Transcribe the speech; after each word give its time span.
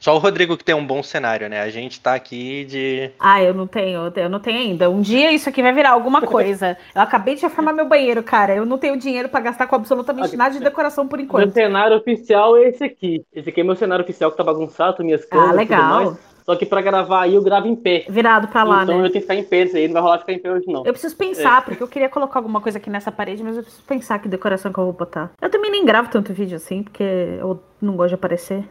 Só 0.00 0.14
o 0.14 0.18
Rodrigo 0.18 0.56
que 0.56 0.64
tem 0.64 0.76
um 0.76 0.86
bom 0.86 1.02
cenário, 1.02 1.48
né? 1.48 1.60
A 1.60 1.70
gente 1.70 2.00
tá 2.00 2.14
aqui 2.14 2.64
de. 2.64 3.10
Ah, 3.18 3.42
eu 3.42 3.52
não 3.52 3.66
tenho, 3.66 4.12
eu 4.14 4.28
não 4.28 4.38
tenho 4.38 4.60
ainda. 4.60 4.88
Um 4.88 5.00
dia 5.00 5.32
isso 5.32 5.48
aqui 5.48 5.60
vai 5.60 5.72
virar 5.72 5.90
alguma 5.90 6.22
coisa. 6.22 6.78
Eu 6.94 7.02
acabei 7.02 7.34
de 7.34 7.42
reformar 7.42 7.72
meu 7.72 7.88
banheiro, 7.88 8.22
cara. 8.22 8.54
Eu 8.54 8.64
não 8.64 8.78
tenho 8.78 8.96
dinheiro 8.96 9.28
para 9.28 9.40
gastar 9.40 9.66
com 9.66 9.74
absolutamente 9.74 10.36
nada 10.36 10.54
de 10.54 10.60
decoração 10.60 11.08
por 11.08 11.18
enquanto. 11.18 11.46
Meu 11.46 11.52
cenário 11.52 11.96
oficial 11.96 12.56
é 12.56 12.68
esse 12.68 12.84
aqui. 12.84 13.24
Esse 13.34 13.48
aqui 13.48 13.60
é 13.60 13.64
meu 13.64 13.74
cenário 13.74 14.04
oficial 14.04 14.30
que 14.30 14.36
tá 14.36 14.44
bagunçado, 14.44 15.02
minhas 15.02 15.24
câmeras. 15.24 15.50
Ah, 15.50 15.56
legal. 15.56 16.16
Só 16.44 16.54
que 16.54 16.64
pra 16.64 16.80
gravar 16.80 17.22
aí 17.22 17.34
eu 17.34 17.42
gravo 17.42 17.66
em 17.66 17.74
pé. 17.74 18.06
Virado 18.08 18.48
pra 18.48 18.62
lá, 18.62 18.84
então 18.84 19.00
né? 19.00 19.06
eu 19.06 19.10
tenho 19.10 19.14
que 19.14 19.20
ficar 19.20 19.34
em 19.34 19.44
pé, 19.44 19.64
isso 19.64 19.76
aí 19.76 19.86
não 19.86 19.94
vai 19.94 20.02
rolar 20.02 20.18
ficar 20.20 20.32
em 20.32 20.38
pé 20.38 20.50
hoje, 20.50 20.64
não. 20.66 20.86
Eu 20.86 20.92
preciso 20.92 21.14
pensar, 21.14 21.62
porque 21.62 21.82
eu 21.82 21.88
queria 21.88 22.08
colocar 22.08 22.38
alguma 22.38 22.60
coisa 22.60 22.78
aqui 22.78 22.88
nessa 22.88 23.12
parede, 23.12 23.42
mas 23.42 23.56
eu 23.56 23.62
preciso 23.62 23.84
pensar 23.84 24.18
que 24.18 24.28
decoração 24.28 24.72
que 24.72 24.78
eu 24.78 24.84
vou 24.84 24.94
botar. 24.94 25.30
Eu 25.42 25.50
também 25.50 25.70
nem 25.70 25.84
gravo 25.84 26.08
tanto 26.08 26.32
vídeo 26.32 26.56
assim, 26.56 26.82
porque 26.84 27.02
eu 27.02 27.60
não 27.82 27.96
gosto 27.96 28.10
de 28.10 28.14
aparecer. 28.14 28.64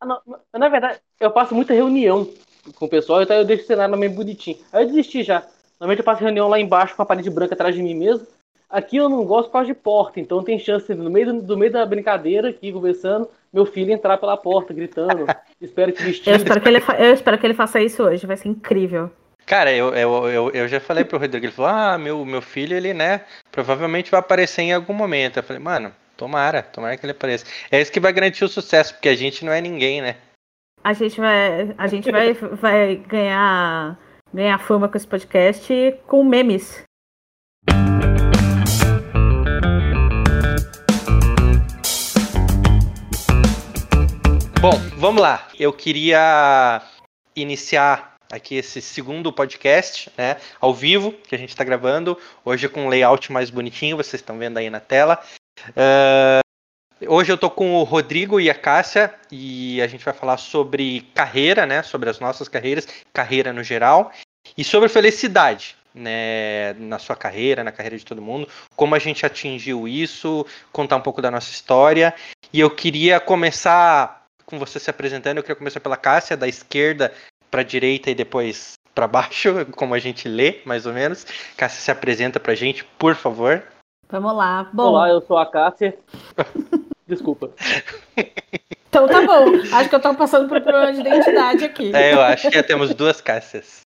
Ah, 0.00 0.06
não, 0.06 0.20
na 0.52 0.68
verdade, 0.68 0.98
eu 1.20 1.30
passo 1.30 1.54
muita 1.54 1.74
reunião 1.74 2.28
com 2.74 2.86
o 2.86 2.88
pessoal, 2.88 3.22
então 3.22 3.36
eu 3.36 3.44
deixo 3.44 3.64
o 3.64 3.66
cenário 3.66 3.96
meio 3.96 4.12
bonitinho. 4.12 4.58
Aí 4.72 4.84
eu 4.84 4.88
desisti 4.88 5.22
já. 5.22 5.42
Normalmente 5.80 6.00
eu 6.00 6.04
passo 6.04 6.22
reunião 6.22 6.48
lá 6.48 6.58
embaixo 6.58 6.96
com 6.96 7.02
a 7.02 7.06
parede 7.06 7.30
branca 7.30 7.54
atrás 7.54 7.74
de 7.74 7.82
mim 7.82 7.94
mesmo. 7.94 8.26
Aqui 8.68 8.96
eu 8.96 9.08
não 9.08 9.24
gosto 9.24 9.46
por 9.46 9.52
causa 9.52 9.66
de 9.68 9.74
porta, 9.74 10.18
então 10.18 10.42
tem 10.42 10.58
chance, 10.58 10.92
no 10.92 11.08
meio, 11.08 11.26
do, 11.26 11.42
no 11.42 11.56
meio 11.56 11.70
da 11.70 11.86
brincadeira, 11.86 12.48
aqui 12.48 12.72
conversando, 12.72 13.28
meu 13.52 13.64
filho 13.64 13.92
entrar 13.92 14.18
pela 14.18 14.36
porta, 14.36 14.74
gritando. 14.74 15.24
espero 15.60 15.92
que 15.92 16.02
vestido. 16.02 16.30
Eu 16.30 16.36
espero 16.36 16.60
que, 16.60 16.68
ele 16.68 16.82
eu 16.98 17.12
espero 17.12 17.38
que 17.38 17.46
ele 17.46 17.54
faça 17.54 17.80
isso 17.80 18.02
hoje, 18.02 18.26
vai 18.26 18.36
ser 18.36 18.48
incrível. 18.48 19.10
Cara, 19.46 19.72
eu, 19.72 19.94
eu, 19.94 20.28
eu, 20.28 20.50
eu 20.50 20.68
já 20.68 20.80
falei 20.80 21.04
pro 21.04 21.18
Rodrigo, 21.18 21.46
ele 21.46 21.52
falou, 21.52 21.70
ah, 21.70 21.96
meu, 21.96 22.24
meu 22.24 22.42
filho, 22.42 22.76
ele, 22.76 22.92
né, 22.92 23.20
provavelmente 23.52 24.10
vai 24.10 24.18
aparecer 24.18 24.62
em 24.62 24.72
algum 24.72 24.92
momento. 24.92 25.36
Eu 25.36 25.44
falei, 25.44 25.62
mano, 25.62 25.92
tomara, 26.16 26.62
tomara 26.62 26.96
que 26.96 27.04
ele 27.04 27.12
apareça. 27.12 27.44
É 27.70 27.80
isso 27.80 27.92
que 27.92 28.00
vai 28.00 28.12
garantir 28.12 28.44
o 28.44 28.48
sucesso, 28.48 28.94
porque 28.94 29.08
a 29.08 29.14
gente 29.14 29.44
não 29.44 29.52
é 29.52 29.60
ninguém, 29.60 30.00
né? 30.00 30.16
A 30.82 30.92
gente 30.92 31.20
vai, 31.20 31.74
a 31.76 31.86
gente 31.86 32.10
vai, 32.10 32.32
vai 32.56 32.96
ganhar, 32.96 33.98
ganhar 34.32 34.58
fama 34.58 34.88
com 34.88 34.96
esse 34.96 35.06
podcast 35.06 35.94
com 36.06 36.24
memes. 36.24 36.82
Bom, 44.60 44.72
vamos 44.96 45.22
lá. 45.22 45.46
Eu 45.58 45.72
queria 45.72 46.82
iniciar 47.36 48.14
aqui 48.32 48.56
esse 48.56 48.80
segundo 48.80 49.32
podcast, 49.32 50.10
né, 50.16 50.38
ao 50.60 50.74
vivo, 50.74 51.12
que 51.12 51.34
a 51.34 51.38
gente 51.38 51.50
está 51.50 51.62
gravando, 51.62 52.18
hoje 52.44 52.68
com 52.68 52.86
um 52.86 52.88
layout 52.88 53.30
mais 53.30 53.50
bonitinho, 53.50 53.96
vocês 53.96 54.20
estão 54.20 54.36
vendo 54.36 54.58
aí 54.58 54.68
na 54.68 54.80
tela. 54.80 55.22
Uh, 55.70 57.08
hoje 57.08 57.32
eu 57.32 57.38
tô 57.38 57.50
com 57.50 57.74
o 57.74 57.82
Rodrigo 57.82 58.40
e 58.40 58.50
a 58.50 58.54
Cássia 58.54 59.14
e 59.30 59.80
a 59.80 59.86
gente 59.86 60.04
vai 60.04 60.14
falar 60.14 60.36
sobre 60.36 61.02
carreira, 61.14 61.66
né, 61.66 61.82
sobre 61.82 62.08
as 62.08 62.20
nossas 62.20 62.48
carreiras, 62.48 62.86
carreira 63.12 63.52
no 63.52 63.62
geral, 63.62 64.12
e 64.56 64.62
sobre 64.62 64.88
felicidade, 64.88 65.76
né, 65.94 66.74
na 66.74 66.98
sua 66.98 67.16
carreira, 67.16 67.64
na 67.64 67.72
carreira 67.72 67.98
de 67.98 68.04
todo 68.04 68.22
mundo, 68.22 68.48
como 68.74 68.94
a 68.94 68.98
gente 68.98 69.24
atingiu 69.24 69.88
isso, 69.88 70.46
contar 70.72 70.96
um 70.96 71.02
pouco 71.02 71.22
da 71.22 71.30
nossa 71.30 71.50
história. 71.50 72.14
E 72.52 72.60
eu 72.60 72.70
queria 72.70 73.18
começar 73.18 74.26
com 74.44 74.58
você 74.58 74.78
se 74.78 74.88
apresentando, 74.88 75.38
eu 75.38 75.42
queria 75.42 75.56
começar 75.56 75.80
pela 75.80 75.96
Cássia, 75.96 76.36
da 76.36 76.46
esquerda 76.46 77.12
para 77.50 77.62
a 77.62 77.64
direita 77.64 78.10
e 78.10 78.14
depois 78.14 78.74
para 78.94 79.08
baixo, 79.08 79.66
como 79.74 79.94
a 79.94 79.98
gente 79.98 80.28
lê, 80.28 80.60
mais 80.64 80.86
ou 80.86 80.92
menos. 80.92 81.26
Cássia, 81.56 81.80
se 81.80 81.90
apresenta 81.90 82.38
pra 82.38 82.54
gente, 82.54 82.84
por 82.98 83.14
favor. 83.14 83.62
Vamos 84.08 84.34
lá. 84.34 84.70
Bom, 84.72 84.90
Olá, 84.90 85.08
eu 85.08 85.20
sou 85.20 85.36
a 85.36 85.46
Cássia. 85.46 85.98
Desculpa. 87.06 87.50
Então 88.88 89.06
tá 89.06 89.20
bom. 89.22 89.44
Acho 89.72 89.88
que 89.88 89.94
eu 89.94 90.00
tô 90.00 90.14
passando 90.14 90.48
por 90.48 90.60
problema 90.60 90.92
de 90.92 91.00
identidade 91.00 91.64
aqui. 91.64 91.94
É, 91.94 92.14
eu 92.14 92.20
acho 92.20 92.48
que 92.48 92.56
já 92.56 92.62
temos 92.62 92.94
duas 92.94 93.20
Cássias. 93.20 93.80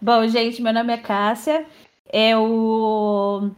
Bom, 0.00 0.26
gente, 0.26 0.62
meu 0.62 0.72
nome 0.72 0.92
é 0.92 0.96
Cássia. 0.96 1.66
Eu 2.12 3.52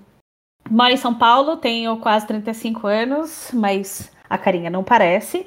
moro 0.70 0.92
em 0.92 0.96
São 0.96 1.14
Paulo, 1.14 1.56
tenho 1.56 1.96
quase 1.98 2.26
35 2.26 2.86
anos, 2.86 3.50
mas 3.52 4.10
a 4.28 4.36
carinha 4.36 4.70
não 4.70 4.82
parece. 4.82 5.46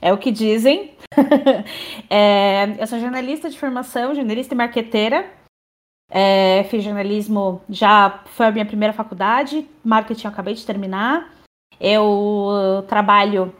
É 0.00 0.12
o 0.12 0.18
que 0.18 0.30
dizem. 0.30 0.96
é, 2.10 2.76
eu 2.78 2.86
sou 2.86 2.98
jornalista 2.98 3.48
de 3.48 3.58
formação, 3.58 4.14
jornalista 4.14 4.54
e 4.54 4.56
marqueteira. 4.56 5.30
É, 6.14 6.64
fiz 6.64 6.84
jornalismo, 6.84 7.62
já 7.70 8.22
foi 8.26 8.46
a 8.46 8.50
minha 8.50 8.66
primeira 8.66 8.92
faculdade, 8.92 9.66
marketing 9.82 10.26
eu 10.26 10.30
acabei 10.30 10.52
de 10.52 10.66
terminar. 10.66 11.32
Eu 11.80 12.84
trabalho 12.86 13.50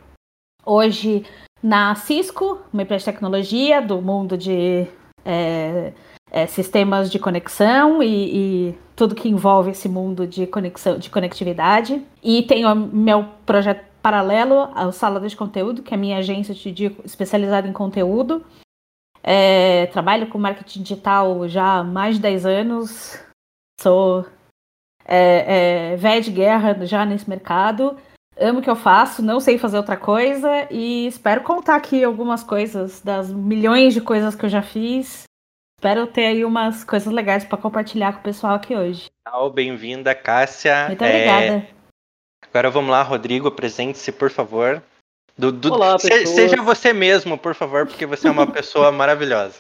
hoje 0.65 1.25
na 1.63 1.95
Cisco, 1.95 2.61
uma 2.71 2.83
empresa 2.83 3.07
de 3.07 3.13
tecnologia 3.13 3.81
do 3.81 4.03
mundo 4.03 4.37
de 4.37 4.87
é, 5.25 5.93
é, 6.31 6.47
sistemas 6.47 7.11
de 7.11 7.19
conexão 7.19 8.03
e, 8.03 8.69
e, 8.69 8.79
tudo 8.95 9.15
que 9.15 9.29
envolve 9.29 9.71
esse 9.71 9.89
mundo 9.89 10.27
de 10.27 10.47
conexão, 10.47 10.99
de 10.99 11.09
conectividade. 11.09 12.03
E 12.23 12.43
tenho 12.43 12.75
meu 12.75 13.25
projeto 13.47 13.85
paralelo 14.03 14.69
ao 14.75 14.93
Sala 14.93 15.21
de 15.27 15.37
Conteúdo, 15.37 15.83
que 15.83 15.95
é 15.95 15.97
a 15.97 16.01
minha 16.01 16.19
agência 16.19 16.55
de, 16.55 16.95
especializada 17.05 17.67
em 17.67 17.73
conteúdo. 17.73 18.45
É, 19.23 19.87
trabalho 19.87 20.27
com 20.27 20.39
marketing 20.39 20.83
digital 20.83 21.47
já 21.49 21.79
há 21.79 21.85
mais 21.85 22.17
de 22.17 22.23
10 22.23 22.47
anos. 22.47 23.19
Sou 23.81 24.27
é, 25.07 25.93
é, 25.93 25.97
velha 25.97 26.21
de 26.21 26.31
guerra 26.31 26.87
já 26.87 27.05
nesse 27.05 27.29
mercado. 27.29 27.97
Amo 28.37 28.61
o 28.61 28.63
que 28.63 28.71
eu 28.71 28.77
faço, 28.77 29.23
não 29.23 29.39
sei 29.41 29.59
fazer 29.59 29.77
outra 29.77 29.97
coisa 29.97 30.67
e 30.71 31.07
espero 31.07 31.43
contar 31.43 31.77
aqui 31.77 32.03
algumas 32.03 32.43
coisas 32.43 33.01
das 33.03 33.31
milhões 33.31 33.93
de 33.93 34.01
coisas 34.01 34.35
que 34.35 34.47
eu 34.47 34.49
já 34.49 34.63
fiz. 34.63 35.25
Espero 35.79 36.07
ter 36.07 36.27
aí 36.27 36.45
umas 36.45 36.83
coisas 36.83 37.13
legais 37.13 37.45
para 37.45 37.59
compartilhar 37.59 38.13
com 38.15 38.21
o 38.21 38.23
pessoal 38.23 38.55
aqui 38.55 38.75
hoje. 38.75 39.11
Bem-vinda, 39.55 40.15
Cássia. 40.15 40.87
Muito 40.87 41.05
obrigada. 41.05 41.67
Agora 42.49 42.71
vamos 42.71 42.91
lá, 42.91 43.03
Rodrigo, 43.03 43.49
apresente-se, 43.49 44.13
por 44.13 44.31
favor. 44.31 44.83
Do, 45.37 45.51
do, 45.51 45.73
Olá, 45.73 45.99
se, 45.99 46.27
seja 46.27 46.61
você 46.61 46.93
mesmo, 46.93 47.39
por 47.39 47.55
favor, 47.55 47.87
porque 47.87 48.05
você 48.05 48.29
é 48.29 48.31
uma 48.31 48.47
pessoa 48.47 48.93
maravilhosa. 48.93 49.59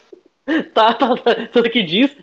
Tá, 0.74 0.92
tá, 0.92 1.16
tá. 1.16 1.34
Tudo 1.52 1.70
que 1.70 1.82
diz. 1.82 2.14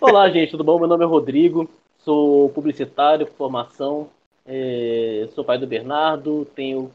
Olá, 0.00 0.28
gente, 0.30 0.50
tudo 0.50 0.64
bom? 0.64 0.78
Meu 0.78 0.88
nome 0.88 1.04
é 1.04 1.06
Rodrigo, 1.06 1.68
sou 1.98 2.48
publicitário, 2.50 3.26
formação, 3.38 4.08
é, 4.44 5.28
sou 5.34 5.44
pai 5.44 5.58
do 5.58 5.66
Bernardo, 5.66 6.46
tenho. 6.54 6.90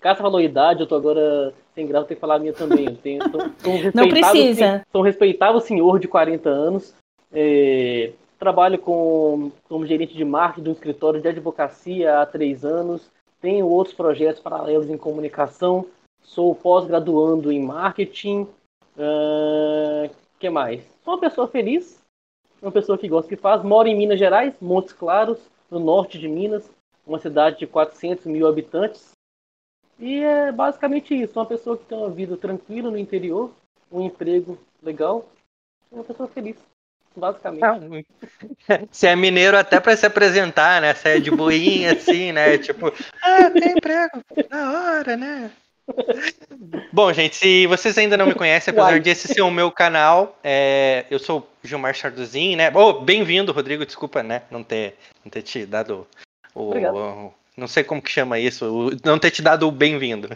Cássio 0.00 0.22
falou 0.22 0.40
idade, 0.40 0.80
eu 0.80 0.86
tô 0.86 0.96
agora 0.96 1.54
sem 1.74 1.86
graça, 1.86 2.06
tenho 2.06 2.16
que 2.16 2.20
falar 2.20 2.36
a 2.36 2.38
minha 2.38 2.52
também. 2.52 2.86
Eu 2.86 2.96
tenho, 2.96 3.22
sou, 3.30 3.40
sou 3.58 3.72
um 3.72 3.90
Não 3.94 4.08
precisa. 4.08 4.84
Sou 4.90 5.00
um 5.00 5.04
respeitável 5.04 5.60
senhor 5.60 5.98
de 5.98 6.08
40 6.08 6.48
anos. 6.48 6.94
É, 7.32 8.10
trabalho 8.38 8.78
com, 8.78 9.52
como 9.68 9.86
gerente 9.86 10.14
de 10.14 10.24
marketing 10.24 10.64
de 10.64 10.68
um 10.70 10.72
escritório 10.72 11.20
de 11.20 11.28
advocacia 11.28 12.20
há 12.20 12.26
três 12.26 12.64
anos. 12.64 13.10
Tenho 13.40 13.66
outros 13.66 13.94
projetos 13.94 14.40
paralelos 14.40 14.90
em 14.90 14.98
comunicação. 14.98 15.86
Sou 16.22 16.54
pós-graduando 16.54 17.50
em 17.50 17.62
marketing. 17.62 18.46
Uh, 18.96 20.14
que 20.38 20.50
mais? 20.50 20.82
Sou 21.02 21.14
uma 21.14 21.20
pessoa 21.20 21.48
feliz. 21.48 22.00
Uma 22.60 22.70
pessoa 22.70 22.98
que 22.98 23.08
gosta 23.08 23.28
que 23.28 23.40
faz. 23.40 23.62
Moro 23.62 23.88
em 23.88 23.96
Minas 23.96 24.18
Gerais, 24.18 24.54
Montes 24.60 24.92
Claros, 24.92 25.38
no 25.70 25.80
norte 25.80 26.18
de 26.18 26.28
Minas. 26.28 26.70
Uma 27.06 27.18
cidade 27.18 27.58
de 27.58 27.66
400 27.66 28.26
mil 28.26 28.46
habitantes. 28.46 29.12
E 29.98 30.20
é 30.20 30.52
basicamente 30.52 31.14
isso. 31.14 31.38
Uma 31.38 31.46
pessoa 31.46 31.78
que 31.78 31.86
tem 31.86 31.96
uma 31.96 32.10
vida 32.10 32.36
tranquila 32.36 32.90
no 32.90 32.98
interior. 32.98 33.50
Um 33.90 34.02
emprego 34.02 34.58
legal. 34.82 35.26
Uma 35.90 36.04
pessoa 36.04 36.28
feliz 36.28 36.56
basicamente. 37.16 38.06
Você 38.90 39.06
é 39.08 39.16
mineiro 39.16 39.56
até 39.56 39.80
para 39.80 39.96
se 39.96 40.06
apresentar, 40.06 40.80
né? 40.80 40.94
Você 40.94 41.08
é 41.10 41.20
de 41.20 41.30
boinha, 41.30 41.92
assim, 41.94 42.32
né? 42.32 42.58
Tipo, 42.58 42.92
ah, 43.22 43.50
tem 43.50 43.72
emprego, 43.72 44.22
na 44.50 44.72
hora, 44.72 45.16
né? 45.16 45.50
Bom, 46.92 47.12
gente, 47.12 47.36
se 47.36 47.66
vocês 47.66 47.96
ainda 47.98 48.16
não 48.16 48.26
me 48.26 48.34
conhecem, 48.34 48.72
apesar 48.72 48.92
Uai. 48.92 49.00
de 49.00 49.10
esse 49.10 49.28
ser 49.28 49.42
o 49.42 49.50
meu 49.50 49.70
canal, 49.70 50.38
é, 50.42 51.04
eu 51.10 51.18
sou 51.18 51.48
Gilmar 51.64 51.94
Charduzin, 51.94 52.56
né? 52.56 52.70
Oh, 52.74 52.92
bem-vindo, 52.92 53.52
Rodrigo, 53.52 53.84
desculpa, 53.84 54.22
né? 54.22 54.42
Não 54.50 54.62
ter, 54.62 54.96
não 55.24 55.30
ter 55.30 55.42
te 55.42 55.66
dado 55.66 56.06
o, 56.54 56.72
o, 56.72 57.34
Não 57.56 57.66
sei 57.66 57.82
como 57.82 58.02
que 58.02 58.10
chama 58.10 58.38
isso, 58.38 58.66
o, 58.66 58.90
não 59.04 59.18
ter 59.18 59.30
te 59.30 59.42
dado 59.42 59.66
o 59.66 59.72
bem-vindo. 59.72 60.28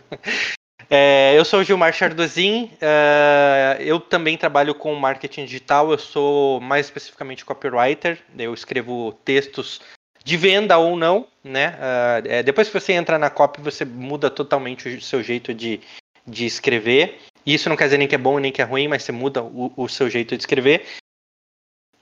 É, 0.91 1.35
eu 1.37 1.45
sou 1.45 1.61
o 1.61 1.65
Gilmar 1.65 1.93
Chardozin, 1.93 2.71
uh, 2.75 3.81
eu 3.81 3.99
também 3.99 4.37
trabalho 4.37 4.75
com 4.75 4.95
marketing 4.95 5.45
digital, 5.45 5.91
eu 5.91 5.99
sou 5.99 6.61
mais 6.61 6.87
especificamente 6.87 7.45
copywriter, 7.45 8.19
eu 8.37 8.53
escrevo 8.53 9.13
textos 9.25 9.81
de 10.25 10.37
venda 10.37 10.77
ou 10.79 10.97
não, 10.97 11.27
né? 11.43 11.71
Uh, 11.71 12.29
é, 12.29 12.43
depois 12.43 12.69
que 12.69 12.79
você 12.79 12.93
entra 12.93 13.19
na 13.19 13.31
copy, 13.31 13.61
você 13.61 13.85
muda 13.85 14.31
totalmente 14.31 14.89
o 14.89 15.01
seu 15.01 15.23
jeito 15.23 15.55
de, 15.55 15.81
de 16.27 16.47
escrever. 16.47 17.19
Isso 17.47 17.69
não 17.69 17.77
quer 17.77 17.85
dizer 17.85 17.99
nem 17.99 18.09
que 18.09 18.15
é 18.15 18.19
bom 18.19 18.39
nem 18.39 18.53
que 18.53 18.63
é 18.63 18.65
ruim, 18.65 18.89
mas 18.89 19.03
você 19.03 19.13
muda 19.13 19.43
o, 19.43 19.73
o 19.77 19.89
seu 19.89 20.09
jeito 20.09 20.37
de 20.37 20.43
escrever. 20.43 20.87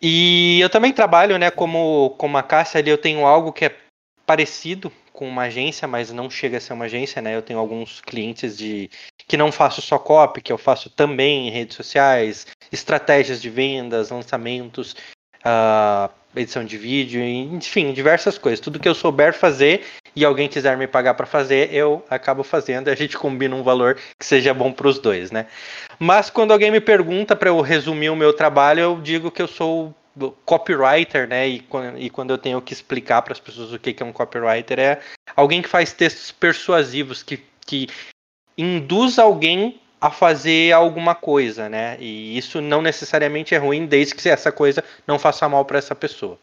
E 0.00 0.60
eu 0.60 0.68
também 0.68 0.92
trabalho, 0.92 1.38
né, 1.38 1.50
como, 1.50 2.10
como 2.18 2.36
a 2.36 2.42
Cássia 2.42 2.80
ali, 2.80 2.90
eu 2.90 2.98
tenho 2.98 3.24
algo 3.24 3.52
que 3.52 3.66
é 3.66 3.76
parecido 4.26 4.92
com 5.12 5.28
uma 5.28 5.42
agência, 5.42 5.86
mas 5.86 6.10
não 6.10 6.30
chega 6.30 6.58
a 6.58 6.60
ser 6.60 6.72
uma 6.72 6.86
agência, 6.86 7.20
né? 7.20 7.36
Eu 7.36 7.42
tenho 7.42 7.58
alguns 7.58 8.00
clientes 8.00 8.56
de 8.56 8.90
que 9.28 9.36
não 9.36 9.52
faço 9.52 9.82
só 9.82 9.98
copy, 9.98 10.40
que 10.40 10.52
eu 10.52 10.58
faço 10.58 10.90
também 10.90 11.48
em 11.48 11.50
redes 11.50 11.76
sociais, 11.76 12.46
estratégias 12.70 13.40
de 13.40 13.50
vendas, 13.50 14.10
lançamentos, 14.10 14.96
uh, 15.44 16.10
edição 16.34 16.64
de 16.64 16.78
vídeo, 16.78 17.22
enfim, 17.22 17.92
diversas 17.92 18.38
coisas. 18.38 18.60
Tudo 18.60 18.78
que 18.78 18.88
eu 18.88 18.94
souber 18.94 19.34
fazer 19.34 19.84
e 20.14 20.24
alguém 20.24 20.48
quiser 20.48 20.76
me 20.76 20.86
pagar 20.86 21.14
para 21.14 21.26
fazer, 21.26 21.72
eu 21.72 22.04
acabo 22.08 22.42
fazendo 22.42 22.88
e 22.88 22.90
a 22.92 22.96
gente 22.96 23.16
combina 23.16 23.54
um 23.54 23.62
valor 23.62 23.98
que 24.18 24.24
seja 24.24 24.52
bom 24.54 24.72
para 24.72 24.88
os 24.88 24.98
dois, 24.98 25.30
né? 25.30 25.46
Mas 25.98 26.30
quando 26.30 26.52
alguém 26.52 26.70
me 26.70 26.80
pergunta 26.80 27.36
para 27.36 27.50
eu 27.50 27.60
resumir 27.60 28.10
o 28.10 28.16
meu 28.16 28.32
trabalho, 28.32 28.80
eu 28.80 29.00
digo 29.00 29.30
que 29.30 29.42
eu 29.42 29.48
sou 29.48 29.94
copywriter, 30.44 31.26
né? 31.26 31.48
E, 31.48 31.64
e 31.98 32.10
quando 32.10 32.30
eu 32.30 32.38
tenho 32.38 32.60
que 32.60 32.72
explicar 32.72 33.22
para 33.22 33.32
as 33.32 33.40
pessoas 33.40 33.72
o 33.72 33.78
que 33.78 34.02
é 34.02 34.06
um 34.06 34.12
copywriter, 34.12 34.78
é 34.78 35.00
alguém 35.34 35.62
que 35.62 35.68
faz 35.68 35.92
textos 35.92 36.30
persuasivos, 36.30 37.22
que, 37.22 37.42
que 37.66 37.88
induz 38.56 39.18
alguém 39.18 39.80
a 40.00 40.10
fazer 40.10 40.72
alguma 40.72 41.14
coisa, 41.14 41.68
né? 41.68 41.96
E 42.00 42.36
isso 42.36 42.60
não 42.60 42.82
necessariamente 42.82 43.54
é 43.54 43.58
ruim, 43.58 43.86
desde 43.86 44.14
que 44.14 44.28
essa 44.28 44.50
coisa 44.50 44.82
não 45.06 45.18
faça 45.18 45.48
mal 45.48 45.64
para 45.64 45.78
essa 45.78 45.94
pessoa. 45.94 46.38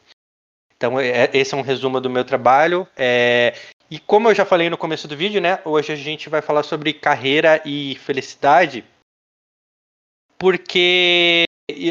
Então, 0.76 0.98
é, 0.98 1.30
esse 1.34 1.54
é 1.54 1.58
um 1.58 1.62
resumo 1.62 2.00
do 2.00 2.10
meu 2.10 2.24
trabalho. 2.24 2.88
É, 2.96 3.54
e 3.92 4.00
como 4.00 4.30
eu 4.30 4.36
já 4.36 4.46
falei 4.46 4.70
no 4.70 4.78
começo 4.78 5.10
do 5.10 5.18
vídeo, 5.18 5.42
né? 5.42 5.60
Hoje 5.66 5.92
a 5.92 5.96
gente 5.96 6.30
vai 6.30 6.42
falar 6.42 6.64
sobre 6.64 6.94
carreira 6.94 7.62
e 7.66 7.96
felicidade. 7.96 8.86
Porque 10.38 11.44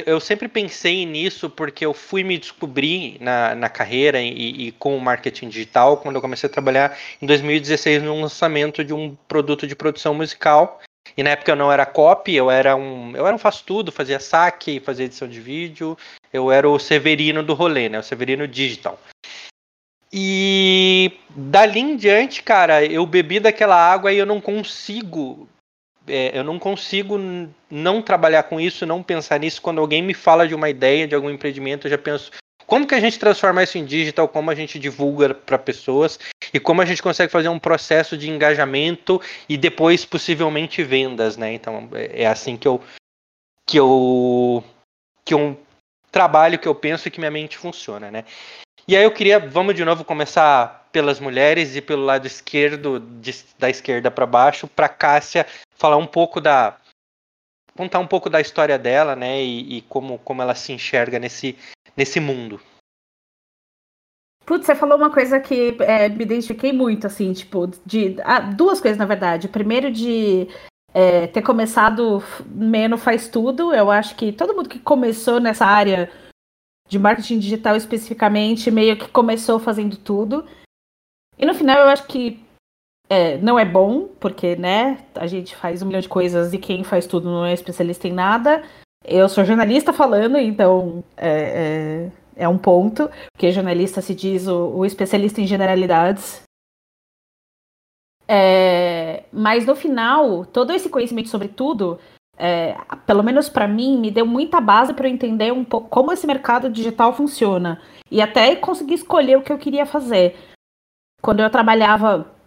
eu 0.07 0.21
sempre 0.21 0.49
pensei 0.49 1.05
nisso 1.05 1.49
porque 1.49 1.85
eu 1.85 1.95
fui 1.95 2.23
me 2.25 2.39
descobrir 2.39 3.17
na, 3.21 3.55
na 3.55 3.69
carreira 3.69 4.21
e, 4.21 4.69
e, 4.69 4.73
com 4.73 4.97
o 4.97 5.01
marketing 5.01 5.49
digital 5.49 5.97
quando 5.97 6.17
eu 6.17 6.23
comecei 6.23 6.49
a 6.49 6.53
trabalhar 6.53 6.97
em 7.21 7.27
2016 7.27 8.03
no 8.03 8.21
lançamento 8.21 8.85
de 8.85 8.93
um 8.93 9.17
produto 9.27 9.67
de 9.67 9.77
produção 9.77 10.15
musical 10.15 10.81
e 11.17 11.23
na 11.23 11.31
época 11.31 11.53
eu 11.53 11.57
não 11.57 11.73
era 11.73 11.87
copy, 11.87 12.35
eu 12.35 12.51
era 12.51 12.77
um. 12.77 13.17
Eu 13.17 13.27
era 13.27 13.35
um 13.35 13.39
faz 13.39 13.61
tudo, 13.61 13.91
fazia 13.91 14.21
saque, 14.21 14.81
fazia 14.81 15.07
edição 15.07 15.29
de 15.29 15.41
vídeo. 15.41 15.97
Eu 16.33 16.53
era 16.53 16.69
o 16.69 16.79
Severino 16.79 17.43
do 17.43 17.55
rolê, 17.55 17.89
né? 17.89 17.99
O 17.99 18.03
Severino 18.03 18.47
Digital. 18.47 18.99
E 20.13 21.13
dali 21.31 21.81
em 21.81 21.97
diante, 21.97 22.43
cara, 22.43 22.85
eu 22.85 23.05
bebi 23.05 23.41
daquela 23.41 23.77
água 23.77 24.13
e 24.13 24.19
eu 24.19 24.27
não 24.27 24.41
consigo. 24.41 25.49
É, 26.09 26.39
eu 26.39 26.45
não 26.45 26.59
consigo 26.59 27.19
não 27.71 28.03
trabalhar 28.03 28.45
com 28.45 28.61
isso, 28.61 28.87
não 28.87 29.03
pensar 29.03 29.39
nisso. 29.39 29.63
Quando 29.63 29.81
alguém 29.81 30.03
me 30.03 30.15
fala 30.15 30.47
de 30.47 30.55
uma 30.55 30.69
ideia, 30.69 31.07
de 31.07 31.15
algum 31.15 31.31
empreendimento, 31.31 31.87
eu 31.87 31.91
já 31.91 31.99
penso, 31.99 32.31
como 32.67 32.87
que 32.87 32.95
a 32.95 33.01
gente 33.01 33.19
transforma 33.19 33.63
isso 33.63 33.79
em 33.79 33.85
digital, 33.85 34.29
como 34.29 34.51
a 34.51 34.55
gente 34.55 34.79
divulga 34.79 35.35
para 35.35 35.59
pessoas 35.59 36.19
e 36.53 36.61
como 36.61 36.83
a 36.83 36.85
gente 36.85 37.03
consegue 37.03 37.33
fazer 37.33 37.49
um 37.49 37.59
processo 37.59 38.17
de 38.17 38.31
engajamento 38.31 39.21
e 39.49 39.57
depois 39.57 40.05
possivelmente 40.05 40.83
vendas, 40.83 41.37
né? 41.37 41.53
Então 41.55 41.89
é, 41.95 42.23
é 42.23 42.27
assim 42.27 42.57
que 42.57 42.69
eu 42.69 42.83
que 43.67 43.79
eu 43.79 44.63
que 45.25 45.35
um 45.35 45.57
trabalho 46.11 46.59
que 46.59 46.69
eu 46.69 46.75
penso 46.75 47.09
e 47.09 47.11
que 47.11 47.19
minha 47.19 47.31
mente 47.31 47.57
funciona, 47.57 48.11
né? 48.11 48.25
E 48.89 48.97
aí 48.97 49.05
eu 49.05 49.13
queria, 49.13 49.39
vamos 49.39 49.75
de 49.75 49.85
novo 49.85 50.03
começar 50.03 50.89
pelas 50.91 51.21
mulheres 51.21 51.77
e 51.77 51.83
pelo 51.83 52.07
lado 52.07 52.27
esquerdo, 52.27 52.99
de, 52.99 53.35
da 53.59 53.69
esquerda 53.69 54.11
para 54.11 54.25
baixo, 54.25 54.67
para 54.67 54.89
Cássia 54.89 55.47
falar 55.77 55.99
um 55.99 56.07
pouco 56.07 56.41
da 56.41 56.79
contar 57.77 57.99
um 57.99 58.07
pouco 58.07 58.31
da 58.31 58.41
história 58.41 58.79
dela, 58.79 59.15
né, 59.15 59.45
e, 59.45 59.77
e 59.77 59.83
como, 59.83 60.19
como 60.21 60.41
ela 60.41 60.55
se 60.55 60.73
enxerga 60.73 61.19
nesse, 61.19 61.55
nesse 61.95 62.19
mundo. 62.19 62.59
Putz, 64.47 64.65
você 64.65 64.75
falou 64.75 64.97
uma 64.97 65.13
coisa 65.13 65.39
que 65.39 65.77
é, 65.81 66.09
me 66.09 66.25
identifiquei 66.25 66.73
muito, 66.73 67.07
assim, 67.07 67.35
tipo, 67.35 67.71
de. 67.85 68.17
Ah, 68.25 68.41
duas 68.41 68.81
coisas, 68.81 68.99
na 68.99 69.05
verdade. 69.05 69.47
Primeiro, 69.47 69.93
de 69.93 70.49
é, 70.95 71.27
ter 71.27 71.43
começado 71.43 72.25
menos 72.47 73.03
faz 73.03 73.29
tudo. 73.29 73.75
Eu 73.75 73.91
acho 73.91 74.17
que 74.17 74.33
todo 74.33 74.55
mundo 74.57 74.71
que 74.71 74.79
começou 74.79 75.39
nessa 75.39 75.67
área 75.67 76.11
de 76.89 76.99
marketing 76.99 77.39
digital 77.39 77.77
especificamente, 77.77 78.71
meio 78.71 78.97
que 78.97 79.09
começou 79.09 79.59
fazendo 79.59 79.97
tudo. 79.97 80.45
E 81.39 81.45
no 81.45 81.55
final 81.55 81.79
eu 81.79 81.89
acho 81.89 82.07
que 82.07 82.43
é, 83.09 83.39
não 83.39 83.59
é 83.59 83.65
bom, 83.65 84.09
porque, 84.21 84.57
né, 84.57 84.99
a 85.15 85.27
gente 85.27 85.57
faz 85.57 85.83
um 85.83 85.87
milhão 85.87 86.01
de 86.01 86.09
coisas 86.09 86.53
e 86.53 86.59
quem 86.59 86.85
faz 86.85 87.07
tudo 87.07 87.31
não 87.31 87.45
é 87.45 87.53
especialista 87.53 88.07
em 88.07 88.13
nada. 88.13 88.63
Eu 89.05 89.29
sou 89.29 89.45
jornalista 89.45 89.93
falando, 89.93 90.37
então 90.37 91.03
é, 91.17 92.11
é, 92.37 92.45
é 92.45 92.49
um 92.49 92.59
ponto, 92.59 93.09
porque 93.33 93.53
jornalista 93.53 94.03
se 94.03 94.15
diz 94.15 94.47
o, 94.47 94.69
o 94.77 94.85
especialista 94.85 95.41
em 95.41 95.47
generalidades. 95.47 96.43
É, 98.27 99.25
mas 99.33 99.65
no 99.65 99.75
final, 99.75 100.45
todo 100.45 100.73
esse 100.73 100.91
conhecimento 100.91 101.31
sobre 101.31 101.49
tudo, 101.49 101.99
é, 102.39 102.77
pelo 103.07 103.23
menos 103.23 103.49
para 103.49 103.67
mim, 103.67 103.99
me 103.99 104.11
deu 104.11 104.25
muita 104.27 104.61
base 104.61 104.95
para 104.95 105.09
entender 105.09 105.53
um 105.53 105.65
pouco 105.65 105.89
como 105.89 106.13
esse 106.13 106.27
mercado 106.27 106.71
digital 106.71 107.13
funciona 107.13 107.81
e 108.11 108.23
até 108.23 108.55
conseguir 108.57 108.95
escolher 108.95 109.37
o 109.37 109.43
que 109.43 109.53
eu 109.53 109.59
queria 109.59 109.85
fazer. 109.85 110.37
Quando 111.21 111.41
eu 111.41 111.51
trabalhava 111.51 112.39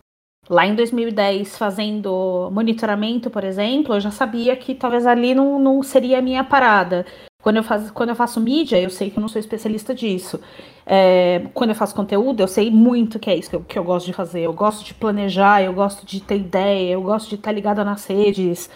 Lá 0.49 0.65
em 0.65 0.75
2010, 0.75 1.57
fazendo 1.57 2.49
monitoramento, 2.51 3.29
por 3.29 3.43
exemplo, 3.43 3.95
eu 3.95 3.99
já 3.99 4.09
sabia 4.09 4.55
que 4.55 4.73
talvez 4.73 5.05
ali 5.05 5.35
não, 5.35 5.59
não 5.59 5.83
seria 5.83 6.17
a 6.17 6.21
minha 6.21 6.43
parada. 6.43 7.05
Quando 7.41 7.57
eu, 7.57 7.63
faz, 7.63 7.89
quando 7.91 8.09
eu 8.09 8.15
faço 8.15 8.41
mídia, 8.41 8.81
eu 8.81 8.89
sei 8.89 9.09
que 9.09 9.17
eu 9.17 9.21
não 9.21 9.27
sou 9.27 9.39
especialista 9.39 9.93
disso. 9.93 10.39
É, 10.85 11.47
quando 11.53 11.69
eu 11.69 11.75
faço 11.75 11.95
conteúdo, 11.95 12.41
eu 12.41 12.47
sei 12.47 12.71
muito 12.71 13.19
que 13.19 13.29
é 13.29 13.35
isso 13.35 13.49
que 13.49 13.55
eu, 13.55 13.63
que 13.63 13.79
eu 13.79 13.83
gosto 13.83 14.07
de 14.07 14.13
fazer. 14.13 14.41
Eu 14.41 14.53
gosto 14.53 14.83
de 14.83 14.93
planejar, 14.93 15.61
eu 15.61 15.73
gosto 15.73 16.05
de 16.05 16.19
ter 16.19 16.37
ideia, 16.37 16.93
eu 16.93 17.01
gosto 17.01 17.29
de 17.29 17.35
estar 17.35 17.51
ligada 17.51 17.85
nas 17.85 18.05
redes, 18.05 18.69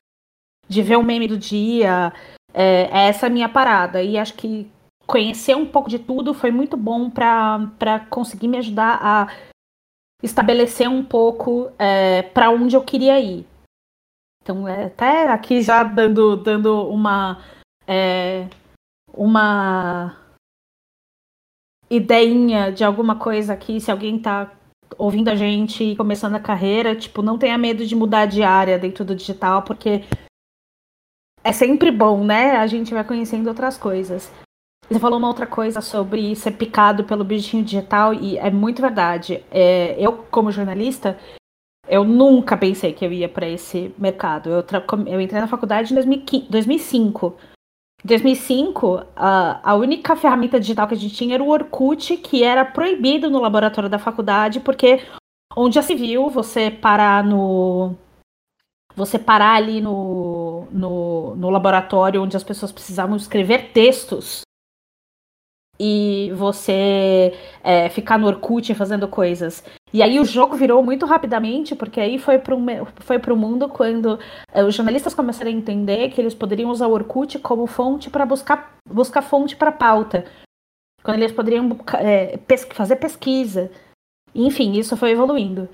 de 0.67 0.81
ver 0.81 0.97
o 0.97 1.03
meme 1.03 1.27
do 1.27 1.37
dia. 1.37 2.13
É, 2.53 3.07
essa 3.07 3.25
é 3.25 3.29
a 3.29 3.31
minha 3.31 3.49
parada. 3.49 4.01
E 4.01 4.17
acho 4.17 4.33
que 4.33 4.69
conhecer 5.05 5.55
um 5.55 5.65
pouco 5.65 5.89
de 5.89 5.99
tudo 5.99 6.33
foi 6.33 6.51
muito 6.51 6.75
bom 6.75 7.09
para 7.09 8.05
conseguir 8.09 8.47
me 8.47 8.57
ajudar 8.57 8.99
a 9.01 9.27
estabelecer 10.23 10.89
um 10.89 11.03
pouco 11.03 11.71
é, 11.77 12.23
para 12.23 12.49
onde 12.49 12.75
eu 12.75 12.83
queria 12.83 13.19
ir. 13.19 13.45
Então, 14.41 14.67
é, 14.67 14.85
até 14.85 15.27
aqui 15.27 15.61
já 15.61 15.83
dando, 15.83 16.37
dando 16.37 16.87
uma, 16.87 17.43
é, 17.87 18.47
uma 19.13 20.15
ideinha 21.89 22.71
de 22.71 22.83
alguma 22.83 23.17
coisa 23.17 23.53
aqui, 23.53 23.79
se 23.79 23.91
alguém 23.91 24.17
está 24.17 24.51
ouvindo 24.97 25.29
a 25.29 25.35
gente 25.35 25.83
e 25.83 25.95
começando 25.95 26.35
a 26.35 26.39
carreira, 26.39 26.95
tipo, 26.95 27.21
não 27.21 27.37
tenha 27.37 27.57
medo 27.57 27.85
de 27.85 27.95
mudar 27.95 28.25
de 28.25 28.43
área 28.43 28.77
dentro 28.77 29.03
do 29.03 29.15
digital, 29.15 29.63
porque 29.63 30.03
é 31.45 31.51
sempre 31.51 31.91
bom, 31.91 32.23
né? 32.23 32.57
A 32.57 32.65
gente 32.65 32.91
vai 32.91 33.03
conhecendo 33.03 33.47
outras 33.47 33.77
coisas. 33.77 34.31
Você 34.89 34.99
falou 34.99 35.19
uma 35.19 35.27
outra 35.27 35.45
coisa 35.45 35.79
sobre 35.79 36.35
ser 36.35 36.51
picado 36.51 37.03
pelo 37.03 37.23
bichinho 37.23 37.63
digital, 37.63 38.15
e 38.15 38.35
é 38.37 38.49
muito 38.49 38.81
verdade. 38.81 39.43
É, 39.51 39.95
eu, 39.99 40.13
como 40.31 40.51
jornalista, 40.51 41.19
eu 41.87 42.03
nunca 42.03 42.57
pensei 42.57 42.93
que 42.93 43.05
eu 43.05 43.13
ia 43.13 43.29
para 43.29 43.47
esse 43.47 43.93
mercado. 43.95 44.49
Eu, 44.49 44.65
eu, 45.05 45.21
entrei 45.21 45.39
na 45.39 45.47
faculdade 45.47 45.93
em 45.93 45.95
2005. 46.49 47.35
Em 48.03 48.07
2005, 48.07 49.03
a, 49.15 49.71
a 49.71 49.75
única 49.75 50.15
ferramenta 50.15 50.59
digital 50.59 50.87
que 50.87 50.95
a 50.95 50.97
gente 50.97 51.15
tinha 51.15 51.35
era 51.35 51.43
o 51.43 51.49
Orkut, 51.49 52.17
que 52.17 52.43
era 52.43 52.65
proibido 52.65 53.29
no 53.29 53.39
laboratório 53.39 53.89
da 53.89 53.99
faculdade, 53.99 54.59
porque 54.59 54.99
onde 55.55 55.75
já 55.75 55.83
se 55.83 55.93
viu 55.93 56.27
você 56.27 56.71
parar 56.71 57.23
no. 57.23 57.95
Você 58.95 59.19
parar 59.19 59.55
ali 59.55 59.81
no, 59.81 60.67
no, 60.71 61.35
no 61.35 61.49
laboratório 61.49 62.23
onde 62.23 62.37
as 62.37 62.43
pessoas 62.43 62.71
precisavam 62.71 63.17
escrever 63.17 63.71
textos 63.73 64.45
e 65.79 66.31
você 66.35 67.33
é, 67.63 67.89
ficar 67.89 68.17
no 68.17 68.27
Orkut 68.27 68.73
fazendo 68.73 69.07
coisas. 69.07 69.63
E 69.93 70.01
aí 70.01 70.19
o 70.19 70.25
jogo 70.25 70.55
virou 70.55 70.83
muito 70.83 71.05
rapidamente, 71.05 71.75
porque 71.75 71.99
aí 71.99 72.17
foi 72.17 72.39
para 72.39 72.55
foi 72.99 73.17
o 73.17 73.35
mundo 73.35 73.69
quando 73.69 74.19
é, 74.53 74.63
os 74.63 74.73
jornalistas 74.73 75.13
começaram 75.13 75.51
a 75.51 75.53
entender 75.53 76.09
que 76.09 76.19
eles 76.19 76.33
poderiam 76.33 76.69
usar 76.69 76.87
o 76.87 76.93
Orkut 76.93 77.39
como 77.39 77.67
fonte 77.67 78.09
para 78.09 78.25
buscar, 78.25 78.77
buscar 78.87 79.21
fonte 79.21 79.55
para 79.55 79.71
pauta. 79.71 80.25
Quando 81.03 81.19
eles 81.19 81.31
poderiam 81.31 81.77
é, 81.99 82.37
pes 82.37 82.67
fazer 82.71 82.95
pesquisa. 82.95 83.71
Enfim, 84.33 84.73
isso 84.73 84.97
foi 84.97 85.11
evoluindo. 85.11 85.69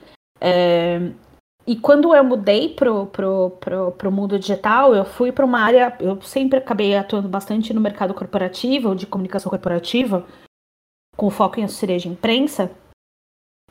E 1.71 1.77
quando 1.77 2.13
eu 2.13 2.21
mudei 2.21 2.67
pro, 2.67 3.05
pro, 3.05 3.51
pro, 3.51 3.91
pro 3.93 4.11
mundo 4.11 4.37
digital, 4.37 4.93
eu 4.93 5.05
fui 5.05 5.31
para 5.31 5.45
uma 5.45 5.61
área. 5.61 5.95
Eu 6.01 6.21
sempre 6.21 6.59
acabei 6.59 6.97
atuando 6.97 7.29
bastante 7.29 7.73
no 7.73 7.79
mercado 7.79 8.13
corporativo, 8.13 8.93
de 8.93 9.07
comunicação 9.07 9.49
corporativa, 9.49 10.27
com 11.15 11.29
foco 11.29 11.61
em 11.61 11.63
assessoria 11.63 11.97
de 11.97 12.09
imprensa. 12.09 12.69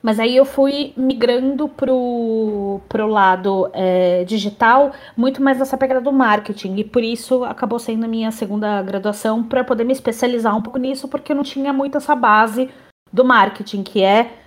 Mas 0.02 0.18
aí 0.18 0.34
eu 0.34 0.46
fui 0.46 0.94
migrando 0.96 1.68
pro, 1.68 2.80
pro 2.88 3.06
lado 3.06 3.70
é, 3.74 4.24
digital, 4.24 4.92
muito 5.14 5.42
mais 5.42 5.58
nessa 5.58 5.76
pegada 5.76 6.00
do 6.00 6.10
marketing. 6.10 6.76
E 6.76 6.84
por 6.84 7.04
isso 7.04 7.44
acabou 7.44 7.78
sendo 7.78 8.06
a 8.06 8.08
minha 8.08 8.30
segunda 8.30 8.80
graduação, 8.80 9.44
para 9.44 9.62
poder 9.62 9.84
me 9.84 9.92
especializar 9.92 10.56
um 10.56 10.62
pouco 10.62 10.78
nisso, 10.78 11.06
porque 11.06 11.32
eu 11.32 11.36
não 11.36 11.42
tinha 11.42 11.70
muito 11.70 11.98
essa 11.98 12.16
base 12.16 12.70
do 13.12 13.26
marketing, 13.26 13.82
que 13.82 14.02
é 14.02 14.39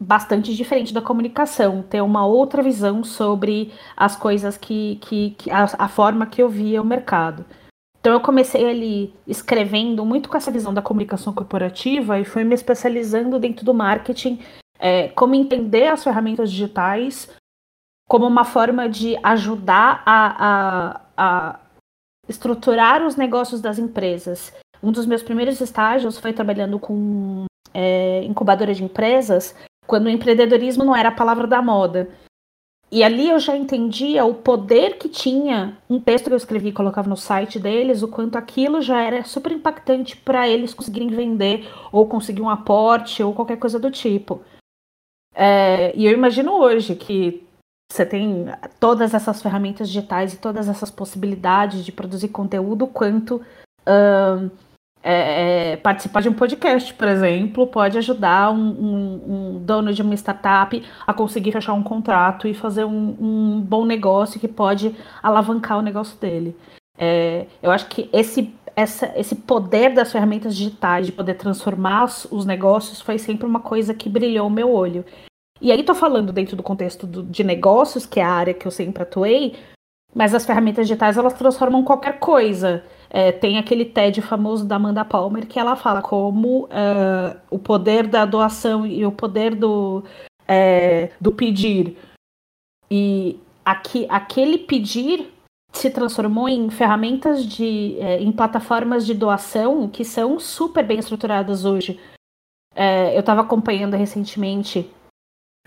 bastante 0.00 0.56
diferente 0.56 0.94
da 0.94 1.02
comunicação, 1.02 1.82
ter 1.82 2.00
uma 2.00 2.24
outra 2.24 2.62
visão 2.62 3.04
sobre 3.04 3.70
as 3.94 4.16
coisas 4.16 4.56
que, 4.56 4.96
que, 5.02 5.32
que 5.32 5.50
a, 5.50 5.64
a, 5.78 5.88
forma 5.88 6.24
que 6.24 6.42
eu 6.42 6.48
via 6.48 6.80
o 6.80 6.84
mercado. 6.84 7.44
Então 8.00 8.14
eu 8.14 8.20
comecei 8.20 8.66
ali 8.66 9.14
escrevendo 9.26 10.02
muito 10.06 10.30
com 10.30 10.38
essa 10.38 10.50
visão 10.50 10.72
da 10.72 10.80
comunicação 10.80 11.34
corporativa 11.34 12.18
e 12.18 12.24
fui 12.24 12.44
me 12.44 12.54
especializando 12.54 13.38
dentro 13.38 13.62
do 13.62 13.74
marketing, 13.74 14.40
é, 14.78 15.08
como 15.08 15.34
entender 15.34 15.88
as 15.88 16.02
ferramentas 16.02 16.50
digitais 16.50 17.28
como 18.08 18.26
uma 18.26 18.44
forma 18.44 18.88
de 18.88 19.16
ajudar 19.22 20.02
a, 20.04 20.46
a, 20.46 21.00
a 21.16 21.60
estruturar 22.26 23.06
os 23.06 23.16
negócios 23.16 23.60
das 23.60 23.78
empresas. 23.78 24.52
Um 24.82 24.90
dos 24.90 25.04
meus 25.04 25.22
primeiros 25.22 25.60
estágios 25.60 26.18
foi 26.18 26.32
trabalhando 26.32 26.78
com 26.78 27.44
é, 27.72 28.24
incubadora 28.24 28.74
de 28.74 28.82
empresas, 28.82 29.54
quando 29.90 30.06
o 30.06 30.10
empreendedorismo 30.10 30.84
não 30.84 30.94
era 30.94 31.08
a 31.08 31.12
palavra 31.12 31.48
da 31.48 31.60
moda. 31.60 32.08
E 32.92 33.02
ali 33.02 33.28
eu 33.28 33.40
já 33.40 33.56
entendia 33.56 34.24
o 34.24 34.34
poder 34.34 34.98
que 34.98 35.08
tinha 35.08 35.76
um 35.88 35.98
texto 35.98 36.26
que 36.26 36.32
eu 36.32 36.36
escrevi 36.36 36.68
e 36.68 36.72
colocava 36.72 37.08
no 37.08 37.16
site 37.16 37.58
deles, 37.58 38.00
o 38.00 38.06
quanto 38.06 38.38
aquilo 38.38 38.80
já 38.80 39.02
era 39.02 39.24
super 39.24 39.50
impactante 39.50 40.16
para 40.16 40.48
eles 40.48 40.72
conseguirem 40.72 41.08
vender 41.08 41.68
ou 41.90 42.06
conseguir 42.06 42.40
um 42.40 42.48
aporte 42.48 43.20
ou 43.20 43.34
qualquer 43.34 43.58
coisa 43.58 43.80
do 43.80 43.90
tipo. 43.90 44.42
É, 45.34 45.92
e 45.96 46.06
eu 46.06 46.12
imagino 46.12 46.52
hoje 46.52 46.94
que 46.94 47.44
você 47.90 48.06
tem 48.06 48.46
todas 48.78 49.12
essas 49.12 49.42
ferramentas 49.42 49.88
digitais 49.88 50.34
e 50.34 50.38
todas 50.38 50.68
essas 50.68 50.90
possibilidades 50.90 51.84
de 51.84 51.90
produzir 51.90 52.28
conteúdo, 52.28 52.86
quanto 52.86 53.36
uh, 53.36 54.50
é, 55.02 55.72
é, 55.72 55.76
participar 55.76 56.20
de 56.20 56.28
um 56.28 56.34
podcast, 56.34 56.92
por 56.92 57.08
exemplo, 57.08 57.66
pode 57.66 57.96
ajudar 57.96 58.50
um, 58.50 58.58
um, 58.58 59.22
um, 59.26 59.58
dono 59.64 59.94
de 59.94 60.02
uma 60.02 60.14
startup 60.14 60.82
a 61.06 61.14
conseguir 61.14 61.52
fechar 61.52 61.72
um 61.72 61.82
contrato 61.82 62.46
e 62.46 62.52
fazer 62.52 62.84
um, 62.84 63.16
um 63.18 63.60
bom 63.60 63.86
negócio 63.86 64.38
que 64.38 64.48
pode 64.48 64.94
alavancar 65.22 65.78
o 65.78 65.82
negócio 65.82 66.18
dele. 66.18 66.54
É, 66.98 67.46
eu 67.62 67.70
acho 67.70 67.86
que 67.86 68.10
esse, 68.12 68.54
essa, 68.76 69.10
esse 69.16 69.34
poder 69.34 69.94
das 69.94 70.12
ferramentas 70.12 70.54
digitais 70.54 71.06
de 71.06 71.12
poder 71.12 71.34
transformar 71.34 72.04
os, 72.04 72.26
os 72.30 72.44
negócios 72.44 73.00
foi 73.00 73.18
sempre 73.18 73.46
uma 73.46 73.60
coisa 73.60 73.94
que 73.94 74.08
brilhou 74.08 74.48
o 74.48 74.50
meu 74.50 74.70
olho. 74.70 75.02
E 75.62 75.72
aí 75.72 75.82
tô 75.82 75.94
falando 75.94 76.32
dentro 76.32 76.56
do 76.56 76.62
contexto 76.62 77.06
do, 77.06 77.22
de 77.22 77.42
negócios, 77.42 78.04
que 78.04 78.20
é 78.20 78.22
a 78.22 78.30
área 78.30 78.54
que 78.54 78.66
eu 78.66 78.70
sempre 78.70 79.02
atuei, 79.02 79.56
mas 80.14 80.34
as 80.34 80.44
ferramentas 80.44 80.86
digitais 80.86 81.16
elas 81.16 81.32
transformam 81.32 81.82
qualquer 81.84 82.18
coisa. 82.18 82.84
É, 83.12 83.32
tem 83.32 83.58
aquele 83.58 83.84
TED 83.84 84.22
famoso 84.22 84.64
da 84.64 84.76
Amanda 84.76 85.04
Palmer 85.04 85.44
que 85.46 85.58
ela 85.58 85.74
fala 85.74 86.00
como 86.00 86.66
uh, 86.66 87.36
o 87.50 87.58
poder 87.58 88.06
da 88.06 88.24
doação 88.24 88.86
e 88.86 89.04
o 89.04 89.10
poder 89.10 89.56
do, 89.56 90.04
é, 90.46 91.10
do 91.20 91.32
pedir. 91.32 91.96
E 92.88 93.36
aqui, 93.64 94.06
aquele 94.08 94.58
pedir 94.58 95.28
se 95.72 95.90
transformou 95.90 96.48
em 96.48 96.70
ferramentas 96.70 97.44
de. 97.44 97.96
É, 97.98 98.20
em 98.20 98.30
plataformas 98.30 99.04
de 99.04 99.14
doação 99.14 99.88
que 99.88 100.04
são 100.04 100.38
super 100.38 100.84
bem 100.84 100.98
estruturadas 100.98 101.64
hoje. 101.64 101.98
É, 102.74 103.14
eu 103.16 103.20
estava 103.20 103.40
acompanhando 103.40 103.96
recentemente. 103.96 104.88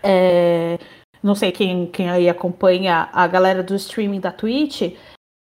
É, 0.01 0.77
não 1.21 1.35
sei 1.35 1.51
quem, 1.51 1.87
quem 1.87 2.09
aí 2.09 2.29
acompanha 2.29 3.09
a 3.13 3.25
galera 3.27 3.63
do 3.63 3.75
streaming 3.75 4.19
da 4.19 4.31
Twitch 4.31 4.93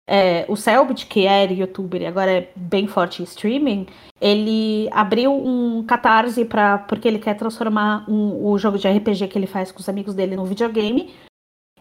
é, 0.07 0.45
o 0.50 0.55
Selbit, 0.55 1.05
que 1.05 1.25
era 1.25 1.53
youtuber 1.53 2.01
e 2.01 2.05
agora 2.05 2.31
é 2.31 2.51
bem 2.55 2.88
forte 2.88 3.22
em 3.22 3.25
streaming, 3.25 3.88
ele 4.19 4.89
abriu 4.91 5.33
um 5.33 5.83
catarse 5.86 6.43
para 6.43 6.79
porque 6.79 7.07
ele 7.07 7.19
quer 7.19 7.36
transformar 7.36 8.10
um, 8.10 8.45
o 8.45 8.57
jogo 8.57 8.77
de 8.77 8.88
RPG 8.88 9.27
que 9.27 9.38
ele 9.38 9.48
faz 9.48 9.72
com 9.72 9.79
os 9.79 9.88
amigos 9.88 10.13
dele 10.13 10.36
no 10.36 10.45
videogame. 10.45 11.13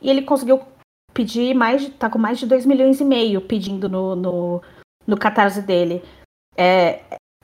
E 0.01 0.11
ele 0.11 0.23
conseguiu 0.23 0.61
pedir 1.13 1.55
mais 1.55 1.89
tá 1.99 2.09
com 2.09 2.19
mais 2.19 2.39
de 2.39 2.47
2 2.47 2.65
milhões 2.65 3.01
e 3.01 3.05
meio 3.05 3.41
pedindo 3.41 3.89
no, 3.89 4.17
no, 4.17 4.63
no 5.07 5.17
catarse 5.17 5.63
dele. 5.63 6.03
É, 6.57 7.01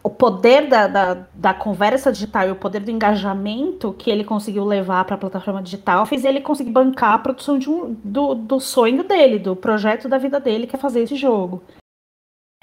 o 0.09 0.11
poder 0.11 0.69
da, 0.69 0.87
da, 0.87 1.15
da, 1.35 1.53
conversa 1.53 2.11
digital 2.11 2.49
e 2.49 2.51
o 2.51 2.57
poder 2.57 2.81
do 2.81 2.91
engajamento 2.91 3.93
que 3.93 4.11
ele 4.11 4.25
conseguiu 4.25 4.65
levar 4.65 5.05
para 5.05 5.17
a 5.17 5.19
plataforma 5.19 5.63
digital 5.63 6.07
fez 6.07 6.25
ele 6.25 6.41
conseguir 6.41 6.71
bancar 6.71 7.13
a 7.13 7.19
produção 7.19 7.59
de 7.59 7.69
um, 7.69 7.93
do, 8.03 8.35
do 8.35 8.59
sonho 8.59 9.05
dele, 9.05 9.39
do 9.39 9.55
projeto 9.55 10.09
da 10.09 10.17
vida 10.17 10.41
dele, 10.41 10.67
que 10.67 10.75
é 10.75 10.79
fazer 10.79 11.03
esse 11.03 11.15
jogo. 11.15 11.63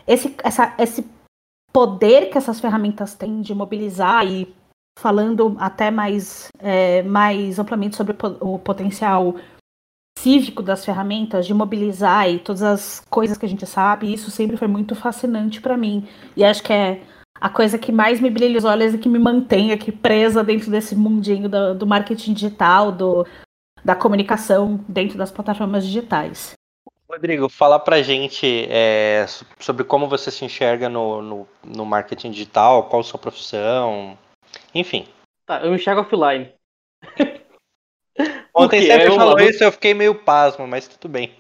Esse, 0.08 0.36
essa, 0.44 0.74
esse 0.80 1.08
poder 1.72 2.32
que 2.32 2.38
essas 2.40 2.60
ferramentas 2.60 3.14
têm 3.14 3.42
de 3.42 3.54
mobilizar 3.54 4.26
e 4.26 4.52
falando 4.98 5.56
até 5.60 5.92
mais, 5.92 6.48
é, 6.58 7.04
mais 7.04 7.60
amplamente 7.60 7.96
sobre 7.96 8.16
o 8.40 8.58
potencial 8.58 9.36
cívico 10.18 10.64
das 10.64 10.84
ferramentas, 10.84 11.46
de 11.46 11.54
mobilizar 11.54 12.28
e 12.28 12.40
todas 12.40 12.64
as 12.64 13.06
coisas 13.08 13.38
que 13.38 13.46
a 13.46 13.50
gente 13.50 13.68
sabe, 13.68 14.12
isso 14.12 14.32
sempre 14.32 14.58
foi 14.58 14.68
muito 14.68 14.96
fascinante 14.96 15.62
para 15.62 15.78
mim. 15.78 16.08
E 16.36 16.44
acho 16.44 16.64
que 16.64 16.74
é 16.74 17.04
a 17.40 17.50
coisa 17.50 17.78
que 17.78 17.92
mais 17.92 18.20
me 18.20 18.30
brilha 18.30 18.58
os 18.58 18.64
olhos 18.64 18.94
e 18.94 18.98
que 18.98 19.10
me 19.10 19.20
mantém 19.20 19.72
aqui 19.72 19.92
presa 19.92 20.44
dentro 20.44 20.72
desse 20.72 20.96
mundinho 20.96 21.50
do, 21.50 21.76
do 21.76 21.88
marketing 21.88 22.34
digital, 22.34 22.92
do, 22.92 23.28
da 23.84 23.96
comunicação 23.96 24.84
dentro 24.88 25.18
das 25.18 25.32
plataformas 25.32 25.86
digitais. 25.86 26.54
Rodrigo, 27.08 27.48
fala 27.48 27.80
pra 27.80 28.02
gente 28.02 28.68
é, 28.70 29.26
sobre 29.60 29.84
como 29.84 30.08
você 30.08 30.32
se 30.32 30.44
enxerga 30.44 30.90
no, 30.90 31.22
no, 31.22 31.48
no, 31.64 31.86
marketing 31.86 32.32
digital, 32.32 32.90
qual 32.90 33.02
a 33.02 33.04
sua 33.04 33.20
profissão, 33.20 34.18
enfim. 34.74 35.08
Tá, 35.46 35.62
eu 35.62 35.70
me 35.70 35.76
enxergo 35.76 36.02
offline. 36.02 36.52
Ontem 38.56 38.82
você 38.82 39.12
falou 39.12 39.40
isso, 39.40 39.64
eu 39.64 39.72
fiquei 39.72 39.94
meio 39.94 40.16
pasmo, 40.16 40.66
mas 40.66 40.88
tudo 40.88 41.12
bem. 41.12 41.36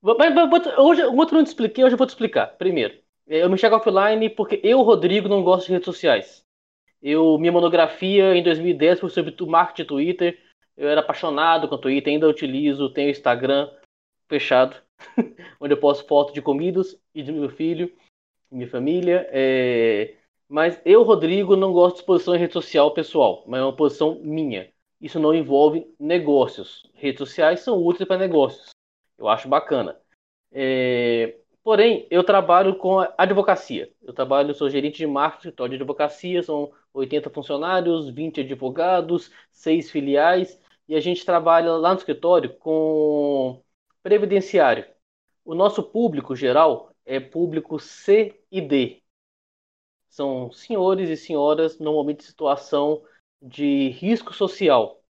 Mas, 0.00 0.34
mas, 0.34 0.78
hoje, 0.78 1.04
ontem 1.06 1.34
eu 1.34 1.38
não 1.38 1.44
te 1.44 1.48
expliquei, 1.48 1.84
hoje 1.84 1.94
eu 1.94 1.98
vou 1.98 2.06
te 2.06 2.10
explicar. 2.10 2.46
Primeiro, 2.56 2.94
eu 3.26 3.48
me 3.48 3.54
enxergo 3.54 3.76
offline 3.76 4.28
porque 4.30 4.60
eu, 4.62 4.82
Rodrigo, 4.82 5.28
não 5.28 5.42
gosto 5.42 5.66
de 5.66 5.72
redes 5.72 5.86
sociais. 5.86 6.44
Eu, 7.02 7.38
minha 7.38 7.52
monografia 7.52 8.34
em 8.34 8.42
2010 8.42 9.00
foi 9.00 9.10
sobre 9.10 9.34
o 9.40 9.46
marketing 9.46 9.88
Twitter. 9.88 10.40
Eu 10.76 10.88
era 10.88 11.00
apaixonado 11.00 11.68
com 11.68 11.74
o 11.74 11.78
Twitter, 11.78 12.12
ainda 12.12 12.28
utilizo, 12.28 12.90
tenho 12.90 13.10
Instagram 13.10 13.70
fechado, 14.28 14.76
onde 15.60 15.74
eu 15.74 15.78
posto 15.78 16.06
fotos 16.06 16.34
de 16.34 16.42
comidas 16.42 16.98
e 17.14 17.22
de 17.22 17.30
meu 17.30 17.50
filho, 17.50 17.92
minha 18.50 18.68
família. 18.68 19.28
É... 19.30 20.16
Mas 20.48 20.80
eu, 20.84 21.02
Rodrigo, 21.02 21.56
não 21.56 21.72
gosto 21.72 21.96
de 21.96 22.00
exposição 22.02 22.34
em 22.34 22.38
rede 22.38 22.52
social 22.52 22.92
pessoal, 22.92 23.44
mas 23.46 23.60
é 23.60 23.64
uma 23.64 23.76
posição 23.76 24.18
minha. 24.20 24.72
Isso 25.00 25.20
não 25.20 25.34
envolve 25.34 25.86
negócios. 25.98 26.90
Redes 26.94 27.18
sociais 27.18 27.60
são 27.60 27.82
úteis 27.82 28.08
para 28.08 28.18
negócios. 28.18 28.70
Eu 29.18 29.28
acho 29.28 29.48
bacana. 29.48 30.00
É... 30.50 31.38
Porém, 31.64 32.06
eu 32.10 32.22
trabalho 32.22 32.76
com 32.76 32.98
advocacia. 33.16 33.90
Eu 34.02 34.12
trabalho, 34.12 34.54
sou 34.54 34.68
gerente 34.68 34.98
de 34.98 35.06
marketing 35.06 35.54
de 35.70 35.76
advocacia, 35.76 36.42
são 36.42 36.70
80 36.92 37.30
funcionários, 37.30 38.10
20 38.10 38.42
advogados, 38.42 39.30
6 39.50 39.90
filiais, 39.90 40.60
e 40.86 40.94
a 40.94 41.00
gente 41.00 41.24
trabalha 41.24 41.72
lá 41.72 41.92
no 41.92 41.98
escritório 41.98 42.54
com 42.58 43.62
previdenciário. 44.02 44.86
O 45.42 45.54
nosso 45.54 45.82
público 45.82 46.36
geral 46.36 46.94
é 47.06 47.18
público 47.18 47.78
C 47.78 48.38
e 48.50 48.60
D. 48.60 49.02
São 50.10 50.52
senhores 50.52 51.08
e 51.08 51.16
senhoras, 51.16 51.78
normalmente 51.78 52.20
em 52.20 52.26
situação 52.26 53.02
de 53.40 53.88
risco 53.88 54.34
social. 54.34 55.02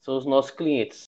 São 0.00 0.16
os 0.16 0.24
nossos 0.24 0.52
clientes. 0.52 1.04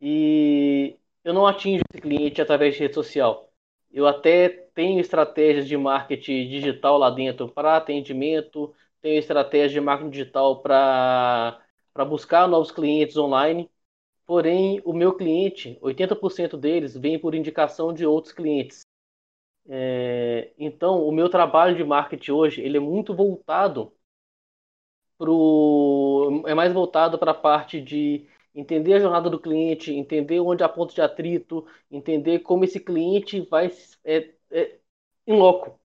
E 0.00 0.96
eu 1.24 1.34
não 1.34 1.46
atingo 1.46 1.82
esse 1.92 2.00
cliente 2.02 2.40
através 2.40 2.74
de 2.74 2.80
rede 2.80 2.94
social 2.94 3.49
eu 3.92 4.06
até 4.06 4.48
tenho 4.74 5.00
estratégias 5.00 5.66
de 5.68 5.76
marketing 5.76 6.48
digital 6.48 6.98
lá 6.98 7.10
dentro 7.10 7.48
para 7.50 7.76
atendimento, 7.76 8.74
tenho 9.00 9.18
estratégias 9.18 9.72
de 9.72 9.80
marketing 9.80 10.10
digital 10.10 10.60
para 10.62 11.60
buscar 12.08 12.48
novos 12.48 12.70
clientes 12.72 13.16
online. 13.16 13.70
Porém, 14.26 14.80
o 14.84 14.92
meu 14.92 15.14
cliente, 15.16 15.78
80% 15.82 16.56
deles 16.56 16.96
vem 16.96 17.18
por 17.18 17.34
indicação 17.34 17.92
de 17.92 18.06
outros 18.06 18.32
clientes. 18.34 18.86
É, 19.68 20.52
então, 20.58 21.06
o 21.06 21.12
meu 21.12 21.28
trabalho 21.30 21.76
de 21.76 21.84
marketing 21.84 22.32
hoje 22.32 22.62
ele 22.62 22.76
é 22.78 22.80
muito 22.80 23.14
voltado 23.14 23.92
pro, 25.18 26.42
é 26.46 26.54
mais 26.54 26.72
voltado 26.72 27.18
para 27.18 27.32
a 27.32 27.34
parte 27.34 27.80
de 27.80 28.26
entender 28.54 28.94
a 28.94 29.00
jornada 29.00 29.30
do 29.30 29.38
cliente, 29.40 29.92
entender 29.94 30.40
onde 30.40 30.62
há 30.62 30.68
ponto 30.68 30.94
de 30.94 31.00
atrito, 31.00 31.66
entender 31.90 32.40
como 32.40 32.64
esse 32.64 32.80
cliente 32.80 33.40
vai 33.42 33.70
é, 34.04 34.30
é, 34.50 34.78
em 35.26 35.34
loco. 35.36 35.78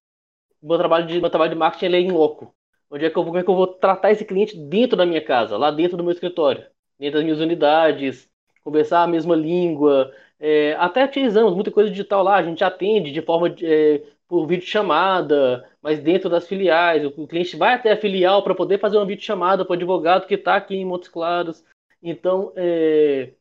Meu 0.62 0.78
trabalho 0.78 1.06
de, 1.06 1.20
meu 1.20 1.30
trabalho 1.30 1.52
de 1.52 1.58
marketing 1.58 1.94
é 1.94 2.00
em 2.00 2.10
loco. 2.10 2.54
Onde 2.90 3.04
é, 3.04 3.10
que 3.10 3.16
eu, 3.18 3.24
como 3.24 3.38
é 3.38 3.42
que 3.42 3.50
eu 3.50 3.54
vou 3.54 3.66
tratar 3.66 4.12
esse 4.12 4.24
cliente 4.24 4.56
dentro 4.56 4.96
da 4.96 5.06
minha 5.06 5.20
casa, 5.24 5.56
lá 5.56 5.70
dentro 5.70 5.96
do 5.96 6.04
meu 6.04 6.12
escritório, 6.12 6.66
dentro 6.98 7.18
das 7.18 7.24
minhas 7.24 7.40
unidades, 7.40 8.30
conversar 8.62 9.02
a 9.02 9.06
mesma 9.06 9.34
língua. 9.36 10.12
É, 10.38 10.74
até 10.78 11.04
utilizamos 11.04 11.54
muita 11.54 11.70
coisa 11.70 11.90
digital 11.90 12.22
lá, 12.22 12.36
a 12.36 12.42
gente 12.42 12.62
atende 12.62 13.12
de 13.12 13.22
forma 13.22 13.54
é, 13.62 14.02
por 14.28 14.46
vídeo 14.46 14.66
chamada, 14.66 15.68
mas 15.80 16.00
dentro 16.00 16.28
das 16.28 16.46
filiais. 16.46 17.04
O 17.04 17.26
cliente 17.26 17.56
vai 17.56 17.74
até 17.74 17.92
a 17.92 17.96
filial 17.96 18.42
para 18.42 18.54
poder 18.54 18.78
fazer 18.78 18.96
uma 18.96 19.06
videochamada 19.06 19.64
para 19.64 19.72
o 19.72 19.76
advogado 19.76 20.26
que 20.26 20.34
está 20.34 20.56
aqui 20.56 20.76
em 20.76 20.84
Montes 20.84 21.08
Claros. 21.08 21.64
Então, 22.08 22.52
é... 22.56 23.34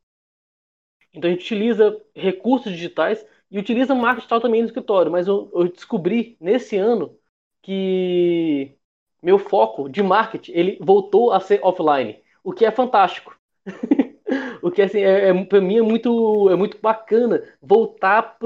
então 1.14 1.30
a 1.30 1.34
gente 1.34 1.44
utiliza 1.44 2.02
recursos 2.16 2.72
digitais 2.72 3.26
e 3.50 3.60
utiliza 3.60 3.94
marketing 3.96 4.18
digital 4.22 4.42
também 4.42 4.62
no 4.62 4.68
escritório. 4.68 5.12
Mas 5.12 5.28
eu, 5.28 5.50
eu 5.54 5.68
descobri 5.70 6.38
nesse 6.40 6.78
ano 6.78 7.18
que 7.62 8.76
meu 9.22 9.40
foco 9.40 9.90
de 9.90 10.04
marketing 10.04 10.52
ele 10.54 10.78
voltou 10.82 11.32
a 11.32 11.40
ser 11.40 11.60
offline, 11.64 12.22
o 12.44 12.54
que 12.54 12.66
é 12.66 12.72
fantástico. 12.72 13.36
o 14.62 14.72
que 14.72 14.82
assim, 14.82 15.00
é, 15.02 15.30
é 15.30 15.46
para 15.46 15.62
mim 15.62 15.78
é 15.78 15.82
muito, 15.82 16.50
é 16.50 16.56
muito 16.56 16.78
bacana 16.80 17.44
voltar 17.62 18.38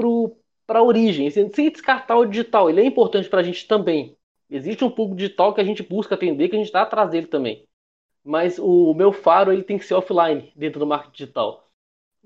para 0.66 0.78
a 0.78 0.82
origem, 0.82 1.30
sem 1.30 1.48
descartar 1.70 2.16
o 2.16 2.26
digital. 2.26 2.70
Ele 2.70 2.80
é 2.80 2.84
importante 2.84 3.28
para 3.28 3.40
a 3.40 3.42
gente 3.42 3.66
também. 3.66 4.16
Existe 4.50 4.84
um 4.84 4.90
público 4.90 5.16
digital 5.16 5.54
que 5.54 5.60
a 5.60 5.64
gente 5.64 5.82
busca 5.82 6.14
atender, 6.14 6.48
que 6.48 6.56
a 6.56 6.58
gente 6.58 6.66
está 6.66 6.82
atrás 6.82 7.10
dele 7.10 7.26
também. 7.26 7.66
Mas 8.24 8.58
o 8.58 8.92
meu 8.94 9.12
faro 9.12 9.52
ele 9.52 9.62
tem 9.62 9.78
que 9.78 9.84
ser 9.84 9.94
offline 9.94 10.52
dentro 10.54 10.78
do 10.78 10.86
marketing 10.86 11.12
digital. 11.12 11.70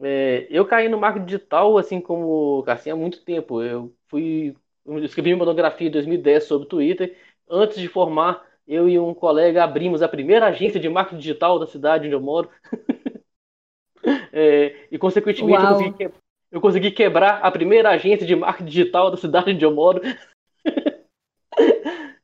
É, 0.01 0.47
eu 0.51 0.67
caí 0.67 0.89
no 0.89 0.99
marketing 0.99 1.27
digital, 1.27 1.79
assim 1.79 2.01
como 2.01 2.65
assim, 2.67 2.91
há 2.91 2.97
muito 2.97 3.25
tempo. 3.25 3.63
Eu 3.63 3.95
fui 4.09 4.57
eu 4.85 5.03
escrevi 5.05 5.33
uma 5.33 5.45
monografia 5.45 5.89
em 5.89 5.91
2010 5.91 6.45
sobre 6.45 6.69
Twitter. 6.69 7.17
Antes 7.49 7.79
de 7.79 7.89
formar, 7.89 8.45
eu 8.67 8.89
e 8.89 8.99
um 8.99 9.15
colega 9.15 9.65
abrimos 9.65 10.03
a 10.03 10.09
primeira 10.09 10.47
agência 10.47 10.79
de 10.79 10.89
marketing 10.89 11.19
digital 11.19 11.59
da 11.59 11.67
cidade 11.67 12.07
onde 12.07 12.15
eu 12.15 12.21
moro. 12.21 12.51
é, 14.33 14.87
e, 14.91 14.99
consequentemente, 14.99 15.63
eu 15.63 15.69
consegui, 15.69 16.11
eu 16.53 16.61
consegui, 16.61 16.91
quebrar 16.91 17.41
a 17.41 17.51
primeira 17.51 17.91
agência 17.91 18.27
de 18.27 18.37
marketing 18.37 18.69
digital 18.69 19.11
da 19.11 19.17
cidade 19.17 19.53
onde 19.53 19.65
eu 19.65 19.73
moro. 19.73 20.01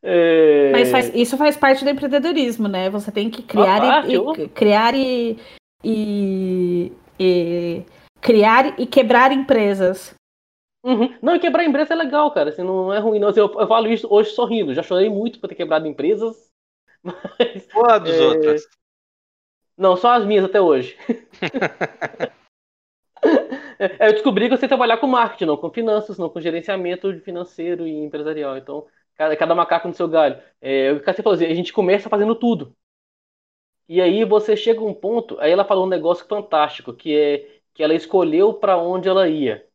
é... 0.02 0.70
Mas 0.72 0.90
faz, 0.90 1.14
isso 1.14 1.36
faz 1.36 1.56
parte 1.56 1.84
do 1.84 1.90
empreendedorismo, 1.90 2.68
né? 2.68 2.88
Você 2.90 3.12
tem 3.12 3.30
que 3.30 3.42
criar, 3.42 3.80
parte, 3.80 4.12
e, 4.12 4.42
e, 4.42 4.48
criar 4.48 4.94
e, 4.94 5.38
e, 5.84 6.92
e 7.18 7.84
criar 8.20 8.80
e 8.80 8.86
quebrar 8.86 9.32
empresas. 9.32 10.14
Uhum. 10.82 11.14
Não, 11.20 11.36
e 11.36 11.40
quebrar 11.40 11.64
empresa 11.64 11.92
é 11.92 11.96
legal, 11.96 12.30
cara. 12.32 12.50
Assim, 12.50 12.62
não 12.62 12.92
é 12.92 12.98
ruim, 12.98 13.18
não. 13.18 13.28
Assim, 13.28 13.40
eu, 13.40 13.52
eu, 13.52 13.68
falo 13.68 13.88
isso 13.88 14.06
hoje 14.10 14.30
sorrindo. 14.30 14.72
Já 14.72 14.82
chorei 14.82 15.10
muito 15.10 15.38
por 15.38 15.48
ter 15.48 15.54
quebrado 15.54 15.86
empresas. 15.86 16.50
Mas. 17.02 17.66
Qual 17.72 18.00
dos 18.00 18.14
é... 18.14 18.26
outros? 18.26 18.62
Não, 19.76 19.96
só 19.96 20.12
as 20.12 20.24
minhas 20.24 20.44
até 20.44 20.60
hoje. 20.60 20.96
é, 23.78 24.08
eu 24.08 24.12
descobri 24.12 24.48
que 24.48 24.54
eu 24.54 24.58
sei 24.58 24.68
trabalhar 24.68 24.98
com 24.98 25.06
marketing, 25.06 25.46
não 25.46 25.56
com 25.56 25.70
finanças, 25.70 26.18
não 26.18 26.28
com 26.28 26.40
gerenciamento 26.40 27.18
financeiro 27.20 27.86
e 27.86 28.04
empresarial. 28.04 28.58
Então, 28.58 28.86
cada, 29.20 29.36
cada 29.36 29.54
macaco 29.54 29.88
no 29.88 29.94
seu 29.94 30.08
galho. 30.08 30.40
É, 30.60 30.92
o 30.92 31.00
que 31.00 31.12
você 31.12 31.22
falou 31.22 31.36
assim, 31.36 31.46
a 31.46 31.54
gente 31.54 31.72
começa 31.72 32.08
fazendo 32.08 32.34
tudo. 32.34 32.74
E 33.88 34.00
aí 34.00 34.24
você 34.24 34.56
chega 34.56 34.80
a 34.80 34.84
um 34.84 34.94
ponto, 34.94 35.38
aí 35.40 35.50
ela 35.50 35.64
falou 35.64 35.84
um 35.84 35.88
negócio 35.88 36.26
fantástico, 36.26 36.94
que 36.94 37.14
é 37.16 37.60
que 37.74 37.82
ela 37.82 37.94
escolheu 37.94 38.54
para 38.54 38.76
onde 38.78 39.08
ela 39.08 39.28
ia 39.28 39.68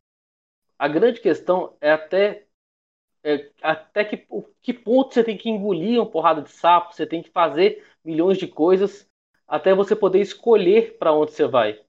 a 0.78 0.88
grande 0.88 1.22
questão 1.22 1.76
é 1.82 1.92
até 1.92 2.46
é, 3.24 3.52
até 3.62 4.06
que, 4.06 4.28
que 4.62 4.74
ponto 4.74 5.14
você 5.14 5.24
tem 5.24 5.38
que 5.38 5.50
engolir 5.50 6.00
uma 6.00 6.10
porrada 6.10 6.42
de 6.42 6.52
sapo, 6.52 6.94
você 6.94 7.06
tem 7.08 7.24
que 7.24 7.32
fazer 7.32 7.84
milhões 8.04 8.38
de 8.38 8.48
coisas 8.48 9.10
até 9.48 9.74
você 9.76 9.96
poder 9.96 10.22
escolher 10.22 10.98
para 10.98 11.14
onde 11.14 11.32
você 11.34 11.48
vai. 11.48 11.80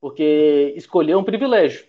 Porque 0.00 0.74
escolher 0.76 1.12
é 1.12 1.16
um 1.16 1.24
privilégio. 1.24 1.86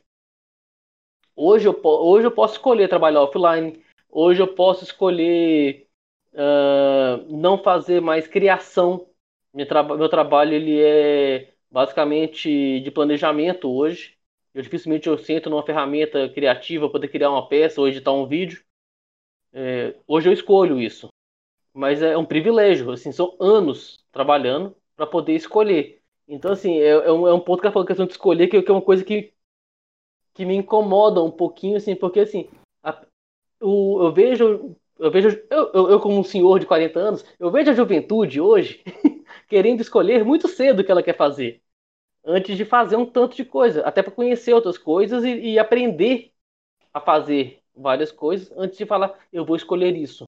Hoje 1.35 1.67
eu, 1.67 1.79
hoje 1.83 2.27
eu 2.27 2.31
posso 2.31 2.55
escolher 2.55 2.89
trabalhar 2.89 3.21
offline, 3.21 3.81
hoje 4.09 4.41
eu 4.41 4.47
posso 4.47 4.83
escolher 4.83 5.87
uh, 6.33 7.37
não 7.37 7.57
fazer 7.57 8.01
mais 8.01 8.27
criação. 8.27 9.07
Meu, 9.53 9.67
tra 9.67 9.83
meu 9.83 10.09
trabalho 10.09 10.53
ele 10.53 10.79
é 10.81 11.53
basicamente 11.71 12.79
de 12.81 12.91
planejamento 12.91 13.69
hoje. 13.69 14.17
Eu 14.53 14.61
dificilmente 14.61 15.07
eu 15.07 15.17
sento 15.17 15.49
numa 15.49 15.65
ferramenta 15.65 16.29
criativa 16.29 16.85
para 16.87 16.93
poder 16.93 17.07
criar 17.09 17.29
uma 17.29 17.47
peça 17.47 17.79
ou 17.81 17.87
editar 17.87 18.11
um 18.11 18.27
vídeo. 18.27 18.63
É, 19.53 19.95
hoje 20.07 20.29
eu 20.29 20.33
escolho 20.33 20.79
isso, 20.79 21.09
mas 21.73 22.01
é 22.01 22.17
um 22.17 22.25
privilégio. 22.25 22.91
Assim, 22.91 23.11
são 23.11 23.35
anos 23.39 24.05
trabalhando 24.11 24.75
para 24.95 25.07
poder 25.07 25.35
escolher. 25.35 26.01
Então, 26.27 26.51
assim, 26.51 26.79
é, 26.79 26.89
é, 26.89 27.11
um, 27.11 27.27
é 27.27 27.33
um 27.33 27.39
ponto 27.39 27.61
que 27.61 27.67
ela 27.67 27.73
falou 27.73 27.87
questão 27.87 28.05
de 28.05 28.11
escolher, 28.13 28.47
que, 28.47 28.61
que, 28.61 28.69
é 28.69 28.73
uma 28.73 28.81
coisa 28.81 29.03
que, 29.03 29.33
que 30.33 30.45
me 30.45 30.55
incomoda 30.55 31.23
um 31.23 31.31
pouquinho, 31.31 31.77
assim, 31.77 31.95
porque 31.95 32.19
assim, 32.21 32.49
a, 32.49 32.66
o, 33.61 34.03
eu 34.03 34.11
vejo, 34.13 34.75
eu 34.99 35.11
vejo, 35.11 35.29
eu, 35.49 35.71
eu, 35.73 35.89
eu, 35.91 35.99
como 35.99 36.19
um 36.19 36.23
senhor 36.23 36.59
de 36.59 36.65
40 36.65 36.99
anos, 36.99 37.25
eu 37.39 37.51
vejo 37.51 37.71
a 37.71 37.73
juventude 37.73 38.41
hoje 38.41 38.83
querendo 39.47 39.81
escolher 39.81 40.23
muito 40.25 40.47
cedo 40.47 40.81
o 40.81 40.83
que 40.83 40.91
ela 40.91 41.03
quer 41.03 41.15
fazer 41.15 41.61
antes 42.27 42.57
de 42.57 42.65
fazer 42.65 42.97
um 42.97 43.05
tanto 43.05 43.35
de 43.37 43.45
coisa, 43.45 43.81
até 43.83 44.03
para 44.03 44.11
conhecer 44.11 44.53
outras 44.53 44.77
coisas 44.77 45.23
e, 45.23 45.53
e, 45.53 45.59
aprender 45.59 46.33
a 46.93 46.99
fazer 46.99 47.63
várias 47.73 48.11
coisas 48.11 48.51
antes 48.57 48.77
de 48.77 48.85
falar, 48.85 49.17
eu 49.31 49.45
vou 49.45 49.55
escolher 49.55 49.95
isso. 49.95 50.25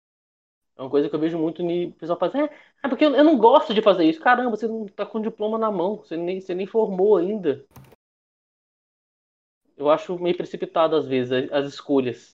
É 0.77 0.81
uma 0.81 0.89
coisa 0.89 1.09
que 1.09 1.15
eu 1.15 1.19
vejo 1.19 1.37
muito 1.37 1.61
o 1.61 1.91
pessoal 1.91 2.17
fazer, 2.17 2.39
é, 2.39 2.49
é 2.83 2.87
porque 2.87 3.03
eu, 3.03 3.23
não 3.23 3.37
gosto 3.37 3.73
de 3.73 3.81
fazer 3.81 4.05
isso. 4.05 4.21
Caramba, 4.21 4.51
você 4.51 4.65
não 4.65 4.85
está 4.85 5.05
com 5.05 5.21
diploma 5.21 5.57
na 5.57 5.69
mão, 5.69 5.97
você 5.97 6.15
nem, 6.15 6.39
você 6.39 6.55
nem 6.55 6.65
formou 6.65 7.17
ainda. 7.17 7.65
Eu 9.75 9.89
acho 9.89 10.17
meio 10.17 10.37
precipitado 10.37 10.95
às 10.95 11.05
vezes 11.05 11.51
as 11.51 11.67
escolhas. 11.67 12.31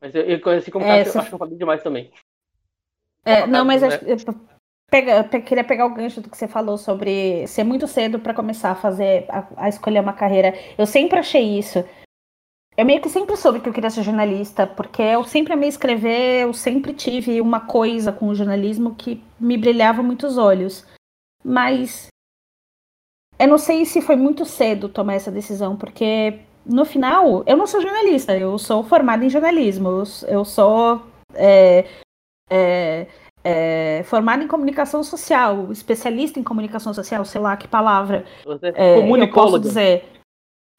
Mas 0.00 0.14
eu, 0.14 0.22
eu 0.22 0.48
assim 0.50 0.70
como 0.70 0.84
é, 0.84 1.02
eu 1.02 1.02
acho 1.02 1.28
que 1.28 1.34
eu 1.34 1.38
falei 1.38 1.56
demais 1.56 1.82
também. 1.82 2.10
É, 3.24 3.46
não, 3.46 3.64
mas 3.64 3.82
né? 3.82 3.88
acho, 3.88 4.26
Pega, 4.88 5.24
queria 5.40 5.64
pegar 5.64 5.84
o 5.84 5.94
gancho 5.94 6.20
do 6.20 6.30
que 6.30 6.36
você 6.36 6.46
falou 6.46 6.78
sobre 6.78 7.44
ser 7.48 7.64
muito 7.64 7.88
cedo 7.88 8.20
para 8.20 8.32
começar 8.32 8.70
a 8.70 8.76
fazer, 8.76 9.26
a, 9.28 9.64
a, 9.64 9.68
escolher 9.68 10.00
uma 10.00 10.12
carreira. 10.12 10.54
Eu 10.78 10.86
sempre 10.86 11.18
achei 11.18 11.58
isso. 11.58 11.84
Eu 12.76 12.84
meio 12.84 13.00
que 13.00 13.08
sempre 13.08 13.36
soube 13.36 13.60
que 13.60 13.68
eu 13.68 13.72
queria 13.72 13.90
ser 13.90 14.04
jornalista, 14.04 14.64
porque 14.64 15.02
eu 15.02 15.24
sempre 15.24 15.54
amei 15.54 15.68
escrever, 15.68 16.42
eu 16.42 16.52
sempre 16.52 16.94
tive 16.94 17.40
uma 17.40 17.58
coisa 17.66 18.12
com 18.12 18.28
o 18.28 18.34
jornalismo 18.34 18.94
que 18.94 19.24
me 19.40 19.56
brilhava 19.56 20.04
muitos 20.04 20.38
olhos. 20.38 20.86
Mas 21.42 22.06
eu 23.38 23.48
não 23.48 23.58
sei 23.58 23.84
se 23.84 24.00
foi 24.00 24.14
muito 24.14 24.44
cedo 24.44 24.88
tomar 24.88 25.14
essa 25.14 25.32
decisão, 25.32 25.76
porque 25.76 26.45
no 26.68 26.84
final 26.84 27.42
eu 27.46 27.56
não 27.56 27.66
sou 27.66 27.80
jornalista, 27.80 28.36
eu 28.36 28.58
sou 28.58 28.82
formada 28.82 29.24
em 29.24 29.30
jornalismo, 29.30 30.02
eu, 30.26 30.44
sou. 30.44 31.02
É, 31.34 31.86
é, 32.50 33.06
é, 33.48 34.02
formada 34.04 34.42
em 34.42 34.48
comunicação 34.48 35.04
social, 35.04 35.70
especialista 35.70 36.40
em 36.40 36.42
comunicação 36.42 36.92
social, 36.92 37.24
sei 37.24 37.40
lá 37.40 37.56
que 37.56 37.68
palavra. 37.68 38.24
Você 38.44 38.72
é, 38.74 39.00
comunicóloga. 39.00 39.28
Eu 39.28 39.32
posso 39.32 39.60
dizer. 39.60 40.04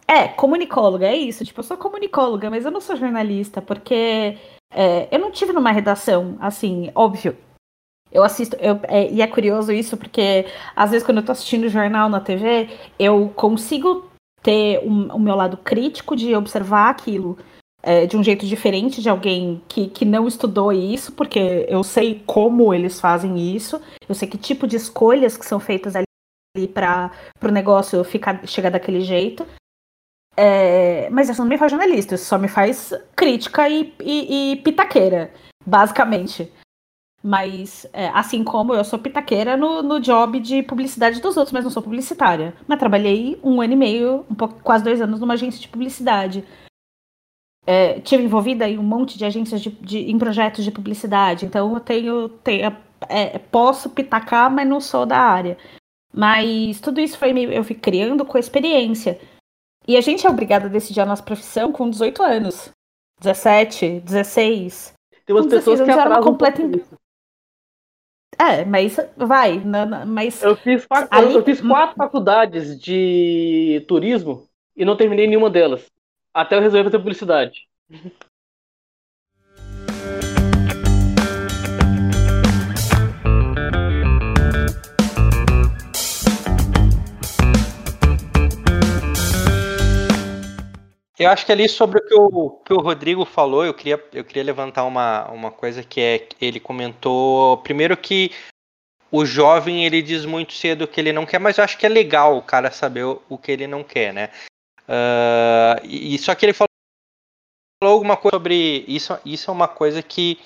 É, 0.05 0.27
comunicóloga, 0.27 1.07
é 1.07 1.15
isso. 1.15 1.45
Tipo, 1.45 1.61
eu 1.61 1.63
sou 1.63 1.77
comunicóloga, 1.77 2.49
mas 2.49 2.65
eu 2.65 2.71
não 2.71 2.81
sou 2.81 2.95
jornalista, 2.95 3.61
porque 3.61 4.37
é, 4.73 5.07
eu 5.11 5.19
não 5.19 5.31
tive 5.31 5.53
numa 5.53 5.71
redação, 5.71 6.37
assim, 6.39 6.91
óbvio. 6.93 7.37
Eu 8.11 8.23
assisto, 8.23 8.55
eu, 8.57 8.79
é, 8.83 9.11
e 9.11 9.21
é 9.21 9.27
curioso 9.27 9.71
isso, 9.71 9.97
porque 9.97 10.45
às 10.75 10.91
vezes 10.91 11.05
quando 11.05 11.17
eu 11.17 11.25
tô 11.25 11.33
assistindo 11.33 11.67
jornal 11.67 12.07
na 12.07 12.21
TV, 12.21 12.69
eu 12.97 13.29
consigo 13.35 14.09
ter 14.41 14.79
o 14.79 15.19
meu 15.19 15.35
lado 15.35 15.57
crítico 15.57 16.15
de 16.15 16.35
observar 16.35 16.89
aquilo 16.89 17.37
é, 17.83 18.05
de 18.05 18.17
um 18.17 18.23
jeito 18.23 18.45
diferente 18.45 19.01
de 19.01 19.09
alguém 19.09 19.61
que, 19.67 19.87
que 19.87 20.03
não 20.03 20.27
estudou 20.27 20.73
isso, 20.73 21.11
porque 21.11 21.65
eu 21.69 21.83
sei 21.83 22.21
como 22.25 22.73
eles 22.73 22.99
fazem 22.99 23.55
isso, 23.55 23.81
eu 24.07 24.15
sei 24.15 24.27
que 24.27 24.37
tipo 24.37 24.67
de 24.67 24.75
escolhas 24.75 25.37
que 25.37 25.45
são 25.45 25.59
feitas 25.59 25.95
ali 25.95 26.67
para 26.73 27.11
o 27.43 27.47
negócio 27.47 28.03
ficar, 28.03 28.45
chegar 28.47 28.71
daquele 28.71 29.01
jeito. 29.01 29.45
É, 30.35 31.09
mas 31.09 31.29
isso 31.29 31.41
não 31.41 31.49
me 31.49 31.57
faz 31.57 31.71
jornalista, 31.71 32.15
isso 32.15 32.25
só 32.25 32.37
me 32.37 32.47
faz 32.47 32.93
crítica 33.15 33.67
e, 33.69 33.93
e, 34.01 34.51
e 34.51 34.55
pitaqueira, 34.57 35.31
basicamente. 35.65 36.51
Mas, 37.27 37.85
é, 37.91 38.07
assim 38.09 38.43
como 38.43 38.73
eu 38.73 38.85
sou 38.85 38.97
pitaqueira 38.97 39.57
no, 39.57 39.83
no 39.83 39.99
job 39.99 40.39
de 40.39 40.63
publicidade 40.63 41.19
dos 41.19 41.35
outros, 41.35 41.51
mas 41.51 41.63
não 41.63 41.71
sou 41.71 41.83
publicitária. 41.83 42.53
Mas 42.65 42.79
trabalhei 42.79 43.37
um 43.43 43.59
ano 43.59 43.73
e 43.73 43.75
meio, 43.75 44.25
um 44.31 44.35
pouco, 44.35 44.61
quase 44.63 44.83
dois 44.83 45.01
anos, 45.01 45.19
numa 45.19 45.33
agência 45.33 45.59
de 45.59 45.67
publicidade 45.67 46.45
é, 47.67 47.99
tive 47.99 48.23
envolvida 48.23 48.67
em 48.67 48.79
um 48.79 48.83
monte 48.83 49.17
de 49.17 49.25
agências 49.25 49.61
de, 49.61 49.69
de, 49.69 50.09
em 50.09 50.17
projetos 50.17 50.63
de 50.63 50.71
publicidade, 50.71 51.45
então 51.45 51.73
eu 51.73 51.79
tenho, 51.81 52.29
tenho 52.29 52.73
é, 53.09 53.37
posso 53.37 53.89
pitacar, 53.89 54.49
mas 54.49 54.65
não 54.65 54.79
sou 54.79 55.05
da 55.05 55.19
área. 55.19 55.57
Mas 56.13 56.79
tudo 56.79 57.01
isso 57.01 57.17
foi 57.17 57.31
eu 57.53 57.63
fui 57.65 57.75
criando 57.75 58.25
com 58.25 58.37
a 58.37 58.39
experiência. 58.39 59.19
E 59.85 59.97
a 59.97 60.01
gente 60.01 60.25
é 60.25 60.29
obrigado 60.29 60.65
a 60.65 60.69
decidir 60.69 61.01
a 61.01 61.05
nossa 61.05 61.21
profissão 61.21 61.71
com 61.73 61.89
18 61.89 62.23
anos. 62.23 62.71
17, 63.19 63.99
16. 63.99 64.93
Tem 65.25 65.35
umas 65.35 65.47
pessoas 65.47 65.81
que 65.81 65.91
atrasam 65.91 66.23
completa... 66.23 66.61
um 66.61 66.71
É, 68.39 68.63
mas 68.63 68.97
vai, 69.15 69.61
mas... 70.05 70.43
Eu 70.43 70.55
fiz, 70.55 70.85
Ali... 71.09 71.33
eu 71.33 71.43
fiz 71.43 71.59
quatro 71.59 71.95
faculdades 71.95 72.79
de 72.79 73.83
turismo 73.87 74.47
e 74.75 74.85
não 74.85 74.95
terminei 74.95 75.27
nenhuma 75.27 75.49
delas. 75.49 75.89
Até 76.33 76.55
eu 76.55 76.61
resolver 76.61 76.83
fazer 76.85 76.99
publicidade. 76.99 77.67
Eu 91.19 91.31
acho 91.31 91.45
que 91.45 91.51
ali 91.51 91.67
sobre 91.67 91.99
o 91.99 92.05
que 92.05 92.13
o, 92.13 92.49
que 92.63 92.73
o 92.73 92.79
Rodrigo 92.79 93.25
falou, 93.25 93.65
eu 93.65 93.73
queria, 93.73 94.03
eu 94.13 94.23
queria 94.23 94.43
levantar 94.43 94.83
uma, 94.83 95.27
uma 95.31 95.51
coisa 95.51 95.83
que 95.83 95.99
é 95.99 96.27
ele 96.39 96.59
comentou. 96.59 97.57
Primeiro 97.57 97.97
que 97.97 98.31
o 99.11 99.25
jovem 99.25 99.83
ele 99.85 100.01
diz 100.01 100.25
muito 100.25 100.53
cedo 100.53 100.83
o 100.83 100.87
que 100.87 100.99
ele 100.99 101.11
não 101.11 101.25
quer, 101.25 101.39
mas 101.39 101.57
eu 101.57 101.63
acho 101.63 101.77
que 101.77 101.85
é 101.85 101.89
legal 101.89 102.37
o 102.37 102.43
cara 102.43 102.69
saber 102.69 103.03
o, 103.03 103.21
o 103.29 103.37
que 103.37 103.51
ele 103.51 103.65
não 103.65 103.83
quer, 103.83 104.13
né? 104.13 104.29
Uh, 104.87 105.85
e 105.85 106.17
só 106.19 106.35
que 106.35 106.45
ele 106.45 106.53
falou, 106.53 106.69
falou 107.81 107.95
alguma 107.95 108.15
coisa 108.15 108.35
sobre 108.35 108.85
isso. 108.87 109.17
Isso 109.25 109.49
é 109.49 109.53
uma 109.53 109.67
coisa 109.67 110.03
que 110.03 110.39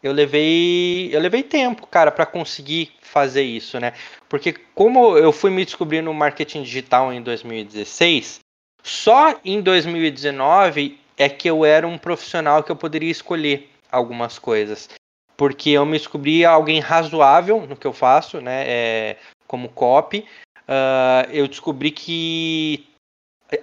eu 0.00 0.12
levei 0.12 1.08
eu 1.12 1.20
levei 1.20 1.42
tempo, 1.42 1.88
cara, 1.88 2.12
para 2.12 2.24
conseguir 2.24 2.92
fazer 3.00 3.42
isso, 3.42 3.80
né? 3.80 3.94
Porque 4.28 4.52
como 4.52 5.18
eu 5.18 5.32
fui 5.32 5.50
me 5.50 5.64
descobrir 5.64 6.02
no 6.02 6.14
marketing 6.14 6.62
digital 6.62 7.12
em 7.12 7.20
2016, 7.20 8.43
só 8.84 9.40
em 9.42 9.62
2019 9.62 11.00
é 11.16 11.26
que 11.26 11.48
eu 11.48 11.64
era 11.64 11.88
um 11.88 11.96
profissional 11.96 12.62
que 12.62 12.70
eu 12.70 12.76
poderia 12.76 13.10
escolher 13.10 13.70
algumas 13.90 14.38
coisas. 14.38 14.90
Porque 15.38 15.70
eu 15.70 15.86
me 15.86 15.96
descobri 15.96 16.44
alguém 16.44 16.80
razoável 16.80 17.66
no 17.66 17.76
que 17.76 17.86
eu 17.86 17.94
faço, 17.94 18.42
né? 18.42 18.64
É, 18.66 19.16
como 19.46 19.70
copy. 19.70 20.26
Uh, 20.68 21.30
eu 21.32 21.48
descobri 21.48 21.90
que 21.90 22.86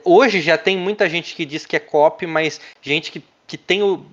hoje 0.03 0.41
já 0.41 0.57
tem 0.57 0.75
muita 0.75 1.07
gente 1.07 1.35
que 1.35 1.45
diz 1.45 1.67
que 1.67 1.75
é 1.75 1.79
copy, 1.79 2.25
mas 2.25 2.59
gente 2.81 3.11
que, 3.11 3.23
que 3.45 3.57
tem 3.57 3.83
o, 3.83 4.03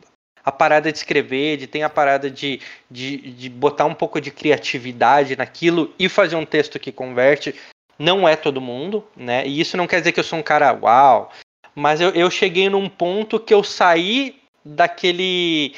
a 0.44 0.52
parada 0.52 0.92
de 0.92 0.98
escrever, 0.98 1.56
de 1.56 1.66
tem 1.66 1.82
a 1.82 1.90
parada 1.90 2.30
de, 2.30 2.60
de, 2.90 3.32
de 3.32 3.48
botar 3.48 3.86
um 3.86 3.94
pouco 3.94 4.20
de 4.20 4.30
criatividade 4.30 5.36
naquilo 5.36 5.92
e 5.98 6.08
fazer 6.08 6.36
um 6.36 6.46
texto 6.46 6.78
que 6.78 6.92
converte 6.92 7.54
não 7.98 8.28
é 8.28 8.36
todo 8.36 8.60
mundo, 8.60 9.04
né? 9.16 9.46
E 9.46 9.60
isso 9.60 9.76
não 9.76 9.86
quer 9.86 9.98
dizer 9.98 10.12
que 10.12 10.20
eu 10.20 10.24
sou 10.24 10.38
um 10.38 10.42
cara 10.42 10.72
uau, 10.72 11.32
mas 11.74 12.00
eu, 12.00 12.10
eu 12.10 12.30
cheguei 12.30 12.68
num 12.70 12.88
ponto 12.88 13.40
que 13.40 13.52
eu 13.52 13.62
saí 13.62 14.40
daquele 14.64 15.74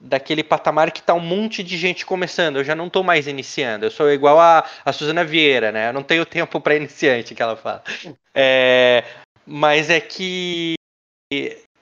daquele 0.00 0.44
patamar 0.44 0.90
que 0.90 1.02
tá 1.02 1.14
um 1.14 1.20
monte 1.20 1.62
de 1.62 1.78
gente 1.78 2.04
começando. 2.04 2.56
Eu 2.56 2.64
já 2.64 2.74
não 2.74 2.90
tô 2.90 3.02
mais 3.02 3.26
iniciando. 3.26 3.86
Eu 3.86 3.90
sou 3.90 4.10
igual 4.10 4.38
a, 4.38 4.64
a 4.84 4.92
Suzana 4.92 5.24
Vieira, 5.24 5.72
né? 5.72 5.88
Eu 5.88 5.92
não 5.94 6.02
tenho 6.02 6.26
tempo 6.26 6.60
para 6.60 6.76
iniciante, 6.76 7.34
que 7.34 7.42
ela 7.42 7.56
fala. 7.56 7.82
É, 8.34 9.04
mas 9.46 9.88
é 9.88 10.00
que 10.00 10.74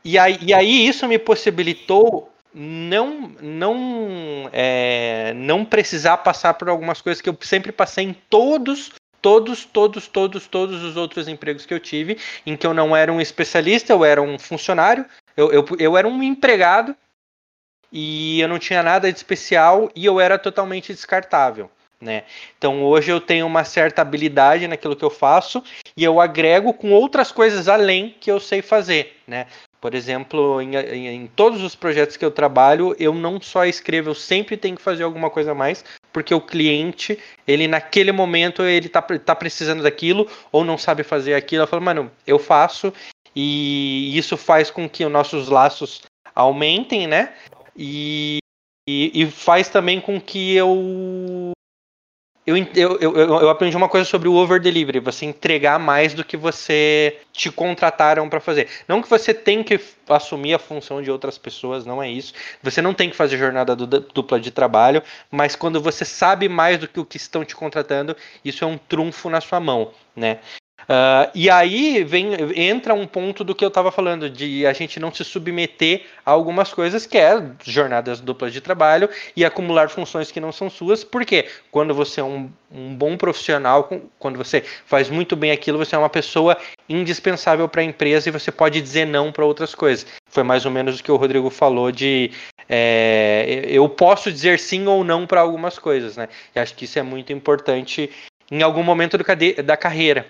e 0.04 0.18
aí, 0.18 0.38
e 0.40 0.54
aí 0.54 0.86
isso 0.86 1.06
me 1.08 1.18
possibilitou 1.18 2.32
não 2.54 3.28
não 3.40 4.50
é, 4.52 5.32
não 5.34 5.64
precisar 5.64 6.18
passar 6.18 6.54
por 6.54 6.68
algumas 6.68 7.00
coisas 7.00 7.20
que 7.20 7.28
eu 7.28 7.36
sempre 7.40 7.72
passei 7.72 8.04
em 8.04 8.12
todos 8.12 8.92
todos, 9.22 9.64
todos, 9.64 10.08
todos, 10.08 10.48
todos 10.48 10.82
os 10.82 10.96
outros 10.96 11.28
empregos 11.28 11.64
que 11.64 11.72
eu 11.72 11.80
tive, 11.80 12.18
em 12.44 12.56
que 12.56 12.66
eu 12.66 12.74
não 12.74 12.94
era 12.94 13.12
um 13.12 13.20
especialista, 13.20 13.92
eu 13.92 14.04
era 14.04 14.20
um 14.20 14.38
funcionário, 14.38 15.06
eu, 15.36 15.52
eu, 15.52 15.64
eu 15.78 15.96
era 15.96 16.06
um 16.06 16.22
empregado 16.22 16.94
e 17.90 18.40
eu 18.40 18.48
não 18.48 18.58
tinha 18.58 18.82
nada 18.82 19.10
de 19.10 19.16
especial 19.16 19.90
e 19.94 20.04
eu 20.04 20.20
era 20.20 20.38
totalmente 20.38 20.92
descartável. 20.92 21.70
Né? 22.00 22.24
Então 22.58 22.82
hoje 22.82 23.12
eu 23.12 23.20
tenho 23.20 23.46
uma 23.46 23.62
certa 23.62 24.02
habilidade 24.02 24.66
naquilo 24.66 24.96
que 24.96 25.04
eu 25.04 25.10
faço 25.10 25.62
e 25.96 26.02
eu 26.02 26.20
agrego 26.20 26.74
com 26.74 26.90
outras 26.90 27.30
coisas 27.30 27.68
além 27.68 28.16
que 28.18 28.28
eu 28.28 28.40
sei 28.40 28.60
fazer, 28.60 29.16
né? 29.24 29.46
Por 29.80 29.94
exemplo, 29.94 30.60
em, 30.60 30.74
em, 30.76 31.08
em, 31.08 31.26
todos 31.28 31.62
os 31.62 31.76
projetos 31.76 32.16
que 32.16 32.24
eu 32.24 32.30
trabalho, 32.30 32.94
eu 32.98 33.14
não 33.14 33.40
só 33.40 33.64
escrevo, 33.64 34.10
eu 34.10 34.14
sempre 34.14 34.56
tenho 34.56 34.76
que 34.76 34.82
fazer 34.82 35.04
alguma 35.04 35.30
coisa 35.30 35.52
a 35.52 35.54
mais, 35.54 35.84
porque 36.12 36.34
o 36.34 36.40
cliente, 36.40 37.18
ele 37.46 37.66
naquele 37.66 38.12
momento, 38.12 38.62
ele 38.62 38.88
tá, 38.88 39.00
tá 39.00 39.34
precisando 39.34 39.82
daquilo, 39.82 40.28
ou 40.50 40.64
não 40.64 40.76
sabe 40.76 41.02
fazer 41.02 41.34
aquilo. 41.34 41.62
Eu 41.62 41.66
falo, 41.66 41.82
mano, 41.82 42.10
eu 42.26 42.38
faço, 42.38 42.92
e 43.34 44.16
isso 44.16 44.36
faz 44.36 44.70
com 44.70 44.88
que 44.88 45.04
os 45.04 45.10
nossos 45.10 45.48
laços 45.48 46.02
aumentem, 46.34 47.06
né? 47.06 47.34
E, 47.76 48.38
e, 48.88 49.22
e 49.22 49.26
faz 49.30 49.68
também 49.68 50.00
com 50.00 50.20
que 50.20 50.54
eu 50.54 51.52
eu, 52.44 52.56
eu, 52.74 52.98
eu, 52.98 53.16
eu, 53.16 53.48
aprendi 53.48 53.76
uma 53.76 53.88
coisa 53.88 54.04
sobre 54.04 54.28
o 54.28 54.34
over 54.34 54.60
delivery, 54.60 54.98
você 54.98 55.24
entregar 55.24 55.78
mais 55.78 56.12
do 56.12 56.24
que 56.24 56.36
você 56.36 57.20
te 57.32 57.52
contrataram 57.52 58.28
para 58.28 58.40
fazer. 58.40 58.68
Não 58.88 59.00
que 59.00 59.08
você 59.08 59.32
tem 59.32 59.62
que 59.62 59.78
assumir 60.08 60.52
a 60.54 60.58
função 60.58 61.00
de 61.00 61.08
outras 61.08 61.38
pessoas, 61.38 61.86
não 61.86 62.02
é 62.02 62.10
isso. 62.10 62.34
Você 62.60 62.82
não 62.82 62.94
tem 62.94 63.08
que 63.08 63.14
fazer 63.16 63.38
jornada 63.38 63.76
dupla 63.76 64.40
de 64.40 64.50
trabalho, 64.50 65.02
mas 65.30 65.54
quando 65.54 65.80
você 65.80 66.04
sabe 66.04 66.48
mais 66.48 66.78
do 66.78 66.88
que 66.88 66.98
o 66.98 67.04
que 67.04 67.16
estão 67.16 67.44
te 67.44 67.54
contratando, 67.54 68.16
isso 68.44 68.64
é 68.64 68.66
um 68.66 68.76
trunfo 68.76 69.30
na 69.30 69.40
sua 69.40 69.60
mão, 69.60 69.92
né? 70.16 70.40
Uh, 70.82 71.30
e 71.34 71.48
aí 71.48 72.02
vem, 72.04 72.30
entra 72.56 72.94
um 72.94 73.06
ponto 73.06 73.44
do 73.44 73.54
que 73.54 73.64
eu 73.64 73.68
estava 73.68 73.92
falando, 73.92 74.28
de 74.28 74.66
a 74.66 74.72
gente 74.72 74.98
não 74.98 75.12
se 75.12 75.24
submeter 75.24 76.02
a 76.24 76.30
algumas 76.30 76.72
coisas 76.72 77.06
que 77.06 77.16
é 77.16 77.42
jornadas 77.64 78.20
duplas 78.20 78.52
de 78.52 78.60
trabalho 78.60 79.08
e 79.36 79.44
acumular 79.44 79.88
funções 79.88 80.30
que 80.30 80.40
não 80.40 80.52
são 80.52 80.68
suas, 80.68 81.04
porque 81.04 81.48
quando 81.70 81.94
você 81.94 82.20
é 82.20 82.24
um, 82.24 82.50
um 82.70 82.94
bom 82.94 83.16
profissional, 83.16 83.88
quando 84.18 84.36
você 84.36 84.62
faz 84.86 85.08
muito 85.08 85.36
bem 85.36 85.50
aquilo, 85.50 85.78
você 85.78 85.94
é 85.94 85.98
uma 85.98 86.10
pessoa 86.10 86.56
indispensável 86.88 87.68
para 87.68 87.80
a 87.80 87.84
empresa 87.84 88.28
e 88.28 88.32
você 88.32 88.50
pode 88.50 88.80
dizer 88.80 89.06
não 89.06 89.30
para 89.30 89.44
outras 89.44 89.74
coisas. 89.74 90.06
Foi 90.28 90.42
mais 90.42 90.64
ou 90.64 90.70
menos 90.70 90.98
o 90.98 91.02
que 91.02 91.12
o 91.12 91.16
Rodrigo 91.16 91.50
falou 91.50 91.92
de 91.92 92.30
é, 92.68 93.64
eu 93.68 93.88
posso 93.88 94.32
dizer 94.32 94.58
sim 94.58 94.86
ou 94.86 95.04
não 95.04 95.26
para 95.26 95.40
algumas 95.40 95.78
coisas, 95.78 96.16
né? 96.16 96.28
E 96.54 96.58
acho 96.58 96.74
que 96.74 96.84
isso 96.84 96.98
é 96.98 97.02
muito 97.02 97.32
importante 97.32 98.10
em 98.50 98.62
algum 98.62 98.82
momento 98.82 99.16
do, 99.18 99.24
da 99.62 99.76
carreira. 99.76 100.26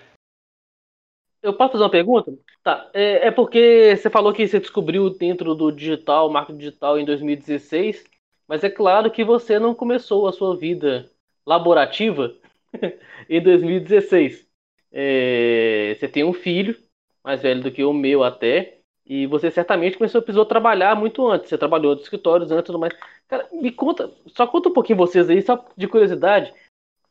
Eu 1.43 1.53
posso 1.53 1.73
fazer 1.73 1.83
uma 1.83 1.89
pergunta? 1.89 2.33
Tá. 2.63 2.89
É, 2.93 3.27
é, 3.27 3.31
porque 3.31 3.97
você 3.97 4.09
falou 4.09 4.31
que 4.31 4.47
você 4.47 4.61
descobriu 4.61 5.09
dentro 5.09 5.53
do 5.53 5.71
digital, 5.73 6.29
marketing 6.29 6.57
digital, 6.57 6.97
em 6.97 7.03
2016, 7.03 8.05
mas 8.47 8.63
é 8.63 8.69
claro 8.69 9.11
que 9.11 9.25
você 9.25 9.59
não 9.59 9.75
começou 9.75 10.25
a 10.25 10.31
sua 10.31 10.55
vida 10.55 11.11
laborativa 11.45 12.33
em 13.29 13.41
2016. 13.41 14.47
É, 14.89 15.97
você 15.99 16.07
tem 16.07 16.23
um 16.23 16.31
filho, 16.31 16.81
mais 17.21 17.41
velho 17.41 17.61
do 17.61 17.71
que 17.71 17.83
o 17.83 17.91
meu 17.91 18.23
até, 18.23 18.77
e 19.05 19.27
você 19.27 19.51
certamente 19.51 19.97
começou, 19.97 20.21
precisou 20.21 20.45
trabalhar 20.45 20.95
muito 20.95 21.27
antes. 21.27 21.49
Você 21.49 21.57
trabalhou 21.57 21.93
em 21.93 21.99
escritórios 21.99 22.51
antes 22.51 22.63
e 22.63 22.67
tudo 22.67 22.79
mais. 22.79 22.93
Cara, 23.27 23.49
me 23.51 23.69
conta, 23.69 24.09
só 24.27 24.47
conta 24.47 24.69
um 24.69 24.73
pouquinho 24.73 24.97
vocês 24.97 25.29
aí, 25.29 25.41
só 25.41 25.65
de 25.75 25.89
curiosidade, 25.89 26.53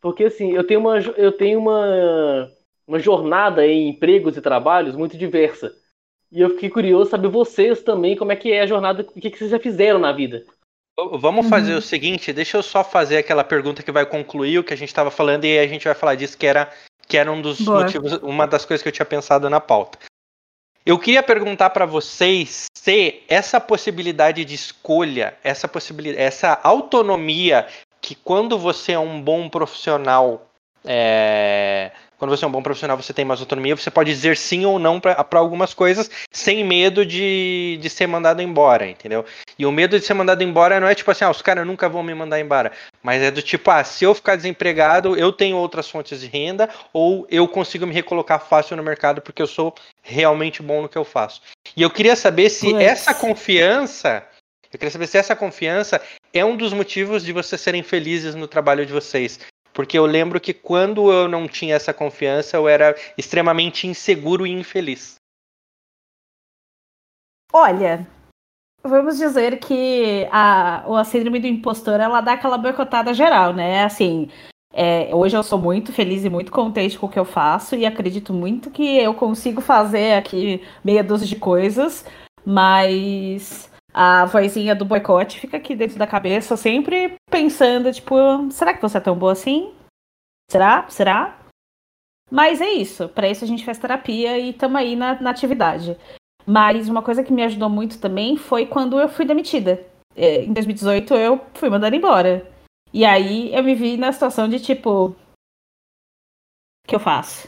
porque 0.01 0.25
assim, 0.25 0.53
eu 0.53 0.67
tenho 0.67 0.81
uma, 0.81 0.99
eu 0.99 1.33
tenho 1.33 1.59
uma 1.59 2.51
uma 2.93 2.99
jornada 2.99 3.67
em 3.67 3.89
empregos 3.89 4.37
e 4.37 4.43
trabalhos 4.43 4.95
muito 4.95 5.17
diversa. 5.17 5.75
E 6.31 6.43
eu 6.43 6.51
fiquei 6.51 6.69
curioso 6.69 7.11
saber 7.11 7.29
vocês 7.29 7.83
também 7.83 8.15
como 8.15 8.33
é 8.33 8.37
que 8.37 8.53
é 8.53 8.61
a 8.61 8.67
jornada, 8.67 9.03
o 9.03 9.21
que, 9.21 9.31
que 9.31 9.39
vocês 9.39 9.51
já 9.51 9.59
fizeram 9.59 9.99
na 9.99 10.13
vida. 10.13 10.45
Vamos 11.13 11.49
fazer 11.49 11.73
uhum. 11.73 11.79
o 11.79 11.83
seguinte, 11.83 12.35
deixa 12.35 12.59
eu 12.59 12.63
só 12.63 12.85
fazer 12.85 13.17
aquela 13.17 13.43
pergunta 13.43 13.83
que 13.83 13.91
vai 13.91 14.05
concluir 14.05 14.59
o 14.59 14.65
que 14.65 14.75
a 14.75 14.77
gente 14.77 14.91
estava 14.91 15.11
falando 15.11 15.47
e 15.47 15.59
aí 15.59 15.65
a 15.65 15.67
gente 15.67 15.87
vai 15.87 15.95
falar 15.95 16.17
disso 16.17 16.37
que 16.37 16.47
era 16.47 16.71
que 17.09 17.17
era 17.17 17.33
um 17.33 17.41
dos 17.41 17.63
Boa. 17.63 17.83
motivos, 17.83 18.13
uma 18.23 18.47
das 18.47 18.67
coisas 18.67 18.83
que 18.83 18.89
eu 18.89 18.93
tinha 18.93 19.07
pensado 19.07 19.49
na 19.49 19.59
pauta. 19.59 19.99
Eu 20.85 20.99
queria 20.99 21.23
perguntar 21.23 21.71
para 21.71 21.87
vocês 21.87 22.67
se 22.77 23.23
essa 23.27 23.59
possibilidade 23.59 24.45
de 24.45 24.55
escolha, 24.55 25.35
essa 25.43 25.67
possibilidade, 25.67 26.23
essa 26.23 26.61
autonomia 26.63 27.67
que 28.03 28.15
quando 28.15 28.59
você 28.59 28.93
é 28.93 28.99
um 28.99 29.21
bom 29.21 29.49
profissional 29.49 30.47
é, 30.85 31.93
quando 32.23 32.31
você 32.31 32.45
é 32.45 32.49
um 32.49 32.53
bom 32.53 32.63
profissional, 32.63 32.97
você 32.97 33.13
tem 33.13 33.25
mais 33.25 33.41
autonomia, 33.41 33.75
você 33.75 33.91
pode 33.91 34.09
dizer 34.09 34.37
sim 34.37 34.65
ou 34.65 34.79
não 34.79 35.01
para 35.01 35.27
algumas 35.33 35.75
coisas 35.75 36.09
sem 36.31 36.63
medo 36.63 37.05
de, 37.05 37.81
de 37.83 37.91
ser 37.91 38.07
mandado 38.07 38.41
embora, 38.41 38.87
entendeu? 38.89 39.25
E 39.59 39.67
o 39.67 39.73
medo 39.73 39.99
de 39.99 40.07
ser 40.07 40.15
mandado 40.15 40.41
embora 40.41 40.79
não 40.79 40.87
é 40.87 40.95
tipo 40.95 41.11
assim, 41.11 41.25
ah, 41.25 41.31
os 41.33 41.43
caras 41.43 41.67
nunca 41.67 41.89
vão 41.89 42.01
me 42.01 42.15
mandar 42.15 42.39
embora. 42.39 42.71
Mas 43.03 43.21
é 43.23 43.33
do 43.33 43.43
tipo, 43.43 43.69
ah, 43.73 43.83
se 43.83 44.05
eu 44.05 44.15
ficar 44.15 44.37
desempregado, 44.37 45.17
eu 45.17 45.33
tenho 45.33 45.57
outras 45.57 45.91
fontes 45.91 46.21
de 46.21 46.29
renda, 46.29 46.69
ou 46.93 47.27
eu 47.29 47.49
consigo 47.49 47.89
me 47.89 47.93
recolocar 47.93 48.39
fácil 48.39 48.77
no 48.77 48.85
mercado 48.85 49.21
porque 49.21 49.43
eu 49.43 49.49
sou 49.49 49.75
realmente 50.01 50.63
bom 50.63 50.81
no 50.81 50.89
que 50.89 50.97
eu 50.97 51.05
faço. 51.05 51.43
E 51.77 51.83
eu 51.83 51.91
queria 51.91 52.15
saber 52.15 52.51
se 52.51 52.73
essa 52.77 53.13
confiança. 53.13 54.25
Eu 54.73 54.79
queria 54.79 54.93
saber 54.93 55.09
se 55.09 55.19
essa 55.19 55.35
confiança 55.35 56.01
é 56.33 56.45
um 56.45 56.57
dos 56.57 56.73
motivos 56.73 57.25
de 57.25 57.33
vocês 57.33 57.61
serem 57.61 57.83
felizes 57.83 58.37
no 58.37 58.47
trabalho 58.47 58.87
de 58.87 58.93
vocês. 58.93 59.41
Porque 59.73 59.99
eu 59.99 60.07
lembro 60.07 60.41
que 60.41 60.53
quando 60.53 61.11
eu 61.11 61.29
não 61.29 61.49
tinha 61.49 61.75
essa 61.75 61.95
confiança, 61.95 62.57
eu 62.57 62.69
era 62.69 62.95
extremamente 63.17 63.87
inseguro 63.87 64.47
e 64.47 64.51
infeliz. 64.51 65.17
Olha, 67.53 68.07
vamos 68.83 69.19
dizer 69.19 69.59
que 69.59 70.27
a, 70.31 70.85
a 71.01 71.05
síndrome 71.05 71.41
do 71.41 71.47
impostor 71.47 72.01
ela 72.01 72.21
dá 72.21 72.33
aquela 72.33 72.59
boicotada 72.59 73.13
geral, 73.15 73.53
né? 73.53 73.85
Assim, 73.85 74.31
é, 74.73 75.15
hoje 75.15 75.37
eu 75.37 75.43
sou 75.43 75.59
muito 75.59 75.93
feliz 75.93 76.25
e 76.25 76.31
muito 76.31 76.51
contente 76.51 76.99
com 76.99 77.07
o 77.07 77.09
que 77.09 77.19
eu 77.19 77.25
faço 77.25 77.77
e 77.77 77.85
acredito 77.85 78.33
muito 78.33 78.71
que 78.71 78.99
eu 78.99 79.13
consigo 79.15 79.61
fazer 79.61 80.15
aqui 80.15 80.63
meia 80.83 81.05
dúzia 81.05 81.27
de 81.27 81.37
coisas, 81.37 82.05
mas 82.45 83.71
a 83.93 84.25
vozinha 84.25 84.75
do 84.75 84.85
boicote 84.85 85.39
fica 85.39 85.57
aqui 85.57 85.77
dentro 85.77 85.99
da 85.99 86.07
cabeça, 86.07 86.57
sempre 86.57 87.15
pensando, 87.31 87.93
tipo, 87.93 88.17
será 88.51 88.75
que 88.75 88.81
você 88.81 88.99
é 88.99 89.01
tão 89.01 89.17
boa 89.17 89.33
assim? 89.33 89.73
Será? 90.51 90.89
Será? 90.89 91.39
Mas 92.31 92.63
é 92.63 92.71
isso. 92.71 93.09
Para 93.11 93.29
isso 93.29 93.45
a 93.45 93.47
gente 93.47 93.65
faz 93.65 93.79
terapia 93.79 94.39
e 94.39 94.51
estamos 94.51 94.77
aí 94.77 94.97
na, 94.97 95.21
na, 95.21 95.31
atividade. 95.31 95.99
Mas 96.47 96.89
uma 96.89 97.03
coisa 97.03 97.23
que 97.23 97.33
me 97.33 97.43
ajudou 97.43 97.69
muito 97.69 98.01
também 98.01 98.39
foi 98.39 98.65
quando 98.65 98.99
eu 98.99 99.09
fui 99.09 99.27
demitida. 99.27 99.85
É, 100.17 100.45
em 100.45 100.53
2018 100.53 101.15
eu 101.15 101.41
fui 101.55 101.69
mandada 101.69 101.95
embora. 101.95 102.51
E 102.93 103.05
aí 103.05 103.55
eu 103.55 103.63
me 103.63 103.75
vi 103.75 103.99
na 103.99 104.11
situação 104.13 104.49
de 104.49 104.59
tipo. 104.59 105.09
O 105.09 105.17
que 106.89 106.95
eu 106.95 107.01
faço? 107.01 107.47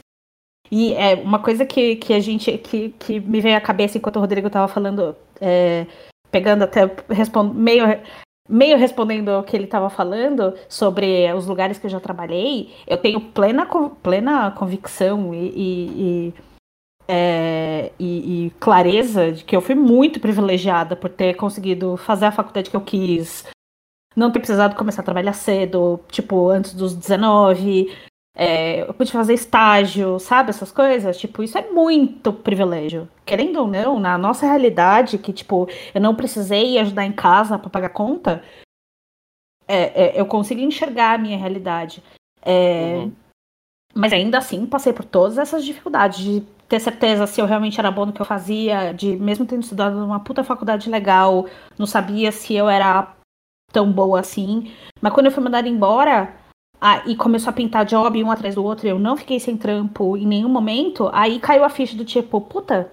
E 0.71 0.93
é 0.93 1.15
uma 1.15 1.41
coisa 1.41 1.65
que, 1.65 1.95
que 1.95 2.13
a 2.13 2.19
gente. 2.19 2.55
Que, 2.59 2.89
que 2.91 3.19
me 3.19 3.41
veio 3.41 3.57
à 3.57 3.61
cabeça 3.61 3.97
enquanto 3.97 4.17
o 4.17 4.19
Rodrigo 4.19 4.47
estava 4.47 4.67
falando. 4.67 5.15
É, 5.41 5.85
pegando 6.35 6.63
até. 6.63 6.81
Meio, 7.53 7.85
meio 8.49 8.77
respondendo 8.77 9.29
o 9.29 9.43
que 9.43 9.55
ele 9.55 9.63
estava 9.63 9.89
falando 9.89 10.53
sobre 10.67 11.31
os 11.31 11.47
lugares 11.47 11.79
que 11.79 11.85
eu 11.85 11.89
já 11.89 11.99
trabalhei, 12.01 12.73
eu 12.85 12.97
tenho 12.97 13.21
plena, 13.21 13.65
plena 14.03 14.51
convicção 14.51 15.33
e, 15.33 15.47
e, 15.55 15.87
e 15.97 16.33
é, 17.07 17.91
e, 17.97 18.47
e, 18.47 18.49
clareza 18.59 19.31
de 19.31 19.45
que 19.45 19.55
eu 19.55 19.61
fui 19.61 19.75
muito 19.75 20.19
privilegiada 20.19 20.95
por 20.95 21.09
ter 21.09 21.35
conseguido 21.35 21.95
fazer 21.95 22.25
a 22.25 22.31
faculdade 22.31 22.69
que 22.69 22.75
eu 22.75 22.81
quis, 22.81 23.45
não 24.15 24.31
ter 24.31 24.39
precisado 24.39 24.75
começar 24.75 25.03
a 25.03 25.05
trabalhar 25.05 25.33
cedo, 25.33 26.01
tipo, 26.09 26.49
antes 26.49 26.73
dos 26.73 26.95
19. 26.95 27.95
É, 28.35 28.81
eu 28.81 28.93
pude 28.93 29.11
fazer 29.11 29.33
estágio, 29.33 30.19
sabe? 30.19 30.49
Essas 30.49 30.71
coisas. 30.71 31.17
Tipo, 31.17 31.41
isso 31.41 31.57
é 31.57 31.71
muito 31.71 32.33
privilégio. 32.33 33.07
Querendo 33.25 33.61
ou 33.61 33.67
não, 33.67 33.99
na 33.99 34.17
nossa 34.17 34.45
realidade, 34.45 35.17
que, 35.17 35.31
tipo, 35.31 35.69
eu 35.93 36.01
não 36.01 36.15
precisei 36.15 36.77
ajudar 36.77 37.05
em 37.05 37.13
casa 37.13 37.57
para 37.57 37.69
pagar 37.69 37.89
conta, 37.89 38.43
é, 39.67 40.17
é, 40.17 40.19
eu 40.19 40.25
consigo 40.25 40.59
enxergar 40.59 41.13
a 41.13 41.17
minha 41.17 41.37
realidade. 41.37 42.03
É, 42.41 42.97
uhum. 42.97 43.11
Mas 43.93 44.11
ainda 44.11 44.37
assim, 44.37 44.65
passei 44.65 44.91
por 44.91 45.05
todas 45.05 45.37
essas 45.37 45.63
dificuldades 45.63 46.19
de 46.19 46.43
ter 46.67 46.79
certeza 46.81 47.25
se 47.25 47.39
eu 47.39 47.45
realmente 47.45 47.79
era 47.79 47.89
bom 47.89 48.05
no 48.05 48.11
que 48.11 48.21
eu 48.21 48.25
fazia, 48.25 48.93
de 48.93 49.15
mesmo 49.15 49.45
tendo 49.45 49.63
estudado 49.63 49.95
numa 49.95 50.19
puta 50.19 50.43
faculdade 50.43 50.89
legal, 50.89 51.47
não 51.77 51.85
sabia 51.85 52.31
se 52.31 52.53
eu 52.53 52.67
era 52.67 53.15
tão 53.71 53.89
boa 53.91 54.19
assim. 54.19 54.73
Mas 55.01 55.13
quando 55.13 55.27
eu 55.27 55.31
fui 55.31 55.43
mandada 55.43 55.69
embora, 55.69 56.35
ah, 56.87 57.01
e 57.07 57.15
começou 57.15 57.49
a 57.49 57.53
pintar 57.53 57.83
job 57.83 58.23
um 58.23 58.29
atrás 58.29 58.53
do 58.53 58.63
outro, 58.63 58.87
eu 58.87 58.99
não 58.99 59.17
fiquei 59.17 59.39
sem 59.39 59.57
trampo 59.57 60.15
em 60.15 60.27
nenhum 60.27 60.49
momento, 60.49 61.09
aí 61.11 61.39
caiu 61.39 61.63
a 61.63 61.69
ficha 61.69 61.97
do 61.97 62.05
tipo, 62.05 62.39
puta, 62.39 62.91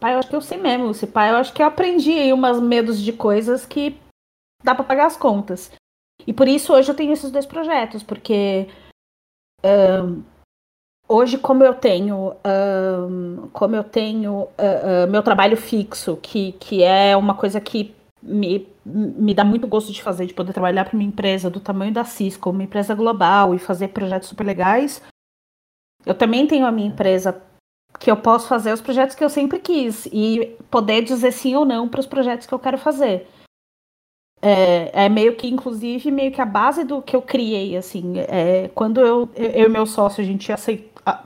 pai, 0.00 0.14
eu 0.14 0.18
acho 0.18 0.28
que 0.28 0.34
eu 0.34 0.40
sei 0.40 0.58
mesmo, 0.58 0.90
esse 0.90 1.06
pai, 1.06 1.30
eu 1.30 1.36
acho 1.36 1.52
que 1.52 1.62
eu 1.62 1.66
aprendi 1.68 2.10
aí 2.10 2.32
umas 2.32 2.60
medos 2.60 3.00
de 3.00 3.12
coisas 3.12 3.64
que 3.64 3.96
dá 4.60 4.74
para 4.74 4.82
pagar 4.82 5.06
as 5.06 5.16
contas. 5.16 5.70
E 6.26 6.32
por 6.32 6.48
isso 6.48 6.72
hoje 6.72 6.90
eu 6.90 6.96
tenho 6.96 7.12
esses 7.12 7.30
dois 7.30 7.46
projetos, 7.46 8.02
porque 8.02 8.66
um, 9.64 10.24
hoje 11.08 11.38
como 11.38 11.62
eu 11.62 11.74
tenho 11.74 12.34
um, 12.44 13.48
como 13.52 13.76
eu 13.76 13.84
tenho 13.84 14.32
uh, 14.32 15.06
uh, 15.06 15.08
meu 15.08 15.22
trabalho 15.22 15.56
fixo 15.56 16.16
que, 16.16 16.52
que 16.52 16.82
é 16.82 17.16
uma 17.16 17.36
coisa 17.36 17.60
que 17.60 17.94
me, 18.20 18.66
me 18.86 19.34
dá 19.34 19.44
muito 19.44 19.66
gosto 19.66 19.92
de 19.92 20.02
fazer 20.02 20.26
de 20.26 20.34
poder 20.34 20.52
trabalhar 20.52 20.84
para 20.84 20.94
uma 20.94 21.02
empresa 21.02 21.50
do 21.50 21.60
tamanho 21.60 21.92
da 21.92 22.04
Cisco 22.04 22.50
uma 22.50 22.62
empresa 22.62 22.94
global 22.94 23.54
e 23.54 23.58
fazer 23.58 23.88
projetos 23.88 24.28
super 24.28 24.44
legais 24.44 25.02
eu 26.04 26.14
também 26.14 26.46
tenho 26.46 26.64
a 26.64 26.72
minha 26.72 26.88
empresa 26.88 27.42
que 27.98 28.10
eu 28.10 28.16
posso 28.16 28.46
fazer 28.46 28.72
os 28.72 28.80
projetos 28.80 29.16
que 29.16 29.24
eu 29.24 29.30
sempre 29.30 29.58
quis 29.58 30.06
e 30.06 30.56
poder 30.70 31.02
dizer 31.02 31.32
sim 31.32 31.56
ou 31.56 31.64
não 31.64 31.88
para 31.88 32.00
os 32.00 32.06
projetos 32.06 32.46
que 32.46 32.54
eu 32.54 32.58
quero 32.58 32.78
fazer 32.78 33.26
é, 34.42 35.06
é, 35.06 35.08
meio 35.08 35.34
que, 35.34 35.48
inclusive, 35.48 36.10
meio 36.10 36.30
que 36.30 36.40
a 36.40 36.46
base 36.46 36.84
do 36.84 37.00
que 37.00 37.16
eu 37.16 37.22
criei, 37.22 37.76
assim. 37.76 38.18
É, 38.18 38.68
quando 38.74 39.00
eu, 39.00 39.28
eu 39.34 39.66
e 39.66 39.68
meu 39.68 39.86
sócio, 39.86 40.22
a 40.22 40.26
gente 40.26 40.52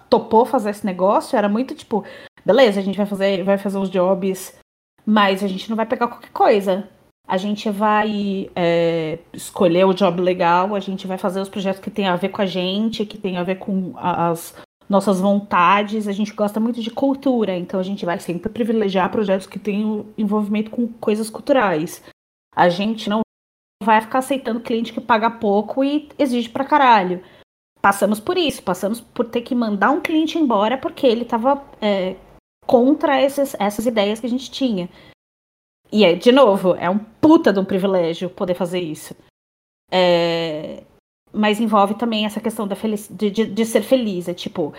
topou 0.09 0.45
fazer 0.45 0.71
esse 0.71 0.87
negócio, 0.87 1.37
era 1.37 1.49
muito 1.49 1.75
tipo, 1.75 2.05
beleza, 2.45 2.81
a 2.81 2.83
gente 2.83 2.97
vai 2.97 3.07
fazer, 3.07 3.43
vai 3.45 3.59
fazer 3.59 3.79
os 3.79 3.91
jobs, 3.91 4.55
mas 5.05 5.43
a 5.43 5.49
gente 5.49 5.69
não 5.69 5.77
vai 5.77 5.87
pegar 5.87 6.09
qualquer 6.09 6.31
coisa. 6.31 6.89
A 7.31 7.37
gente 7.37 7.71
vai 7.71 8.51
é, 8.57 9.21
escolher 9.33 9.85
o 9.85 9.95
job 9.95 10.21
legal, 10.21 10.75
a 10.75 10.81
gente 10.81 11.07
vai 11.07 11.17
fazer 11.17 11.41
os 11.41 11.49
projetos 11.49 11.81
que 11.81 11.89
tem 11.89 12.09
a 12.09 12.17
ver 12.17 12.31
com 12.31 12.43
a 12.43 12.47
gente, 12.47 13.07
que 13.07 13.17
tem 13.17 13.37
a 13.37 13.45
ver 13.45 13.55
com 13.61 13.93
as 13.97 14.57
nossas 14.89 15.21
vontades. 15.21 16.09
A 16.09 16.13
gente 16.13 16.35
gosta 16.35 16.59
muito 16.59 16.83
de 16.83 16.91
cultura, 16.91 17.57
então 17.57 17.79
a 17.79 17.85
gente 17.85 18.05
vai 18.05 18.19
sempre 18.19 18.51
privilegiar 18.51 19.13
projetos 19.13 19.47
que 19.47 19.61
tenham 19.61 20.07
envolvimento 20.19 20.73
com 20.73 20.89
coisas 20.89 21.31
culturais. 21.31 22.03
A 22.53 22.69
gente 22.69 23.09
não 23.09 23.21
vai 23.81 24.01
ficar 24.01 24.19
aceitando 24.19 24.59
cliente 24.59 24.93
que 24.93 25.01
paga 25.01 25.31
pouco 25.31 25.85
e 25.85 26.09
exige 26.19 26.49
pra 26.49 26.65
caralho. 26.65 27.23
Passamos 27.81 28.19
por 28.19 28.37
isso, 28.37 28.61
passamos 28.61 29.01
por 29.01 29.27
ter 29.27 29.43
que 29.43 29.55
mandar 29.55 29.93
um 29.93 30.01
cliente 30.01 30.37
embora 30.37 30.77
porque 30.77 31.07
ele 31.07 31.23
estava 31.23 31.63
é, 31.81 32.17
contra 32.67 33.21
essas 33.21 33.87
ideias 33.87 34.19
que 34.19 34.27
a 34.27 34.31
gente 34.31 34.51
tinha. 34.51 34.89
E, 35.93 36.05
é, 36.05 36.15
de 36.15 36.31
novo, 36.31 36.75
é 36.77 36.89
um 36.89 36.99
puta 36.99 37.53
de 37.53 37.59
um 37.59 37.65
privilégio 37.65 38.31
poder 38.31 38.55
fazer 38.55 38.81
isso. 38.81 39.15
É, 39.91 40.85
mas 41.33 41.61
envolve 41.61 41.95
também 41.95 42.25
essa 42.25 42.41
questão 42.41 42.67
da 42.67 42.77
de, 43.11 43.31
de, 43.31 43.47
de, 43.47 43.65
ser 43.65 43.83
feliz. 43.83 44.29
É 44.29 44.35
tipo, 44.35 44.73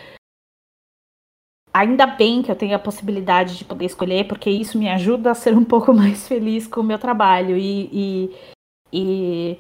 ainda 1.74 2.06
bem 2.06 2.42
que 2.42 2.52
eu 2.52 2.56
tenho 2.56 2.76
a 2.76 2.80
possibilidade 2.80 3.58
de 3.58 3.66
poder 3.66 3.86
escolher, 3.86 4.28
porque 4.28 4.50
isso 4.50 4.78
me 4.78 4.90
ajuda 4.90 5.32
a 5.32 5.36
ser 5.36 5.56
um 5.56 5.64
pouco 5.64 5.94
mais 5.94 6.28
feliz 6.28 6.68
com 6.68 6.82
o 6.82 6.84
meu 6.84 7.00
trabalho. 7.00 7.58
E, 7.58 7.90
e, 7.92 8.36
e, 8.94 9.60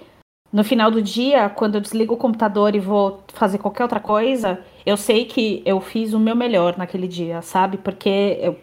no 0.51 0.63
final 0.63 0.91
do 0.91 1.01
dia, 1.01 1.49
quando 1.49 1.75
eu 1.75 1.81
desligo 1.81 2.13
o 2.13 2.17
computador 2.17 2.75
e 2.75 2.79
vou 2.79 3.23
fazer 3.33 3.57
qualquer 3.57 3.83
outra 3.83 3.99
coisa, 3.99 4.63
eu 4.85 4.97
sei 4.97 5.25
que 5.25 5.61
eu 5.65 5.79
fiz 5.79 6.13
o 6.13 6.19
meu 6.19 6.35
melhor 6.35 6.77
naquele 6.77 7.07
dia, 7.07 7.41
sabe? 7.41 7.77
Porque 7.77 8.37
eu, 8.41 8.59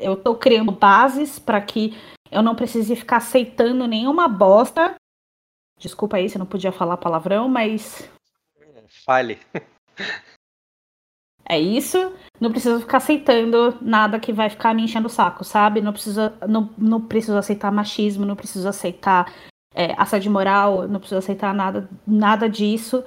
eu 0.00 0.16
tô 0.16 0.34
criando 0.34 0.72
bases 0.72 1.38
para 1.38 1.60
que 1.60 1.94
eu 2.30 2.42
não 2.42 2.54
precise 2.54 2.94
ficar 2.94 3.16
aceitando 3.16 3.86
nenhuma 3.86 4.28
bosta. 4.28 4.94
Desculpa 5.78 6.16
aí 6.16 6.28
se 6.28 6.36
eu 6.36 6.40
não 6.40 6.46
podia 6.46 6.72
falar 6.72 6.96
palavrão, 6.96 7.48
mas. 7.48 8.08
Fale. 9.04 9.38
É 11.52 11.58
isso. 11.58 12.14
Não 12.40 12.52
preciso 12.52 12.78
ficar 12.80 12.98
aceitando 12.98 13.76
nada 13.82 14.20
que 14.20 14.32
vai 14.32 14.48
ficar 14.48 14.72
me 14.72 14.84
enchendo 14.84 15.08
o 15.08 15.10
saco, 15.10 15.42
sabe? 15.42 15.80
Não 15.80 15.92
preciso, 15.92 16.20
não, 16.48 16.72
não 16.78 17.00
preciso 17.00 17.36
aceitar 17.36 17.72
machismo, 17.72 18.24
não 18.24 18.36
preciso 18.36 18.68
aceitar 18.68 19.32
é, 19.74 19.92
assédio 20.00 20.30
moral, 20.30 20.86
não 20.86 21.00
preciso 21.00 21.18
aceitar 21.18 21.52
nada, 21.52 21.88
nada 22.06 22.48
disso. 22.48 23.02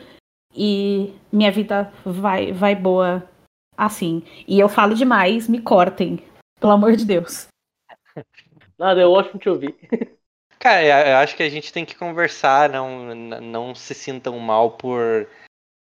E 0.53 1.13
minha 1.31 1.51
vida 1.51 1.91
vai, 2.03 2.51
vai 2.51 2.75
boa 2.75 3.27
assim. 3.77 4.23
E 4.45 4.59
eu 4.59 4.67
falo 4.67 4.93
demais, 4.93 5.47
me 5.47 5.61
cortem. 5.61 6.21
Pelo 6.59 6.73
amor 6.73 6.97
de 6.97 7.05
Deus. 7.05 7.47
Nada, 8.77 9.01
é 9.01 9.05
ótimo 9.05 9.39
te 9.39 9.49
ouvir. 9.49 9.75
Cara, 10.59 11.09
eu 11.09 11.17
acho 11.17 11.35
que 11.35 11.43
a 11.43 11.49
gente 11.49 11.73
tem 11.73 11.83
que 11.83 11.95
conversar, 11.95 12.69
não, 12.69 13.13
não 13.13 13.75
se 13.75 13.93
sintam 13.93 14.39
mal 14.39 14.71
por 14.71 15.27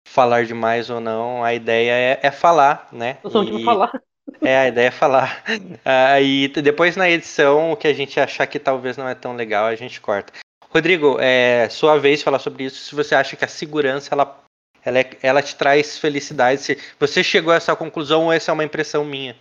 falar 0.08 0.44
demais 0.44 0.88
ou 0.88 1.00
não, 1.00 1.44
a 1.44 1.52
ideia 1.52 1.92
é, 1.92 2.20
é 2.22 2.30
falar, 2.30 2.88
né? 2.92 3.18
Eu 3.22 3.30
sou 3.30 3.44
e... 3.44 3.64
falar. 3.64 3.92
É, 4.40 4.58
a 4.58 4.68
ideia 4.68 4.88
é 4.88 4.90
falar. 4.90 5.44
Uh, 5.46 6.22
e 6.22 6.48
depois 6.48 6.96
na 6.96 7.08
edição, 7.10 7.72
o 7.72 7.76
que 7.76 7.86
a 7.86 7.92
gente 7.92 8.18
achar 8.18 8.46
que 8.46 8.58
talvez 8.58 8.96
não 8.96 9.06
é 9.06 9.14
tão 9.14 9.36
legal, 9.36 9.66
a 9.66 9.74
gente 9.74 10.00
corta. 10.00 10.32
Rodrigo, 10.70 11.18
é 11.20 11.68
sua 11.68 11.98
vez 11.98 12.22
falar 12.22 12.38
sobre 12.38 12.64
isso. 12.64 12.84
Se 12.84 12.94
você 12.94 13.14
acha 13.14 13.36
que 13.36 13.44
a 13.44 13.48
segurança 13.48 14.14
ela, 14.14 14.42
ela, 14.84 14.98
é, 14.98 15.10
ela 15.22 15.42
te 15.42 15.54
traz 15.54 15.98
felicidade, 15.98 16.62
se 16.62 16.78
você 16.98 17.22
chegou 17.22 17.52
a 17.52 17.56
essa 17.56 17.76
conclusão 17.76 18.24
ou 18.24 18.32
essa 18.32 18.50
é 18.50 18.54
uma 18.54 18.64
impressão 18.64 19.04
minha? 19.04 19.36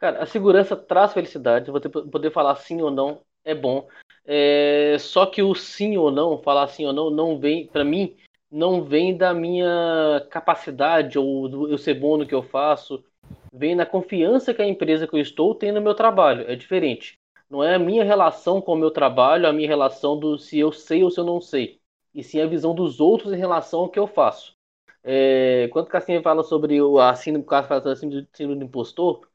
Cara, 0.00 0.22
a 0.22 0.26
segurança 0.26 0.74
traz 0.74 1.12
felicidade. 1.12 1.70
Você 1.70 1.88
poder 1.88 2.32
falar 2.32 2.56
sim 2.56 2.80
ou 2.80 2.90
não 2.90 3.20
é 3.44 3.54
bom. 3.54 3.86
É, 4.24 4.96
só 4.98 5.26
que 5.26 5.42
o 5.42 5.54
sim 5.54 5.96
ou 5.98 6.10
não, 6.10 6.38
falar 6.42 6.68
sim 6.68 6.86
ou 6.86 6.92
não, 6.92 7.10
não 7.10 7.38
vem, 7.38 7.66
para 7.66 7.84
mim, 7.84 8.16
não 8.50 8.82
vem 8.82 9.16
da 9.16 9.34
minha 9.34 10.26
capacidade 10.30 11.18
ou 11.18 11.48
do 11.48 11.68
eu 11.68 11.76
ser 11.76 11.94
bom 11.94 12.16
no 12.16 12.26
que 12.26 12.34
eu 12.34 12.42
faço, 12.42 13.04
vem 13.52 13.74
na 13.74 13.84
confiança 13.84 14.54
que 14.54 14.62
a 14.62 14.66
empresa 14.66 15.06
que 15.06 15.14
eu 15.14 15.20
estou 15.20 15.54
tem 15.54 15.70
no 15.70 15.82
meu 15.82 15.94
trabalho. 15.94 16.50
É 16.50 16.56
diferente. 16.56 17.18
Não 17.50 17.62
é 17.62 17.74
a 17.74 17.78
minha 17.78 18.04
relação 18.04 18.60
com 18.60 18.72
o 18.72 18.76
meu 18.76 18.90
trabalho, 18.90 19.46
a 19.46 19.52
minha 19.52 19.68
relação 19.68 20.18
do 20.18 20.38
se 20.38 20.58
eu 20.58 20.72
sei 20.72 21.02
ou 21.02 21.10
se 21.10 21.18
eu 21.18 21.24
não 21.24 21.40
sei, 21.40 21.80
e 22.14 22.22
sim 22.22 22.40
a 22.40 22.46
visão 22.46 22.74
dos 22.74 23.00
outros 23.00 23.32
em 23.32 23.36
relação 23.36 23.80
ao 23.80 23.88
que 23.88 23.98
eu 23.98 24.06
faço. 24.06 24.54
É, 25.02 25.68
quando 25.72 25.86
o 25.86 25.88
Cassinha 25.88 26.22
fala 26.22 26.44
sobre 26.44 26.80
o 26.80 26.98
a 26.98 27.14
síndrome, 27.14 27.46
fala 27.46 27.96
síndrome 27.96 28.56
do 28.56 28.64
impostor, 28.64 29.29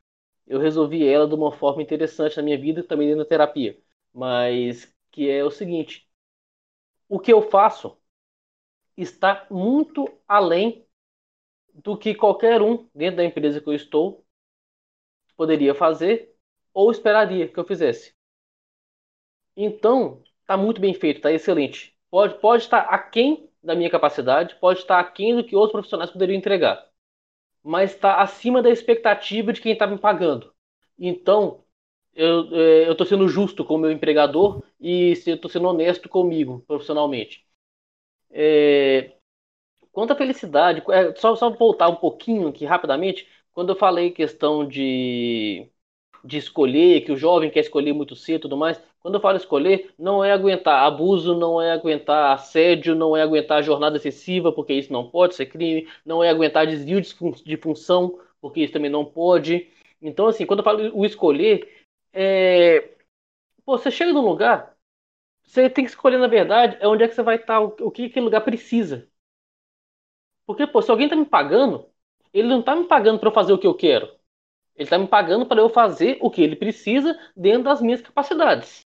eu 0.47 0.59
resolvi 0.59 1.07
ela 1.07 1.27
de 1.27 1.35
uma 1.35 1.51
forma 1.51 1.81
interessante 1.81 2.37
na 2.37 2.43
minha 2.43 2.57
vida, 2.57 2.83
também 2.83 3.15
na 3.15 3.25
terapia. 3.25 3.79
Mas 4.13 4.93
que 5.11 5.29
é 5.29 5.43
o 5.43 5.51
seguinte: 5.51 6.09
o 7.09 7.19
que 7.19 7.33
eu 7.33 7.41
faço 7.41 7.97
está 8.97 9.47
muito 9.49 10.07
além 10.27 10.85
do 11.73 11.97
que 11.97 12.15
qualquer 12.15 12.61
um 12.61 12.89
dentro 12.95 13.17
da 13.17 13.25
empresa 13.25 13.61
que 13.61 13.67
eu 13.69 13.73
estou 13.73 14.25
poderia 15.37 15.73
fazer 15.73 16.35
ou 16.73 16.91
esperaria 16.91 17.47
que 17.47 17.57
eu 17.59 17.63
fizesse. 17.65 18.13
Então, 19.55 20.21
está 20.41 20.55
muito 20.57 20.79
bem 20.81 20.93
feito, 20.93 21.17
está 21.17 21.31
excelente. 21.31 21.97
Pode, 22.09 22.39
pode 22.39 22.63
estar 22.63 22.81
aquém 22.81 23.49
da 23.63 23.75
minha 23.75 23.89
capacidade, 23.89 24.55
pode 24.59 24.79
estar 24.79 24.99
aquém 24.99 25.35
do 25.35 25.43
que 25.43 25.55
outros 25.55 25.71
profissionais 25.73 26.11
poderiam 26.11 26.37
entregar. 26.37 26.85
Mas 27.65 27.93
está 27.93 28.21
acima 28.21 28.63
da 28.63 28.71
expectativa 28.71 29.53
de 29.53 29.61
quem 29.61 29.73
está 29.73 29.87
me 29.87 29.99
pagando. 29.99 30.53
Então, 30.99 31.65
eu 32.13 32.49
é, 32.55 32.91
estou 32.91 33.07
sendo 33.07 33.27
justo 33.29 33.65
com 33.65 33.75
o 33.75 33.79
meu 33.79 33.91
empregador 33.91 34.63
e 34.79 35.11
estou 35.13 35.49
sendo 35.51 35.67
honesto 35.69 36.09
comigo 36.09 36.63
profissionalmente. 36.67 37.45
É, 38.31 39.13
quanto 39.91 40.13
à 40.13 40.15
felicidade, 40.15 40.83
é, 40.91 41.15
só, 41.15 41.35
só 41.35 41.49
voltar 41.51 41.89
um 41.89 41.95
pouquinho 41.95 42.47
aqui 42.49 42.65
rapidamente, 42.65 43.27
quando 43.53 43.71
eu 43.71 43.75
falei 43.77 44.11
questão 44.11 44.67
de, 44.67 45.69
de 46.25 46.37
escolher, 46.37 47.01
que 47.01 47.11
o 47.11 47.17
jovem 47.17 47.49
quer 47.49 47.61
escolher 47.61 47.93
muito 47.93 48.15
cedo 48.15 48.37
e 48.37 48.41
tudo 48.41 48.57
mais, 48.57 48.81
quando 49.01 49.15
eu 49.15 49.21
falo 49.21 49.37
escolher, 49.37 49.91
não 49.97 50.23
é 50.23 50.31
aguentar 50.31 50.83
abuso, 50.85 51.35
não 51.37 51.61
é 51.61 51.71
aguentar 51.71 52.33
assédio, 52.33 52.95
não 52.95 53.15
é 53.15 53.21
aguentar 53.21 53.63
jornada 53.63 53.97
excessiva, 53.97 54.51
porque 54.51 54.73
isso 54.73 54.91
não 54.91 55.09
pode 55.09 55.35
ser 55.35 55.45
crime, 55.47 55.87
não 56.05 56.23
é 56.23 56.29
aguentar 56.29 56.65
desvio 56.67 56.99
de 57.01 57.57
função, 57.57 58.19
porque 58.41 58.61
isso 58.61 58.73
também 58.73 58.89
não 58.91 59.05
pode. 59.05 59.67
Então, 60.01 60.27
assim, 60.27 60.45
quando 60.45 60.59
eu 60.59 60.63
falo 60.65 60.91
o 60.97 61.05
escolher, 61.05 61.69
é... 62.13 62.89
Pô, 63.65 63.77
você 63.77 63.91
chega 63.91 64.13
num 64.13 64.21
lugar, 64.21 64.75
você 65.43 65.69
tem 65.69 65.85
que 65.85 65.91
escolher, 65.91 66.17
na 66.19 66.27
verdade, 66.27 66.77
é 66.81 66.87
onde 66.87 67.03
é 67.03 67.07
que 67.09 67.15
você 67.15 67.23
vai 67.23 67.37
estar, 67.37 67.61
o 67.61 67.91
que 67.91 68.05
aquele 68.05 68.25
lugar 68.25 68.41
precisa. 68.41 69.07
Porque, 70.45 70.65
pô, 70.67 70.81
se 70.81 70.89
alguém 70.91 71.07
tá 71.09 71.15
me 71.15 71.25
pagando, 71.25 71.87
ele 72.33 72.47
não 72.47 72.61
tá 72.63 72.75
me 72.75 72.85
pagando 72.87 73.19
para 73.19 73.31
fazer 73.31 73.53
o 73.53 73.57
que 73.59 73.67
eu 73.67 73.75
quero. 73.75 74.14
Ele 74.75 74.89
tá 74.89 74.97
me 74.97 75.07
pagando 75.07 75.45
para 75.45 75.61
eu 75.61 75.69
fazer 75.69 76.17
o 76.21 76.29
que 76.29 76.41
ele 76.41 76.55
precisa 76.55 77.17
dentro 77.35 77.63
das 77.63 77.81
minhas 77.81 78.01
capacidades. 78.01 78.85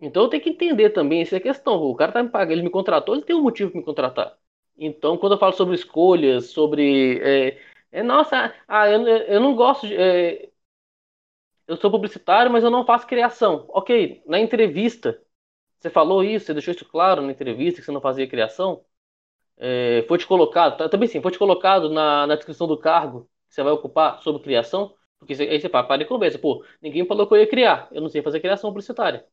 Então 0.00 0.24
eu 0.24 0.28
tenho 0.28 0.42
que 0.42 0.50
entender 0.50 0.90
também 0.90 1.22
essa 1.22 1.40
questão. 1.40 1.74
O 1.82 1.94
cara 1.94 2.12
tá 2.12 2.22
me 2.22 2.30
pagando, 2.30 2.52
ele 2.52 2.62
me 2.62 2.70
contratou, 2.70 3.14
ele 3.14 3.24
tem 3.24 3.36
um 3.36 3.42
motivo 3.42 3.70
para 3.70 3.80
me 3.80 3.84
contratar. 3.84 4.38
Então, 4.76 5.18
quando 5.18 5.32
eu 5.34 5.38
falo 5.38 5.52
sobre 5.52 5.74
escolhas, 5.74 6.46
sobre. 6.46 7.18
É, 7.22 7.62
é 7.92 8.02
nossa, 8.02 8.54
ah, 8.66 8.88
eu, 8.88 9.06
eu 9.06 9.40
não 9.40 9.54
gosto 9.54 9.86
de. 9.86 9.94
É, 9.96 10.50
eu 11.66 11.76
sou 11.76 11.90
publicitário, 11.90 12.50
mas 12.50 12.64
eu 12.64 12.70
não 12.70 12.84
faço 12.84 13.06
criação. 13.06 13.66
Ok, 13.68 14.22
na 14.26 14.38
entrevista, 14.40 15.22
você 15.78 15.90
falou 15.90 16.24
isso, 16.24 16.46
você 16.46 16.54
deixou 16.54 16.74
isso 16.74 16.84
claro 16.86 17.22
na 17.22 17.32
entrevista 17.32 17.80
que 17.80 17.86
você 17.86 17.92
não 17.92 18.00
fazia 18.00 18.28
criação. 18.28 18.84
É, 19.58 20.04
foi 20.08 20.18
te 20.18 20.26
colocado, 20.26 20.78
tá, 20.78 20.88
também 20.88 21.08
sim, 21.08 21.22
foi 21.22 21.32
te 21.32 21.38
colocado 21.38 21.90
na, 21.90 22.26
na 22.26 22.36
descrição 22.36 22.66
do 22.66 22.78
cargo 22.78 23.28
você 23.50 23.62
vai 23.62 23.72
ocupar 23.72 24.22
sobre 24.22 24.42
criação. 24.42 24.94
Porque 25.18 25.34
aí 25.34 25.60
você 25.60 25.68
para 25.68 26.02
e 26.02 26.06
conversa, 26.06 26.38
pô, 26.38 26.64
ninguém 26.80 27.06
falou 27.06 27.26
que 27.26 27.34
eu 27.34 27.38
ia 27.38 27.46
criar, 27.46 27.88
eu 27.92 28.00
não 28.00 28.08
sei 28.08 28.22
fazer 28.22 28.40
criação 28.40 28.70
publicitária. 28.70 29.26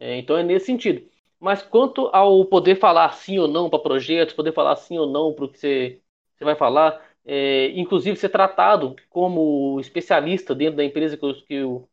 É, 0.00 0.16
então 0.18 0.36
é 0.36 0.42
nesse 0.42 0.66
sentido. 0.66 1.08
Mas 1.40 1.62
quanto 1.62 2.08
ao 2.08 2.44
poder 2.46 2.76
falar 2.76 3.12
sim 3.12 3.38
ou 3.38 3.48
não 3.48 3.70
para 3.70 3.78
projetos, 3.78 4.34
poder 4.34 4.52
falar 4.52 4.76
sim 4.76 4.98
ou 4.98 5.06
não 5.06 5.32
para 5.34 5.44
o 5.44 5.48
que 5.50 5.58
você, 5.58 6.02
você 6.36 6.44
vai 6.44 6.56
falar, 6.56 7.02
é, 7.24 7.68
inclusive 7.78 8.16
ser 8.16 8.28
tratado 8.28 8.96
como 9.10 9.78
especialista 9.80 10.54
dentro 10.54 10.76
da 10.76 10.84
empresa 10.84 11.16
que 11.16 11.24
eu, 11.24 11.34
que 11.34 11.54
eu, 11.54 11.88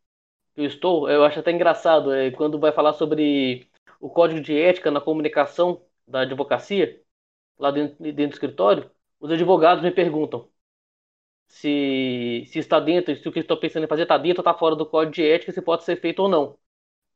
que 0.55 0.61
eu 0.61 0.65
estou, 0.65 1.09
eu 1.09 1.23
acho 1.25 1.39
até 1.39 1.51
engraçado, 1.51 2.13
é, 2.13 2.31
quando 2.31 2.59
vai 2.59 2.71
falar 2.73 2.93
sobre 2.93 3.67
o 3.99 4.09
código 4.09 4.41
de 4.41 4.59
ética 4.59 4.91
na 4.91 5.01
comunicação 5.01 5.81
da 6.07 6.21
advocacia, 6.21 7.01
lá 7.59 7.71
dentro, 7.71 7.97
dentro 8.03 8.29
do 8.29 8.33
escritório, 8.33 8.91
os 9.19 9.31
advogados 9.31 9.83
me 9.83 9.91
perguntam 9.91 10.49
se, 11.47 12.43
se 12.47 12.59
está 12.59 12.79
dentro, 12.79 13.15
se 13.15 13.27
o 13.27 13.31
que 13.31 13.39
estou 13.39 13.57
pensando 13.57 13.85
em 13.85 13.87
fazer 13.87 14.03
está 14.03 14.17
dentro 14.17 14.39
ou 14.41 14.49
está 14.49 14.57
fora 14.57 14.75
do 14.75 14.85
código 14.85 15.13
de 15.13 15.23
ética, 15.23 15.51
se 15.51 15.61
pode 15.61 15.83
ser 15.83 15.99
feito 15.99 16.21
ou 16.21 16.29
não. 16.29 16.57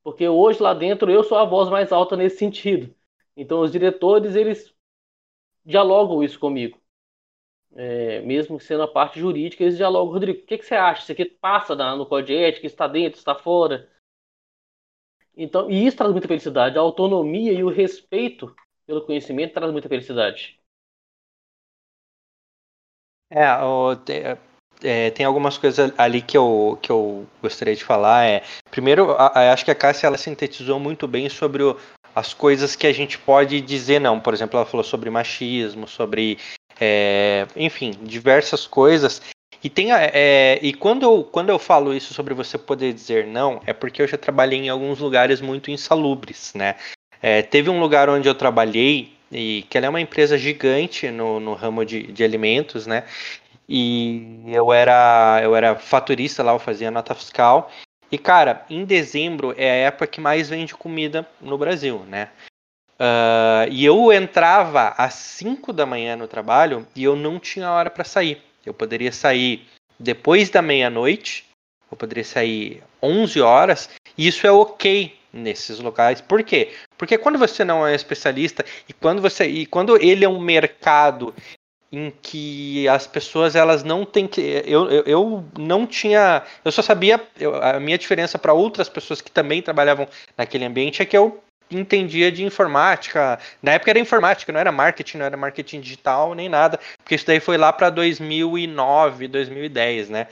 Porque 0.04 0.28
hoje 0.28 0.62
lá 0.62 0.74
dentro 0.74 1.12
eu 1.12 1.24
sou 1.24 1.38
a 1.38 1.46
voz 1.46 1.70
mais 1.70 1.92
alta 1.92 2.16
nesse 2.18 2.38
sentido. 2.40 2.94
Então 3.36 3.62
os 3.62 3.72
diretores, 3.72 4.36
eles 4.36 4.74
dialogam 5.66 6.24
isso 6.24 6.40
comigo. 6.40 6.80
É, 7.76 8.22
mesmo 8.22 8.60
sendo 8.60 8.84
a 8.84 8.88
parte 8.88 9.20
jurídica, 9.20 9.64
eles 9.64 9.78
dialogam. 9.78 10.14
Rodrigo, 10.14 10.40
o 10.40 10.46
que, 10.46 10.58
que 10.58 10.66
você 10.66 10.76
acha? 10.76 11.04
Isso 11.04 11.12
aqui 11.12 11.26
passa 11.26 11.76
no 11.96 12.06
código 12.06 12.28
de 12.28 12.36
ética, 12.36 12.66
está 12.68 12.88
dentro, 12.88 13.20
está 13.20 13.36
fora? 13.36 13.90
Então, 15.36 15.70
e 15.72 15.86
isso 15.86 15.96
traz 15.98 16.12
muita 16.12 16.28
felicidade. 16.28 16.78
A 16.78 16.82
autonomia 16.82 17.54
e 17.54 17.64
o 17.64 17.70
respeito 17.70 18.54
pelo 18.86 19.06
conhecimento 19.06 19.54
traz 19.54 19.72
muita 19.72 19.88
felicidade. 19.88 20.59
É, 23.32 23.46
o, 23.64 23.96
é, 24.84 25.10
tem 25.12 25.26
algumas 25.26 25.58
coisas 25.58 25.92
ali 25.98 26.22
que 26.22 26.38
eu, 26.38 26.78
que 26.82 26.92
eu 26.92 27.28
gostaria 27.42 27.76
de 27.76 27.84
falar. 27.84 28.26
É, 28.26 28.44
primeiro, 28.72 29.12
a, 29.12 29.28
a, 29.28 29.54
acho 29.54 29.66
que 29.66 29.72
a 29.72 29.76
Cássia 29.76 30.08
ela 30.08 30.18
sintetizou 30.18 30.80
muito 30.80 31.08
bem 31.08 31.30
sobre 31.30 31.64
o, 31.64 31.78
as 32.16 32.34
coisas 32.34 32.76
que 32.76 32.88
a 32.88 32.94
gente 32.94 33.18
pode 33.18 33.62
dizer 33.62 34.00
não. 34.00 34.20
Por 34.20 34.34
exemplo, 34.34 34.58
ela 34.58 34.66
falou 34.66 34.84
sobre 34.84 35.10
machismo, 35.10 35.88
sobre, 35.88 36.38
é, 36.80 37.46
enfim, 37.56 37.92
diversas 38.02 38.66
coisas. 38.66 39.22
E, 39.62 39.70
tem, 39.70 39.92
é, 39.92 40.58
e 40.62 40.74
quando, 40.74 41.04
eu, 41.04 41.24
quando 41.24 41.50
eu 41.50 41.60
falo 41.60 41.94
isso 41.94 42.14
sobre 42.14 42.34
você 42.34 42.58
poder 42.58 42.94
dizer 42.94 43.28
não, 43.28 43.62
é 43.66 43.74
porque 43.74 44.02
eu 44.02 44.08
já 44.08 44.18
trabalhei 44.18 44.60
em 44.60 44.70
alguns 44.70 45.00
lugares 45.00 45.42
muito 45.42 45.70
insalubres, 45.70 46.54
né? 46.56 46.76
É, 47.22 47.42
teve 47.42 47.70
um 47.70 47.82
lugar 47.82 48.10
onde 48.10 48.30
eu 48.30 48.34
trabalhei, 48.34 49.12
e 49.32 49.66
que 49.70 49.78
ela 49.78 49.88
é 49.88 49.90
uma 49.90 50.02
empresa 50.02 50.38
gigante 50.38 51.10
no, 51.10 51.40
no 51.40 51.54
ramo 51.54 51.86
de, 51.86 52.04
de 52.04 52.24
alimentos, 52.24 52.88
né? 52.88 53.04
E 53.68 54.42
eu 54.48 54.74
era, 54.74 55.40
eu 55.44 55.56
era 55.56 55.76
faturista 55.76 56.42
lá, 56.42 56.54
eu 56.54 56.60
fazia 56.60 56.90
nota 56.90 57.14
fiscal. 57.14 57.72
E, 58.12 58.18
cara, 58.18 58.66
em 58.70 58.84
dezembro 58.84 59.54
é 59.56 59.70
a 59.70 59.88
época 59.88 60.08
que 60.08 60.20
mais 60.20 60.50
vende 60.50 60.74
comida 60.74 61.28
no 61.40 61.58
Brasil, 61.58 62.00
né? 62.08 62.30
Uh, 63.00 63.70
e 63.72 63.86
eu 63.86 64.12
entrava 64.12 64.90
às 64.98 65.14
5 65.14 65.72
da 65.72 65.86
manhã 65.86 66.16
no 66.16 66.28
trabalho 66.28 66.86
e 66.96 67.04
eu 67.04 67.16
não 67.16 67.40
tinha 67.40 67.72
hora 67.72 67.90
para 67.90 68.04
sair. 68.04 68.42
Eu 68.66 68.74
poderia 68.74 69.12
sair 69.12 69.66
depois 70.00 70.50
da 70.50 70.62
meia-noite, 70.62 71.46
eu 71.92 71.96
poderia 71.96 72.24
sair 72.24 72.84
11 73.02 73.40
horas, 73.42 73.90
e 74.18 74.28
isso 74.28 74.46
é 74.46 74.52
ok 74.52 75.19
nesses 75.32 75.80
locais. 75.80 76.22
Por 76.22 76.44
quê? 76.44 76.74
Porque 76.98 77.18
quando 77.18 77.38
você 77.38 77.64
não 77.64 77.86
é 77.86 77.96
especialista 77.96 78.66
e 78.88 78.94
quando 78.94 79.22
você 79.22 79.46
e 79.46 79.66
quando 79.66 79.98
ele 80.02 80.26
é 80.26 80.30
um 80.30 80.40
mercado 80.40 81.34
em 81.92 82.12
que 82.22 82.88
as 82.88 83.08
pessoas 83.08 83.56
elas 83.56 83.84
não 83.84 84.06
têm 84.06 84.28
que 84.28 84.42
eu, 84.66 84.90
eu, 84.92 85.04
eu 85.06 85.46
não 85.58 85.88
tinha 85.88 86.44
eu 86.64 86.72
só 86.72 86.82
sabia 86.82 87.20
eu, 87.40 87.56
a 87.56 87.80
minha 87.80 87.98
diferença 87.98 88.38
para 88.38 88.54
outras 88.54 88.88
pessoas 88.88 89.22
que 89.22 89.32
também 89.32 89.62
trabalhavam 89.62 90.08
naquele 90.38 90.66
ambiente 90.66 91.02
é 91.02 91.06
que 91.06 91.18
eu 91.18 91.44
entendia 91.72 92.32
de 92.32 92.44
informática 92.44 93.40
na 93.62 93.74
época 93.74 93.92
era 93.92 94.00
informática 94.00 94.52
não 94.52 94.60
era 94.60 94.72
marketing 94.72 95.18
não 95.18 95.26
era 95.26 95.38
marketing 95.38 95.82
digital 95.82 96.36
nem 96.36 96.48
nada 96.48 96.80
porque 96.98 97.16
isso 97.16 97.26
daí 97.26 97.40
foi 97.40 97.58
lá 97.58 97.74
para 97.74 97.90
2009 97.90 99.28
2010 99.28 100.10
né 100.10 100.28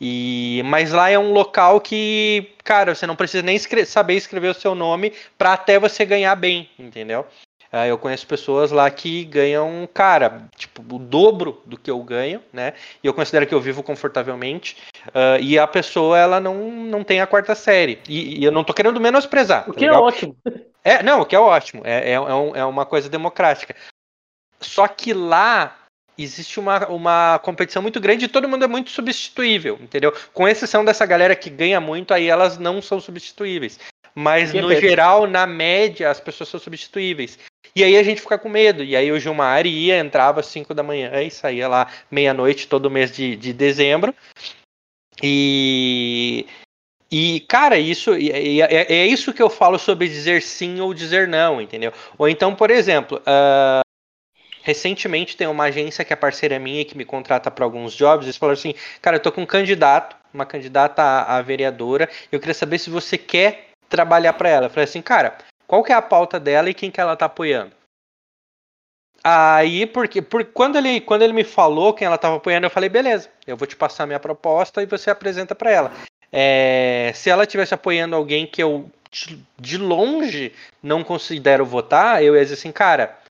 e, 0.00 0.62
mas 0.64 0.92
lá 0.92 1.10
é 1.10 1.18
um 1.18 1.32
local 1.32 1.80
que, 1.80 2.52
cara, 2.62 2.94
você 2.94 3.06
não 3.06 3.16
precisa 3.16 3.42
nem 3.42 3.56
escre 3.56 3.84
saber 3.84 4.14
escrever 4.14 4.48
o 4.48 4.54
seu 4.54 4.74
nome 4.74 5.12
para 5.38 5.52
até 5.52 5.78
você 5.78 6.04
ganhar 6.04 6.34
bem, 6.36 6.68
entendeu? 6.78 7.26
Uh, 7.72 7.86
eu 7.88 7.98
conheço 7.98 8.24
pessoas 8.24 8.70
lá 8.70 8.88
que 8.88 9.24
ganham, 9.24 9.88
cara, 9.92 10.46
tipo, 10.54 10.80
o 10.94 10.98
dobro 10.98 11.60
do 11.66 11.76
que 11.76 11.90
eu 11.90 12.00
ganho, 12.04 12.40
né? 12.52 12.72
E 13.02 13.06
eu 13.06 13.12
considero 13.12 13.48
que 13.48 13.54
eu 13.54 13.60
vivo 13.60 13.82
confortavelmente. 13.82 14.76
Uh, 15.08 15.40
e 15.40 15.58
a 15.58 15.66
pessoa, 15.66 16.16
ela 16.16 16.38
não, 16.38 16.70
não 16.70 17.02
tem 17.02 17.20
a 17.20 17.26
quarta 17.26 17.52
série. 17.56 17.98
E, 18.08 18.38
e 18.40 18.44
eu 18.44 18.52
não 18.52 18.62
tô 18.62 18.72
querendo 18.72 19.00
menosprezar. 19.00 19.68
O 19.68 19.72
tá 19.72 19.78
que 19.78 19.84
é 19.86 19.88
legal? 19.88 20.04
é 20.04 20.06
ótimo. 20.06 20.36
É, 20.84 21.02
não, 21.02 21.22
o 21.22 21.26
que 21.26 21.34
é 21.34 21.40
ótimo. 21.40 21.82
É, 21.84 22.10
é, 22.10 22.12
é, 22.12 22.20
um, 22.20 22.54
é 22.54 22.64
uma 22.64 22.86
coisa 22.86 23.08
democrática. 23.08 23.74
Só 24.60 24.86
que 24.86 25.12
lá 25.12 25.74
existe 26.16 26.60
uma, 26.60 26.86
uma 26.88 27.38
competição 27.40 27.82
muito 27.82 28.00
grande 28.00 28.24
e 28.24 28.28
todo 28.28 28.48
mundo 28.48 28.64
é 28.64 28.68
muito 28.68 28.90
substituível, 28.90 29.78
entendeu? 29.80 30.12
Com 30.32 30.48
exceção 30.48 30.84
dessa 30.84 31.04
galera 31.04 31.34
que 31.34 31.50
ganha 31.50 31.80
muito, 31.80 32.14
aí 32.14 32.28
elas 32.28 32.58
não 32.58 32.80
são 32.80 33.00
substituíveis. 33.00 33.78
Mas 34.14 34.52
que 34.52 34.60
no 34.60 34.70
é 34.70 34.80
geral, 34.80 35.26
na 35.26 35.44
média, 35.44 36.08
as 36.08 36.20
pessoas 36.20 36.48
são 36.48 36.60
substituíveis. 36.60 37.36
E 37.74 37.82
aí 37.82 37.96
a 37.96 38.02
gente 38.02 38.20
fica 38.20 38.38
com 38.38 38.48
medo. 38.48 38.84
E 38.84 38.94
aí 38.94 39.10
o 39.10 39.18
Gilmar 39.18 39.66
ia, 39.66 39.98
entrava 39.98 40.40
às 40.40 40.46
5 40.46 40.72
da 40.72 40.84
manhã 40.84 41.20
e 41.20 41.30
saía 41.30 41.66
lá 41.66 41.88
meia-noite 42.10 42.68
todo 42.68 42.90
mês 42.90 43.10
de, 43.10 43.34
de 43.34 43.52
dezembro. 43.52 44.14
E. 45.22 46.46
E, 47.10 47.40
cara, 47.48 47.78
isso 47.78 48.12
é, 48.12 48.58
é, 48.58 48.92
é, 48.92 49.06
isso 49.06 49.32
que 49.32 49.42
eu 49.42 49.48
falo 49.48 49.78
sobre 49.78 50.08
dizer 50.08 50.42
sim 50.42 50.80
ou 50.80 50.92
dizer 50.92 51.28
não, 51.28 51.60
entendeu? 51.60 51.92
Ou 52.18 52.28
então, 52.28 52.56
por 52.56 52.72
exemplo, 52.72 53.18
uh, 53.18 53.84
Recentemente 54.64 55.36
tem 55.36 55.46
uma 55.46 55.64
agência 55.64 56.02
que 56.06 56.12
é 56.14 56.16
parceira 56.16 56.58
minha 56.58 56.86
que 56.86 56.96
me 56.96 57.04
contrata 57.04 57.50
para 57.50 57.66
alguns 57.66 57.92
jobs. 57.92 58.24
Eles 58.24 58.38
falaram 58.38 58.58
assim: 58.58 58.74
Cara, 59.02 59.16
eu 59.16 59.20
tô 59.20 59.30
com 59.30 59.42
um 59.42 59.46
candidato, 59.46 60.16
uma 60.32 60.46
candidata 60.46 61.02
a, 61.02 61.36
a 61.36 61.42
vereadora. 61.42 62.08
Eu 62.32 62.40
queria 62.40 62.54
saber 62.54 62.78
se 62.78 62.88
você 62.88 63.18
quer 63.18 63.68
trabalhar 63.90 64.32
para 64.32 64.48
ela. 64.48 64.66
Eu 64.66 64.70
falei 64.70 64.84
assim: 64.84 65.02
Cara, 65.02 65.36
qual 65.66 65.84
que 65.84 65.92
é 65.92 65.94
a 65.94 66.00
pauta 66.00 66.40
dela 66.40 66.70
e 66.70 66.74
quem 66.74 66.90
que 66.90 66.98
ela 66.98 67.14
tá 67.14 67.26
apoiando? 67.26 67.72
Aí, 69.22 69.84
porque, 69.84 70.22
porque 70.22 70.50
quando, 70.50 70.76
ele, 70.76 70.98
quando 71.02 71.20
ele 71.20 71.34
me 71.34 71.44
falou 71.44 71.92
quem 71.92 72.06
ela 72.06 72.16
estava 72.16 72.36
apoiando, 72.36 72.64
eu 72.64 72.70
falei: 72.70 72.88
Beleza, 72.88 73.28
eu 73.46 73.58
vou 73.58 73.68
te 73.68 73.76
passar 73.76 74.06
minha 74.06 74.18
proposta 74.18 74.82
e 74.82 74.86
você 74.86 75.10
apresenta 75.10 75.54
para 75.54 75.70
ela. 75.70 75.92
É, 76.32 77.12
se 77.14 77.28
ela 77.28 77.42
estivesse 77.42 77.74
apoiando 77.74 78.16
alguém 78.16 78.46
que 78.46 78.62
eu 78.62 78.90
de 79.58 79.76
longe 79.76 80.52
não 80.82 81.04
considero 81.04 81.66
votar, 81.66 82.24
eu 82.24 82.34
ia 82.34 82.42
dizer 82.42 82.54
assim, 82.54 82.72
cara 82.72 83.22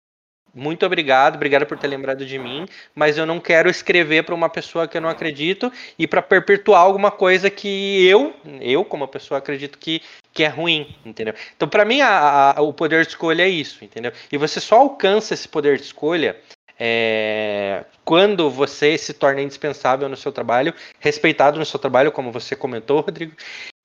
muito 0.54 0.86
obrigado, 0.86 1.34
obrigado 1.34 1.66
por 1.66 1.76
ter 1.78 1.88
lembrado 1.88 2.24
de 2.24 2.38
mim, 2.38 2.66
mas 2.94 3.18
eu 3.18 3.26
não 3.26 3.40
quero 3.40 3.68
escrever 3.68 4.24
para 4.24 4.34
uma 4.34 4.48
pessoa 4.48 4.86
que 4.86 4.96
eu 4.96 5.00
não 5.00 5.08
acredito 5.08 5.72
e 5.98 6.06
para 6.06 6.22
perpetuar 6.22 6.82
alguma 6.82 7.10
coisa 7.10 7.50
que 7.50 8.06
eu, 8.06 8.32
eu 8.60 8.84
como 8.84 9.08
pessoa 9.08 9.38
acredito 9.38 9.78
que, 9.78 10.00
que 10.32 10.44
é 10.44 10.48
ruim, 10.48 10.94
entendeu? 11.04 11.34
Então 11.56 11.68
para 11.68 11.84
mim 11.84 12.00
a, 12.00 12.54
a, 12.56 12.62
o 12.62 12.72
poder 12.72 13.02
de 13.04 13.10
escolha 13.10 13.42
é 13.42 13.48
isso, 13.48 13.84
entendeu? 13.84 14.12
E 14.30 14.38
você 14.38 14.60
só 14.60 14.76
alcança 14.76 15.34
esse 15.34 15.48
poder 15.48 15.76
de 15.76 15.84
escolha 15.84 16.36
é, 16.78 17.84
quando 18.04 18.50
você 18.50 18.98
se 18.98 19.12
torna 19.12 19.42
indispensável 19.42 20.08
no 20.08 20.16
seu 20.16 20.32
trabalho, 20.32 20.74
respeitado 20.98 21.58
no 21.58 21.64
seu 21.64 21.78
trabalho, 21.78 22.12
como 22.12 22.32
você 22.32 22.56
comentou, 22.56 23.00
Rodrigo, 23.00 23.32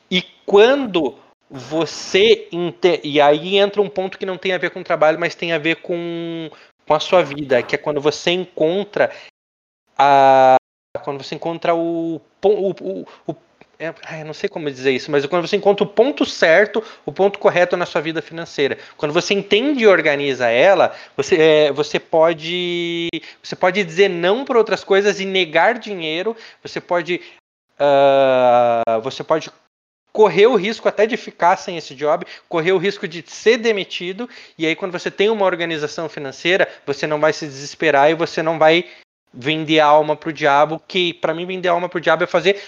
e 0.09 0.23
quando 0.45 1.15
você. 1.49 2.47
E 3.03 3.19
aí 3.19 3.57
entra 3.57 3.81
um 3.81 3.89
ponto 3.89 4.17
que 4.17 4.25
não 4.25 4.37
tem 4.37 4.53
a 4.53 4.57
ver 4.57 4.69
com 4.69 4.81
o 4.81 4.83
trabalho, 4.83 5.19
mas 5.19 5.35
tem 5.35 5.51
a 5.51 5.57
ver 5.57 5.77
com, 5.77 6.49
com 6.87 6.93
a 6.93 6.99
sua 6.99 7.23
vida, 7.23 7.63
que 7.63 7.75
é 7.75 7.77
quando 7.77 7.99
você 7.99 8.31
encontra 8.31 9.11
a. 9.97 10.55
Quando 11.03 11.23
você 11.23 11.35
encontra 11.35 11.73
o. 11.75 12.21
o, 12.43 12.69
o, 12.69 13.05
o 13.27 13.35
é, 13.81 14.25
não 14.25 14.33
sei 14.33 14.49
como 14.49 14.69
dizer 14.69 14.91
isso, 14.91 15.09
mas 15.09 15.25
quando 15.25 15.47
você 15.47 15.55
encontra 15.55 15.85
o 15.85 15.87
ponto 15.87 16.25
certo, 16.25 16.83
o 17.05 17.13
ponto 17.13 17.39
correto 17.39 17.77
na 17.77 17.85
sua 17.85 18.01
vida 18.01 18.21
financeira. 18.21 18.77
Quando 18.97 19.13
você 19.13 19.33
entende 19.33 19.83
e 19.83 19.87
organiza 19.87 20.49
ela, 20.49 20.93
você, 21.15 21.37
é, 21.37 21.71
você 21.71 21.97
pode 21.97 23.07
você 23.41 23.55
pode 23.55 23.81
dizer 23.85 24.09
não 24.09 24.43
para 24.43 24.57
outras 24.57 24.83
coisas 24.83 25.21
e 25.21 25.25
negar 25.25 25.79
dinheiro. 25.79 26.35
Você 26.61 26.81
pode 26.81 27.21
uh, 27.79 28.99
você 29.01 29.23
pode 29.23 29.49
correr 30.11 30.47
o 30.47 30.55
risco 30.55 30.87
até 30.87 31.05
de 31.05 31.17
ficar 31.17 31.55
sem 31.57 31.77
esse 31.77 31.95
job, 31.95 32.25
correr 32.47 32.71
o 32.71 32.77
risco 32.77 33.07
de 33.07 33.23
ser 33.27 33.57
demitido, 33.57 34.29
e 34.57 34.65
aí 34.65 34.75
quando 34.75 34.91
você 34.91 35.09
tem 35.11 35.29
uma 35.29 35.45
organização 35.45 36.09
financeira, 36.09 36.67
você 36.85 37.05
não 37.07 37.19
vai 37.19 37.33
se 37.33 37.45
desesperar 37.45 38.09
e 38.09 38.15
você 38.15 38.41
não 38.41 38.57
vai 38.57 38.85
vender 39.33 39.79
a 39.79 39.85
alma 39.85 40.15
pro 40.15 40.33
diabo, 40.33 40.81
que 40.87 41.13
para 41.13 41.33
mim 41.33 41.45
vender 41.45 41.69
a 41.69 41.71
alma 41.71 41.87
pro 41.87 42.01
diabo 42.01 42.23
é 42.23 42.27
fazer 42.27 42.59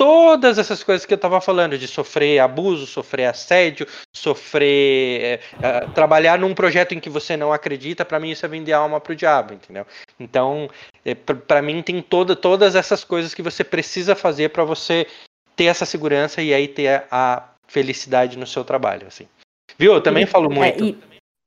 todas 0.00 0.56
essas 0.56 0.82
coisas 0.82 1.04
que 1.04 1.12
eu 1.12 1.16
estava 1.16 1.42
falando, 1.42 1.76
de 1.76 1.86
sofrer 1.86 2.38
abuso, 2.38 2.86
sofrer 2.86 3.26
assédio, 3.26 3.86
sofrer. 4.16 5.40
É, 5.62 5.80
trabalhar 5.94 6.38
num 6.38 6.54
projeto 6.54 6.92
em 6.92 7.00
que 7.00 7.10
você 7.10 7.36
não 7.36 7.52
acredita, 7.52 8.02
para 8.02 8.18
mim 8.18 8.30
isso 8.30 8.46
é 8.46 8.48
vender 8.48 8.72
alma 8.72 8.98
pro 8.98 9.14
diabo, 9.14 9.52
entendeu? 9.52 9.86
Então, 10.18 10.70
é, 11.04 11.14
para 11.14 11.60
mim 11.60 11.82
tem 11.82 12.00
toda, 12.00 12.34
todas 12.34 12.74
essas 12.74 13.04
coisas 13.04 13.34
que 13.34 13.42
você 13.42 13.62
precisa 13.62 14.14
fazer 14.14 14.48
para 14.48 14.64
você 14.64 15.06
ter 15.56 15.64
essa 15.64 15.84
segurança 15.84 16.42
e 16.42 16.52
aí 16.52 16.68
ter 16.68 17.06
a 17.10 17.50
felicidade 17.66 18.38
no 18.38 18.46
seu 18.46 18.64
trabalho, 18.64 19.06
assim. 19.06 19.28
Viu? 19.78 19.94
Eu 19.94 20.02
também 20.02 20.26
falo 20.26 20.50
é, 20.52 20.54
muito. 20.54 20.84
É, 20.84 20.88
e... 20.88 20.98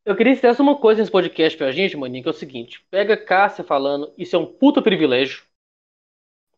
Eu 0.05 0.15
queria 0.15 0.35
dizer 0.35 0.59
uma 0.59 0.75
coisa 0.75 1.01
nesse 1.01 1.11
podcast 1.11 1.57
pra 1.57 1.71
gente, 1.71 1.95
maninho, 1.95 2.23
que 2.23 2.29
é 2.29 2.31
o 2.31 2.35
seguinte: 2.35 2.85
pega 2.91 3.15
Cássia 3.15 3.63
falando, 3.63 4.13
isso 4.17 4.35
é 4.35 4.39
um 4.39 4.45
puta 4.45 4.81
privilégio. 4.81 5.43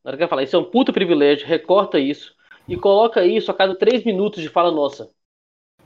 Na 0.03 0.09
hora 0.09 0.17
que 0.17 0.23
eu 0.23 0.27
falar, 0.27 0.43
isso 0.43 0.55
é 0.55 0.59
um 0.59 0.69
puta 0.69 0.93
privilégio, 0.93 1.47
recorta 1.47 1.99
isso 1.99 2.35
e 2.67 2.75
coloca 2.75 3.25
isso 3.25 3.51
a 3.51 3.53
cada 3.53 3.75
três 3.75 4.03
minutos 4.03 4.41
de 4.41 4.49
fala 4.49 4.71
nossa. 4.71 5.11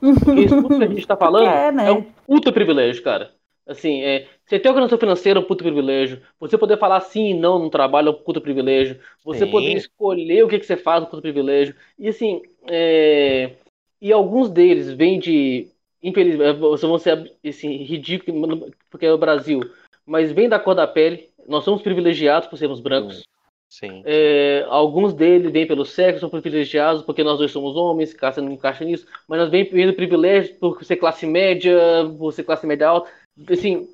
Isso 0.00 0.62
tudo 0.62 0.78
que 0.78 0.84
a 0.84 0.88
gente 0.88 1.06
tá 1.06 1.14
falando 1.14 1.46
é, 1.46 1.70
né? 1.70 1.88
é 1.88 1.92
um 1.92 2.02
puta 2.02 2.50
privilégio, 2.50 3.02
cara. 3.02 3.34
Assim, 3.70 4.02
é, 4.02 4.26
você 4.44 4.58
ter 4.58 4.68
organização 4.68 4.98
financeira 4.98 5.38
é 5.38 5.42
um 5.42 5.46
puto 5.46 5.62
privilégio. 5.62 6.20
Você 6.40 6.58
poder 6.58 6.76
falar 6.76 7.00
sim 7.02 7.30
e 7.30 7.34
não 7.34 7.56
no 7.56 7.70
trabalho 7.70 8.08
é 8.08 8.10
um 8.10 8.14
puto 8.14 8.40
privilégio. 8.40 8.98
Você 9.24 9.44
sim. 9.44 9.50
poder 9.50 9.74
escolher 9.74 10.42
o 10.42 10.48
que, 10.48 10.58
que 10.58 10.66
você 10.66 10.76
faz 10.76 11.04
é 11.04 11.06
um 11.06 11.08
puto 11.08 11.22
privilégio. 11.22 11.76
E 11.96 12.08
assim, 12.08 12.42
é... 12.68 13.52
e 14.00 14.12
alguns 14.12 14.50
deles 14.50 14.90
vêm 14.90 15.20
de. 15.20 15.68
Infelizmente, 16.02 16.58
vão 16.58 16.98
ser 16.98 17.32
assim, 17.46 17.76
ridículos 17.84 18.72
porque 18.90 19.06
é 19.06 19.12
o 19.12 19.18
Brasil, 19.18 19.60
mas 20.04 20.32
vem 20.32 20.48
da 20.48 20.58
cor 20.58 20.74
da 20.74 20.88
pele. 20.88 21.28
Nós 21.46 21.62
somos 21.62 21.80
privilegiados 21.80 22.48
por 22.48 22.56
sermos 22.56 22.80
brancos. 22.80 23.22
Sim. 23.68 24.02
É, 24.04 24.66
alguns 24.68 25.14
deles 25.14 25.52
vêm 25.52 25.64
pelo 25.64 25.84
sexo, 25.84 26.18
são 26.18 26.28
privilegiados 26.28 27.02
porque 27.02 27.22
nós 27.22 27.38
dois 27.38 27.52
somos 27.52 27.76
homens, 27.76 28.12
Cássio 28.12 28.42
não 28.42 28.50
encaixa 28.50 28.84
nisso, 28.84 29.06
mas 29.28 29.38
nós 29.38 29.48
vem 29.48 29.64
do 29.64 29.92
privilégio 29.92 30.56
por 30.56 30.82
ser 30.84 30.96
classe 30.96 31.24
média, 31.24 31.78
por 32.18 32.32
ser 32.32 32.42
classe 32.42 32.66
média 32.66 32.88
alta 32.88 33.08
assim, 33.48 33.88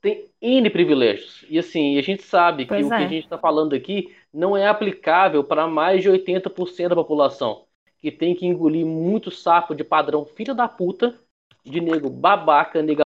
tem 0.00 0.28
N 0.40 0.68
privilégios. 0.68 1.44
E 1.48 1.58
assim, 1.58 1.98
a 1.98 2.02
gente 2.02 2.22
sabe 2.22 2.66
pois 2.66 2.86
que 2.86 2.92
é. 2.92 2.94
o 2.94 2.98
que 2.98 3.04
a 3.04 3.06
é. 3.06 3.08
gente 3.08 3.24
está 3.24 3.38
falando 3.38 3.74
aqui 3.74 4.14
não 4.32 4.56
é 4.56 4.66
aplicável 4.66 5.44
para 5.44 5.66
mais 5.66 6.02
de 6.02 6.10
80% 6.10 6.88
da 6.88 6.94
população. 6.96 7.64
Que 7.98 8.10
tem 8.10 8.34
que 8.34 8.44
engolir 8.44 8.84
muito 8.84 9.30
sapo 9.30 9.74
de 9.74 9.84
padrão 9.84 10.26
filho 10.26 10.54
da 10.54 10.66
puta, 10.66 11.16
de 11.64 11.80
nego 11.80 12.10
babaca, 12.10 12.82
nega. 12.82 13.02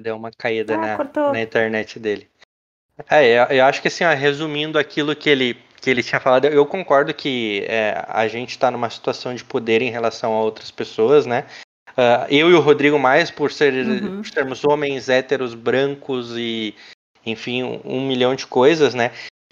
Deu 0.00 0.16
uma 0.16 0.30
caída 0.30 0.76
ah, 0.76 0.96
na, 0.96 1.32
na 1.32 1.42
internet 1.42 1.98
dele. 1.98 2.30
É, 3.08 3.58
eu 3.58 3.64
acho 3.64 3.82
que 3.82 3.88
assim, 3.88 4.04
ó, 4.04 4.14
resumindo 4.14 4.78
aquilo 4.78 5.16
que 5.16 5.28
ele, 5.28 5.54
que 5.80 5.90
ele 5.90 6.02
tinha 6.02 6.20
falado, 6.20 6.44
eu 6.44 6.64
concordo 6.64 7.12
que 7.12 7.64
é, 7.68 8.04
a 8.06 8.28
gente 8.28 8.50
está 8.50 8.70
numa 8.70 8.88
situação 8.88 9.34
de 9.34 9.42
poder 9.42 9.82
em 9.82 9.90
relação 9.90 10.32
a 10.34 10.42
outras 10.42 10.70
pessoas, 10.70 11.26
né? 11.26 11.44
Uh, 12.00 12.24
eu 12.30 12.50
e 12.50 12.54
o 12.54 12.60
Rodrigo 12.60 12.98
mais 12.98 13.30
por, 13.30 13.52
ser, 13.52 13.74
uhum. 13.74 14.22
por 14.22 14.26
sermos 14.26 14.64
homens 14.64 15.10
héteros, 15.10 15.54
brancos 15.54 16.34
e, 16.34 16.74
enfim, 17.26 17.62
um, 17.62 17.80
um, 17.84 18.06
milhão 18.06 18.34
de 18.34 18.46
coisas, 18.46 18.94
né? 18.94 19.10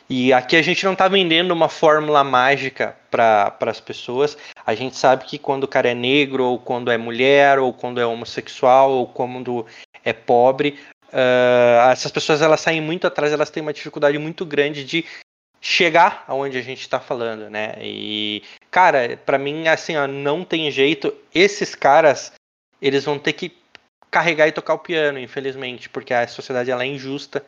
E 0.09 0.33
aqui 0.33 0.57
a 0.57 0.63
gente 0.63 0.83
não 0.87 0.95
está 0.95 1.07
vendendo 1.09 1.51
uma 1.51 1.69
fórmula 1.69 2.25
mágica 2.25 2.97
para 3.11 3.55
as 3.61 3.81
pessoas. 3.81 4.39
A 4.65 4.75
gente 4.75 4.97
sabe 4.97 5.27
que 5.27 5.37
quando 5.37 5.65
o 5.65 5.69
cara 5.69 5.91
é 5.91 5.95
negro, 5.95 6.43
ou 6.43 6.59
quando 6.59 6.91
é 6.91 6.97
mulher, 6.97 7.59
ou 7.59 7.71
quando 7.71 8.01
é 8.01 8.07
homossexual, 8.07 8.93
ou 8.93 9.07
quando 9.07 9.67
é 10.03 10.15
pobre, 10.15 10.79
uh, 11.13 11.91
essas 11.91 12.11
pessoas 12.11 12.41
elas 12.41 12.63
saem 12.63 12.81
muito 12.81 13.07
atrás, 13.07 13.31
elas 13.31 13.51
têm 13.51 13.63
uma 13.63 13.75
dificuldade 13.75 14.17
muito 14.17 14.47
grande 14.47 14.83
de 14.85 15.05
chegar 15.61 16.25
aonde 16.27 16.57
a 16.57 16.63
gente 16.63 16.81
está 16.81 16.99
falando, 16.99 17.51
né? 17.51 17.75
E 17.83 18.43
cara, 18.71 19.19
para 19.27 19.37
mim 19.37 19.69
assim, 19.69 19.97
ó, 19.97 20.07
não 20.07 20.45
tem 20.45 20.71
jeito. 20.71 21.13
Esses 21.35 21.75
caras, 21.75 22.33
eles 22.81 23.05
vão 23.05 23.19
ter 23.19 23.33
que 23.33 23.57
carregar 24.11 24.49
e 24.49 24.53
tocar 24.53 24.75
o 24.75 24.79
piano, 24.79 25.19
infelizmente, 25.19 25.89
porque 25.89 26.15
a 26.15 26.27
sociedade 26.27 26.71
ela 26.71 26.83
é 26.83 26.87
injusta. 26.87 27.45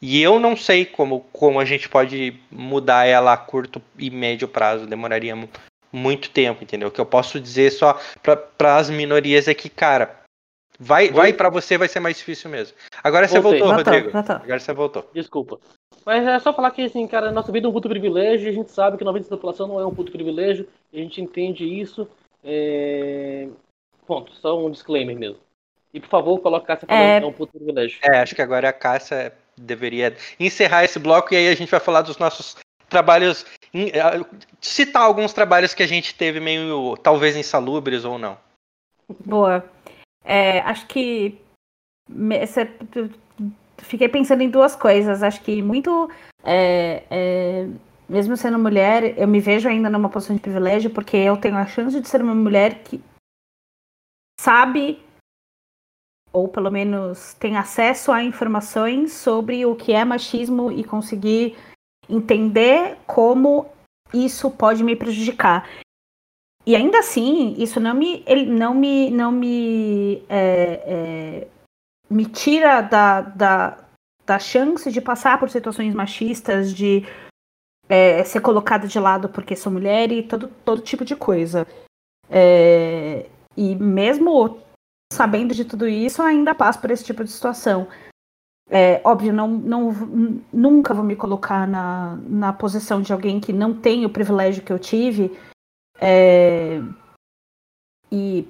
E 0.00 0.20
eu 0.20 0.38
não 0.38 0.56
sei 0.56 0.84
como, 0.84 1.20
como 1.32 1.58
a 1.58 1.64
gente 1.64 1.88
pode 1.88 2.38
mudar 2.50 3.06
ela 3.06 3.32
a 3.32 3.36
curto 3.36 3.80
e 3.98 4.10
médio 4.10 4.46
prazo. 4.46 4.86
Demoraria 4.86 5.34
muito 5.92 6.30
tempo, 6.30 6.62
entendeu? 6.62 6.88
O 6.88 6.90
que 6.90 7.00
eu 7.00 7.06
posso 7.06 7.40
dizer 7.40 7.70
só 7.70 7.98
para 8.22 8.76
as 8.76 8.90
minorias 8.90 9.48
é 9.48 9.54
que, 9.54 9.68
cara, 9.68 10.20
vai, 10.78 11.10
vai 11.10 11.32
para 11.32 11.48
você 11.48 11.78
vai 11.78 11.88
ser 11.88 12.00
mais 12.00 12.16
difícil 12.16 12.50
mesmo. 12.50 12.76
Agora 13.02 13.28
você 13.28 13.40
voltou, 13.40 13.72
Rodrigo. 13.72 14.10
Agora 14.14 14.58
você 14.58 14.72
voltou. 14.72 15.08
Desculpa. 15.14 15.58
Mas 16.04 16.26
é 16.26 16.38
só 16.38 16.52
falar 16.52 16.70
que, 16.72 16.82
assim, 16.82 17.06
cara, 17.06 17.32
nossa 17.32 17.50
vida 17.50 17.66
é 17.66 17.70
um 17.70 17.72
puto 17.72 17.88
privilégio, 17.88 18.48
a 18.48 18.52
gente 18.52 18.70
sabe 18.70 18.98
que 18.98 19.04
90% 19.04 19.22
da 19.22 19.36
população 19.36 19.68
não 19.68 19.80
é 19.80 19.86
um 19.86 19.94
puto 19.94 20.12
privilégio, 20.12 20.68
a 20.92 20.96
gente 20.96 21.20
entende 21.20 21.64
isso. 21.64 22.06
É... 22.42 23.48
Ponto, 24.06 24.34
só 24.34 24.58
um 24.58 24.70
disclaimer 24.70 25.16
mesmo. 25.16 25.38
E 25.92 26.00
por 26.00 26.08
favor, 26.08 26.40
coloque 26.40 26.64
a 26.64 26.74
Cássia 26.74 26.88
falando 26.88 27.04
é... 27.04 27.20
que 27.20 27.24
é 27.24 27.28
um 27.28 27.32
puto 27.32 27.52
privilégio. 27.56 27.98
É, 28.02 28.18
acho 28.18 28.34
que 28.34 28.42
agora 28.42 28.68
a 28.68 28.72
Cássia 28.72 29.32
deveria 29.56 30.16
encerrar 30.38 30.84
esse 30.84 30.98
bloco 30.98 31.32
e 31.32 31.36
aí 31.36 31.48
a 31.48 31.54
gente 31.54 31.70
vai 31.70 31.80
falar 31.80 32.02
dos 32.02 32.18
nossos 32.18 32.56
trabalhos. 32.88 33.46
Citar 34.60 35.02
alguns 35.02 35.32
trabalhos 35.32 35.72
que 35.72 35.82
a 35.82 35.86
gente 35.86 36.14
teve 36.14 36.40
meio, 36.40 36.96
talvez, 36.96 37.36
insalubres 37.36 38.04
ou 38.04 38.18
não. 38.18 38.36
Boa. 39.24 39.64
É, 40.24 40.60
acho 40.60 40.86
que 40.86 41.38
fiquei 43.78 44.08
pensando 44.08 44.42
em 44.42 44.50
duas 44.50 44.74
coisas. 44.74 45.22
Acho 45.22 45.40
que 45.42 45.62
muito. 45.62 46.10
É, 46.42 47.02
é, 47.10 47.68
mesmo 48.08 48.36
sendo 48.36 48.58
mulher, 48.58 49.18
eu 49.18 49.26
me 49.26 49.40
vejo 49.40 49.68
ainda 49.68 49.88
numa 49.88 50.08
posição 50.08 50.36
de 50.36 50.42
privilégio, 50.42 50.90
porque 50.90 51.16
eu 51.16 51.36
tenho 51.36 51.56
a 51.56 51.66
chance 51.66 51.98
de 52.00 52.08
ser 52.08 52.20
uma 52.20 52.34
mulher 52.34 52.82
que 52.84 53.00
sabe, 54.44 55.02
ou 56.30 56.48
pelo 56.48 56.70
menos 56.70 57.32
tem 57.34 57.56
acesso 57.56 58.12
a 58.12 58.22
informações 58.22 59.12
sobre 59.12 59.64
o 59.64 59.74
que 59.74 59.92
é 59.92 60.04
machismo 60.04 60.70
e 60.70 60.84
conseguir 60.84 61.56
entender 62.08 62.98
como 63.06 63.66
isso 64.12 64.50
pode 64.50 64.84
me 64.84 64.94
prejudicar. 64.94 65.66
E 66.66 66.76
ainda 66.76 66.98
assim, 66.98 67.54
isso 67.56 67.80
não 67.80 67.94
me, 67.94 68.22
ele 68.26 68.44
não 68.46 68.74
me, 68.74 69.10
não 69.10 69.32
me 69.32 70.22
é, 70.28 70.82
é, 70.86 71.48
me 72.10 72.26
tira 72.26 72.82
da, 72.82 73.22
da, 73.22 73.78
da 74.26 74.38
chance 74.38 74.90
de 74.90 75.00
passar 75.00 75.38
por 75.38 75.48
situações 75.48 75.94
machistas, 75.94 76.72
de 76.74 77.02
é, 77.88 78.22
ser 78.24 78.40
colocada 78.40 78.86
de 78.86 78.98
lado 78.98 79.28
porque 79.28 79.56
sou 79.56 79.72
mulher 79.72 80.12
e 80.12 80.22
todo, 80.22 80.48
todo 80.64 80.82
tipo 80.82 81.04
de 81.04 81.16
coisa. 81.16 81.66
É, 82.30 83.26
e 83.56 83.74
mesmo 83.74 84.58
sabendo 85.12 85.54
de 85.54 85.64
tudo 85.64 85.86
isso, 85.86 86.22
ainda 86.22 86.54
passo 86.54 86.80
por 86.80 86.90
esse 86.90 87.04
tipo 87.04 87.22
de 87.22 87.30
situação. 87.30 87.86
É, 88.70 89.00
óbvio, 89.04 89.32
não, 89.32 89.48
não, 89.48 89.92
nunca 90.52 90.94
vou 90.94 91.04
me 91.04 91.14
colocar 91.14 91.68
na, 91.68 92.16
na 92.26 92.52
posição 92.52 93.02
de 93.02 93.12
alguém 93.12 93.38
que 93.38 93.52
não 93.52 93.74
tem 93.74 94.04
o 94.04 94.10
privilégio 94.10 94.64
que 94.64 94.72
eu 94.72 94.78
tive. 94.78 95.38
É, 96.00 96.80
e 98.10 98.48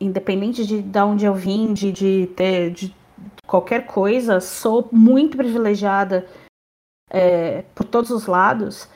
independente 0.00 0.66
de, 0.66 0.82
de 0.82 0.98
onde 1.00 1.24
eu 1.24 1.34
vim, 1.34 1.72
de, 1.72 1.92
de 1.92 2.26
ter 2.36 2.70
de 2.70 2.94
qualquer 3.46 3.86
coisa, 3.86 4.40
sou 4.40 4.88
muito 4.90 5.36
privilegiada 5.36 6.26
é, 7.08 7.62
por 7.74 7.84
todos 7.84 8.10
os 8.10 8.26
lados. 8.26 8.88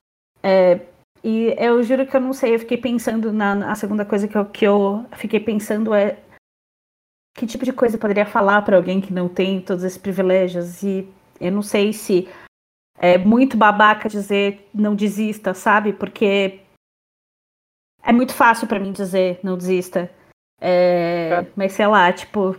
É, 0.42 0.80
e 1.27 1.57
eu 1.59 1.83
juro 1.83 2.07
que 2.07 2.16
eu 2.16 2.20
não 2.20 2.33
sei, 2.33 2.55
eu 2.55 2.61
fiquei 2.61 2.79
pensando 2.79 3.33
na, 3.33 3.53
na 3.53 3.74
segunda 3.74 4.05
coisa 4.05 4.29
que 4.29 4.39
eu, 4.39 4.45
que 4.45 4.64
eu 4.64 5.05
fiquei 5.16 5.41
pensando 5.41 5.93
é 5.93 6.22
que 7.37 7.45
tipo 7.49 7.64
de 7.64 7.72
coisa 7.72 7.97
eu 7.97 8.01
poderia 8.01 8.24
falar 8.24 8.62
para 8.62 8.77
alguém 8.77 9.01
que 9.01 9.12
não 9.12 9.29
tem 9.29 9.61
todos 9.61 9.83
esses 9.83 9.99
privilégios 9.99 10.85
e 10.85 11.12
eu 11.41 11.51
não 11.51 11.62
sei 11.62 11.93
se 11.93 12.29
é 12.97 13.18
muito 13.18 13.57
babaca 13.57 14.09
dizer 14.09 14.70
não 14.72 14.95
desista, 14.95 15.53
sabe? 15.53 15.93
Porque 15.93 16.61
é 18.05 18.12
muito 18.12 18.33
fácil 18.33 18.68
para 18.68 18.79
mim 18.79 18.93
dizer 18.93 19.41
não 19.43 19.59
desista. 19.59 20.09
É, 20.61 21.41
é. 21.43 21.53
Mas 21.57 21.72
sei 21.72 21.89
lá, 21.89 22.12
tipo. 22.12 22.57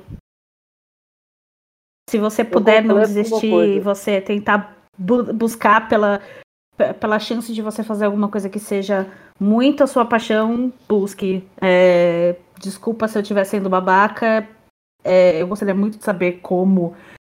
Se 2.10 2.18
você 2.20 2.44
puder 2.44 2.84
não 2.84 3.00
desistir, 3.00 3.80
você 3.80 4.20
tentar 4.20 4.78
bu 4.98 5.34
buscar 5.34 5.88
pela, 5.88 6.22
pela 7.00 7.20
chance 7.20 7.54
de 7.54 7.62
você 7.62 7.84
fazer 7.84 8.06
alguma 8.06 8.28
coisa 8.28 8.50
que 8.50 8.60
seja 8.60 9.08
muito 9.40 9.84
a 9.84 9.88
sua 9.88 10.06
paixão, 10.06 10.72
busque. 10.88 11.44
É, 11.62 12.36
desculpa 12.60 13.08
se 13.08 13.18
eu 13.18 13.22
estiver 13.22 13.44
sendo 13.44 13.70
babaca. 13.70 14.48
É, 15.04 15.42
eu 15.42 15.48
gostaria 15.48 15.74
muito 15.74 15.98
de 15.98 16.04
saber 16.04 16.40
como. 16.42 16.96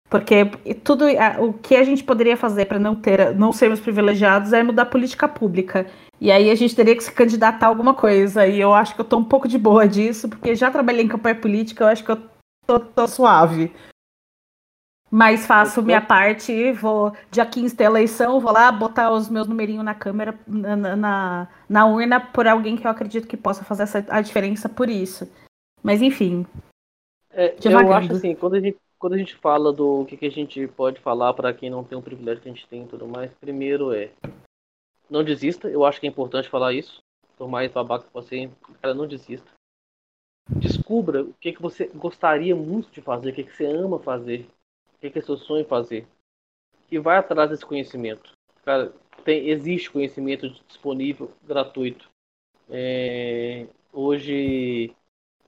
Porque 0.09 0.45
tudo 0.83 1.05
o 1.39 1.53
que 1.53 1.75
a 1.75 1.83
gente 1.83 2.03
poderia 2.03 2.35
fazer 2.35 2.65
para 2.65 2.77
não 2.77 2.95
ter, 2.95 3.33
não 3.33 3.53
sermos 3.53 3.79
privilegiados 3.79 4.51
é 4.51 4.61
mudar 4.61 4.83
a 4.83 4.85
política 4.85 5.27
pública. 5.27 5.87
E 6.19 6.29
aí 6.29 6.51
a 6.51 6.55
gente 6.55 6.75
teria 6.75 6.95
que 6.95 7.03
se 7.03 7.11
candidatar 7.11 7.65
a 7.65 7.69
alguma 7.69 7.93
coisa. 7.93 8.45
E 8.45 8.59
eu 8.59 8.73
acho 8.73 8.93
que 8.93 9.01
eu 9.01 9.05
tô 9.05 9.17
um 9.17 9.23
pouco 9.23 9.47
de 9.47 9.57
boa 9.57 9.87
disso, 9.87 10.27
porque 10.27 10.53
já 10.53 10.69
trabalhei 10.69 11.05
em 11.05 11.07
campanha 11.07 11.35
política, 11.35 11.85
eu 11.85 11.87
acho 11.87 12.03
que 12.03 12.11
eu 12.11 12.21
tô, 12.67 12.79
tô 12.79 13.07
suave. 13.07 13.71
Mas 15.13 15.45
faço 15.45 15.83
minha 15.83 15.99
parte, 15.99 16.71
vou. 16.71 17.11
Dia 17.29 17.45
15 17.45 17.75
tem 17.75 17.85
eleição, 17.85 18.39
vou 18.39 18.53
lá 18.53 18.71
botar 18.71 19.11
os 19.11 19.27
meus 19.27 19.45
numerinhos 19.45 19.83
na 19.83 19.93
câmera, 19.93 20.39
na, 20.47 20.95
na, 20.95 21.47
na, 21.67 21.85
urna, 21.85 22.17
por 22.17 22.47
alguém 22.47 22.77
que 22.77 22.87
eu 22.87 22.91
acredito 22.91 23.27
que 23.27 23.35
possa 23.35 23.61
fazer 23.65 23.83
essa, 23.83 24.05
a 24.07 24.21
diferença 24.21 24.69
por 24.69 24.89
isso. 24.89 25.29
Mas 25.83 26.01
enfim. 26.01 26.45
É, 27.29 27.53
eu 27.61 27.93
acho 27.93 28.13
assim, 28.13 28.33
quando 28.35 28.53
a 28.53 28.61
gente, 28.61 28.77
quando 28.97 29.13
a 29.13 29.17
gente 29.17 29.35
fala 29.35 29.73
do 29.73 30.05
que, 30.05 30.15
que 30.15 30.25
a 30.25 30.31
gente 30.31 30.65
pode 30.69 31.01
falar 31.01 31.33
para 31.33 31.53
quem 31.53 31.69
não 31.69 31.83
tem 31.83 31.97
o 31.97 32.01
privilégio 32.01 32.41
que 32.41 32.47
a 32.47 32.53
gente 32.53 32.67
tem 32.67 32.83
e 32.83 32.87
tudo 32.87 33.05
mais, 33.05 33.33
primeiro 33.33 33.93
é. 33.93 34.11
Não 35.09 35.25
desista, 35.25 35.67
eu 35.67 35.83
acho 35.83 35.99
que 35.99 36.07
é 36.07 36.09
importante 36.09 36.47
falar 36.47 36.71
isso. 36.71 37.03
Por 37.37 37.49
mais 37.49 37.69
babaca 37.69 38.05
que 38.05 38.13
você, 38.13 38.49
cara, 38.81 38.93
não 38.93 39.05
desista. 39.05 39.51
Descubra 40.55 41.21
o 41.21 41.33
que, 41.33 41.51
que 41.51 41.61
você 41.61 41.87
gostaria 41.87 42.55
muito 42.55 42.89
de 42.91 43.01
fazer, 43.01 43.31
o 43.31 43.33
que, 43.33 43.43
que 43.43 43.53
você 43.53 43.65
ama 43.65 43.99
fazer 43.99 44.47
que, 45.01 45.09
que 45.09 45.19
é 45.19 45.21
seu 45.21 45.35
sonho 45.35 45.65
fazer. 45.65 46.07
E 46.89 46.99
vai 46.99 47.17
atrás 47.17 47.49
desse 47.49 47.65
conhecimento. 47.65 48.31
Cara, 48.63 48.93
tem, 49.25 49.49
existe 49.49 49.89
conhecimento 49.89 50.47
disponível, 50.67 51.31
gratuito. 51.43 52.09
É, 52.69 53.65
hoje, 53.91 54.95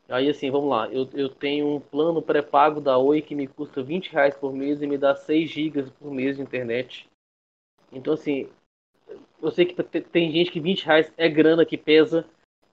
aí 0.10 0.30
assim, 0.30 0.50
vamos 0.50 0.70
lá. 0.70 0.88
Eu, 0.92 1.08
eu 1.14 1.30
tenho 1.30 1.76
um 1.76 1.80
plano 1.80 2.22
pré-pago 2.22 2.82
da 2.82 2.98
Oi 2.98 3.22
que 3.22 3.36
me 3.36 3.48
custa 3.48 3.84
20 3.84 4.12
reais 4.12 4.36
por 4.36 4.52
mês 4.52 4.82
e 4.82 4.88
me 4.88 4.98
dá 4.98 5.16
6 5.16 5.50
gigas 5.50 5.90
por 5.92 6.12
mês 6.12 6.38
de 6.38 6.44
internet. 6.44 7.08
Então, 7.92 8.14
assim, 8.14 8.50
eu 9.42 9.52
sei 9.52 9.66
que 9.66 10.02
tem 10.02 10.32
gente 10.32 10.52
que 10.52 10.60
20 10.60 10.86
reais 10.86 11.14
é 11.16 11.30
grana 11.30 11.66
que 11.66 11.78
pesa, 11.78 12.26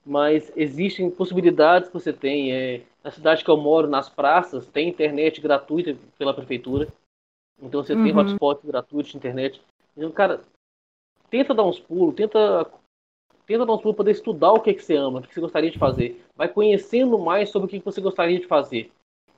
mas 0.05 0.51
existem 0.55 1.09
possibilidades 1.09 1.89
que 1.89 1.93
você 1.93 2.11
tem. 2.11 2.53
É, 2.53 2.81
na 3.03 3.11
cidade 3.11 3.43
que 3.43 3.49
eu 3.49 3.57
moro, 3.57 3.87
nas 3.87 4.09
praças, 4.09 4.67
tem 4.67 4.89
internet 4.89 5.41
gratuita 5.41 5.95
pela 6.17 6.33
prefeitura. 6.33 6.87
Então 7.61 7.83
você 7.83 7.93
uhum. 7.93 8.03
tem 8.03 8.15
hotspot 8.15 8.65
gratuito 8.65 9.09
de 9.09 9.17
internet. 9.17 9.61
Então, 9.95 10.11
cara, 10.11 10.41
tenta 11.29 11.53
dar 11.53 11.63
uns 11.63 11.79
pulos, 11.79 12.15
tenta, 12.15 12.69
tenta 13.45 13.65
dar 13.65 13.73
uns 13.73 13.81
pulos 13.81 13.95
para 13.95 14.03
poder 14.03 14.11
estudar 14.11 14.51
o 14.51 14.59
que, 14.59 14.73
que 14.73 14.83
você 14.83 14.95
ama, 14.95 15.19
o 15.19 15.21
que 15.23 15.33
você 15.33 15.41
gostaria 15.41 15.71
de 15.71 15.79
fazer. 15.79 16.23
Vai 16.35 16.47
conhecendo 16.47 17.17
mais 17.17 17.49
sobre 17.49 17.67
o 17.67 17.69
que 17.69 17.79
você 17.79 18.01
gostaria 18.01 18.39
de 18.39 18.47
fazer. 18.47 18.91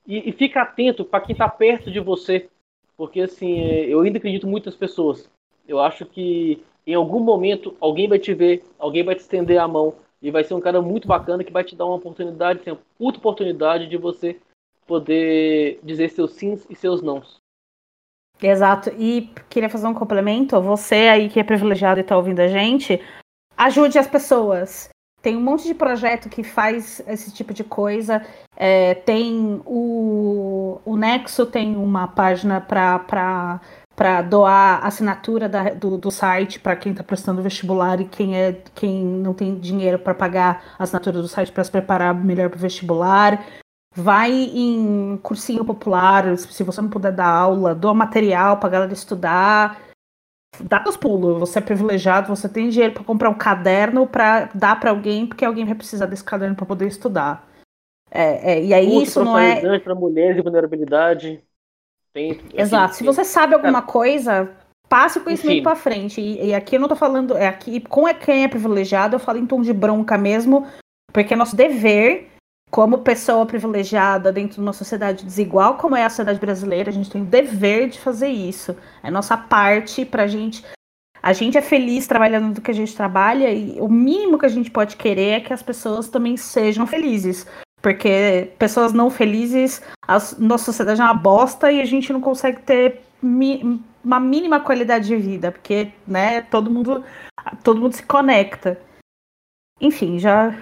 E, 0.06 0.28
e 0.28 0.32
fica 0.32 0.62
atento 0.62 1.04
para 1.04 1.20
quem 1.20 1.32
está 1.32 1.48
perto 1.48 1.90
de 1.90 2.00
você. 2.00 2.48
Porque 2.96 3.22
assim, 3.22 3.60
é, 3.60 3.86
eu 3.86 4.00
ainda 4.00 4.18
acredito 4.18 4.46
em 4.46 4.50
muitas 4.50 4.76
pessoas. 4.76 5.30
Eu 5.66 5.80
acho 5.80 6.04
que 6.06 6.62
em 6.86 6.94
algum 6.94 7.20
momento 7.20 7.74
alguém 7.80 8.08
vai 8.08 8.18
te 8.18 8.34
ver, 8.34 8.62
alguém 8.78 9.02
vai 9.02 9.14
te 9.14 9.20
estender 9.20 9.58
a 9.58 9.66
mão, 9.66 9.94
e 10.24 10.30
vai 10.30 10.42
ser 10.42 10.54
um 10.54 10.60
cara 10.60 10.80
muito 10.80 11.06
bacana 11.06 11.44
que 11.44 11.52
vai 11.52 11.62
te 11.62 11.76
dar 11.76 11.84
uma 11.84 11.96
oportunidade, 11.96 12.62
uma 12.66 12.80
puta 12.98 13.18
oportunidade 13.18 13.86
de 13.86 13.98
você 13.98 14.40
poder 14.86 15.78
dizer 15.82 16.08
seus 16.08 16.32
sims 16.32 16.66
e 16.70 16.74
seus 16.74 17.02
nãos. 17.02 17.36
Exato. 18.42 18.90
E 18.98 19.30
queria 19.50 19.68
fazer 19.68 19.86
um 19.86 19.92
complemento. 19.92 20.58
Você 20.62 21.08
aí 21.08 21.28
que 21.28 21.38
é 21.38 21.44
privilegiado 21.44 22.00
e 22.00 22.02
está 22.02 22.16
ouvindo 22.16 22.40
a 22.40 22.48
gente, 22.48 22.98
ajude 23.54 23.98
as 23.98 24.06
pessoas. 24.06 24.88
Tem 25.20 25.36
um 25.36 25.42
monte 25.42 25.64
de 25.64 25.74
projeto 25.74 26.30
que 26.30 26.42
faz 26.42 27.00
esse 27.06 27.30
tipo 27.30 27.52
de 27.52 27.62
coisa. 27.62 28.26
É, 28.56 28.94
tem 28.94 29.60
o, 29.66 30.80
o 30.86 30.96
Nexo 30.96 31.44
tem 31.44 31.76
uma 31.76 32.08
página 32.08 32.62
para 32.62 33.60
para 33.96 34.22
doar 34.22 34.84
assinatura 34.84 35.48
da, 35.48 35.70
do, 35.70 35.96
do, 35.96 36.10
site 36.10 36.58
para 36.58 36.74
quem 36.74 36.92
está 36.92 37.04
prestando 37.04 37.42
vestibular 37.42 38.00
e 38.00 38.04
quem 38.06 38.36
é 38.36 38.60
quem 38.74 39.04
não 39.04 39.32
tem 39.32 39.58
dinheiro 39.58 39.98
para 39.98 40.14
pagar 40.14 40.74
a 40.78 40.82
assinatura 40.82 41.20
do 41.20 41.28
site 41.28 41.52
para 41.52 41.62
se 41.62 41.70
preparar 41.70 42.14
melhor 42.14 42.48
para 42.48 42.56
o 42.56 42.60
vestibular. 42.60 43.44
Vai 43.96 44.32
em 44.32 45.16
cursinho 45.22 45.64
popular, 45.64 46.36
se 46.36 46.64
você 46.64 46.82
não 46.82 46.88
puder 46.90 47.12
dar 47.12 47.28
aula, 47.28 47.74
doa 47.74 47.94
material 47.94 48.56
para 48.56 48.66
a 48.68 48.72
galera 48.72 48.92
estudar. 48.92 49.80
Dá 50.60 50.84
os 50.86 50.96
pulos, 50.96 51.38
você 51.38 51.60
é 51.60 51.62
privilegiado, 51.62 52.28
você 52.28 52.48
tem 52.48 52.68
dinheiro 52.68 52.94
para 52.94 53.04
comprar 53.04 53.30
um 53.30 53.34
caderno 53.34 54.06
para 54.06 54.48
dar 54.54 54.78
para 54.80 54.90
alguém, 54.90 55.26
porque 55.26 55.44
alguém 55.44 55.64
vai 55.64 55.74
precisar 55.76 56.06
desse 56.06 56.24
caderno 56.24 56.56
para 56.56 56.66
poder 56.66 56.88
estudar. 56.88 57.48
É, 58.10 58.52
é, 58.52 58.64
e 58.64 58.74
aí 58.74 58.86
Curso 58.86 59.02
isso 59.02 59.24
não 59.24 59.38
é. 59.38 59.78
para 59.78 59.94
mulheres 59.94 60.36
de 60.36 60.42
vulnerabilidade. 60.42 61.42
Tem, 62.14 62.40
Exato. 62.54 62.92
Assim, 62.92 62.98
Se 62.98 63.04
você 63.04 63.24
sabe 63.24 63.54
alguma 63.54 63.82
coisa, 63.82 64.50
passe 64.88 65.18
o 65.18 65.24
conhecimento 65.24 65.64
para 65.64 65.74
frente. 65.74 66.20
E, 66.20 66.46
e, 66.46 66.54
aqui 66.54 66.76
eu 66.76 66.80
não 66.80 66.88
tô 66.88 66.94
falando, 66.94 67.36
é 67.36 67.48
aqui 67.48 67.80
com 67.80 68.04
quem 68.14 68.44
é 68.44 68.48
privilegiado, 68.48 69.16
eu 69.16 69.20
falo 69.20 69.38
em 69.38 69.46
tom 69.46 69.60
de 69.60 69.72
bronca 69.72 70.16
mesmo, 70.16 70.66
porque 71.12 71.34
é 71.34 71.36
nosso 71.36 71.56
dever 71.56 72.30
como 72.70 72.98
pessoa 72.98 73.46
privilegiada 73.46 74.32
dentro 74.32 74.56
de 74.56 74.60
uma 74.60 74.72
sociedade 74.72 75.24
desigual 75.24 75.76
como 75.76 75.94
é 75.94 76.04
a 76.04 76.10
sociedade 76.10 76.40
brasileira, 76.40 76.90
a 76.90 76.92
gente 76.92 77.10
tem 77.10 77.22
o 77.22 77.26
dever 77.26 77.88
de 77.88 78.00
fazer 78.00 78.28
isso. 78.28 78.76
É 79.02 79.10
nossa 79.10 79.36
parte 79.36 80.04
pra 80.04 80.26
gente. 80.26 80.64
A 81.22 81.32
gente 81.32 81.56
é 81.56 81.62
feliz 81.62 82.06
trabalhando 82.06 82.54
do 82.54 82.60
que 82.60 82.70
a 82.70 82.74
gente 82.74 82.94
trabalha 82.94 83.52
e 83.52 83.80
o 83.80 83.88
mínimo 83.88 84.38
que 84.38 84.46
a 84.46 84.48
gente 84.48 84.70
pode 84.70 84.96
querer 84.96 85.30
é 85.30 85.40
que 85.40 85.52
as 85.52 85.62
pessoas 85.62 86.08
também 86.08 86.36
sejam 86.36 86.86
felizes. 86.86 87.46
Porque 87.84 88.50
pessoas 88.58 88.94
não 88.94 89.10
felizes, 89.10 89.82
a 90.08 90.14
nossa 90.38 90.64
sociedade 90.64 91.02
é 91.02 91.04
uma 91.04 91.12
bosta 91.12 91.70
e 91.70 91.82
a 91.82 91.84
gente 91.84 92.14
não 92.14 92.20
consegue 92.20 92.62
ter 92.62 93.02
mi 93.22 93.78
uma 94.02 94.18
mínima 94.18 94.58
qualidade 94.58 95.06
de 95.06 95.16
vida, 95.16 95.52
porque, 95.52 95.92
né, 96.06 96.40
todo 96.40 96.70
mundo, 96.70 97.04
todo 97.62 97.78
mundo 97.78 97.94
se 97.94 98.02
conecta. 98.02 98.80
Enfim, 99.78 100.18
já. 100.18 100.54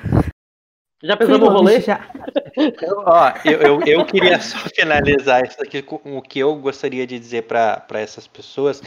Já 1.00 1.16
pensou 1.16 1.38
no 1.38 1.48
rolê? 1.48 1.80
Já. 1.80 2.10
Ó, 3.06 3.32
eu, 3.44 3.60
eu, 3.60 3.82
eu, 3.82 4.04
queria 4.04 4.40
só 4.40 4.58
finalizar 4.74 5.44
isso 5.46 5.62
aqui 5.62 5.80
com 5.80 6.18
o 6.18 6.22
que 6.22 6.40
eu 6.40 6.56
gostaria 6.56 7.06
de 7.06 7.20
dizer 7.20 7.42
para 7.42 8.00
essas 8.00 8.26
pessoas 8.26 8.82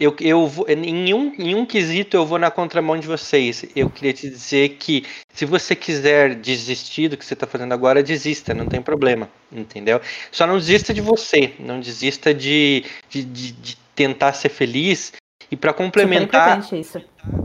eu, 0.00 0.14
eu 0.20 0.46
vou, 0.46 0.66
em, 0.68 1.12
um, 1.12 1.34
em 1.36 1.54
um 1.54 1.66
quesito 1.66 2.16
eu 2.16 2.24
vou 2.24 2.38
na 2.38 2.50
contramão 2.50 2.96
de 2.98 3.06
vocês. 3.06 3.64
Eu 3.74 3.90
queria 3.90 4.12
te 4.12 4.28
dizer 4.28 4.76
que 4.78 5.04
se 5.32 5.44
você 5.44 5.74
quiser 5.74 6.36
desistir 6.36 7.08
do 7.08 7.16
que 7.16 7.24
você 7.24 7.34
está 7.34 7.46
fazendo 7.46 7.72
agora, 7.72 8.02
desista, 8.02 8.54
não 8.54 8.66
tem 8.66 8.80
problema, 8.80 9.28
entendeu? 9.50 10.00
Só 10.30 10.46
não 10.46 10.56
desista 10.56 10.94
de 10.94 11.00
você, 11.00 11.52
não 11.58 11.80
desista 11.80 12.32
de, 12.32 12.84
de, 13.10 13.24
de, 13.24 13.52
de 13.52 13.76
tentar 13.94 14.32
ser 14.34 14.50
feliz 14.50 15.12
e 15.50 15.56
para 15.56 15.72
complementar, 15.72 16.60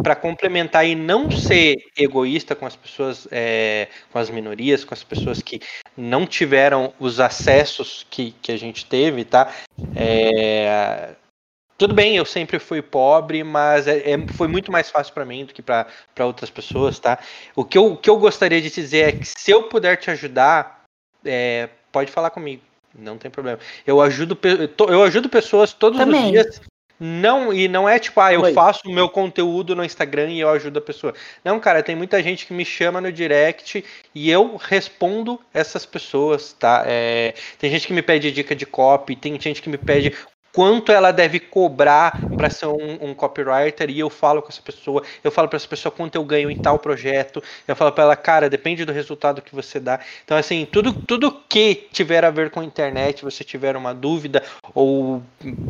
para 0.04 0.16
complementar 0.16 0.86
e 0.86 0.94
não 0.94 1.32
ser 1.32 1.76
egoísta 1.98 2.54
com 2.54 2.66
as 2.66 2.76
pessoas, 2.76 3.28
é, 3.32 3.88
com 4.12 4.20
as 4.20 4.30
minorias, 4.30 4.84
com 4.84 4.94
as 4.94 5.04
pessoas 5.04 5.42
que 5.42 5.60
não 5.96 6.28
tiveram 6.28 6.94
os 7.00 7.20
acessos 7.20 8.06
que, 8.10 8.36
que 8.42 8.52
a 8.52 8.58
gente 8.58 8.86
teve, 8.86 9.24
tá? 9.24 9.52
É, 9.96 11.16
tudo 11.78 11.94
bem, 11.94 12.16
eu 12.16 12.26
sempre 12.26 12.60
fui 12.60 12.82
pobre, 12.82 13.44
mas 13.44 13.88
é, 13.88 14.12
é 14.12 14.28
foi 14.36 14.48
muito 14.48 14.72
mais 14.72 14.90
fácil 14.90 15.14
para 15.14 15.26
mim 15.26 15.46
do 15.46 15.54
que 15.54 15.62
para 15.62 15.88
outras 16.20 16.50
pessoas, 16.50 17.00
tá? 17.00 17.20
O 17.56 17.66
que, 17.66 17.78
eu, 17.78 17.94
o 17.94 17.98
que 17.98 18.10
eu 18.10 18.18
gostaria 18.18 18.62
de 18.62 18.70
te 18.70 18.82
dizer 18.82 19.10
é 19.10 19.12
que 19.12 19.26
se 19.26 19.52
eu 19.52 19.64
puder 19.64 19.98
te 19.98 20.12
ajudar, 20.12 20.84
é, 21.26 21.70
pode 21.92 22.12
falar 22.12 22.30
comigo, 22.30 22.62
não 22.98 23.18
tem 23.18 23.32
problema. 23.32 23.60
Eu 23.86 24.02
ajudo, 24.02 24.38
eu 24.88 25.04
ajudo 25.04 25.30
pessoas 25.30 25.74
todos 25.74 26.00
Também. 26.00 26.26
os 26.26 26.32
dias 26.32 26.62
Não, 27.00 27.52
e 27.52 27.68
não 27.68 27.90
é 27.90 27.98
tipo, 27.98 28.22
ah, 28.22 28.32
eu 28.32 28.54
faço 28.54 28.82
o 28.86 28.94
meu 28.94 29.10
conteúdo 29.10 29.76
no 29.76 29.84
Instagram 29.84 30.30
e 30.30 30.40
eu 30.40 30.50
ajudo 30.50 30.78
a 30.78 30.82
pessoa. 30.82 31.14
Não, 31.44 31.60
cara, 31.60 31.82
tem 31.82 31.96
muita 31.96 32.22
gente 32.22 32.46
que 32.46 32.54
me 32.54 32.64
chama 32.64 33.02
no 33.02 33.12
direct 33.12 33.84
e 34.14 34.30
eu 34.30 34.58
respondo 34.58 35.40
essas 35.52 35.88
pessoas, 35.88 36.54
tá? 36.54 36.84
É, 36.86 37.34
tem 37.58 37.72
gente 37.72 37.88
que 37.88 37.94
me 37.94 38.04
pede 38.04 38.32
dica 38.32 38.56
de 38.56 38.66
copy, 38.66 39.16
tem 39.16 39.40
gente 39.42 39.62
que 39.62 39.70
me 39.70 39.78
pede 39.78 40.16
quanto 40.54 40.92
ela 40.92 41.12
deve 41.12 41.40
cobrar 41.40 42.28
para 42.38 42.50
ser 42.50 42.68
um, 42.68 43.10
um, 43.10 43.14
copywriter 43.14 43.90
e 43.90 44.00
eu 44.00 44.10
falo 44.10 44.42
com 44.42 44.50
essa 44.50 44.62
pessoa, 44.62 45.04
eu 45.24 45.32
falo 45.32 45.48
para 45.48 45.58
essa 45.58 45.68
pessoa 45.68 45.92
quanto 45.92 46.16
eu 46.16 46.24
ganho 46.24 46.50
em 46.50 46.56
tal 46.56 46.78
projeto, 46.78 47.44
eu 47.68 47.76
falo 47.76 47.92
para 47.92 48.04
ela, 48.04 48.16
cara, 48.16 48.50
depende 48.50 48.86
do 48.86 48.92
resultado 48.92 49.42
que 49.42 49.56
você 49.56 49.80
dá. 49.80 50.00
Então 50.24 50.38
assim, 50.38 50.66
tudo 50.72 50.94
tudo 50.94 51.32
que 51.50 51.88
tiver 51.92 52.24
a 52.24 52.30
ver 52.30 52.52
com 52.52 52.60
a 52.60 52.64
internet, 52.66 53.24
você 53.24 53.44
tiver 53.44 53.76
uma 53.76 53.94
dúvida 53.94 54.44
ou 54.74 55.22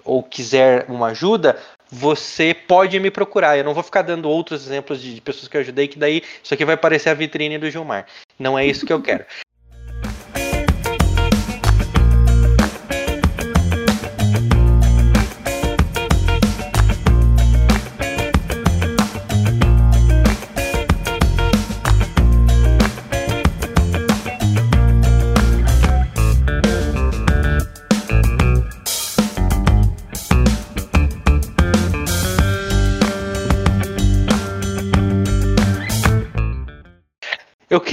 ou 0.04 0.22
quiser 0.22 0.86
uma 0.90 1.08
ajuda, 1.08 1.58
você 1.90 2.54
pode 2.54 3.00
me 3.00 3.10
procurar. 3.10 3.58
Eu 3.58 3.64
não 3.64 3.74
vou 3.74 3.84
ficar 3.84 4.02
dando 4.02 4.30
outros 4.30 4.66
exemplos 4.66 5.02
de, 5.02 5.16
de 5.16 5.22
pessoas 5.22 5.48
que 5.48 5.56
eu 5.56 5.62
ajudei, 5.62 5.88
que 5.88 5.98
daí 5.98 6.22
isso 6.44 6.54
aqui 6.54 6.66
vai 6.66 6.76
parecer 6.76 7.10
a 7.10 7.14
vitrine 7.14 7.58
do 7.58 7.70
Gilmar. 7.70 8.06
Não 8.38 8.58
é 8.58 8.66
isso 8.66 8.86
que 8.86 8.92
eu 8.92 9.02
quero. 9.02 9.26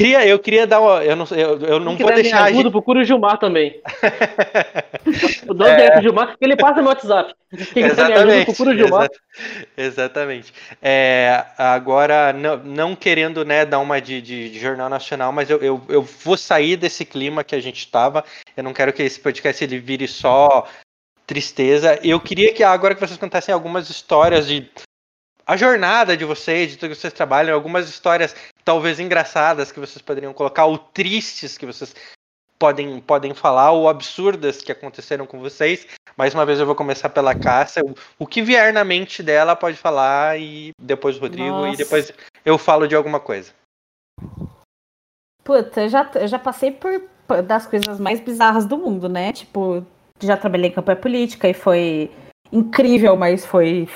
Queria, 0.01 0.27
eu 0.27 0.39
queria 0.39 0.67
dar 0.67 0.81
uma. 0.81 1.05
Eu 1.05 1.15
não, 1.15 1.27
eu, 1.31 1.61
eu 1.61 1.81
não 1.81 1.97
vou 1.97 2.13
deixar. 2.15 2.45
Ajuda, 2.45 2.63
gente... 2.63 2.73
procura 2.73 3.01
o 3.01 3.05
Gilmar 3.05 3.39
também. 3.39 3.81
o 5.47 5.55
dono 5.55 5.71
é... 5.71 5.97
do 5.97 6.03
Gilmar, 6.03 6.37
ele 6.41 6.57
passa 6.57 6.81
no 6.81 6.89
WhatsApp. 6.89 7.35
Quem 7.73 7.85
exatamente. 7.85 8.19
Ajuda, 8.19 8.45
procura 8.45 8.71
o 8.71 8.77
Gilmar. 8.77 9.09
exatamente. 9.77 10.55
É, 10.81 11.45
agora, 11.59 12.33
não, 12.33 12.57
não, 12.59 12.97
querendo 12.97 13.45
né, 13.45 13.67
dar 13.67 13.79
uma 13.79 14.01
de, 14.01 14.23
de, 14.23 14.51
de 14.51 14.59
jornal 14.59 14.89
nacional, 14.89 15.33
mas 15.33 15.51
eu, 15.51 15.59
eu, 15.59 15.83
eu, 15.89 16.03
vou 16.03 16.37
sair 16.37 16.77
desse 16.77 17.05
clima 17.05 17.45
que 17.45 17.55
a 17.55 17.61
gente 17.61 17.79
estava. 17.79 18.25
Eu 18.57 18.65
não 18.65 18.73
quero 18.73 18.93
que 18.93 19.03
esse 19.03 19.21
podcast 19.21 19.63
ele 19.63 19.79
vire 19.79 20.09
só 20.09 20.67
tristeza. 21.27 21.99
Eu 22.03 22.19
queria 22.19 22.53
que 22.53 22.63
agora 22.65 22.95
que 22.95 23.01
vocês 23.01 23.19
contassem 23.19 23.53
algumas 23.53 23.91
histórias 23.91 24.47
de 24.47 24.69
a 25.51 25.57
jornada 25.57 26.17
de 26.17 26.25
vocês, 26.25 26.71
de 26.71 26.77
tudo 26.77 26.91
que 26.91 26.95
vocês 26.95 27.13
trabalham, 27.13 27.53
algumas 27.53 27.89
histórias 27.89 28.37
talvez 28.65 29.01
engraçadas 29.01 29.73
que 29.73 29.81
vocês 29.81 30.03
poderiam 30.03 30.33
colocar, 30.33 30.67
ou 30.67 30.79
tristes 30.79 31.57
que 31.57 31.67
vocês 31.67 31.95
podem, 32.59 33.01
podem 33.01 33.35
falar, 33.35 33.73
ou 33.73 33.89
absurdas 33.89 34.63
que 34.63 34.71
aconteceram 34.71 35.27
com 35.27 35.41
vocês. 35.41 35.87
Mais 36.17 36.35
uma 36.35 36.45
vez 36.45 36.61
eu 36.61 36.67
vou 36.67 36.75
começar 36.75 37.09
pela 37.09 37.35
Cássia. 37.35 37.83
O, 38.19 38.27
que 38.27 38.43
vier 38.43 38.73
na 38.73 38.85
mente 38.85 39.23
dela 39.23 39.57
pode 39.57 39.77
falar, 39.77 40.39
e 40.39 40.73
depois 40.81 41.17
o 41.17 41.21
Rodrigo, 41.21 41.49
Nossa. 41.49 41.75
e 41.75 41.77
depois 41.77 42.13
eu 42.45 42.59
falo 42.59 42.87
de 42.87 42.95
alguma 42.95 43.19
coisa. 43.19 43.53
Puta, 45.43 45.83
eu 45.83 45.89
já, 45.89 46.11
eu 46.15 46.29
já 46.29 46.39
passei 46.39 46.71
por 46.71 47.03
das 47.47 47.67
coisas 47.67 48.01
mais 48.01 48.21
bizarras 48.21 48.67
do 48.67 48.77
mundo, 48.77 49.09
né? 49.09 49.33
Tipo, 49.33 49.87
já 50.21 50.37
trabalhei 50.37 50.71
em 50.71 50.73
campanha 50.73 50.97
política 50.97 51.49
e 51.49 51.55
foi 51.55 52.11
incrível, 52.53 53.17
mas 53.17 53.47
foi 53.47 53.89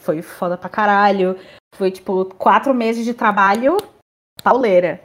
foi 0.00 0.22
foda 0.22 0.56
pra 0.56 0.68
caralho. 0.68 1.36
Foi, 1.74 1.90
tipo, 1.90 2.24
quatro 2.36 2.74
meses 2.74 3.04
de 3.04 3.14
trabalho 3.14 3.76
pauleira. 4.42 5.00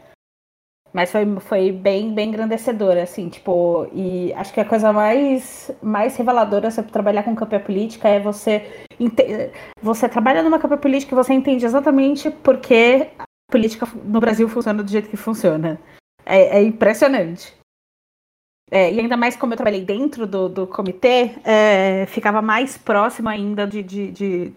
Mas 0.94 1.12
foi, 1.12 1.26
foi 1.40 1.72
bem, 1.72 2.14
bem 2.14 2.30
engrandecedora, 2.30 3.04
assim, 3.04 3.30
tipo, 3.30 3.88
e 3.94 4.34
acho 4.34 4.54
que 4.54 4.60
a 4.60 4.66
coisa 4.66 4.92
mais, 4.92 5.72
mais 5.82 6.18
reveladora 6.18 6.70
sobre 6.70 6.92
trabalhar 6.92 7.24
com 7.24 7.36
campanha 7.36 7.64
política 7.64 8.10
é 8.10 8.20
você. 8.20 8.86
Você 9.82 10.10
trabalha 10.10 10.44
numa 10.44 10.60
campanha 10.60 10.82
política 10.82 11.14
e 11.14 11.16
você 11.16 11.34
entende 11.34 11.66
exatamente 11.66 12.30
por 12.30 12.58
que 12.58 13.08
a 13.18 13.24
política 13.50 13.88
no 14.04 14.20
Brasil 14.20 14.50
funciona 14.50 14.84
do 14.84 14.92
jeito 14.92 15.10
que 15.10 15.16
funciona. 15.16 15.80
É, 16.26 16.60
é 16.60 16.62
impressionante. 16.62 17.54
É, 18.70 18.92
e 18.92 19.00
ainda 19.00 19.18
mais 19.18 19.36
como 19.36 19.54
eu 19.54 19.58
trabalhei 19.58 19.84
dentro 19.84 20.28
do, 20.28 20.48
do 20.48 20.68
comitê, 20.68 21.32
é, 21.44 22.06
ficava 22.08 22.42
mais 22.42 22.78
próximo 22.78 23.28
ainda 23.28 23.68
de, 23.68 23.84
de, 23.84 24.12
de, 24.12 24.54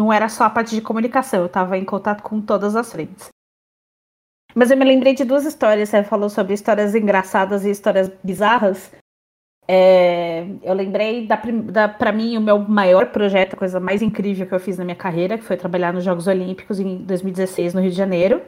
não 0.00 0.10
era 0.10 0.30
só 0.30 0.44
a 0.44 0.50
parte 0.50 0.74
de 0.74 0.80
comunicação, 0.80 1.40
eu 1.40 1.46
estava 1.46 1.76
em 1.76 1.84
contato 1.84 2.22
com 2.22 2.40
todas 2.40 2.74
as 2.74 2.90
frentes. 2.90 3.28
Mas 4.54 4.70
eu 4.70 4.76
me 4.76 4.84
lembrei 4.84 5.14
de 5.14 5.24
duas 5.24 5.44
histórias. 5.44 5.90
Você 5.90 6.02
falou 6.02 6.30
sobre 6.30 6.54
histórias 6.54 6.94
engraçadas 6.94 7.66
e 7.66 7.70
histórias 7.70 8.10
bizarras. 8.24 8.90
É, 9.68 10.46
eu 10.62 10.72
lembrei 10.72 11.26
da, 11.26 11.36
da 11.70 11.88
para 11.88 12.10
mim 12.10 12.36
o 12.36 12.40
meu 12.40 12.58
maior 12.58 13.12
projeto, 13.12 13.54
a 13.54 13.58
coisa 13.58 13.78
mais 13.78 14.00
incrível 14.00 14.46
que 14.46 14.54
eu 14.54 14.58
fiz 14.58 14.78
na 14.78 14.84
minha 14.84 14.96
carreira, 14.96 15.36
que 15.38 15.44
foi 15.44 15.56
trabalhar 15.56 15.92
nos 15.92 16.02
Jogos 16.02 16.26
Olímpicos 16.26 16.80
em 16.80 16.96
2016 17.04 17.74
no 17.74 17.80
Rio 17.80 17.90
de 17.90 17.96
Janeiro. 17.96 18.42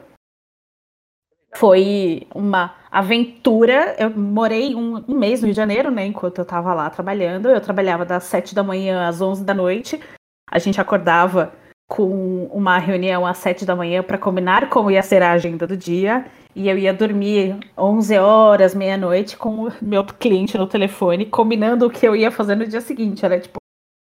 Foi 1.55 2.27
uma 2.33 2.75
aventura. 2.91 3.95
Eu 3.99 4.09
morei 4.09 4.73
um, 4.73 5.05
um 5.07 5.17
mês 5.17 5.39
no 5.39 5.45
Rio 5.45 5.53
de 5.53 5.57
Janeiro, 5.57 5.91
né? 5.91 6.07
Enquanto 6.07 6.39
eu 6.39 6.43
estava 6.43 6.73
lá 6.73 6.89
trabalhando. 6.89 7.47
Eu 7.47 7.61
trabalhava 7.61 8.03
das 8.03 8.23
7 8.23 8.55
da 8.55 8.63
manhã 8.63 9.07
às 9.07 9.21
11 9.21 9.45
da 9.45 9.53
noite 9.53 10.01
a 10.49 10.59
gente 10.59 10.79
acordava 10.79 11.53
com 11.87 12.45
uma 12.45 12.77
reunião 12.77 13.25
às 13.25 13.37
sete 13.37 13.65
da 13.65 13.75
manhã 13.75 14.01
para 14.01 14.17
combinar 14.17 14.69
como 14.69 14.89
ia 14.89 15.03
ser 15.03 15.21
a 15.21 15.31
agenda 15.31 15.67
do 15.67 15.77
dia. 15.77 16.25
E 16.55 16.69
eu 16.69 16.77
ia 16.77 16.93
dormir 16.93 17.57
11 17.77 18.17
horas, 18.17 18.75
meia-noite, 18.75 19.35
com 19.35 19.67
o 19.67 19.73
meu 19.81 20.05
cliente 20.05 20.57
no 20.57 20.67
telefone, 20.67 21.25
combinando 21.25 21.85
o 21.85 21.89
que 21.89 22.07
eu 22.07 22.15
ia 22.15 22.31
fazer 22.31 22.55
no 22.55 22.67
dia 22.67 22.81
seguinte. 22.81 23.25
Era 23.25 23.39
tipo 23.39 23.57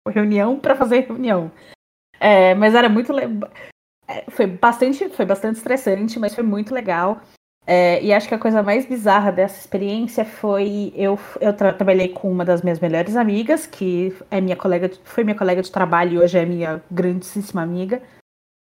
reunião 0.09 0.59
para 0.59 0.75
fazer 0.75 1.07
reunião. 1.07 1.51
É, 2.19 2.53
mas 2.55 2.75
era 2.75 2.89
muito. 2.89 3.13
É, 4.07 4.25
foi 4.29 4.47
bastante, 4.47 5.09
foi 5.09 5.25
bastante 5.25 5.57
estressante, 5.57 6.19
mas 6.19 6.35
foi 6.35 6.43
muito 6.43 6.73
legal. 6.73 7.21
É, 7.65 8.03
e 8.03 8.11
acho 8.11 8.27
que 8.27 8.33
a 8.33 8.39
coisa 8.39 8.63
mais 8.63 8.85
bizarra 8.85 9.31
dessa 9.31 9.59
experiência 9.59 10.25
foi 10.25 10.91
eu, 10.95 11.17
eu 11.39 11.53
tra 11.53 11.71
trabalhei 11.71 12.09
com 12.09 12.31
uma 12.31 12.43
das 12.43 12.61
minhas 12.61 12.79
melhores 12.79 13.15
amigas, 13.15 13.67
que 13.67 14.15
é 14.31 14.41
minha 14.41 14.55
colega, 14.55 14.89
foi 15.03 15.23
minha 15.23 15.37
colega 15.37 15.61
de 15.61 15.71
trabalho 15.71 16.13
e 16.13 16.19
hoje 16.19 16.37
é 16.37 16.45
minha 16.45 16.83
grandíssima 16.89 17.61
amiga. 17.61 18.01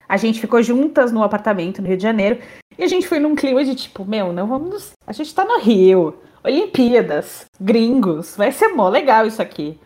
A 0.08 0.16
gente 0.16 0.40
ficou 0.40 0.64
juntas 0.64 1.12
no 1.12 1.22
apartamento 1.22 1.82
no 1.82 1.88
Rio 1.88 1.98
de 1.98 2.04
Janeiro 2.04 2.40
e 2.78 2.84
a 2.84 2.88
gente 2.88 3.08
foi 3.08 3.20
num 3.20 3.36
clima 3.36 3.64
de 3.66 3.76
tipo, 3.76 4.06
meu, 4.06 4.32
não 4.32 4.48
vamos. 4.48 4.94
A 5.06 5.12
gente 5.12 5.36
tá 5.36 5.44
no 5.44 5.60
Rio, 5.60 6.18
Olimpíadas, 6.42 7.46
gringos, 7.60 8.38
vai 8.38 8.54
ser 8.54 8.70
mó 8.70 8.88
legal 8.88 9.28
isso 9.28 9.42
aqui. 9.42 9.78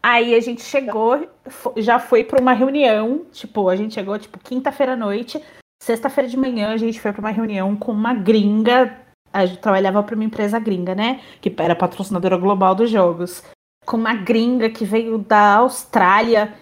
Aí 0.00 0.34
a 0.34 0.40
gente 0.40 0.62
chegou, 0.62 1.28
já 1.76 1.98
foi 1.98 2.24
para 2.24 2.40
uma 2.40 2.52
reunião, 2.52 3.24
tipo, 3.32 3.68
a 3.68 3.76
gente 3.76 3.94
chegou 3.94 4.18
tipo 4.18 4.38
quinta-feira 4.38 4.92
à 4.92 4.96
noite, 4.96 5.40
Sexta-feira 5.82 6.30
de 6.30 6.36
manhã 6.36 6.72
a 6.72 6.76
gente 6.76 7.00
foi 7.00 7.12
para 7.12 7.18
uma 7.18 7.32
reunião 7.32 7.74
com 7.74 7.90
uma 7.90 8.14
gringa. 8.14 8.96
A 9.32 9.44
gente 9.44 9.58
trabalhava 9.58 10.00
para 10.00 10.14
uma 10.14 10.22
empresa 10.22 10.56
gringa, 10.60 10.94
né? 10.94 11.20
Que 11.40 11.52
era 11.58 11.74
patrocinadora 11.74 12.36
global 12.36 12.72
dos 12.72 12.88
jogos. 12.88 13.42
Com 13.84 13.96
uma 13.96 14.14
gringa 14.14 14.70
que 14.70 14.84
veio 14.84 15.18
da 15.18 15.56
Austrália. 15.56 16.54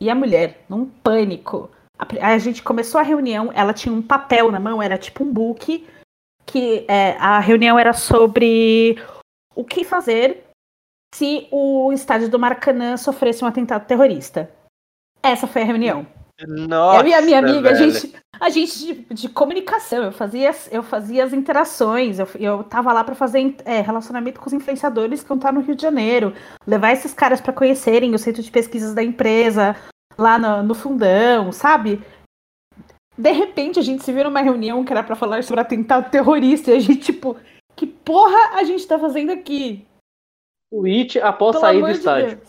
E 0.00 0.08
a 0.08 0.14
mulher, 0.14 0.64
num 0.68 0.86
pânico. 0.86 1.68
A, 1.98 2.28
a 2.28 2.38
gente 2.38 2.62
começou 2.62 3.00
a 3.00 3.02
reunião, 3.02 3.50
ela 3.52 3.74
tinha 3.74 3.92
um 3.92 4.00
papel 4.00 4.52
na 4.52 4.60
mão, 4.60 4.80
era 4.80 4.96
tipo 4.96 5.24
um 5.24 5.32
book. 5.32 5.84
Que 6.46 6.86
é, 6.86 7.16
a 7.18 7.40
reunião 7.40 7.76
era 7.76 7.92
sobre 7.92 9.02
o 9.52 9.64
que 9.64 9.82
fazer 9.82 10.44
se 11.12 11.48
o 11.50 11.92
estádio 11.92 12.28
do 12.28 12.38
Maracanã 12.38 12.96
sofresse 12.96 13.42
um 13.44 13.48
atentado 13.48 13.84
terrorista. 13.84 14.48
Essa 15.20 15.48
foi 15.48 15.62
a 15.62 15.64
reunião. 15.64 16.19
Nossa, 16.46 17.02
eu 17.02 17.08
e 17.08 17.14
a 17.14 17.22
minha 17.22 17.38
amiga, 17.38 17.72
velho. 17.72 17.84
a 17.84 17.88
gente, 17.88 18.14
a 18.40 18.50
gente 18.50 18.78
de, 18.78 19.14
de, 19.14 19.28
comunicação, 19.28 20.04
eu 20.04 20.12
fazia, 20.12 20.54
eu 20.70 20.82
fazia 20.82 21.24
as 21.24 21.32
interações, 21.32 22.18
eu, 22.18 22.28
eu 22.38 22.64
tava 22.64 22.92
lá 22.92 23.04
para 23.04 23.14
fazer 23.14 23.54
é, 23.64 23.80
relacionamento 23.80 24.40
com 24.40 24.46
os 24.46 24.52
influenciadores 24.52 25.22
que 25.22 25.28
vão 25.28 25.36
estar 25.36 25.52
no 25.52 25.60
Rio 25.60 25.74
de 25.74 25.82
Janeiro, 25.82 26.32
levar 26.66 26.92
esses 26.92 27.12
caras 27.12 27.40
para 27.40 27.52
conhecerem 27.52 28.14
o 28.14 28.18
centro 28.18 28.42
de 28.42 28.50
pesquisas 28.50 28.94
da 28.94 29.02
empresa, 29.02 29.76
lá 30.16 30.38
no, 30.38 30.62
no 30.62 30.74
fundão, 30.74 31.52
sabe? 31.52 32.00
De 33.16 33.32
repente 33.32 33.78
a 33.78 33.82
gente 33.82 34.02
se 34.02 34.12
viu 34.12 34.24
numa 34.24 34.40
reunião 34.40 34.84
que 34.84 34.92
era 34.92 35.02
para 35.02 35.16
falar 35.16 35.44
sobre 35.44 35.60
atentado 35.60 36.10
terrorista 36.10 36.70
e 36.70 36.76
a 36.76 36.80
gente, 36.80 37.00
tipo, 37.00 37.36
que 37.76 37.86
porra 37.86 38.56
a 38.58 38.64
gente 38.64 38.86
tá 38.86 38.98
fazendo 38.98 39.30
aqui? 39.30 39.86
O 40.70 40.86
It 40.86 41.20
após 41.20 41.56
Pelo 41.56 41.60
sair 41.60 41.80
do 41.80 41.90
estádio. 41.90 42.40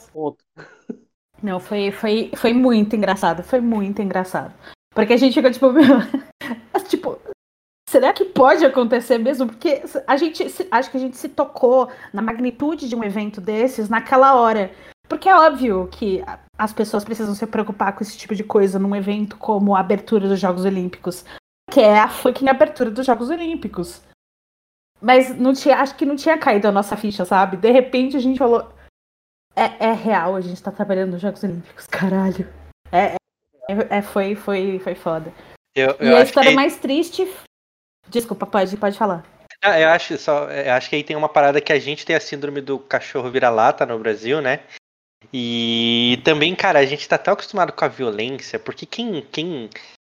Não, 1.41 1.59
foi, 1.59 1.91
foi, 1.91 2.31
foi 2.35 2.53
muito 2.53 2.95
engraçado, 2.95 3.43
foi 3.43 3.59
muito 3.59 4.01
engraçado. 4.01 4.53
Porque 4.93 5.13
a 5.13 5.17
gente 5.17 5.33
ficou 5.33 5.51
tipo, 5.51 5.71
meu, 5.73 5.83
tipo, 6.87 7.17
será 7.89 8.13
que 8.13 8.25
pode 8.25 8.65
acontecer 8.65 9.17
mesmo? 9.17 9.47
Porque 9.47 9.81
a 10.07 10.17
gente, 10.17 10.45
acho 10.69 10.91
que 10.91 10.97
a 10.97 10.99
gente 10.99 11.17
se 11.17 11.29
tocou 11.29 11.89
na 12.13 12.21
magnitude 12.21 12.87
de 12.87 12.95
um 12.95 13.03
evento 13.03 13.41
desses 13.41 13.89
naquela 13.89 14.35
hora. 14.35 14.71
Porque 15.07 15.27
é 15.27 15.35
óbvio 15.35 15.89
que 15.91 16.23
as 16.57 16.71
pessoas 16.71 17.03
precisam 17.03 17.35
se 17.35 17.45
preocupar 17.45 17.93
com 17.93 18.03
esse 18.03 18.17
tipo 18.17 18.35
de 18.35 18.43
coisa 18.43 18.79
num 18.79 18.95
evento 18.95 19.35
como 19.37 19.75
a 19.75 19.79
abertura 19.79 20.27
dos 20.27 20.39
Jogos 20.39 20.63
Olímpicos. 20.63 21.25
Que 21.69 21.81
é 21.81 21.99
a 21.99 22.07
fucking 22.07 22.47
abertura 22.47 22.91
dos 22.91 23.05
Jogos 23.05 23.29
Olímpicos. 23.29 24.01
Mas 25.01 25.35
não 25.35 25.53
tinha, 25.53 25.77
acho 25.77 25.95
que 25.95 26.05
não 26.05 26.15
tinha 26.15 26.37
caído 26.37 26.67
a 26.67 26.71
nossa 26.71 26.95
ficha, 26.95 27.25
sabe? 27.25 27.57
De 27.57 27.71
repente 27.71 28.15
a 28.15 28.19
gente 28.19 28.37
falou. 28.37 28.71
É, 29.55 29.87
é 29.87 29.93
real, 29.93 30.35
a 30.35 30.41
gente 30.41 30.61
tá 30.61 30.71
trabalhando 30.71 31.11
nos 31.11 31.21
Jogos 31.21 31.43
Olímpicos, 31.43 31.87
caralho. 31.87 32.47
É, 32.91 33.15
é, 33.69 33.97
é 33.97 34.01
foi, 34.01 34.35
foi, 34.35 34.79
foi 34.79 34.95
foda. 34.95 35.33
Eu, 35.75 35.95
eu 35.99 36.11
e 36.11 36.15
a 36.15 36.21
história 36.21 36.49
que... 36.49 36.55
mais 36.55 36.77
triste. 36.77 37.27
Desculpa, 38.09 38.45
pode, 38.45 38.75
pode 38.77 38.97
falar. 38.97 39.23
Ah, 39.63 39.79
eu 39.79 39.89
acho 39.89 40.17
só, 40.17 40.49
eu 40.49 40.73
acho 40.73 40.89
que 40.89 40.95
aí 40.95 41.03
tem 41.03 41.15
uma 41.15 41.29
parada 41.29 41.61
que 41.61 41.71
a 41.71 41.79
gente 41.79 42.05
tem 42.05 42.15
a 42.15 42.19
síndrome 42.19 42.61
do 42.61 42.79
cachorro 42.79 43.29
vira-lata 43.29 43.85
no 43.85 43.99
Brasil, 43.99 44.41
né? 44.41 44.61
E 45.31 46.19
também, 46.25 46.55
cara, 46.55 46.79
a 46.79 46.85
gente 46.85 47.07
tá 47.07 47.17
tão 47.17 47.33
acostumado 47.33 47.71
com 47.71 47.85
a 47.85 47.87
violência, 47.87 48.57
porque 48.57 48.85
quem, 48.85 49.21
quem, 49.31 49.69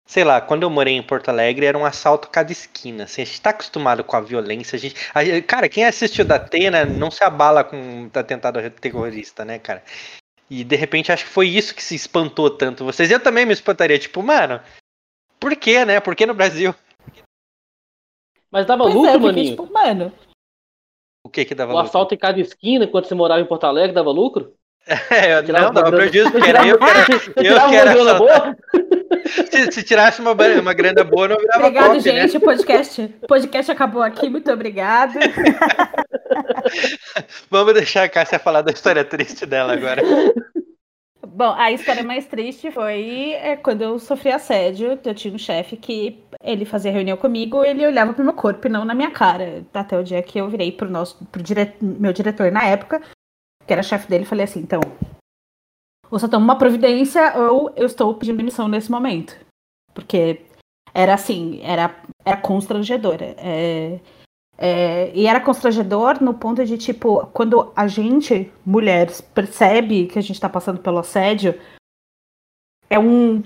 sei 0.07 0.23
lá, 0.23 0.39
quando 0.39 0.63
eu 0.63 0.69
morei 0.69 0.95
em 0.95 1.03
Porto 1.03 1.27
Alegre 1.29 1.65
era 1.65 1.77
um 1.77 1.85
assalto 1.85 2.29
a 2.29 2.31
cada 2.31 2.51
esquina. 2.51 3.03
Assim, 3.03 3.21
a 3.21 3.25
gente 3.25 3.41
tá 3.41 3.49
acostumado 3.49 4.03
com 4.03 4.15
a 4.15 4.21
violência. 4.21 4.77
A 4.77 4.79
gente, 4.79 4.95
a, 5.13 5.41
cara, 5.41 5.67
quem 5.67 5.85
assistiu 5.85 6.23
da 6.23 6.35
Atena 6.35 6.85
não 6.85 7.11
se 7.11 7.23
abala 7.23 7.63
com 7.63 7.75
um 7.75 8.09
atentado 8.13 8.57
terrorista, 8.71 9.43
né, 9.43 9.59
cara? 9.59 9.83
E 10.49 10.63
de 10.63 10.75
repente 10.77 11.11
acho 11.11 11.25
que 11.25 11.29
foi 11.29 11.49
isso 11.49 11.75
que 11.75 11.83
se 11.83 11.93
espantou 11.93 12.49
tanto 12.49 12.85
vocês. 12.85 13.11
Eu 13.11 13.19
também 13.19 13.45
me 13.45 13.51
espantaria, 13.51 13.99
tipo, 13.99 14.23
mano, 14.23 14.61
por 15.39 15.53
quê, 15.57 15.83
né? 15.83 15.99
Por 15.99 16.15
que 16.15 16.25
no 16.25 16.33
Brasil? 16.33 16.73
Mas 18.49 18.65
dava 18.65 18.83
pois 18.83 18.95
lucro, 18.95 19.09
é, 19.09 19.13
porque, 19.13 19.27
maninho? 19.27 19.49
Tipo, 19.51 19.73
mano. 19.73 20.13
O 21.25 21.29
que 21.29 21.43
que 21.43 21.53
dava 21.53 21.73
o 21.73 21.75
lucro? 21.75 21.85
O 21.85 21.89
assalto 21.89 22.15
em 22.15 22.17
cada 22.17 22.39
esquina, 22.39 22.87
quando 22.87 23.05
você 23.05 23.13
morava 23.13 23.41
em 23.41 23.45
Porto 23.45 23.65
Alegre, 23.65 23.93
dava 23.93 24.09
lucro? 24.09 24.53
É, 25.11 25.41
não, 25.41 25.73
dava 25.73 25.91
prejuízo, 25.91 26.31
porque 26.31 26.47
era 26.49 26.65
eu 26.65 26.77
que 26.77 26.85
era. 26.85 26.99
Eu 27.35 27.69
que 27.69 27.75
era 27.75 27.93
grana 27.93 28.13
boa? 28.13 28.57
Se, 29.51 29.71
se, 29.71 29.83
tirasse 29.83 30.21
uma, 30.21 30.31
uma 30.31 30.73
grana 30.73 31.03
boa, 31.03 31.27
não 31.27 31.37
virava 31.37 31.67
Obrigado, 31.67 31.87
pop, 31.87 31.99
gente. 31.99 32.33
Né? 32.33 32.39
O 32.39 32.41
podcast, 32.41 33.07
podcast 33.27 33.71
acabou 33.71 34.01
aqui. 34.01 34.29
Muito 34.29 34.51
obrigado. 34.51 35.13
Vamos 37.49 37.73
deixar 37.73 38.03
a 38.03 38.09
Cássia 38.09 38.39
falar 38.39 38.61
da 38.61 38.71
história 38.71 39.03
triste 39.03 39.45
dela 39.45 39.73
agora. 39.73 40.01
Bom, 41.25 41.53
a 41.53 41.71
história 41.71 42.03
mais 42.03 42.25
triste 42.25 42.71
foi 42.71 43.33
é, 43.33 43.55
quando 43.55 43.83
eu 43.83 43.99
sofri 43.99 44.31
assédio. 44.31 44.99
Eu 45.03 45.13
tinha 45.13 45.33
um 45.33 45.37
chefe 45.37 45.77
que 45.77 46.23
ele 46.43 46.65
fazia 46.65 46.91
reunião 46.91 47.17
comigo, 47.17 47.63
ele 47.63 47.85
olhava 47.85 48.13
pro 48.13 48.23
meu 48.23 48.33
corpo 48.33 48.67
e 48.67 48.69
não 48.69 48.83
na 48.83 48.95
minha 48.95 49.11
cara. 49.11 49.63
Até 49.73 49.97
o 49.99 50.03
dia 50.03 50.21
que 50.23 50.39
eu 50.39 50.49
virei 50.49 50.71
pro 50.71 50.89
nosso, 50.89 51.23
pro 51.25 51.43
dire, 51.43 51.73
meu 51.81 52.11
diretor 52.11 52.51
na 52.51 52.65
época, 52.65 53.01
que 53.65 53.73
era 53.73 53.83
chefe 53.83 54.09
dele, 54.09 54.23
e 54.23 54.27
falei 54.27 54.45
assim: 54.45 54.61
então, 54.61 54.79
ou 56.09 56.19
você 56.19 56.27
toma 56.27 56.43
uma 56.43 56.57
providência 56.57 57.37
ou 57.37 57.71
eu 57.75 57.85
estou 57.85 58.13
pedindo 58.15 58.37
demissão 58.37 58.67
nesse 58.67 58.89
momento. 58.89 59.35
Porque 59.93 60.41
era 60.93 61.13
assim, 61.13 61.59
era, 61.61 61.95
era 62.25 62.37
constrangedora. 62.37 63.35
É, 63.37 63.99
é, 64.57 65.11
e 65.13 65.27
era 65.27 65.39
constrangedor 65.39 66.23
no 66.23 66.33
ponto 66.33 66.65
de, 66.65 66.77
tipo, 66.77 67.27
quando 67.27 67.71
a 67.75 67.87
gente, 67.87 68.51
mulheres, 68.65 69.21
percebe 69.21 70.07
que 70.07 70.17
a 70.17 70.21
gente 70.21 70.39
tá 70.39 70.49
passando 70.49 70.81
pelo 70.81 70.97
assédio, 70.97 71.59
é 72.89 72.97
um. 72.97 73.43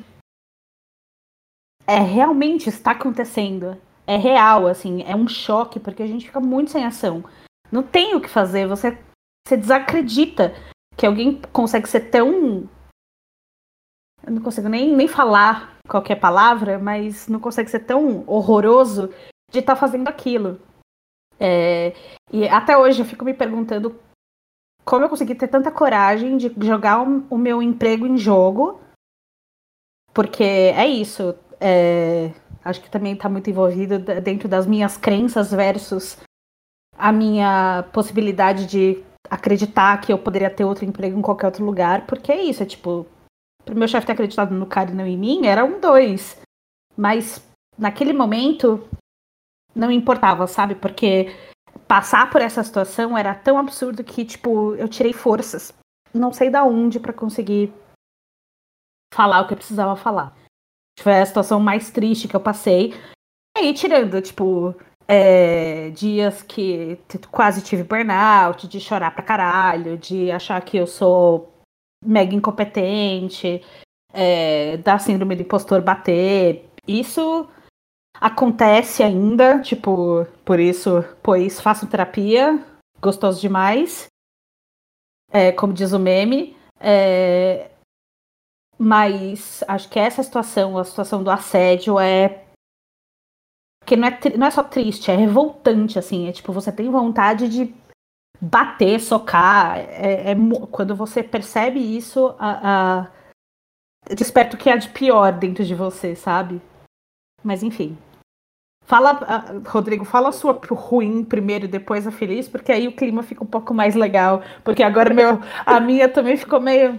É 1.85 1.97
realmente 1.99 2.69
está 2.69 2.91
acontecendo. 2.91 3.77
É 4.07 4.15
real, 4.15 4.67
assim, 4.67 5.03
é 5.03 5.15
um 5.15 5.27
choque, 5.27 5.79
porque 5.79 6.03
a 6.03 6.07
gente 6.07 6.27
fica 6.27 6.39
muito 6.39 6.71
sem 6.71 6.85
ação. 6.85 7.23
Não 7.71 7.83
tem 7.83 8.15
o 8.15 8.21
que 8.21 8.29
fazer, 8.29 8.67
você, 8.67 8.97
você 9.45 9.57
desacredita 9.57 10.53
que 10.95 11.05
alguém 11.05 11.41
consegue 11.51 11.87
ser 11.87 12.09
tão. 12.09 12.69
Eu 14.23 14.31
não 14.31 14.41
consigo 14.41 14.69
nem, 14.69 14.95
nem 14.95 15.07
falar 15.07 15.77
qualquer 15.87 16.15
palavra, 16.15 16.77
mas 16.77 17.27
não 17.27 17.39
consegue 17.39 17.69
ser 17.69 17.79
tão 17.79 18.23
horroroso 18.27 19.07
de 19.51 19.59
estar 19.59 19.73
tá 19.73 19.79
fazendo 19.79 20.07
aquilo. 20.07 20.59
É, 21.39 21.93
e 22.31 22.47
até 22.47 22.77
hoje 22.77 23.01
eu 23.01 23.05
fico 23.05 23.25
me 23.25 23.33
perguntando 23.33 23.99
como 24.85 25.03
eu 25.05 25.09
consegui 25.09 25.35
ter 25.35 25.47
tanta 25.47 25.71
coragem 25.71 26.37
de 26.37 26.53
jogar 26.65 27.01
o, 27.01 27.25
o 27.29 27.37
meu 27.37 27.61
emprego 27.61 28.05
em 28.05 28.17
jogo. 28.17 28.79
Porque 30.13 30.43
é 30.43 30.87
isso. 30.87 31.35
É, 31.59 32.31
acho 32.63 32.81
que 32.81 32.89
também 32.89 33.13
está 33.13 33.29
muito 33.29 33.49
envolvido 33.49 33.99
dentro 33.99 34.47
das 34.47 34.65
minhas 34.65 34.97
crenças 34.97 35.51
versus 35.51 36.17
a 36.97 37.11
minha 37.11 37.87
possibilidade 37.91 38.65
de 38.65 39.03
acreditar 39.29 39.99
que 40.01 40.11
eu 40.11 40.17
poderia 40.17 40.49
ter 40.49 40.65
outro 40.65 40.85
emprego 40.85 41.17
em 41.17 41.21
qualquer 41.21 41.47
outro 41.47 41.65
lugar. 41.65 42.05
Porque 42.05 42.31
é 42.31 42.41
isso, 42.43 42.63
é 42.63 42.65
tipo, 42.65 43.05
pro 43.63 43.75
meu 43.75 43.87
chefe 43.87 44.07
ter 44.07 44.13
acreditado 44.13 44.53
no 44.53 44.65
cara 44.65 44.91
e 44.91 44.95
não 44.95 45.05
em 45.05 45.17
mim, 45.17 45.45
era 45.45 45.63
um 45.63 45.79
dois. 45.79 46.39
Mas 46.97 47.41
naquele 47.77 48.13
momento 48.13 48.87
não 49.75 49.91
importava, 49.91 50.47
sabe? 50.47 50.75
Porque 50.75 51.27
passar 51.87 52.29
por 52.29 52.41
essa 52.41 52.63
situação 52.63 53.17
era 53.17 53.33
tão 53.33 53.57
absurdo 53.57 54.03
que, 54.03 54.25
tipo, 54.25 54.75
eu 54.75 54.87
tirei 54.87 55.13
forças, 55.13 55.73
não 56.13 56.31
sei 56.31 56.49
da 56.49 56.63
onde, 56.63 56.99
para 56.99 57.13
conseguir 57.13 57.73
falar 59.13 59.41
o 59.41 59.47
que 59.47 59.53
eu 59.53 59.57
precisava 59.57 59.95
falar. 59.95 60.35
Foi 60.99 61.13
a 61.19 61.25
situação 61.25 61.59
mais 61.59 61.89
triste 61.89 62.27
que 62.27 62.35
eu 62.35 62.41
passei. 62.41 62.93
E 63.57 63.59
aí, 63.59 63.73
tirando, 63.73 64.21
tipo, 64.21 64.75
é, 65.07 65.89
dias 65.91 66.41
que 66.41 66.99
quase 67.29 67.61
tive 67.61 67.83
burnout, 67.83 68.67
de 68.67 68.79
chorar 68.79 69.11
pra 69.11 69.23
caralho, 69.23 69.97
de 69.97 70.31
achar 70.31 70.61
que 70.61 70.77
eu 70.77 70.87
sou 70.87 71.53
mega 72.03 72.35
incompetente, 72.35 73.63
é, 74.13 74.77
da 74.77 74.97
síndrome 74.99 75.35
do 75.35 75.41
impostor 75.41 75.81
bater. 75.81 76.69
Isso 76.87 77.47
acontece 78.19 79.03
ainda, 79.03 79.59
tipo, 79.61 80.25
por 80.43 80.59
isso, 80.59 81.03
pois 81.21 81.59
faço 81.59 81.87
terapia, 81.87 82.63
gostoso 83.01 83.39
demais, 83.39 84.07
é, 85.31 85.51
como 85.51 85.73
diz 85.73 85.93
o 85.93 85.99
meme. 85.99 86.55
É, 86.79 87.71
mas 88.77 89.63
acho 89.67 89.87
que 89.89 89.99
essa 89.99 90.23
situação, 90.23 90.77
a 90.77 90.83
situação 90.83 91.23
do 91.23 91.29
assédio, 91.29 91.99
é. 91.99 92.45
Porque 93.91 93.99
não 93.99 94.07
é, 94.07 94.37
não 94.37 94.47
é 94.47 94.51
só 94.51 94.63
triste, 94.63 95.11
é 95.11 95.15
revoltante, 95.17 95.99
assim. 95.99 96.29
É 96.29 96.31
tipo, 96.31 96.53
você 96.53 96.71
tem 96.71 96.89
vontade 96.89 97.49
de 97.49 97.75
bater, 98.39 99.01
socar. 99.01 99.79
É, 99.79 100.31
é 100.31 100.35
quando 100.71 100.95
você 100.95 101.21
percebe 101.21 101.77
isso, 101.77 102.33
a, 102.39 103.01
a, 103.01 104.15
desperta 104.15 104.55
o 104.55 104.57
que 104.57 104.69
há 104.69 104.77
de 104.77 104.87
pior 104.87 105.33
dentro 105.33 105.65
de 105.65 105.75
você, 105.75 106.15
sabe? 106.15 106.61
Mas 107.43 107.63
enfim. 107.63 107.97
Fala, 108.85 109.19
Rodrigo, 109.67 110.05
fala 110.05 110.29
a 110.29 110.31
sua 110.31 110.57
ruim 110.69 111.25
primeiro 111.25 111.65
e 111.65 111.67
depois 111.67 112.07
a 112.07 112.11
feliz, 112.11 112.47
porque 112.47 112.71
aí 112.71 112.87
o 112.87 112.95
clima 112.95 113.21
fica 113.23 113.43
um 113.43 113.47
pouco 113.47 113.73
mais 113.73 113.93
legal. 113.93 114.41
Porque 114.63 114.83
agora 114.83 115.13
meu, 115.13 115.37
a 115.65 115.81
minha 115.81 116.07
também 116.07 116.37
ficou 116.37 116.61
meio. 116.61 116.97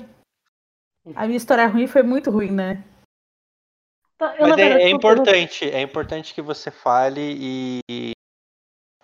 A 1.16 1.24
minha 1.24 1.38
história 1.38 1.66
ruim 1.66 1.86
foi 1.86 2.02
muito 2.02 2.30
ruim, 2.30 2.50
né? 2.50 2.84
Tá, 4.22 4.36
Mas 4.38 4.56
é, 4.56 4.82
é 4.84 4.88
importante, 4.88 5.68
é 5.68 5.82
importante 5.82 6.32
que 6.32 6.40
você 6.40 6.70
fale 6.70 7.80
e, 7.90 8.12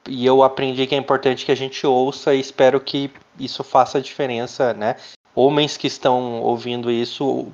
e 0.08 0.24
eu 0.24 0.44
aprendi 0.44 0.86
que 0.86 0.94
é 0.94 0.98
importante 0.98 1.44
que 1.44 1.50
a 1.50 1.56
gente 1.56 1.84
ouça 1.84 2.32
e 2.32 2.38
espero 2.38 2.80
que 2.80 3.10
isso 3.36 3.64
faça 3.64 4.00
diferença, 4.00 4.72
né? 4.72 4.94
Homens 5.34 5.76
que 5.76 5.88
estão 5.88 6.40
ouvindo 6.40 6.88
isso, 6.88 7.48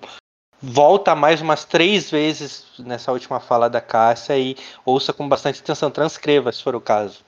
volta 0.61 1.15
mais 1.15 1.41
umas 1.41 1.65
três 1.65 2.11
vezes 2.11 2.67
nessa 2.79 3.11
última 3.11 3.41
fala 3.41 3.71
da 3.71 3.81
Cássia 3.81 4.39
e 4.39 4.57
ouça 4.85 5.11
com 5.15 5.27
bastante 5.27 5.62
atenção, 5.62 5.91
transcreva 5.91 6.53
se 6.53 6.62
for 6.62 6.75
o 6.75 6.81
caso. 6.83 7.25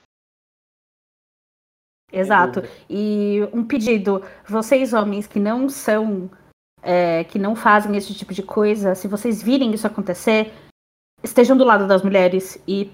Exato. 2.12 2.62
E 2.90 3.40
um 3.54 3.64
pedido, 3.64 4.22
vocês 4.46 4.92
homens 4.92 5.26
que 5.26 5.40
não 5.40 5.66
são, 5.70 6.30
é, 6.86 7.24
que 7.24 7.38
não 7.38 7.56
fazem 7.56 7.96
esse 7.96 8.14
tipo 8.14 8.32
de 8.32 8.42
coisa, 8.42 8.94
se 8.94 9.08
vocês 9.08 9.42
virem 9.42 9.74
isso 9.74 9.86
acontecer, 9.86 10.52
estejam 11.22 11.56
do 11.56 11.64
lado 11.64 11.88
das 11.88 12.02
mulheres 12.02 12.62
e 12.66 12.92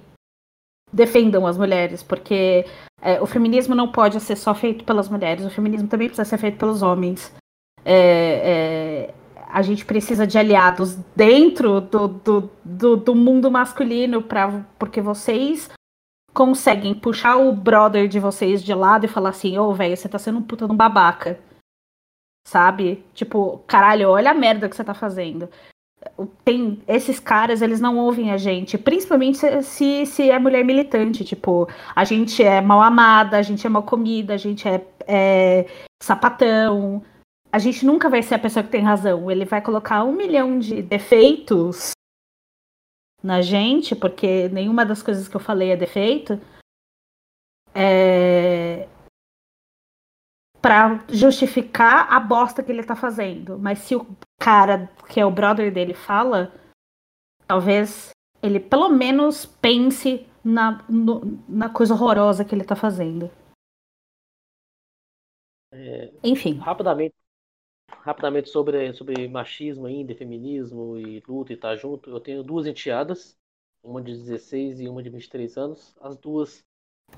defendam 0.91 1.47
as 1.47 1.59
mulheres, 1.59 2.03
porque 2.03 2.65
é, 3.03 3.21
o 3.21 3.27
feminismo 3.27 3.75
não 3.75 3.93
pode 3.93 4.19
ser 4.21 4.37
só 4.37 4.55
feito 4.55 4.83
pelas 4.85 5.11
mulheres, 5.11 5.45
o 5.45 5.51
feminismo 5.51 5.89
também 5.89 6.09
precisa 6.09 6.25
ser 6.25 6.39
feito 6.39 6.57
pelos 6.57 6.83
homens. 6.83 7.35
É, 7.85 9.11
é, 9.11 9.15
a 9.51 9.61
gente 9.61 9.85
precisa 9.85 10.27
de 10.27 10.39
aliados 10.39 10.97
dentro 11.15 11.83
do, 11.83 12.09
do, 12.09 12.51
do, 12.65 12.97
do 12.97 13.15
mundo 13.15 13.51
masculino, 13.51 14.23
pra, 14.23 14.65
porque 14.79 15.03
vocês 15.03 15.69
conseguem 16.33 16.95
puxar 16.95 17.37
o 17.37 17.53
brother 17.53 18.09
de 18.09 18.19
vocês 18.19 18.65
de 18.65 18.73
lado 18.73 19.05
e 19.05 19.09
falar 19.09 19.31
assim: 19.31 19.59
ô, 19.59 19.69
oh, 19.69 19.75
velho, 19.75 19.95
você 19.95 20.09
tá 20.09 20.19
sendo 20.19 20.39
um 20.39 20.43
puta 20.43 20.67
de 20.67 20.73
um 20.73 20.77
babaca. 20.77 21.39
Sabe? 22.47 23.05
Tipo, 23.15 23.59
caralho, 23.67 24.11
olha 24.11 24.31
a 24.31 24.35
merda 24.35 24.69
que 24.69 24.77
você 24.77 24.85
tá 24.85 24.95
fazendo. 24.95 25.49
Tem, 26.45 26.83
esses 26.89 27.21
caras, 27.21 27.63
eles 27.63 27.81
não 27.81 27.97
ouvem 27.97 28.33
a 28.33 28.37
gente, 28.37 28.77
principalmente 28.77 29.39
se, 29.63 30.05
se, 30.05 30.31
é 30.31 30.39
mulher 30.39 30.65
militante. 30.65 31.25
Tipo, 31.25 31.69
a 31.95 32.05
gente 32.05 32.43
é 32.43 32.61
mal 32.61 32.83
amada, 32.83 33.39
a 33.39 33.43
gente 33.43 33.67
é 33.67 33.71
mal 33.71 33.85
comida, 33.85 34.35
a 34.35 34.37
gente 34.37 34.67
é, 34.69 34.85
é 35.07 35.67
sapatão, 36.03 37.03
a 37.53 37.59
gente 37.59 37.85
nunca 37.85 38.09
vai 38.09 38.23
ser 38.23 38.35
a 38.35 38.39
pessoa 38.39 38.65
que 38.65 38.71
tem 38.71 38.83
razão. 38.83 39.31
Ele 39.31 39.45
vai 39.45 39.61
colocar 39.61 40.03
um 40.05 40.13
milhão 40.13 40.59
de 40.59 40.83
defeitos 40.83 41.93
na 43.23 43.41
gente, 43.41 43.95
porque 43.95 44.49
nenhuma 44.49 44.85
das 44.85 45.03
coisas 45.03 45.29
que 45.29 45.37
eu 45.37 45.41
falei 45.41 45.71
é 45.71 45.77
defeito. 45.77 46.41
É... 47.75 48.89
Pra 50.63 51.05
justificar 51.09 52.13
a 52.13 52.21
bosta 52.21 52.63
que 52.63 52.71
ele 52.71 52.85
tá 52.85 52.95
fazendo. 52.95 53.59
Mas 53.59 53.81
se 53.81 53.97
o 53.97 54.07
cara, 54.41 54.89
que 55.09 55.19
é 55.21 55.27
o 55.27 55.31
brother 55.31 55.73
dele, 55.75 55.93
fala, 55.93 56.53
talvez 57.47 58.11
ele 58.43 58.61
pelo 58.61 58.89
menos 58.89 59.45
pense 59.45 60.27
na, 60.45 60.85
no, 60.89 61.21
na 61.49 61.69
coisa 61.69 61.95
horrorosa 61.95 62.45
que 62.45 62.55
ele 62.55 62.65
tá 62.65 62.75
fazendo. 62.75 63.31
É, 65.73 66.13
Enfim. 66.23 66.55
rapidamente, 66.59 67.15
rapidamente 67.89 68.51
sobre, 68.51 68.93
sobre 68.93 69.27
machismo 69.29 69.87
ainda, 69.87 70.15
feminismo 70.15 70.99
e 70.99 71.23
luta 71.27 71.53
e 71.53 71.57
estar 71.57 71.75
junto. 71.77 72.11
Eu 72.11 72.21
tenho 72.21 72.43
duas 72.43 72.67
enteadas, 72.67 73.39
uma 73.83 74.03
de 74.03 74.13
16 74.13 74.81
e 74.81 74.89
uma 74.89 75.03
de 75.03 75.09
23 75.09 75.57
anos, 75.57 75.97
as 76.01 76.17
duas 76.17 76.63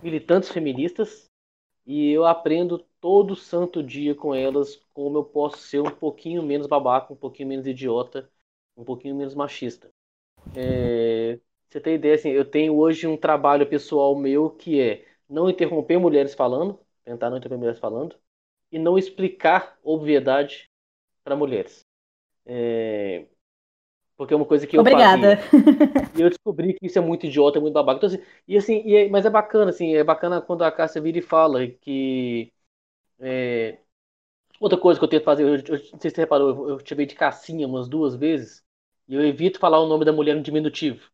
militantes 0.03 0.51
feministas, 0.51 1.30
e 1.87 2.11
eu 2.11 2.24
aprendo 2.24 2.78
todo 3.01 3.37
santo 3.37 3.82
dia 3.82 4.14
com 4.14 4.35
elas 4.35 4.76
como 4.93 5.18
eu 5.18 5.24
posso 5.24 5.59
ser 5.59 5.80
um 5.80 5.91
pouquinho 5.91 6.43
menos 6.43 6.66
babaca, 6.66 7.12
um 7.12 7.16
pouquinho 7.16 7.49
menos 7.49 7.66
idiota, 7.66 8.30
um 8.76 8.85
pouquinho 8.85 9.14
menos 9.14 9.35
machista. 9.35 9.91
É, 10.55 11.39
você 11.68 11.80
tem 11.80 11.95
ideia, 11.97 12.14
assim, 12.14 12.30
eu 12.30 12.45
tenho 12.45 12.76
hoje 12.76 13.07
um 13.07 13.16
trabalho 13.16 13.68
pessoal 13.68 14.16
meu 14.16 14.51
que 14.51 14.80
é 14.80 15.07
não 15.28 15.51
interromper 15.51 15.99
mulheres 15.99 16.35
falando, 16.35 16.78
tentar 17.05 17.30
não 17.30 17.39
interromper 17.39 17.59
mulheres 17.59 17.80
falando, 17.80 18.16
e 18.70 18.78
não 18.78 18.99
explicar 18.99 19.78
obviedade 19.82 20.70
para 21.24 21.37
mulheres. 21.37 21.87
É, 22.47 23.26
Porque 24.17 24.35
é 24.35 24.37
uma 24.37 24.47
coisa 24.47 24.67
que 24.67 24.77
eu 24.79 24.85
Obrigada. 24.85 25.31
fazia. 25.31 25.39
E 26.15 26.21
eu 26.23 26.29
descobri 26.31 26.75
que 26.75 26.87
isso 26.87 26.99
é 26.99 27.03
muito 27.03 27.27
idiota, 27.27 27.59
é 27.59 27.62
muito 27.62 27.75
babaca. 27.75 27.99
Então, 27.99 28.09
assim, 28.09 28.25
e 28.49 28.57
assim, 28.57 28.83
e 28.87 28.97
é- 28.97 29.09
mas 29.11 29.27
é 29.27 29.31
bacana, 29.31 29.71
assim, 29.71 29.95
é 29.97 30.05
bacana 30.05 30.41
quando 30.43 30.65
a 30.65 30.73
Cássia 30.73 31.01
vira 31.03 31.19
e 31.19 31.23
fala 31.23 31.67
que. 31.69 32.53
é, 33.21 33.79
Outra 34.61 34.79
coisa 34.79 34.99
que 35.01 35.05
eu 35.05 35.09
tento 35.11 35.25
fazer, 35.25 35.43
eu, 35.45 35.57
eu 35.57 35.79
não 35.93 36.01
sei 36.01 36.11
se 36.11 36.17
você 36.17 36.21
reparou, 36.23 36.69
eu, 36.71 36.79
eu 36.81 36.87
chamei 36.87 37.07
de 37.07 37.15
Cassinha 37.15 37.67
umas 37.67 37.89
duas 37.89 38.15
vezes, 38.17 38.65
e 39.09 39.15
eu 39.15 39.25
evito 39.27 39.59
falar 39.59 39.81
o 39.81 39.89
nome 39.89 40.05
da 40.05 40.12
mulher 40.12 40.35
no 40.37 40.43
diminutivo. 40.43 41.11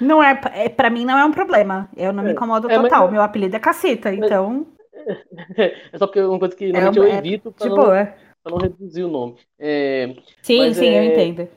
Não 0.00 0.22
é, 0.22 0.32
é 0.54 0.68
para 0.68 0.90
mim 0.90 1.04
não 1.04 1.16
é 1.18 1.24
um 1.24 1.30
problema. 1.32 1.88
Eu 1.96 2.12
não 2.12 2.22
me 2.24 2.30
É, 2.30 2.32
incomodo 2.32 2.68
é, 2.74 2.78
mas- 2.78 2.92
total. 2.92 3.08
Meu 3.10 3.22
apelido 3.22 3.56
é 3.56 3.60
caceta, 3.60 4.12
então 4.12 4.66
É 5.92 5.98
só 5.98 6.06
porque 6.06 6.18
é 6.18 6.26
uma 6.26 6.38
coisa 6.38 6.56
que 6.56 6.72
é, 6.72 6.80
normalmente 6.80 6.98
eu 6.98 7.06
é 7.06 7.08
evito 7.08 7.52
para 7.52 7.68
de 7.68 7.70
não, 7.70 7.74
boa. 7.74 8.14
Pra 8.42 8.52
não 8.52 8.58
reduzir 8.58 9.02
o 9.04 9.08
nome. 9.08 9.36
É, 9.58 10.14
Sim, 10.42 10.72
sim, 10.74 10.86
é- 10.86 10.98
eu 10.98 11.04
entendo. 11.04 11.48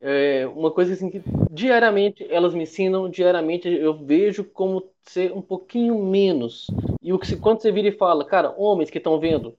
É 0.00 0.46
uma 0.46 0.70
coisa 0.70 0.92
assim 0.92 1.10
que 1.10 1.22
diariamente 1.50 2.26
elas 2.30 2.54
me 2.54 2.62
ensinam, 2.64 3.08
diariamente 3.08 3.68
eu 3.68 3.94
vejo 3.94 4.44
como 4.44 4.90
ser 5.04 5.32
um 5.32 5.40
pouquinho 5.42 5.98
menos. 6.04 6.66
E 7.02 7.12
o 7.12 7.18
que 7.18 7.26
se- 7.26 7.36
quando 7.38 7.60
você 7.60 7.72
vira 7.72 7.88
e 7.88 7.92
fala, 7.92 8.24
cara, 8.24 8.54
homens 8.56 8.90
que 8.90 8.98
estão 8.98 9.18
vendo, 9.18 9.56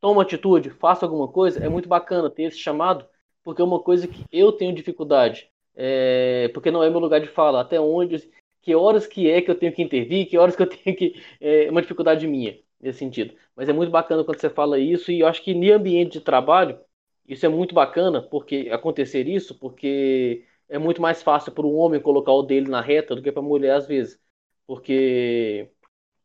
toma 0.00 0.22
atitude, 0.22 0.70
faça 0.70 1.06
alguma 1.06 1.28
coisa, 1.28 1.64
é 1.64 1.68
muito 1.68 1.88
bacana 1.88 2.30
ter 2.30 2.44
esse 2.44 2.58
chamado, 2.58 3.06
porque 3.44 3.62
é 3.62 3.64
uma 3.64 3.80
coisa 3.80 4.08
que 4.08 4.24
eu 4.32 4.52
tenho 4.52 4.74
dificuldade. 4.74 5.48
É, 5.76 6.48
porque 6.54 6.70
não 6.70 6.82
é 6.82 6.90
meu 6.90 7.00
lugar 7.00 7.20
de 7.20 7.28
fala, 7.28 7.60
até 7.60 7.78
onde, 7.80 8.30
que 8.62 8.74
horas 8.74 9.06
que 9.06 9.30
é 9.30 9.42
que 9.42 9.50
eu 9.50 9.54
tenho 9.54 9.72
que 9.72 9.82
intervir, 9.82 10.26
que 10.28 10.38
horas 10.38 10.56
que 10.56 10.62
eu 10.62 10.66
tenho 10.68 10.96
que. 10.96 11.14
É 11.40 11.70
uma 11.70 11.82
dificuldade 11.82 12.26
minha 12.26 12.58
nesse 12.80 12.98
sentido. 12.98 13.34
Mas 13.54 13.68
é 13.68 13.72
muito 13.72 13.90
bacana 13.90 14.24
quando 14.24 14.40
você 14.40 14.50
fala 14.50 14.78
isso, 14.78 15.10
e 15.10 15.20
eu 15.20 15.26
acho 15.26 15.42
que 15.42 15.52
em 15.52 15.70
ambiente 15.70 16.14
de 16.14 16.20
trabalho 16.20 16.78
isso 17.26 17.44
é 17.46 17.48
muito 17.48 17.74
bacana 17.74 18.22
porque 18.22 18.68
acontecer 18.70 19.28
isso, 19.28 19.58
porque 19.58 20.44
é 20.68 20.78
muito 20.78 21.00
mais 21.02 21.22
fácil 21.22 21.52
para 21.52 21.66
um 21.66 21.76
homem 21.76 22.00
colocar 22.00 22.32
o 22.32 22.42
dele 22.42 22.68
na 22.68 22.80
reta 22.80 23.14
do 23.14 23.22
que 23.22 23.32
para 23.32 23.42
a 23.42 23.44
mulher 23.44 23.74
às 23.76 23.86
vezes. 23.86 24.20
Porque 24.66 25.70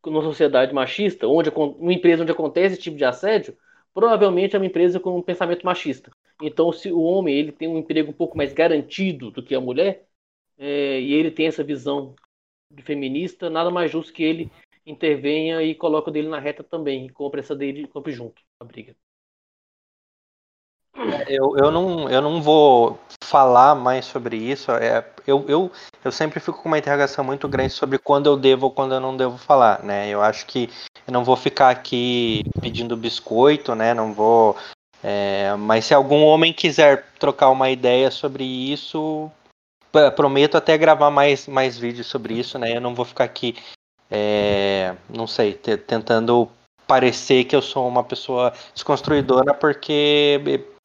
numa 0.06 0.22
sociedade 0.24 0.74
machista, 0.74 1.28
onde 1.28 1.50
uma 1.50 1.94
empresa 1.94 2.24
onde 2.24 2.32
acontece 2.32 2.74
esse 2.76 2.84
tipo 2.84 2.98
de 2.98 3.06
assédio, 3.06 3.58
provavelmente 3.94 4.56
é 4.56 4.60
uma 4.60 4.66
empresa 4.66 5.00
com 5.00 5.18
um 5.18 5.22
pensamento 5.22 5.66
machista. 5.66 6.12
Então, 6.42 6.72
se 6.72 6.92
o 6.92 7.02
homem 7.02 7.36
ele 7.38 7.52
tem 7.52 7.68
um 7.68 7.78
emprego 7.78 8.12
um 8.12 8.14
pouco 8.14 8.38
mais 8.38 8.54
garantido 8.54 9.32
do 9.32 9.44
que 9.44 9.54
a 9.54 9.62
mulher, 9.62 10.08
é, 10.58 11.00
e 11.00 11.14
ele 11.14 11.32
tem 11.32 11.48
essa 11.48 11.64
visão 11.64 12.16
de 12.70 12.84
feminista, 12.84 13.50
nada 13.50 13.70
mais 13.70 13.92
justo 13.92 14.14
que 14.14 14.24
ele 14.24 14.52
intervenha 14.86 15.62
e 15.62 15.76
coloque 15.76 16.10
o 16.10 16.14
dele 16.14 16.30
na 16.30 16.40
reta 16.40 16.64
também, 16.64 17.06
e 17.06 17.10
compre 17.10 17.40
essa 17.40 17.56
dele 17.56 17.84
e 17.84 17.88
compre 17.88 18.12
junto 18.12 18.42
a 18.60 18.66
briga. 18.66 18.96
Eu, 21.28 21.56
eu, 21.58 21.72
não, 21.72 22.10
eu 22.10 22.22
não 22.22 22.42
vou 22.42 23.00
falar 23.24 23.76
mais 23.76 24.06
sobre 24.06 24.36
isso. 24.36 24.72
É, 24.72 25.06
eu, 25.26 25.46
eu, 25.48 25.72
eu 26.04 26.12
sempre 26.12 26.40
fico 26.40 26.62
com 26.62 26.68
uma 26.68 26.78
interrogação 26.78 27.24
muito 27.24 27.48
grande 27.48 27.74
sobre 27.74 27.98
quando 27.98 28.28
eu 28.28 28.38
devo 28.38 28.66
ou 28.66 28.72
quando 28.72 28.94
eu 28.94 29.00
não 29.00 29.16
devo 29.16 29.38
falar, 29.38 29.84
né? 29.84 30.10
Eu 30.10 30.22
acho 30.22 30.46
que 30.46 30.70
eu 31.08 31.14
não 31.14 31.24
vou 31.24 31.36
ficar 31.36 31.70
aqui 31.70 32.44
pedindo 32.60 32.98
biscoito, 32.98 33.74
né? 33.74 33.94
Não 33.94 34.14
vou. 34.14 34.56
é, 35.04 35.56
mas 35.56 35.86
se 35.86 35.94
algum 35.94 36.24
homem 36.24 36.54
quiser 36.54 37.06
trocar 37.18 37.50
uma 37.50 37.70
ideia 37.70 38.12
sobre 38.12 38.44
isso, 38.44 39.32
prometo 40.16 40.56
até 40.56 40.78
gravar 40.78 41.10
mais, 41.10 41.48
mais 41.48 41.78
vídeos 41.78 42.08
sobre 42.08 42.34
isso, 42.34 42.60
né? 42.60 42.76
Eu 42.76 42.82
não 42.82 42.94
vou 42.94 43.06
ficar 43.06 43.24
aqui, 43.24 43.56
é, 44.12 44.94
não 45.10 45.26
sei, 45.26 45.54
te- 45.54 45.78
tentando 45.78 46.50
parecer 46.86 47.46
que 47.46 47.56
eu 47.56 47.62
sou 47.62 47.88
uma 47.88 48.04
pessoa 48.04 48.52
desconstruidora 48.74 49.54
porque 49.54 50.42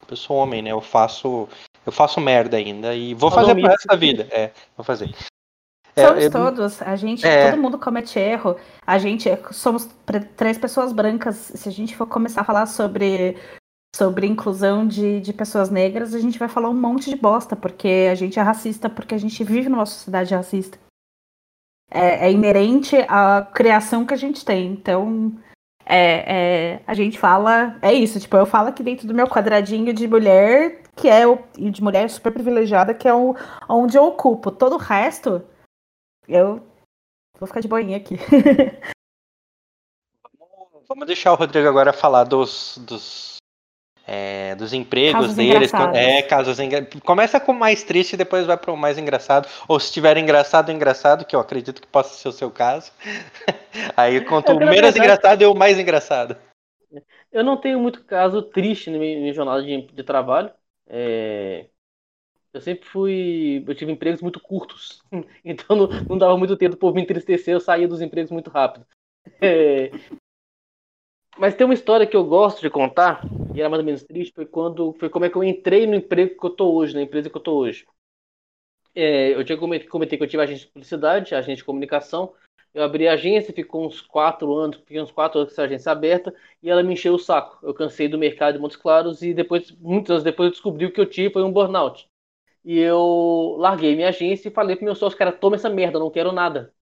eu 0.09 0.15
sou 0.15 0.37
homem, 0.37 0.61
né? 0.61 0.71
Eu 0.71 0.79
faço, 0.79 1.49
eu 1.85 1.91
faço 1.91 2.21
merda 2.21 2.55
ainda 2.55 2.95
e 2.95 3.13
vou 3.13 3.29
Faz 3.29 3.45
fazer 3.47 3.59
pro 3.59 3.69
resto 3.69 3.87
da 3.87 3.95
vida. 3.97 4.27
É, 4.31 4.51
vou 4.77 4.85
fazer. 4.85 5.13
É, 5.95 6.07
Somos 6.07 6.23
eu- 6.23 6.31
todos, 6.31 6.81
a 6.81 6.95
gente, 6.95 7.25
É. 7.27 7.49
todo 7.51 7.59
mundo 7.61 7.77
comete 7.77 8.17
erro. 8.19 8.55
A 8.85 8.97
gente 8.99 9.27
somos 9.51 9.89
três 10.37 10.57
pessoas 10.57 10.93
brancas. 10.93 11.35
Se 11.55 11.67
a 11.67 11.71
gente 11.71 11.95
for 11.97 12.05
começar 12.07 12.41
a 12.41 12.45
falar 12.45 12.67
sobre, 12.67 13.35
sobre 13.95 14.27
inclusão 14.27 14.87
de, 14.87 15.19
de 15.19 15.33
pessoas 15.33 15.69
negras, 15.71 16.13
a 16.13 16.19
gente 16.19 16.37
vai 16.39 16.47
falar 16.47 16.69
um 16.69 16.73
monte 16.79 17.09
de 17.09 17.15
bosta, 17.17 17.55
porque 17.55 18.07
a 18.11 18.15
gente 18.15 18.37
é 18.39 18.41
racista, 18.43 18.89
porque 18.89 19.15
a 19.15 19.17
gente 19.17 19.43
vive 19.43 19.67
numa 19.69 19.85
sociedade 19.87 20.33
racista. 20.35 20.77
É, 21.89 22.27
é 22.27 22.31
inerente 22.31 22.95
à 23.07 23.47
criação 23.53 24.05
que 24.05 24.13
a 24.13 24.17
gente 24.17 24.43
tem. 24.43 24.67
Então, 24.67 25.33
é, 25.85 26.75
é, 26.75 26.83
a 26.85 26.93
gente 26.93 27.17
fala. 27.17 27.77
É 27.81 27.93
isso, 27.93 28.19
tipo, 28.19 28.35
eu 28.35 28.45
falo 28.45 28.67
aqui 28.69 28.83
dentro 28.83 29.07
do 29.07 29.13
meu 29.13 29.27
quadradinho 29.27 29.93
de 29.93 30.07
mulher, 30.07 30.83
que 30.95 31.07
é 31.07 31.25
o. 31.25 31.39
E 31.57 31.71
de 31.71 31.81
mulher 31.81 32.09
super 32.09 32.33
privilegiada, 32.33 32.93
que 32.93 33.07
é 33.07 33.13
o, 33.13 33.35
onde 33.69 33.97
eu 33.97 34.03
ocupo. 34.03 34.51
Todo 34.51 34.75
o 34.75 34.79
resto, 34.79 35.41
eu 36.27 36.61
vou 37.39 37.47
ficar 37.47 37.61
de 37.61 37.67
boinha 37.67 37.97
aqui. 37.97 38.17
Vamos 40.89 41.05
deixar 41.05 41.33
o 41.33 41.35
Rodrigo 41.35 41.67
agora 41.67 41.91
falar 41.91 42.23
dos, 42.23 42.77
dos, 42.77 43.36
é, 44.07 44.55
dos 44.55 44.71
empregos 44.71 45.11
Casos 45.21 45.35
deles. 45.35 45.73
engraçados. 45.73 45.97
É, 45.97 46.21
casos 46.21 46.59
engra... 46.59 46.87
Começa 47.03 47.39
com 47.41 47.51
o 47.51 47.55
mais 47.55 47.83
triste 47.83 48.13
e 48.13 48.17
depois 48.17 48.45
vai 48.45 48.55
para 48.57 48.71
o 48.71 48.77
mais 48.77 48.97
engraçado. 48.97 49.49
Ou 49.67 49.79
se 49.79 49.91
tiver 49.91 50.17
engraçado, 50.17 50.71
engraçado, 50.71 51.25
que 51.25 51.35
eu 51.35 51.39
acredito 51.41 51.81
que 51.81 51.87
possa 51.87 52.13
ser 52.15 52.29
o 52.29 52.31
seu 52.31 52.49
caso. 52.49 52.91
Aí 53.97 54.21
conta 54.23 54.53
o 54.53 54.59
menos 54.59 54.95
engraçado 54.95 55.41
e 55.41 55.45
o 55.45 55.53
mais 55.53 55.77
engraçado. 55.77 56.37
Eu 57.31 57.43
não 57.43 57.57
tenho 57.57 57.79
muito 57.79 58.03
caso 58.05 58.41
triste 58.41 58.89
na 58.89 58.97
minha, 58.97 59.19
minha 59.19 59.33
jornada 59.33 59.61
de, 59.61 59.81
de 59.87 60.03
trabalho. 60.03 60.51
É, 60.87 61.67
Eu 62.53 62.61
sempre 62.61 62.87
fui. 62.87 63.63
Eu 63.67 63.75
tive 63.75 63.91
empregos 63.91 64.21
muito 64.21 64.39
curtos. 64.39 65.03
Então 65.43 65.75
não, 65.75 65.87
não 66.09 66.17
dava 66.17 66.37
muito 66.37 66.55
tempo 66.55 66.77
para 66.77 66.91
me 66.93 67.01
entristecer, 67.01 67.53
eu 67.53 67.59
saía 67.59 67.87
dos 67.87 68.01
empregos 68.01 68.31
muito 68.31 68.49
rápido. 68.49 68.85
É, 69.41 69.91
Mas 71.39 71.55
tem 71.55 71.65
uma 71.65 71.73
história 71.73 72.07
que 72.07 72.15
eu 72.15 72.25
gosto 72.25 72.61
de 72.61 72.69
contar, 72.69 73.21
e 73.53 73.59
era 73.59 73.69
mais 73.69 73.79
ou 73.79 73.85
menos 73.85 74.03
triste, 74.03 74.33
foi 74.33 74.45
quando 74.45 74.93
foi 74.93 75.09
como 75.09 75.25
é 75.25 75.29
que 75.29 75.35
eu 75.35 75.43
entrei 75.43 75.85
no 75.85 75.95
emprego 75.95 76.39
que 76.39 76.45
eu 76.45 76.49
tô 76.49 76.73
hoje, 76.73 76.95
na 76.95 77.01
empresa 77.01 77.29
que 77.29 77.37
eu 77.37 77.41
tô 77.41 77.55
hoje. 77.57 77.85
É, 78.95 79.33
eu 79.35 79.43
tinha 79.45 79.57
comentei, 79.57 80.17
que 80.17 80.23
eu 80.23 80.27
tive 80.27 80.41
agência 80.41 80.65
de 80.65 80.71
publicidade, 80.71 81.35
agência 81.35 81.57
de 81.57 81.63
comunicação. 81.63 82.33
Eu 82.73 82.83
abri 82.83 83.07
a 83.07 83.13
agência, 83.13 83.53
ficou 83.53 83.85
uns 83.85 84.01
quatro 84.01 84.53
anos, 84.55 84.77
fiquei 84.77 84.99
uns 84.99 85.11
quatro 85.11 85.39
anos 85.39 85.51
com 85.51 85.53
essa 85.53 85.63
agência 85.63 85.91
aberta, 85.91 86.33
e 86.61 86.69
ela 86.69 86.81
me 86.81 86.93
encheu 86.93 87.13
o 87.13 87.19
saco. 87.19 87.59
Eu 87.65 87.73
cansei 87.73 88.07
do 88.07 88.17
mercado 88.17 88.55
de 88.55 88.59
Montes 88.59 88.77
Claros 88.77 89.21
e 89.21 89.33
depois, 89.33 89.71
muitos 89.71 90.09
anos 90.11 90.23
depois, 90.23 90.47
eu 90.47 90.51
descobri 90.51 90.85
o 90.85 90.91
que 90.91 90.99
eu 90.99 91.05
tive 91.05 91.31
foi 91.33 91.43
um 91.43 91.51
burnout. 91.51 92.07
E 92.65 92.79
eu 92.79 93.55
larguei 93.59 93.95
minha 93.95 94.09
agência 94.09 94.49
e 94.49 94.51
falei 94.51 94.75
pro 94.75 94.85
meu 94.85 94.95
sócio, 94.95 95.17
cara, 95.17 95.31
toma 95.31 95.55
essa 95.55 95.69
merda, 95.69 95.97
eu 95.97 96.01
não 96.01 96.11
quero 96.11 96.31
nada. 96.31 96.73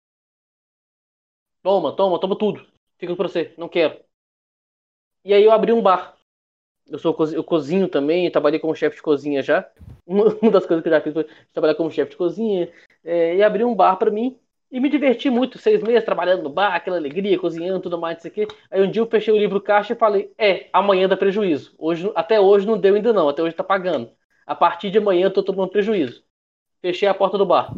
Toma, 1.61 1.93
toma, 1.95 2.17
toma 2.19 2.37
tudo. 2.37 2.65
Fica 2.97 3.13
pra 3.15 3.27
você, 3.27 3.53
não 3.57 3.67
quero. 3.67 3.99
E 5.25 5.33
aí 5.33 5.43
eu 5.43 5.51
abri 5.51 5.73
um 5.73 5.81
bar. 5.81 6.15
Eu 6.87 6.99
sou 6.99 7.17
eu 7.33 7.43
cozinho 7.43 7.87
também, 7.87 8.29
trabalhei 8.29 8.59
como 8.59 8.75
chefe 8.75 8.97
de 8.97 9.01
cozinha 9.01 9.41
já. 9.41 9.67
Uma 10.05 10.25
das 10.51 10.67
coisas 10.67 10.83
que 10.83 10.87
eu 10.87 10.93
já 10.93 11.01
fiz 11.01 11.13
foi 11.13 11.27
trabalhar 11.51 11.73
como 11.73 11.89
chefe 11.89 12.11
de 12.11 12.17
cozinha. 12.17 12.71
é, 13.03 13.35
e 13.35 13.41
abri 13.43 13.63
um 13.63 13.73
bar 13.73 13.97
pra 13.97 14.11
mim. 14.11 14.37
E 14.71 14.79
me 14.79 14.87
diverti 14.87 15.29
muito, 15.29 15.57
seis 15.57 15.81
meses 15.81 16.03
trabalhando 16.03 16.43
no 16.43 16.49
bar, 16.49 16.75
aquela 16.75 16.97
alegria, 16.97 17.39
cozinhando, 17.39 17.79
tudo 17.81 17.97
mais, 17.97 18.19
isso 18.19 18.27
aqui. 18.27 18.47
Aí 18.69 18.83
um 18.83 18.91
dia 18.91 19.01
eu 19.01 19.07
fechei 19.07 19.33
o 19.33 19.37
livro 19.37 19.61
caixa 19.61 19.93
e 19.93 19.95
falei, 19.95 20.31
é, 20.37 20.69
amanhã 20.71 21.07
dá 21.07 21.17
prejuízo. 21.17 21.73
Hoje, 21.77 22.11
até 22.13 22.39
hoje 22.39 22.67
não 22.67 22.77
deu 22.77 22.93
ainda 22.95 23.13
não, 23.13 23.29
até 23.29 23.41
hoje 23.41 23.55
tá 23.55 23.63
pagando. 23.63 24.11
A 24.45 24.53
partir 24.53 24.91
de 24.91 24.99
amanhã 24.99 25.25
eu 25.25 25.33
tô 25.33 25.41
tomando 25.41 25.69
prejuízo. 25.69 26.23
Fechei 26.81 27.07
a 27.07 27.13
porta 27.13 27.37
do 27.37 27.45
bar. 27.45 27.73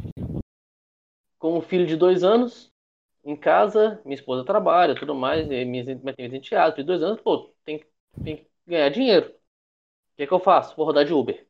Com 1.39 1.57
um 1.57 1.61
filho 1.61 1.85
de 1.85 1.95
dois 1.95 2.23
anos, 2.23 2.73
em 3.27 3.35
casa, 3.35 4.01
minha 4.05 4.15
esposa 4.15 4.45
trabalha, 4.45 4.95
tudo 4.95 5.13
mais, 5.15 5.47
minhas, 5.47 5.85
minhas 5.85 6.33
enteadas, 6.33 6.75
de 6.75 6.83
dois 6.83 7.01
anos, 7.03 7.21
pô, 7.21 7.53
tem, 7.65 7.83
tem 8.23 8.37
que 8.37 8.47
ganhar 8.65 8.89
dinheiro. 8.89 9.29
O 9.29 9.33
que, 10.17 10.23
é 10.23 10.27
que 10.27 10.33
eu 10.33 10.39
faço? 10.39 10.75
Vou 10.75 10.85
rodar 10.85 11.05
de 11.05 11.13
Uber. 11.13 11.47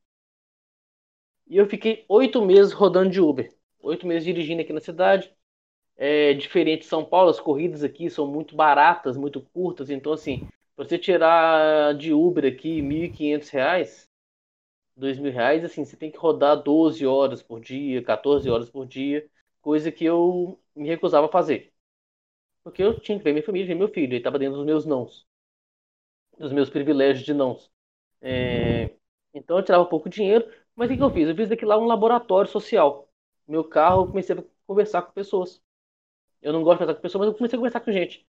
E 1.47 1.57
eu 1.57 1.67
fiquei 1.67 2.05
oito 2.09 2.41
meses 2.45 2.73
rodando 2.73 3.09
de 3.09 3.21
Uber. 3.21 3.53
Oito 3.81 4.05
meses 4.05 4.25
dirigindo 4.25 4.61
aqui 4.61 4.73
na 4.73 4.79
cidade 4.81 5.33
é, 5.97 6.33
diferente 6.33 6.81
de 6.81 6.87
São 6.87 7.03
Paulo, 7.03 7.29
as 7.29 7.39
corridas 7.39 7.83
aqui 7.83 8.09
são 8.09 8.27
muito 8.27 8.55
baratas, 8.55 9.17
muito 9.17 9.41
curtas, 9.41 9.89
então 9.89 10.13
assim, 10.13 10.47
você 10.75 10.97
tirar 10.97 11.95
de 11.95 12.13
Uber 12.13 12.45
aqui 12.45 12.81
R$ 12.81 12.81
1.500, 12.83 14.07
R$ 14.95 15.01
2.000, 15.01 15.65
assim, 15.65 15.83
você 15.85 15.97
tem 15.97 16.11
que 16.11 16.17
rodar 16.17 16.61
12 16.61 17.05
horas 17.05 17.41
por 17.41 17.59
dia, 17.59 18.03
14 18.03 18.49
horas 18.49 18.69
por 18.69 18.85
dia, 18.85 19.27
coisa 19.67 19.91
que 19.91 20.05
eu 20.05 20.57
me 20.73 20.87
recusava 20.87 21.27
a 21.27 21.29
fazer. 21.29 21.73
Porque 22.63 22.81
eu 22.83 22.99
tinha 23.01 23.17
que 23.17 23.23
ver 23.25 23.33
minha 23.33 23.45
família, 23.45 23.67
ver 23.67 23.75
meu 23.75 23.89
filho, 23.89 24.07
ele 24.13 24.17
estava 24.17 24.39
dentro 24.39 24.57
dos 24.57 24.65
meus 24.65 24.85
nãos, 24.85 25.27
dos 26.37 26.51
meus 26.53 26.69
privilégios 26.69 27.25
de 27.25 27.33
nãos. 27.33 27.69
É, 28.21 28.91
então 29.33 29.57
eu 29.57 29.63
tirava 29.63 29.85
pouco 29.85 30.09
dinheiro, 30.09 30.49
mas 30.75 30.87
o 30.87 30.91
que, 30.91 30.97
que 30.97 31.03
eu 31.03 31.11
fiz? 31.11 31.27
Eu 31.29 31.35
fiz 31.35 31.51
aqui 31.51 31.65
lá 31.65 31.77
um 31.77 31.85
laboratório 31.85 32.49
social. 32.49 33.09
Meu 33.47 33.63
carro, 33.63 34.03
eu 34.03 34.07
comecei 34.07 34.37
a 34.37 34.43
conversar 34.65 35.01
com 35.01 35.11
pessoas. 35.11 35.61
Eu 36.41 36.53
não 36.53 36.63
gosto 36.63 36.79
de 36.79 36.85
conversar 36.85 36.95
com 36.95 37.01
pessoas, 37.01 37.19
mas 37.21 37.33
eu 37.33 37.37
comecei 37.37 37.57
a 37.57 37.59
conversar 37.59 37.81
com 37.81 37.91
gente. 37.91 38.27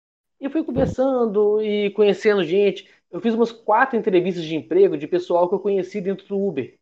E 0.41 0.51
fui 0.51 0.65
conversando 0.65 1.63
e 1.63 1.91
conhecendo 1.93 2.45
gente. 2.45 2.89
Eu 3.11 3.21
fiz 3.21 3.35
umas 3.35 3.53
quatro 3.53 3.99
entrevistas 3.99 4.45
de 4.45 4.57
emprego 4.57 4.99
de 4.99 5.07
pessoal 5.09 5.49
que 5.49 5.55
eu 5.55 5.61
conheci 5.61 6.01
dentro 6.01 6.27
do 6.27 6.39
Uber. 6.41 6.79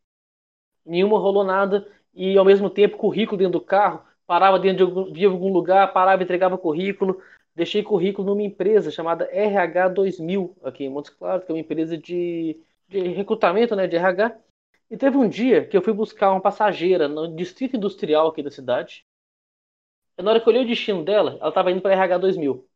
Nenhuma 0.86 1.18
rolou 1.18 1.44
nada. 1.44 1.86
E 2.14 2.38
ao 2.38 2.44
mesmo 2.44 2.70
tempo, 2.70 2.96
currículo 2.96 3.38
dentro 3.38 3.60
do 3.60 3.64
carro. 3.64 4.07
Parava 4.28 4.60
dentro 4.60 4.78
de 4.78 4.84
algum, 4.84 5.12
de 5.12 5.26
algum 5.26 5.52
lugar, 5.52 5.92
parava 5.94 6.22
e 6.22 6.26
entregava 6.26 6.58
currículo. 6.58 7.22
Deixei 7.56 7.82
currículo 7.84 8.28
numa 8.30 8.44
empresa 8.44 8.92
chamada 8.92 9.26
RH2000, 9.32 10.56
aqui 10.64 10.84
em 10.84 10.90
Montes 10.90 11.12
Claros, 11.12 11.44
que 11.46 11.52
é 11.52 11.56
uma 11.56 11.60
empresa 11.62 11.98
de, 11.98 12.60
de 12.88 13.00
recrutamento 13.10 13.76
né, 13.76 13.88
de 13.88 13.96
RH. 13.96 14.38
E 14.90 14.98
teve 14.98 15.18
um 15.18 15.28
dia 15.28 15.66
que 15.66 15.76
eu 15.78 15.82
fui 15.82 15.94
buscar 15.94 16.32
uma 16.32 16.42
passageira 16.42 17.08
no 17.08 17.34
distrito 17.36 17.76
industrial 17.76 18.28
aqui 18.28 18.42
da 18.44 18.52
cidade. 18.52 19.06
Na 20.18 20.30
hora 20.30 20.40
que 20.40 20.46
eu 20.46 20.52
olhei 20.52 20.64
o 20.64 20.68
destino 20.68 21.02
dela, 21.04 21.38
ela 21.40 21.50
tava 21.52 21.70
indo 21.72 21.80
para 21.80 21.92
RH 21.94 22.18
2000. 22.18 22.68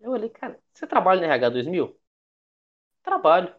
Eu 0.00 0.12
olhei, 0.12 0.28
cara, 0.30 0.60
você 0.72 0.86
trabalha 0.86 1.20
na 1.20 1.26
RH 1.26 1.48
2000? 1.50 1.98
Trabalho. 3.02 3.54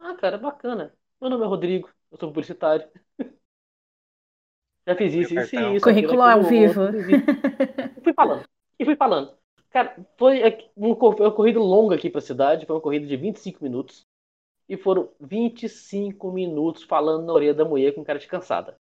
Ah, 0.00 0.16
cara, 0.16 0.38
bacana. 0.38 0.96
Meu 1.20 1.30
nome 1.30 1.44
é 1.44 1.48
Rodrigo, 1.48 1.90
eu 2.12 2.18
sou 2.18 2.30
publicitário. 2.30 2.88
Já 4.86 4.94
fiz 4.94 5.14
isso, 5.14 5.38
isso 5.38 5.56
e 5.56 5.76
isso. 5.76 5.84
Currículo 5.84 6.22
ao 6.22 6.42
vivo. 6.42 6.82
E 7.96 8.00
fui 8.02 8.12
falando. 8.12 8.44
E 8.78 8.84
fui 8.84 8.96
falando. 8.96 9.36
Cara, 9.70 9.96
foi 10.16 10.40
uma 10.76 11.32
corrida 11.32 11.58
longa 11.58 11.96
aqui 11.96 12.08
pra 12.08 12.20
cidade, 12.20 12.66
foi 12.66 12.76
uma 12.76 12.82
corrida 12.82 13.06
de 13.06 13.16
25 13.16 13.64
minutos. 13.64 14.06
E 14.68 14.76
foram 14.76 15.10
25 15.20 16.30
minutos 16.30 16.84
falando 16.84 17.26
na 17.26 17.32
orelha 17.32 17.54
da 17.54 17.64
mulher 17.64 17.92
com 17.92 18.04
cara 18.04 18.18
de 18.18 18.26
cansada. 18.26 18.76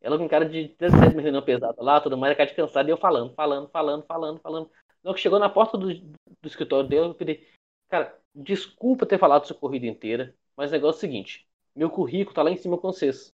Ela 0.00 0.18
com 0.18 0.28
cara 0.28 0.48
de 0.48 0.68
17 0.78 1.16
reunião 1.16 1.42
pesada 1.42 1.82
lá, 1.82 2.00
tudo 2.00 2.16
mais, 2.16 2.36
cara 2.36 2.48
de 2.48 2.56
cansada, 2.56 2.88
e 2.88 2.92
eu 2.92 2.96
falando, 2.96 3.34
falando, 3.34 3.68
falando, 3.68 4.04
falando, 4.04 4.40
falando. 4.40 4.70
Não, 5.02 5.14
que 5.14 5.20
chegou 5.20 5.38
na 5.38 5.48
porta 5.48 5.78
do, 5.78 5.94
do 5.94 6.46
escritório 6.46 6.88
dele, 6.88 7.06
eu 7.06 7.14
pedi, 7.14 7.46
cara, 7.88 8.18
desculpa 8.34 9.06
ter 9.06 9.18
falado 9.18 9.46
sua 9.46 9.56
corrida 9.56 9.86
inteira, 9.86 10.34
mas 10.56 10.70
o 10.70 10.72
negócio 10.72 10.96
é 10.96 10.98
o 10.98 11.00
seguinte, 11.00 11.46
meu 11.74 11.90
currículo 11.90 12.34
tá 12.34 12.42
lá 12.42 12.50
em 12.50 12.56
cima 12.56 12.76
com 12.76 12.92
vocês. 12.92 13.33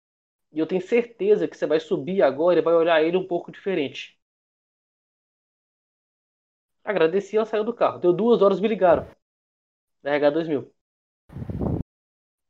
E 0.52 0.58
eu 0.58 0.66
tenho 0.66 0.80
certeza 0.80 1.46
que 1.46 1.56
você 1.56 1.66
vai 1.66 1.78
subir 1.80 2.22
agora 2.22 2.58
e 2.58 2.62
vai 2.62 2.74
olhar 2.74 3.02
ele 3.02 3.16
um 3.16 3.26
pouco 3.26 3.52
diferente. 3.52 4.18
Agradeci, 6.84 7.36
ela 7.36 7.46
saiu 7.46 7.64
do 7.64 7.74
carro. 7.74 7.98
Deu 7.98 8.12
duas 8.12 8.42
horas, 8.42 8.60
me 8.60 8.68
ligaram. 8.68 9.06
Da 10.02 10.10
RH 10.10 10.30
2000. 10.30 10.72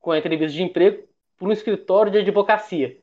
Com 0.01 0.13
a 0.13 0.19
entrevista 0.19 0.57
de 0.57 0.63
emprego 0.63 1.07
para 1.37 1.49
um 1.49 1.53
escritório 1.53 2.11
de 2.11 2.19
advocacia. 2.19 3.03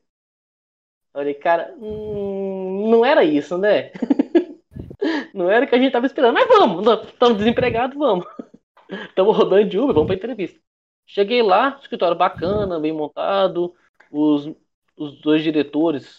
Falei, 1.12 1.34
cara, 1.34 1.74
hum, 1.78 2.90
não 2.90 3.04
era 3.04 3.24
isso, 3.24 3.56
né? 3.58 3.92
não 5.34 5.50
era 5.50 5.64
o 5.64 5.68
que 5.68 5.74
a 5.74 5.78
gente 5.78 5.92
tava 5.92 6.06
esperando. 6.06 6.34
Mas 6.34 6.48
vamos, 6.48 6.86
estamos 7.08 7.38
desempregados, 7.38 7.96
vamos. 7.96 8.26
Estamos 8.90 9.36
rodando 9.36 9.68
de 9.68 9.78
Uber, 9.78 9.92
vamos 9.92 10.06
pra 10.06 10.16
entrevista. 10.16 10.58
Cheguei 11.06 11.42
lá, 11.42 11.78
escritório 11.78 12.16
bacana, 12.16 12.80
bem 12.80 12.90
montado. 12.90 13.74
Os, 14.10 14.50
os 14.98 15.20
dois 15.20 15.42
diretores 15.42 16.18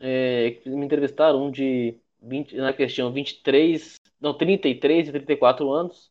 é, 0.00 0.52
que 0.62 0.70
me 0.70 0.84
entrevistaram, 0.84 1.46
um 1.46 1.50
de 1.50 1.98
20, 2.22 2.56
na 2.56 2.72
questão 2.72 3.12
23, 3.12 3.96
não, 4.20 4.36
33 4.36 5.08
e 5.08 5.12
34 5.12 5.70
anos. 5.72 6.10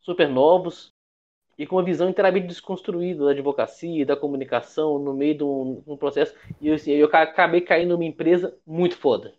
Super 0.00 0.28
novos 0.28 0.90
e 1.58 1.66
com 1.66 1.76
uma 1.76 1.82
visão 1.84 2.08
inteiramente 2.08 2.46
desconstruída 2.46 3.24
da 3.24 3.30
advocacia, 3.30 4.04
da 4.06 4.16
comunicação, 4.16 4.98
no 4.98 5.14
meio 5.14 5.36
de 5.38 5.44
um, 5.44 5.82
um 5.86 5.96
processo. 5.96 6.34
E 6.60 6.70
assim, 6.70 6.92
eu 6.92 7.06
acabei 7.12 7.60
caindo 7.62 7.90
numa 7.92 8.04
empresa 8.04 8.58
muito 8.66 8.96
foda. 8.96 9.34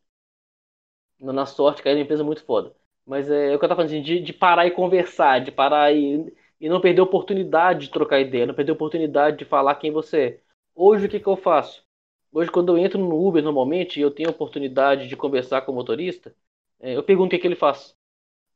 Na 1.19 1.45
sorte, 1.45 1.82
caí 1.84 1.93
numa 1.93 2.03
empresa 2.03 2.23
muito 2.23 2.43
foda. 2.43 2.75
Mas 3.05 3.30
é, 3.30 3.51
é 3.53 3.55
o 3.55 3.59
que 3.59 3.65
eu 3.65 3.69
tava 3.69 3.82
falando, 3.82 3.91
assim, 3.91 4.01
de, 4.01 4.19
de 4.19 4.34
parar 4.34 4.67
e 4.67 4.71
conversar, 4.71 5.39
de 5.39 5.51
parar 5.51 5.93
e, 5.93 6.34
e 6.59 6.69
não 6.69 6.82
perder 6.82 7.01
a 7.01 7.03
oportunidade 7.03 7.88
de 7.88 7.91
trocar 7.91 8.19
ideia, 8.19 8.45
não 8.45 8.53
perder 8.53 8.71
a 8.71 8.75
oportunidade 8.75 9.38
de 9.38 9.45
falar 9.45 9.75
quem 9.75 9.91
você 9.91 10.17
é. 10.19 10.46
Hoje, 10.80 11.07
o 11.07 11.09
que, 11.09 11.19
que 11.19 11.25
eu 11.25 11.36
faço? 11.36 11.84
Hoje, 12.32 12.51
quando 12.51 12.71
eu 12.71 12.78
entro 12.78 12.99
no 12.99 13.28
Uber, 13.28 13.41
normalmente, 13.41 13.99
e 13.99 14.03
eu 14.03 14.11
tenho 14.11 14.30
a 14.30 14.32
oportunidade 14.32 15.07
de 15.07 15.15
conversar 15.17 15.61
com 15.61 15.71
o 15.71 15.75
motorista, 15.75 16.36
é, 16.80 16.95
eu 16.95 17.01
pergunto 17.01 17.28
o 17.28 17.30
que, 17.32 17.39
que 17.39 17.47
ele 17.47 17.55
faz. 17.55 17.95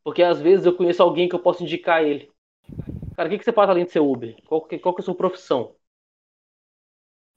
Porque 0.03 0.21
às 0.21 0.39
vezes 0.39 0.67
eu 0.67 0.75
conheço 0.77 1.01
alguém 1.01 1.27
que 1.27 1.33
eu 1.33 1.39
posso 1.39 1.63
indicar 1.63 2.03
ele. 2.03 2.31
Cara, 3.15 3.27
o 3.27 3.31
que, 3.31 3.39
que 3.39 3.43
você 3.43 3.51
faz 3.51 3.67
além 3.71 3.85
de 3.85 3.91
ser 3.91 4.01
Uber? 4.01 4.35
Qual 4.45 4.61
que, 4.61 4.77
qual 4.77 4.93
que 4.93 5.01
é 5.01 5.03
a 5.03 5.05
sua 5.05 5.15
profissão? 5.15 5.75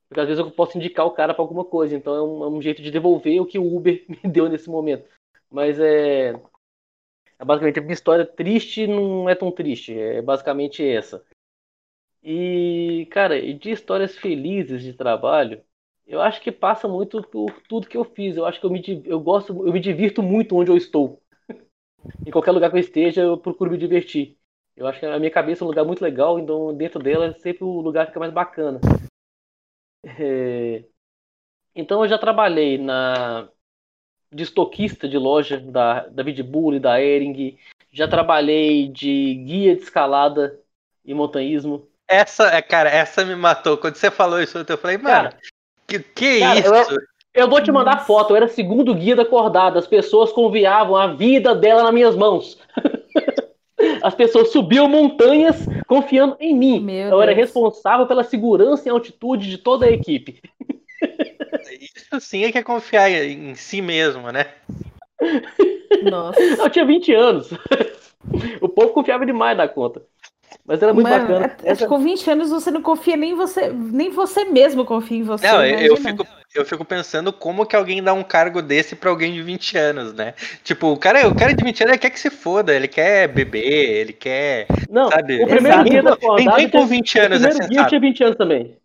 Porque 0.06 0.20
às 0.20 0.26
vezes 0.28 0.44
eu 0.44 0.50
posso 0.50 0.76
indicar 0.76 1.06
o 1.06 1.12
cara 1.12 1.32
para 1.32 1.42
alguma 1.42 1.64
coisa, 1.64 1.96
então 1.96 2.14
é 2.14 2.22
um, 2.22 2.44
é 2.44 2.48
um, 2.48 2.60
jeito 2.60 2.82
de 2.82 2.90
devolver 2.90 3.40
o 3.40 3.46
que 3.46 3.58
o 3.58 3.76
Uber 3.76 4.04
me 4.22 4.30
deu 4.30 4.50
nesse 4.50 4.68
momento. 4.68 5.08
Mas 5.50 5.80
é, 5.80 6.34
é 7.38 7.44
basicamente 7.44 7.78
a 7.78 7.82
minha 7.82 7.94
história 7.94 8.26
triste 8.26 8.86
não 8.86 9.30
é 9.30 9.34
tão 9.34 9.50
triste, 9.50 9.98
é 9.98 10.20
basicamente 10.20 10.86
essa. 10.86 11.24
E, 12.24 13.06
cara, 13.10 13.40
de 13.54 13.70
histórias 13.70 14.16
felizes 14.16 14.82
de 14.82 14.94
trabalho, 14.94 15.62
eu 16.06 16.22
acho 16.22 16.40
que 16.40 16.50
passa 16.50 16.88
muito 16.88 17.22
por 17.22 17.52
tudo 17.68 17.86
que 17.86 17.96
eu 17.96 18.04
fiz. 18.04 18.36
Eu 18.36 18.46
acho 18.46 18.58
que 18.58 18.64
eu 18.64 18.70
me, 18.70 18.82
eu 19.04 19.20
gosto, 19.20 19.52
eu 19.66 19.72
me 19.72 19.78
divirto 19.78 20.22
muito 20.22 20.56
onde 20.56 20.70
eu 20.70 20.76
estou. 20.76 21.22
em 22.26 22.30
qualquer 22.30 22.52
lugar 22.52 22.70
que 22.70 22.76
eu 22.76 22.80
esteja, 22.80 23.20
eu 23.22 23.36
procuro 23.36 23.70
me 23.70 23.78
divertir. 23.78 24.38
Eu 24.76 24.86
acho 24.86 24.98
que 24.98 25.06
a 25.06 25.18
minha 25.18 25.30
cabeça 25.30 25.62
é 25.62 25.64
um 25.64 25.68
lugar 25.68 25.84
muito 25.84 26.02
legal, 26.02 26.38
então 26.38 26.74
dentro 26.74 27.02
dela 27.02 27.32
sempre 27.34 27.62
o 27.64 27.80
lugar 27.80 28.06
fica 28.06 28.18
mais 28.18 28.32
bacana. 28.32 28.80
É... 30.02 30.84
Então 31.74 32.02
eu 32.02 32.08
já 32.08 32.18
trabalhei 32.18 32.78
na 32.78 33.48
de 34.32 34.42
estoquista 34.42 35.08
de 35.08 35.16
loja 35.16 35.60
da, 35.60 36.08
da 36.08 36.22
Vidbull 36.22 36.74
e 36.74 36.80
da 36.80 37.00
Ering, 37.00 37.56
já 37.92 38.08
trabalhei 38.08 38.88
de 38.88 39.34
guia 39.36 39.76
de 39.76 39.82
escalada 39.82 40.60
e 41.04 41.14
montanhismo. 41.14 41.88
Essa, 42.08 42.48
é, 42.48 42.62
cara, 42.62 42.90
essa 42.90 43.24
me 43.24 43.34
matou. 43.34 43.76
Quando 43.76 43.96
você 43.96 44.10
falou 44.10 44.40
isso, 44.40 44.58
eu 44.58 44.78
falei, 44.78 44.98
mano, 44.98 45.08
cara, 45.08 45.36
que, 45.86 45.98
que 45.98 46.40
cara, 46.40 46.60
isso? 46.60 46.74
Eu, 46.74 46.98
eu, 47.34 47.48
vou 47.48 47.62
te 47.62 47.72
mandar 47.72 47.94
Nossa. 47.94 48.06
foto, 48.06 48.30
eu 48.30 48.36
era 48.36 48.48
segundo 48.48 48.94
guia 48.94 49.16
da 49.16 49.24
cordada, 49.24 49.78
as 49.78 49.86
pessoas 49.86 50.32
conviavam 50.32 50.96
a 50.96 51.08
vida 51.08 51.54
dela 51.54 51.82
nas 51.82 51.94
minhas 51.94 52.16
mãos. 52.16 52.58
As 54.02 54.14
pessoas 54.14 54.50
subiam 54.50 54.88
montanhas 54.88 55.56
confiando 55.86 56.36
em 56.40 56.54
mim. 56.54 56.80
Meu 56.80 57.04
eu 57.04 57.10
Deus. 57.10 57.22
era 57.22 57.34
responsável 57.34 58.06
pela 58.06 58.24
segurança 58.24 58.88
e 58.88 58.90
altitude 58.90 59.50
de 59.50 59.58
toda 59.58 59.84
a 59.86 59.90
equipe. 59.90 60.40
Isso 61.80 62.20
sim 62.20 62.44
é 62.44 62.52
que 62.52 62.58
é 62.58 62.62
confiar 62.62 63.10
em 63.10 63.54
si 63.54 63.82
mesmo, 63.82 64.30
né? 64.30 64.46
Nossa. 66.02 66.40
Eu 66.40 66.70
tinha 66.70 66.84
20 66.84 67.14
anos. 67.14 67.50
O 68.58 68.70
povo 68.70 68.94
confiava 68.94 69.26
demais 69.26 69.54
da 69.54 69.68
conta. 69.68 70.02
Mas 70.66 70.82
era 70.82 70.94
muito 70.94 71.08
Mano, 71.08 71.26
bacana. 71.26 71.56
É, 71.62 71.72
Essa... 71.72 71.86
Com 71.86 71.98
20 71.98 72.30
anos 72.30 72.50
você 72.50 72.70
não 72.70 72.80
confia 72.80 73.16
nem 73.16 73.34
você, 73.34 73.68
nem 73.70 74.10
você 74.10 74.44
mesmo 74.46 74.84
confia 74.84 75.18
em 75.18 75.22
você. 75.22 75.46
Não, 75.46 75.64
eu 75.64 75.94
fico, 75.96 76.26
eu 76.54 76.64
fico 76.64 76.84
pensando 76.84 77.32
como 77.32 77.66
que 77.66 77.76
alguém 77.76 78.02
dá 78.02 78.14
um 78.14 78.22
cargo 78.22 78.62
desse 78.62 78.96
pra 78.96 79.10
alguém 79.10 79.34
de 79.34 79.42
20 79.42 79.76
anos, 79.76 80.14
né? 80.14 80.32
Tipo, 80.62 80.88
o 80.88 80.96
cara, 80.96 81.28
o 81.28 81.34
cara 81.34 81.52
de 81.52 81.62
20 81.62 81.82
anos 81.82 81.92
ele 81.92 82.00
quer 82.00 82.10
que 82.10 82.18
se 82.18 82.30
foda, 82.30 82.74
ele 82.74 82.88
quer 82.88 83.28
beber, 83.28 83.62
ele 83.62 84.12
quer. 84.14 84.66
Não, 84.88 85.10
sabe? 85.10 85.42
o 85.42 85.46
primeiro 85.46 85.86
Exato. 85.86 85.90
dia 85.90 86.02
da 86.02 86.16
Ninguém 86.36 86.70
com 86.70 86.86
20 86.86 87.18
anos 87.18 87.38
o 87.38 87.42
primeiro 87.42 87.64
é 87.64 87.68
dia 87.68 87.86
tinha 87.86 88.00
20 88.00 88.24
anos 88.24 88.36
também. 88.36 88.76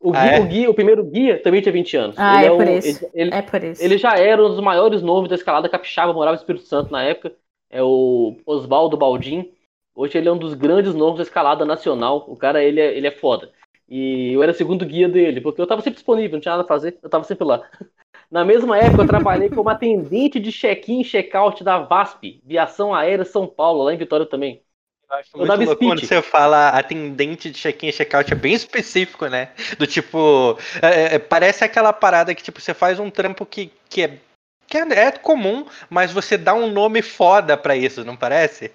O, 0.00 0.12
guia, 0.12 0.20
ah, 0.20 0.26
é? 0.26 0.40
o, 0.40 0.46
guia, 0.46 0.70
o 0.70 0.74
primeiro 0.74 1.04
guia 1.04 1.42
também 1.42 1.60
tinha 1.60 1.72
20 1.72 1.96
anos. 1.96 2.16
Ah, 2.18 2.36
ele 2.36 2.44
é, 2.44 2.54
é, 2.54 2.56
por 2.56 2.68
isso. 2.68 3.10
Ele, 3.14 3.34
é 3.34 3.42
por 3.42 3.64
isso. 3.64 3.84
Ele 3.84 3.98
já 3.98 4.16
era 4.16 4.44
um 4.44 4.48
dos 4.48 4.60
maiores 4.60 5.02
nomes 5.02 5.28
da 5.28 5.34
escalada 5.34 5.68
capixaba, 5.68 6.12
morava 6.12 6.36
no 6.36 6.40
Espírito 6.40 6.64
Santo 6.66 6.92
na 6.92 7.02
época. 7.02 7.32
É 7.70 7.82
o 7.82 8.36
Oswaldo 8.46 8.96
Baldim. 8.96 9.50
Hoje 9.98 10.16
ele 10.16 10.28
é 10.28 10.32
um 10.32 10.38
dos 10.38 10.54
grandes 10.54 10.94
nomes 10.94 11.16
da 11.16 11.24
escalada 11.24 11.64
nacional. 11.64 12.24
O 12.28 12.36
cara, 12.36 12.62
ele 12.62 12.80
é, 12.80 12.96
ele 12.96 13.08
é 13.08 13.10
foda. 13.10 13.50
E 13.88 14.32
eu 14.32 14.40
era 14.44 14.54
segundo 14.54 14.86
guia 14.86 15.08
dele, 15.08 15.40
porque 15.40 15.60
eu 15.60 15.66
tava 15.66 15.80
sempre 15.80 15.96
disponível, 15.96 16.34
não 16.34 16.40
tinha 16.40 16.52
nada 16.52 16.62
a 16.62 16.68
fazer, 16.68 16.96
eu 17.02 17.10
tava 17.10 17.24
sempre 17.24 17.44
lá. 17.44 17.68
Na 18.30 18.44
mesma 18.44 18.78
época, 18.78 19.02
eu 19.02 19.08
trabalhei 19.08 19.48
como 19.48 19.68
atendente 19.68 20.38
de 20.38 20.52
check-in 20.52 21.00
e 21.00 21.04
check-out 21.04 21.64
da 21.64 21.80
VASP, 21.80 22.40
Viação 22.44 22.94
Aérea 22.94 23.24
São 23.24 23.44
Paulo, 23.48 23.82
lá 23.82 23.92
em 23.92 23.96
Vitória 23.96 24.24
também. 24.24 24.62
Eu 25.10 25.16
acho 25.16 25.30
eu 25.34 25.38
muito 25.38 25.64
louco 25.64 25.84
quando 25.84 26.06
você 26.06 26.22
fala 26.22 26.68
atendente 26.68 27.50
de 27.50 27.58
check-in 27.58 27.88
e 27.88 27.92
check-out, 27.92 28.32
é 28.32 28.36
bem 28.36 28.52
específico, 28.52 29.26
né? 29.26 29.50
Do 29.78 29.86
tipo, 29.86 30.56
é, 30.80 31.16
é, 31.16 31.18
parece 31.18 31.64
aquela 31.64 31.92
parada 31.92 32.32
que 32.36 32.42
tipo, 32.42 32.60
você 32.60 32.72
faz 32.72 33.00
um 33.00 33.10
trampo 33.10 33.44
que, 33.44 33.72
que, 33.88 34.02
é, 34.02 34.18
que 34.64 34.78
é, 34.78 34.82
é 34.82 35.10
comum, 35.10 35.66
mas 35.90 36.12
você 36.12 36.38
dá 36.38 36.54
um 36.54 36.70
nome 36.70 37.02
foda 37.02 37.56
pra 37.56 37.74
isso, 37.74 38.04
não 38.04 38.16
parece? 38.16 38.70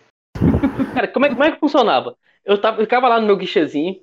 Cara, 0.94 1.08
como 1.08 1.26
é, 1.26 1.30
como 1.30 1.44
é 1.44 1.52
que 1.52 1.60
funcionava? 1.60 2.16
Eu, 2.46 2.60
tava, 2.60 2.78
eu 2.78 2.86
ficava 2.86 3.08
lá 3.08 3.20
no 3.20 3.28
meu 3.28 3.38
guichezinho, 3.38 4.02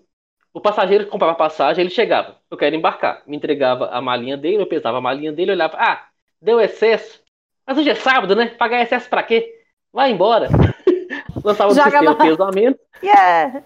o 0.52 0.60
passageiro 0.60 1.06
comprava 1.06 1.34
passagem, 1.34 1.82
ele 1.82 1.90
chegava, 1.90 2.36
eu 2.50 2.56
quero 2.56 2.74
embarcar. 2.74 3.22
Me 3.26 3.36
entregava 3.36 3.86
a 3.86 4.00
malinha 4.00 4.36
dele, 4.36 4.62
eu 4.62 4.66
pesava 4.66 4.98
a 4.98 5.00
malinha 5.00 5.32
dele, 5.32 5.52
olhava, 5.52 5.76
ah, 5.78 6.06
deu 6.40 6.60
excesso. 6.60 7.22
Mas 7.66 7.78
hoje 7.78 7.90
é 7.90 7.94
sábado, 7.94 8.34
né? 8.34 8.46
Pagar 8.46 8.82
excesso 8.82 9.08
pra 9.08 9.22
quê? 9.22 9.48
Vai 9.92 10.10
embora. 10.10 10.48
Lançava 11.44 11.72
no 11.72 11.82
sistema 11.82 12.16
pesamento. 12.16 12.80
Yeah. 13.02 13.62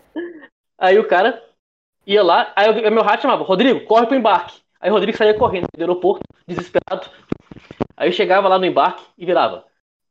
Aí 0.79 0.99
o 0.99 1.09
cara 1.09 1.43
ia 2.07 2.23
lá, 2.23 2.53
aí 2.55 2.87
o 2.87 2.93
meu 2.93 3.03
rato 3.03 3.23
chamava, 3.23 3.45
Rodrigo, 3.45 3.85
corre 3.87 4.07
pro 4.07 4.17
embarque. 4.17 4.61
Aí 4.81 4.91
o 4.91 4.93
Rodrigo 4.93 5.17
saía 5.17 5.33
correndo 5.33 5.67
do 5.75 5.81
aeroporto, 5.81 6.23
desesperado. 6.47 7.09
Aí 7.97 8.09
eu 8.09 8.13
chegava 8.13 8.49
lá 8.49 8.59
no 8.59 8.67
embarque 8.67 9.03
e 9.17 9.25
virava. 9.25 9.65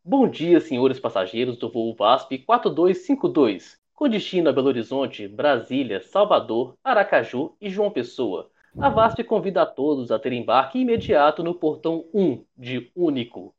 Bom 0.06 0.28
dia, 0.28 0.60
senhores 0.60 1.00
passageiros 1.00 1.56
do 1.56 1.70
voo 1.72 1.96
VASP 1.96 2.40
4252 2.40 3.80
com 3.94 4.10
destino 4.10 4.50
a 4.50 4.52
Belo 4.52 4.68
Horizonte, 4.68 5.30
Brasília, 5.30 6.02
Salvador, 6.02 6.76
Aracaju 6.84 7.56
e 7.62 7.70
João 7.70 7.90
Pessoa. 7.90 8.52
A 8.78 8.90
VASP 8.90 9.24
convida 9.24 9.62
a 9.62 9.66
todos 9.66 10.12
a 10.12 10.20
ter 10.20 10.34
embarque 10.34 10.78
imediato 10.78 11.42
no 11.42 11.56
portão 11.56 12.04
1 12.14 12.44
de 12.58 12.92
Único. 12.94 13.56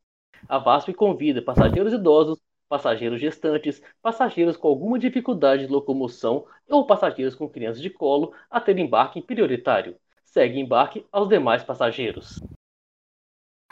A 0.47 0.59
VASP 0.59 0.92
convida 0.92 1.40
passageiros 1.40 1.95
idosos, 1.95 2.38
passageiros 2.68 3.22
gestantes, 3.22 3.82
passageiros 4.03 4.59
com 4.59 4.68
alguma 4.68 4.99
dificuldade 4.99 5.66
de 5.66 5.72
locomoção 5.72 6.45
ou 6.68 6.86
passageiros 6.86 7.34
com 7.34 7.49
crianças 7.49 7.80
de 7.80 7.88
colo 7.88 8.34
a 8.51 8.61
ter 8.61 8.78
embarque 8.78 9.22
prioritário. 9.22 9.97
Segue 10.22 10.61
embarque 10.61 11.07
aos 11.11 11.26
demais 11.26 11.64
passageiros. 11.64 12.38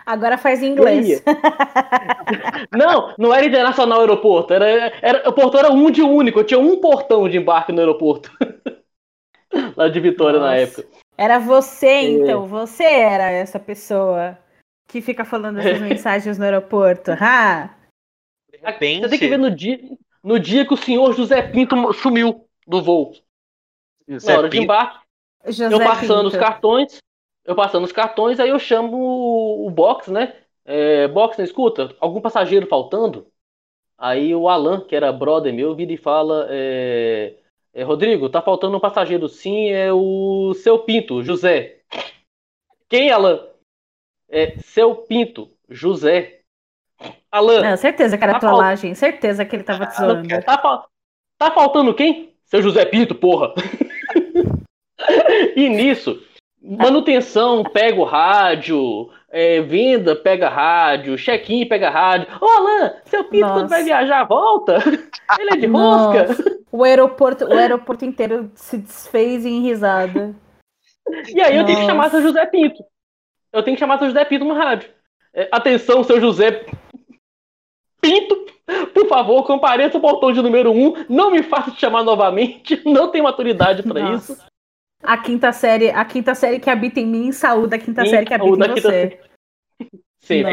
Agora 0.04 0.36
faz 0.36 0.62
em 0.62 0.72
inglês. 0.72 1.22
não, 2.72 3.14
não 3.18 3.34
era 3.34 3.46
internacional 3.46 4.00
aeroporto. 4.00 4.52
Era, 4.52 4.92
era, 5.00 5.28
o 5.28 5.32
portão 5.32 5.60
era 5.60 5.72
um 5.72 5.90
de 5.90 6.02
único. 6.02 6.40
Eu 6.40 6.44
tinha 6.44 6.58
um 6.58 6.80
portão 6.80 7.28
de 7.28 7.38
embarque 7.38 7.72
no 7.72 7.80
aeroporto. 7.80 8.30
Lá 9.76 9.88
de 9.88 10.00
Vitória 10.00 10.38
Nossa. 10.38 10.50
na 10.50 10.56
época. 10.56 10.88
Era 11.16 11.38
você, 11.38 11.86
é. 11.86 12.10
então. 12.10 12.46
Você 12.46 12.84
era 12.84 13.30
essa 13.30 13.60
pessoa 13.60 14.38
que 14.88 15.00
fica 15.00 15.24
falando 15.24 15.60
essas 15.60 15.80
mensagens 15.82 16.38
no 16.38 16.44
aeroporto. 16.44 17.12
Ah. 17.12 17.74
Você 18.50 19.08
tem 19.08 19.18
que 19.18 19.28
ver 19.28 19.38
no 19.38 19.50
dia, 19.50 19.80
no 20.22 20.38
dia 20.38 20.66
que 20.66 20.74
o 20.74 20.76
senhor 20.76 21.12
José 21.14 21.42
Pinto 21.42 21.92
sumiu 21.92 22.46
do 22.66 22.82
voo. 22.82 23.12
José 24.06 24.32
na 24.32 24.38
hora 24.38 24.48
Pinto. 24.48 24.60
de 24.60 24.64
embarque. 24.64 24.98
José 25.46 25.74
eu 25.74 25.78
passando 25.78 26.24
Pinto. 26.24 26.26
os 26.28 26.36
cartões 26.36 26.98
eu 27.44 27.54
passando 27.54 27.84
os 27.84 27.92
cartões, 27.92 28.38
aí 28.38 28.50
eu 28.50 28.58
chamo 28.58 28.96
o, 28.96 29.66
o 29.66 29.70
box, 29.70 30.10
né? 30.10 30.34
É, 30.64 31.08
box, 31.08 31.38
não 31.38 31.44
escuta? 31.44 31.94
Algum 32.00 32.20
passageiro 32.20 32.66
faltando? 32.66 33.26
Aí 33.98 34.34
o 34.34 34.48
Alan, 34.48 34.80
que 34.80 34.96
era 34.96 35.12
brother 35.12 35.52
meu, 35.52 35.74
vira 35.74 35.92
e 35.92 35.96
fala: 35.96 36.46
é, 36.50 37.36
é, 37.72 37.82
Rodrigo, 37.82 38.28
tá 38.28 38.40
faltando 38.42 38.76
um 38.76 38.80
passageiro. 38.80 39.28
Sim, 39.28 39.70
é 39.70 39.92
o 39.92 40.54
seu 40.54 40.78
Pinto, 40.80 41.22
José. 41.22 41.80
Quem, 42.88 43.10
Alan? 43.10 43.46
É 44.28 44.58
seu 44.58 44.94
Pinto, 44.94 45.48
José. 45.68 46.40
Alan. 47.30 47.62
Não, 47.62 47.76
certeza 47.76 48.16
que 48.16 48.24
era 48.24 48.34
tá 48.34 48.40
trollagem. 48.40 48.94
Fal... 48.94 49.10
Certeza 49.10 49.44
que 49.44 49.56
ele 49.56 49.64
tava 49.64 49.86
te 49.86 49.96
zoando. 49.96 50.28
Tá, 50.28 50.86
tá 51.38 51.50
faltando 51.50 51.94
quem? 51.94 52.34
Seu 52.44 52.62
José 52.62 52.84
Pinto, 52.84 53.14
porra. 53.14 53.54
e 55.56 55.68
nisso, 55.68 56.22
Manutenção 56.64 57.64
pega 57.64 58.00
o 58.00 58.04
rádio, 58.04 59.10
é, 59.28 59.60
venda 59.60 60.14
pega 60.14 60.48
rádio, 60.48 61.16
check-in 61.16 61.66
pega 61.66 61.90
rádio. 61.90 62.28
Ô 62.40 62.46
Alan, 62.46 62.94
seu 63.04 63.24
Pinto 63.24 63.40
Nossa. 63.40 63.54
quando 63.54 63.68
vai 63.68 63.82
viajar 63.82 64.24
volta? 64.24 64.78
Ele 65.40 65.50
é 65.50 65.56
de 65.56 65.66
rosca. 65.66 66.28
O 66.70 66.84
aeroporto, 66.84 67.46
o 67.46 67.52
aeroporto 67.52 68.04
inteiro 68.04 68.50
se 68.54 68.78
desfez 68.78 69.44
em 69.44 69.60
risada. 69.60 70.34
E 71.34 71.40
aí 71.40 71.56
eu 71.56 71.66
tenho 71.66 71.80
que 71.80 71.86
chamar 71.86 72.10
seu 72.10 72.22
José 72.22 72.46
Pinto. 72.46 72.84
Eu 73.52 73.62
tenho 73.64 73.76
que 73.76 73.80
chamar 73.80 73.98
seu 73.98 74.06
José 74.06 74.24
Pinto 74.24 74.44
no 74.44 74.54
rádio. 74.54 74.88
É, 75.34 75.48
atenção, 75.50 76.04
seu 76.04 76.20
José 76.20 76.64
Pinto, 78.00 78.46
por 78.94 79.08
favor, 79.08 79.44
compareça 79.44 79.96
ao 79.96 80.00
portão 80.00 80.32
de 80.32 80.40
número 80.40 80.70
1. 80.70 80.74
Um, 80.74 81.04
não 81.08 81.30
me 81.30 81.42
faça 81.42 81.72
te 81.72 81.80
chamar 81.80 82.04
novamente. 82.04 82.80
Não 82.86 83.10
tenho 83.10 83.24
maturidade 83.24 83.82
para 83.82 84.14
isso. 84.14 84.36
A 85.02 85.18
quinta 85.18 85.52
série, 85.52 85.90
a 85.90 86.04
quinta 86.04 86.34
série 86.34 86.60
que 86.60 86.70
habita 86.70 87.00
em 87.00 87.06
mim, 87.06 87.32
saúde 87.32 87.74
a 87.74 87.78
quinta 87.78 88.06
série 88.06 88.24
que 88.26 88.34
habita 88.34 88.66
em 88.66 88.80
você. 88.80 89.18
Sim, 90.20 90.44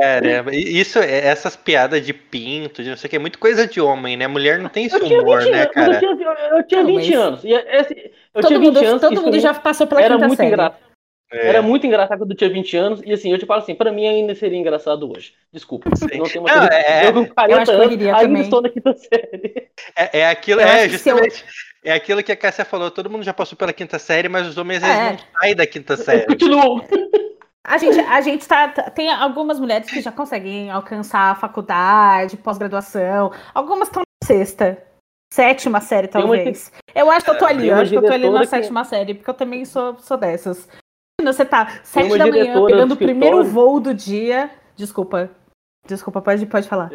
cara, 0.00 0.52
isso, 0.52 0.98
é, 0.98 1.26
essas 1.28 1.54
piadas 1.54 2.04
de 2.04 2.12
pinto, 2.12 2.82
de 2.82 2.90
não 2.90 2.96
sei 2.96 3.06
o 3.06 3.10
que, 3.10 3.16
é 3.16 3.20
muito 3.20 3.38
coisa 3.38 3.68
de 3.68 3.80
homem, 3.80 4.16
né? 4.16 4.26
Mulher 4.26 4.58
não 4.58 4.68
tem 4.68 4.86
esse 4.86 4.96
humor, 4.96 5.44
né, 5.44 5.64
cara? 5.66 5.94
Eu 5.94 6.16
tinha, 6.16 6.30
eu 6.50 6.66
tinha 6.66 6.84
20 6.84 6.96
mas... 6.96 7.14
anos. 7.14 7.44
E 7.44 7.52
esse, 7.52 8.12
eu 8.34 8.42
todo 8.42 8.48
tinha 8.48 8.58
20 8.58 8.66
mundo, 8.66 8.84
anos. 8.84 9.00
Todo 9.00 9.22
mundo 9.22 9.38
já 9.38 9.54
passou 9.54 9.86
pela 9.86 10.02
era 10.02 10.14
quinta 10.14 10.26
muito 10.26 10.38
série. 10.38 10.48
Engraçado. 10.48 10.92
É. 11.32 11.48
Era 11.48 11.62
muito 11.62 11.86
engraçado 11.86 12.18
quando 12.18 12.32
eu 12.32 12.36
tinha 12.36 12.50
20 12.50 12.76
anos. 12.76 13.02
E 13.06 13.12
assim, 13.12 13.30
eu 13.30 13.38
te 13.38 13.46
falo 13.46 13.62
assim, 13.62 13.76
pra 13.76 13.92
mim 13.92 14.06
ainda 14.06 14.34
seria 14.34 14.58
engraçado 14.58 15.10
hoje. 15.10 15.32
Desculpa. 15.52 15.88
Sim. 15.94 16.18
Não 16.18 16.24
tenho 16.24 16.44
uma 16.44 16.54
não, 16.54 16.66
é, 16.66 17.06
Eu 17.06 17.12
com 17.14 17.26
40 17.26 17.72
eu 17.72 17.80
anos, 17.80 17.92
ainda 17.92 18.18
também. 18.18 18.42
estou 18.42 18.60
na 18.60 18.68
quinta 18.68 18.92
série. 18.94 19.68
É, 19.96 20.18
é 20.18 20.28
aquilo, 20.28 20.60
eu 20.60 20.66
é 20.66 20.88
justamente. 20.88 21.44
É 21.84 21.92
aquilo 21.92 22.22
que 22.22 22.30
a 22.30 22.36
Cássia 22.36 22.64
falou, 22.64 22.90
todo 22.90 23.10
mundo 23.10 23.24
já 23.24 23.34
passou 23.34 23.58
pela 23.58 23.72
quinta 23.72 23.98
série, 23.98 24.28
mas 24.28 24.46
os 24.46 24.56
homens 24.56 24.82
é. 24.82 25.12
não 25.12 25.18
saem 25.40 25.56
da 25.56 25.66
quinta 25.66 25.96
série. 25.96 26.26
Continuam. 26.26 26.84
A 27.64 27.78
gente, 27.78 27.98
a 28.00 28.20
gente 28.20 28.46
tá, 28.46 28.68
tá, 28.68 28.90
Tem 28.90 29.10
algumas 29.10 29.60
mulheres 29.60 29.88
que 29.88 30.00
já 30.00 30.10
conseguem 30.10 30.70
alcançar 30.70 31.30
a 31.30 31.34
faculdade, 31.34 32.36
pós-graduação. 32.36 33.32
Algumas 33.54 33.88
estão 33.88 34.02
na 34.02 34.26
sexta. 34.26 34.82
Sétima 35.32 35.80
série, 35.80 36.08
talvez. 36.08 36.70
Eu 36.94 37.10
acho 37.10 37.24
que 37.24 37.30
eu 37.30 37.38
tô 37.38 37.46
ali, 37.46 37.68
eu 37.68 37.76
acho 37.76 37.90
que 37.90 37.96
eu 37.96 38.02
tô 38.02 38.12
ali 38.12 38.28
na 38.28 38.40
que... 38.40 38.46
sétima 38.46 38.84
série, 38.84 39.14
porque 39.14 39.30
eu 39.30 39.34
também 39.34 39.64
sou, 39.64 39.96
sou 39.98 40.16
dessas. 40.16 40.68
Você 41.22 41.44
tá 41.44 41.80
sete 41.84 42.18
da 42.18 42.26
manhã, 42.26 42.66
pegando 42.66 42.94
o 42.94 42.96
primeiro 42.96 43.42
voo 43.44 43.80
do 43.80 43.94
dia. 43.94 44.50
Desculpa. 44.76 45.30
Desculpa, 45.86 46.20
pode, 46.20 46.44
pode 46.46 46.68
falar. 46.68 46.90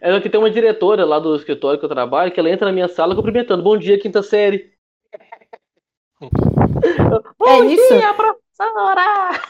É 0.00 0.20
que 0.20 0.30
tem 0.30 0.38
uma 0.38 0.50
diretora 0.50 1.04
lá 1.04 1.18
do 1.18 1.34
escritório 1.34 1.78
que 1.78 1.84
eu 1.84 1.88
trabalho, 1.88 2.30
que 2.30 2.38
ela 2.38 2.50
entra 2.50 2.66
na 2.66 2.72
minha 2.72 2.88
sala 2.88 3.14
cumprimentando. 3.14 3.62
Bom 3.62 3.76
dia, 3.76 3.98
quinta 3.98 4.22
série. 4.22 4.72
Bom 7.38 7.64
é 7.64 7.66
isso? 7.66 7.94
dia, 7.94 8.14
professora! 8.14 9.40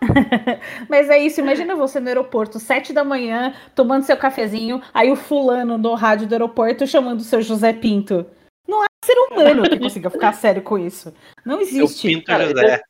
Mas 0.88 1.10
é 1.10 1.18
isso, 1.18 1.40
imagina 1.40 1.74
você 1.74 1.98
no 2.00 2.08
aeroporto, 2.08 2.58
sete 2.58 2.92
da 2.92 3.04
manhã, 3.04 3.54
tomando 3.74 4.04
seu 4.04 4.16
cafezinho, 4.16 4.80
aí 4.92 5.10
o 5.10 5.16
fulano 5.16 5.76
no 5.76 5.94
rádio 5.94 6.26
do 6.26 6.32
aeroporto 6.32 6.86
chamando 6.86 7.20
o 7.20 7.24
seu 7.24 7.42
José 7.42 7.72
Pinto. 7.72 8.26
Não 8.66 8.82
há 8.82 8.86
ser 9.04 9.18
humano 9.18 9.62
que 9.64 9.78
consiga 9.78 10.08
ficar 10.08 10.32
sério 10.32 10.62
com 10.62 10.78
isso. 10.78 11.12
Não 11.44 11.60
existe. 11.60 12.08
Pinto 12.08 12.26
Cara, 12.26 12.46
José. 12.46 12.80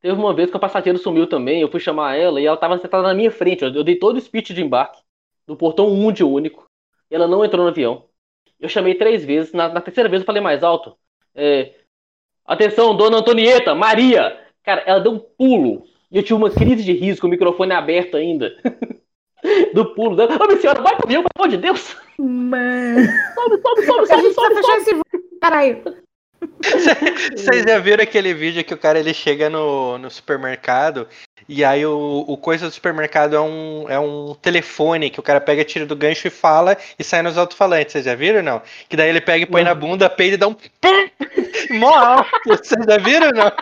Teve 0.00 0.14
uma 0.14 0.34
vez 0.34 0.50
que 0.50 0.56
a 0.56 0.60
passageiro 0.60 0.98
sumiu 0.98 1.26
também, 1.26 1.60
eu 1.60 1.70
fui 1.70 1.80
chamar 1.80 2.16
ela 2.16 2.40
e 2.40 2.46
ela 2.46 2.54
estava 2.54 2.78
sentada 2.78 3.02
na 3.02 3.14
minha 3.14 3.30
frente. 3.30 3.64
Eu 3.64 3.84
dei 3.84 3.96
todo 3.96 4.16
o 4.16 4.20
speech 4.20 4.54
de 4.54 4.62
embarque, 4.62 5.00
do 5.46 5.56
portão 5.56 5.88
1 5.88 6.12
de 6.12 6.24
único. 6.24 6.66
E 7.10 7.14
ela 7.14 7.28
não 7.28 7.44
entrou 7.44 7.64
no 7.64 7.70
avião. 7.70 8.04
Eu 8.58 8.68
chamei 8.68 8.94
três 8.94 9.24
vezes, 9.24 9.52
na, 9.52 9.68
na 9.68 9.80
terceira 9.80 10.08
vez 10.08 10.22
eu 10.22 10.26
falei 10.26 10.42
mais 10.42 10.62
alto. 10.62 10.96
É, 11.34 11.74
Atenção, 12.50 12.96
dona 12.96 13.18
Antonieta, 13.18 13.76
Maria! 13.76 14.36
Cara, 14.64 14.82
ela 14.84 14.98
deu 14.98 15.12
um 15.12 15.20
pulo. 15.20 15.84
E 16.10 16.16
eu 16.16 16.22
tive 16.24 16.34
uma 16.34 16.50
crise 16.50 16.82
de 16.82 16.92
riso 16.92 17.20
com 17.20 17.28
o 17.28 17.30
microfone 17.30 17.72
aberto 17.72 18.16
ainda. 18.16 18.52
do 19.72 19.94
pulo 19.94 20.16
dela. 20.16 20.34
Ô, 20.34 20.46
minha 20.48 20.60
senhora, 20.60 20.82
vai 20.82 20.96
pro 20.96 21.06
avião, 21.06 21.22
pelo 21.22 21.30
amor 21.36 21.48
de 21.48 21.56
Deus! 21.58 21.96
Mano. 22.18 23.06
Sobe, 23.34 23.62
sobe, 23.62 23.86
sobe, 23.86 24.06
sobe, 24.06 24.34
sobe, 24.34 24.62
sobe. 24.62 24.78
Esse... 24.78 25.38
Caralho. 25.40 25.82
Vocês 27.36 27.64
já 27.64 27.78
viram 27.78 28.02
aquele 28.02 28.32
vídeo 28.32 28.64
que 28.64 28.74
o 28.74 28.78
cara 28.78 28.98
ele 28.98 29.12
chega 29.12 29.50
no, 29.50 29.98
no 29.98 30.10
supermercado 30.10 31.06
e 31.48 31.64
aí 31.64 31.84
o, 31.84 32.24
o 32.28 32.36
coisa 32.36 32.68
do 32.68 32.72
supermercado 32.72 33.34
é 33.34 33.40
um, 33.40 33.86
é 33.88 33.98
um 33.98 34.34
telefone 34.40 35.10
que 35.10 35.18
o 35.18 35.22
cara 35.22 35.40
pega, 35.40 35.64
tira 35.64 35.84
do 35.84 35.96
gancho 35.96 36.28
e 36.28 36.30
fala 36.30 36.76
e 36.98 37.02
sai 37.02 37.22
nos 37.22 37.36
alto-falantes. 37.36 37.92
Vocês 37.92 38.04
já 38.04 38.14
viram 38.14 38.38
ou 38.38 38.42
não? 38.44 38.62
Que 38.88 38.96
daí 38.96 39.08
ele 39.08 39.20
pega 39.20 39.42
e 39.42 39.46
põe 39.46 39.62
não. 39.62 39.70
na 39.70 39.74
bunda, 39.74 40.08
peida 40.08 40.34
e 40.34 40.38
dá 40.38 40.48
um 40.48 40.56
mó 41.76 41.92
alto. 41.92 42.30
Vocês 42.46 42.84
já 42.86 42.98
viram 42.98 43.28
ou 43.28 43.34
não? 43.34 43.52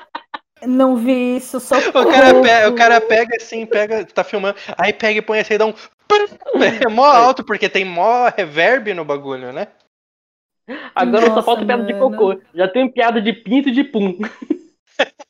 Não 0.66 0.96
vi 0.96 1.36
isso, 1.36 1.60
só 1.60 1.78
o 1.78 1.92
cara, 2.10 2.34
pega, 2.42 2.68
o 2.68 2.74
cara 2.74 3.00
pega 3.00 3.36
assim, 3.36 3.64
pega, 3.64 4.04
tá 4.04 4.24
filmando, 4.24 4.56
aí 4.76 4.92
pega 4.92 5.20
e 5.20 5.22
põe 5.22 5.38
assim 5.38 5.54
e 5.54 5.58
dá 5.58 5.66
um 5.66 5.74
é 6.84 6.88
mó 6.88 7.04
alto, 7.04 7.44
porque 7.44 7.68
tem 7.68 7.84
mó 7.84 8.28
reverb 8.36 8.92
no 8.92 9.04
bagulho, 9.04 9.52
né? 9.52 9.68
Agora 10.94 11.28
Nossa, 11.28 11.40
só 11.40 11.42
falta 11.42 11.64
piada 11.64 11.84
de 11.84 11.94
cocô. 11.94 12.40
Já 12.54 12.68
tem 12.68 12.90
piada 12.90 13.20
de 13.20 13.32
pinto 13.32 13.68
e 13.68 13.72
de 13.72 13.84
pum. 13.84 14.18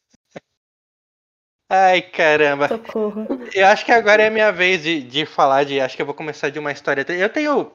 Ai, 1.70 2.00
caramba. 2.00 2.66
Socorro. 2.68 3.26
Eu 3.54 3.66
acho 3.66 3.84
que 3.84 3.92
agora 3.92 4.22
é 4.22 4.28
a 4.28 4.30
minha 4.30 4.50
vez 4.50 4.82
de, 4.82 5.02
de 5.02 5.26
falar 5.26 5.64
de. 5.64 5.78
Acho 5.80 5.94
que 5.94 6.00
eu 6.00 6.06
vou 6.06 6.14
começar 6.14 6.48
de 6.48 6.58
uma 6.58 6.72
história. 6.72 7.04
Eu 7.06 7.28
tenho. 7.28 7.70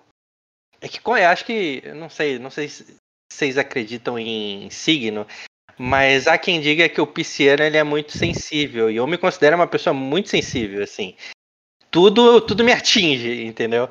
É 0.82 0.88
que 0.88 1.00
eu 1.06 1.14
acho 1.14 1.46
que. 1.46 1.84
Não 1.96 2.10
sei, 2.10 2.40
não 2.40 2.50
sei 2.50 2.68
se 2.68 2.98
vocês 3.32 3.58
acreditam 3.58 4.18
em 4.18 4.70
signo. 4.72 5.28
Mas 5.78 6.28
há 6.28 6.38
quem 6.38 6.60
diga 6.60 6.90
que 6.90 7.02
o 7.02 7.08
pisciano 7.08 7.64
ele 7.64 7.78
é 7.78 7.84
muito 7.84 8.18
sensível. 8.18 8.90
E 8.90 8.96
eu 8.96 9.08
me 9.08 9.18
considero 9.18 9.56
uma 9.56 9.68
pessoa 9.68 9.94
muito 9.94 10.30
sensível, 10.30 10.84
assim. 10.84 11.16
Tudo, 11.92 12.42
tudo 12.42 12.64
me 12.64 12.72
atinge, 12.72 13.44
entendeu? 13.44 13.88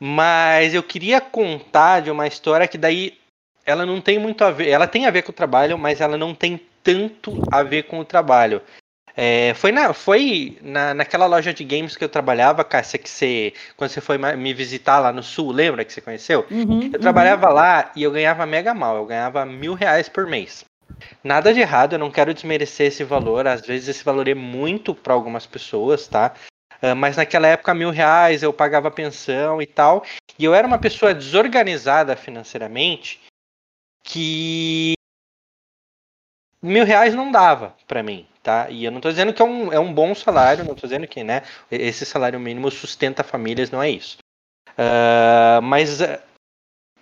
Mas 0.00 0.72
eu 0.72 0.82
queria 0.82 1.20
contar 1.20 2.00
de 2.00 2.10
uma 2.10 2.26
história 2.26 2.66
que 2.66 2.78
daí 2.78 3.18
ela 3.66 3.84
não 3.84 4.00
tem 4.00 4.18
muito 4.18 4.42
a 4.42 4.50
ver. 4.50 4.68
Ela 4.68 4.86
tem 4.86 5.06
a 5.06 5.10
ver 5.10 5.22
com 5.22 5.30
o 5.30 5.34
trabalho, 5.34 5.76
mas 5.76 6.00
ela 6.00 6.16
não 6.16 6.34
tem 6.34 6.58
tanto 6.82 7.42
a 7.52 7.62
ver 7.62 7.82
com 7.84 7.98
o 7.98 8.04
trabalho. 8.04 8.62
É, 9.16 9.52
foi 9.54 9.72
na, 9.72 9.92
foi 9.92 10.56
na, 10.62 10.94
naquela 10.94 11.26
loja 11.26 11.52
de 11.52 11.64
games 11.64 11.96
que 11.96 12.02
eu 12.02 12.08
trabalhava, 12.08 12.64
Cássia, 12.64 12.98
que 12.98 13.10
você, 13.10 13.52
quando 13.76 13.90
você 13.90 14.00
foi 14.00 14.16
me 14.16 14.54
visitar 14.54 15.00
lá 15.00 15.12
no 15.12 15.22
sul, 15.22 15.52
lembra 15.52 15.84
que 15.84 15.92
você 15.92 16.00
conheceu? 16.00 16.46
Uhum, 16.50 16.90
eu 16.92 16.98
trabalhava 16.98 17.48
uhum. 17.48 17.54
lá 17.54 17.92
e 17.94 18.02
eu 18.02 18.10
ganhava 18.10 18.46
mega 18.46 18.72
mal, 18.72 18.96
eu 18.96 19.04
ganhava 19.04 19.44
mil 19.44 19.74
reais 19.74 20.08
por 20.08 20.26
mês. 20.26 20.64
Nada 21.22 21.52
de 21.52 21.60
errado, 21.60 21.94
eu 21.94 21.98
não 21.98 22.10
quero 22.10 22.32
desmerecer 22.32 22.86
esse 22.86 23.04
valor, 23.04 23.46
às 23.46 23.62
vezes 23.62 23.88
esse 23.88 24.04
valor 24.04 24.28
é 24.28 24.34
muito 24.34 24.94
para 24.94 25.12
algumas 25.12 25.46
pessoas, 25.46 26.06
tá? 26.06 26.32
Uh, 26.82 26.96
mas 26.96 27.16
naquela 27.16 27.46
época, 27.46 27.74
mil 27.74 27.90
reais, 27.90 28.42
eu 28.42 28.52
pagava 28.52 28.90
pensão 28.90 29.60
e 29.60 29.66
tal, 29.66 30.04
e 30.38 30.44
eu 30.44 30.54
era 30.54 30.66
uma 30.66 30.78
pessoa 30.78 31.14
desorganizada 31.14 32.16
financeiramente, 32.16 33.20
que 34.02 34.94
mil 36.62 36.84
reais 36.84 37.14
não 37.14 37.30
dava 37.30 37.74
para 37.86 38.02
mim, 38.02 38.26
tá? 38.42 38.68
E 38.70 38.84
eu 38.84 38.90
não 38.90 38.98
estou 38.98 39.10
dizendo 39.10 39.32
que 39.32 39.42
é 39.42 39.44
um, 39.44 39.72
é 39.72 39.78
um 39.78 39.92
bom 39.92 40.14
salário, 40.14 40.64
não 40.64 40.72
estou 40.72 40.88
dizendo 40.88 41.06
que, 41.06 41.22
né, 41.22 41.42
esse 41.70 42.04
salário 42.06 42.40
mínimo 42.40 42.70
sustenta 42.70 43.22
famílias, 43.22 43.70
não 43.70 43.82
é 43.82 43.90
isso. 43.90 44.18
Uh, 44.70 45.60
mas 45.62 46.00
uh, 46.00 46.18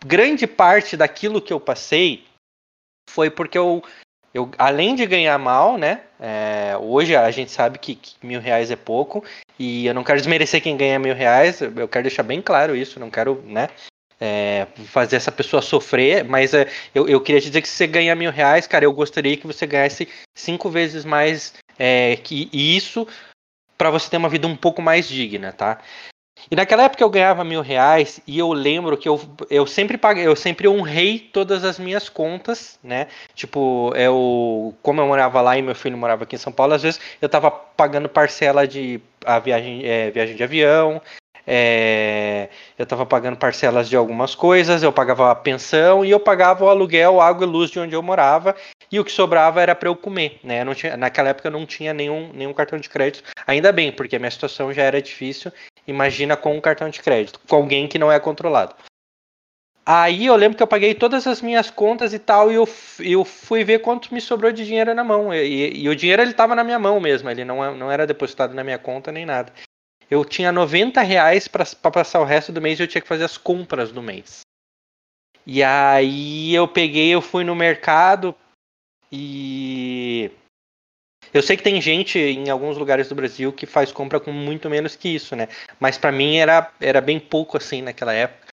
grande 0.04 0.46
parte 0.46 0.96
daquilo 0.96 1.40
que 1.40 1.52
eu 1.52 1.60
passei 1.60 2.26
foi 3.10 3.30
porque 3.30 3.56
eu, 3.56 3.82
eu 4.34 4.50
além 4.58 4.94
de 4.94 5.06
ganhar 5.06 5.38
mal, 5.38 5.78
né, 5.78 6.04
é, 6.20 6.76
hoje 6.78 7.16
a 7.16 7.30
gente 7.30 7.50
sabe 7.50 7.78
que, 7.78 7.94
que, 7.94 8.14
mil 8.26 8.40
reais 8.40 8.70
é 8.70 8.76
pouco, 8.76 9.24
e 9.58 9.86
eu 9.86 9.94
não 9.94 10.04
quero 10.04 10.18
desmerecer 10.18 10.62
quem 10.62 10.76
ganha 10.76 10.98
mil 10.98 11.14
reais, 11.14 11.60
eu 11.60 11.88
quero 11.88 12.04
deixar 12.04 12.22
bem 12.22 12.40
claro 12.40 12.76
isso, 12.76 13.00
não 13.00 13.10
quero, 13.10 13.42
né, 13.46 13.68
é, 14.20 14.66
fazer 14.86 15.16
essa 15.16 15.32
pessoa 15.32 15.62
sofrer, 15.62 16.24
mas 16.24 16.54
é, 16.54 16.68
eu, 16.94 17.08
eu 17.08 17.20
queria 17.20 17.40
te 17.40 17.48
dizer 17.48 17.62
que 17.62 17.68
se 17.68 17.76
você 17.76 17.86
ganhar 17.86 18.14
mil 18.14 18.30
reais, 18.30 18.66
cara, 18.66 18.84
eu 18.84 18.92
gostaria 18.92 19.36
que 19.36 19.46
você 19.46 19.66
ganhasse 19.66 20.08
cinco 20.34 20.68
vezes 20.68 21.04
mais 21.04 21.54
é, 21.78 22.16
que 22.16 22.48
isso 22.52 23.06
para 23.76 23.90
você 23.90 24.10
ter 24.10 24.16
uma 24.16 24.28
vida 24.28 24.46
um 24.46 24.56
pouco 24.56 24.82
mais 24.82 25.08
digna, 25.08 25.52
tá? 25.52 25.78
E 26.50 26.56
naquela 26.56 26.84
época 26.84 27.02
eu 27.02 27.10
ganhava 27.10 27.44
mil 27.44 27.60
reais 27.60 28.20
e 28.26 28.38
eu 28.38 28.52
lembro 28.52 28.96
que 28.96 29.08
eu, 29.08 29.20
eu 29.50 29.66
sempre 29.66 29.98
paguei, 29.98 30.26
eu 30.26 30.36
sempre 30.36 30.68
honrei 30.68 31.18
todas 31.18 31.64
as 31.64 31.78
minhas 31.78 32.08
contas, 32.08 32.78
né? 32.82 33.08
Tipo, 33.34 33.92
eu, 33.96 34.74
como 34.82 35.00
eu 35.00 35.06
morava 35.06 35.40
lá 35.40 35.58
e 35.58 35.62
meu 35.62 35.74
filho 35.74 35.98
morava 35.98 36.24
aqui 36.24 36.36
em 36.36 36.38
São 36.38 36.52
Paulo, 36.52 36.74
às 36.74 36.82
vezes 36.82 37.00
eu 37.20 37.28
tava 37.28 37.50
pagando 37.50 38.08
parcela 38.08 38.66
de 38.66 39.00
a 39.28 39.38
viagem, 39.38 39.82
é, 39.84 40.10
viagem 40.10 40.34
de 40.34 40.42
avião, 40.42 41.02
é, 41.46 42.48
eu 42.78 42.82
estava 42.82 43.06
pagando 43.06 43.36
parcelas 43.38 43.88
de 43.88 43.96
algumas 43.96 44.34
coisas, 44.34 44.82
eu 44.82 44.92
pagava 44.92 45.30
a 45.30 45.34
pensão 45.34 46.04
e 46.04 46.10
eu 46.10 46.20
pagava 46.20 46.64
o 46.64 46.68
aluguel, 46.68 47.20
água 47.20 47.46
e 47.46 47.50
luz 47.50 47.70
de 47.70 47.78
onde 47.78 47.94
eu 47.94 48.02
morava, 48.02 48.54
e 48.90 49.00
o 49.00 49.04
que 49.04 49.12
sobrava 49.12 49.60
era 49.62 49.74
para 49.74 49.88
eu 49.88 49.96
comer. 49.96 50.40
Né? 50.42 50.62
Eu 50.62 50.74
tinha, 50.74 50.96
naquela 50.96 51.30
época 51.30 51.48
eu 51.48 51.52
não 51.52 51.64
tinha 51.64 51.94
nenhum, 51.94 52.30
nenhum 52.34 52.52
cartão 52.52 52.78
de 52.78 52.88
crédito, 52.88 53.30
ainda 53.46 53.72
bem, 53.72 53.92
porque 53.92 54.16
a 54.16 54.18
minha 54.18 54.30
situação 54.30 54.72
já 54.72 54.82
era 54.82 55.00
difícil. 55.00 55.50
Imagina 55.86 56.36
com 56.36 56.54
um 56.54 56.60
cartão 56.60 56.90
de 56.90 57.00
crédito, 57.00 57.40
com 57.48 57.56
alguém 57.56 57.88
que 57.88 57.98
não 57.98 58.12
é 58.12 58.20
controlado. 58.20 58.74
Aí 59.90 60.26
eu 60.26 60.36
lembro 60.36 60.56
que 60.56 60.62
eu 60.62 60.66
paguei 60.66 60.94
todas 60.94 61.26
as 61.26 61.40
minhas 61.40 61.70
contas 61.70 62.12
e 62.12 62.18
tal, 62.18 62.52
e 62.52 62.56
eu, 62.56 62.68
eu 63.00 63.24
fui 63.24 63.64
ver 63.64 63.78
quanto 63.78 64.12
me 64.12 64.20
sobrou 64.20 64.52
de 64.52 64.66
dinheiro 64.66 64.94
na 64.94 65.02
mão. 65.02 65.32
E, 65.32 65.38
e, 65.38 65.84
e 65.84 65.88
o 65.88 65.96
dinheiro 65.96 66.20
ele 66.20 66.32
estava 66.32 66.54
na 66.54 66.62
minha 66.62 66.78
mão 66.78 67.00
mesmo, 67.00 67.30
ele 67.30 67.44
não, 67.44 67.74
não 67.74 67.90
era 67.90 68.06
depositado 68.06 68.54
na 68.54 68.62
minha 68.62 68.78
conta 68.78 69.10
nem 69.10 69.24
nada 69.24 69.52
eu 70.10 70.24
tinha 70.24 70.50
90 70.50 71.02
reais 71.02 71.46
para 71.46 71.64
passar 71.90 72.20
o 72.20 72.24
resto 72.24 72.50
do 72.50 72.60
mês 72.60 72.78
e 72.78 72.82
eu 72.82 72.88
tinha 72.88 73.02
que 73.02 73.08
fazer 73.08 73.24
as 73.24 73.36
compras 73.36 73.92
do 73.92 74.02
mês. 74.02 74.40
E 75.46 75.62
aí 75.62 76.54
eu 76.54 76.66
peguei, 76.66 77.14
eu 77.14 77.22
fui 77.22 77.44
no 77.44 77.54
mercado 77.54 78.34
e 79.10 80.30
eu 81.32 81.42
sei 81.42 81.56
que 81.56 81.62
tem 81.62 81.80
gente 81.80 82.18
em 82.18 82.48
alguns 82.50 82.76
lugares 82.76 83.08
do 83.08 83.14
Brasil 83.14 83.52
que 83.52 83.66
faz 83.66 83.92
compra 83.92 84.18
com 84.18 84.32
muito 84.32 84.68
menos 84.68 84.96
que 84.96 85.08
isso, 85.08 85.36
né? 85.36 85.48
Mas 85.78 85.98
para 85.98 86.12
mim 86.12 86.36
era, 86.36 86.72
era 86.80 87.00
bem 87.00 87.20
pouco 87.20 87.56
assim 87.56 87.82
naquela 87.82 88.12
época. 88.12 88.47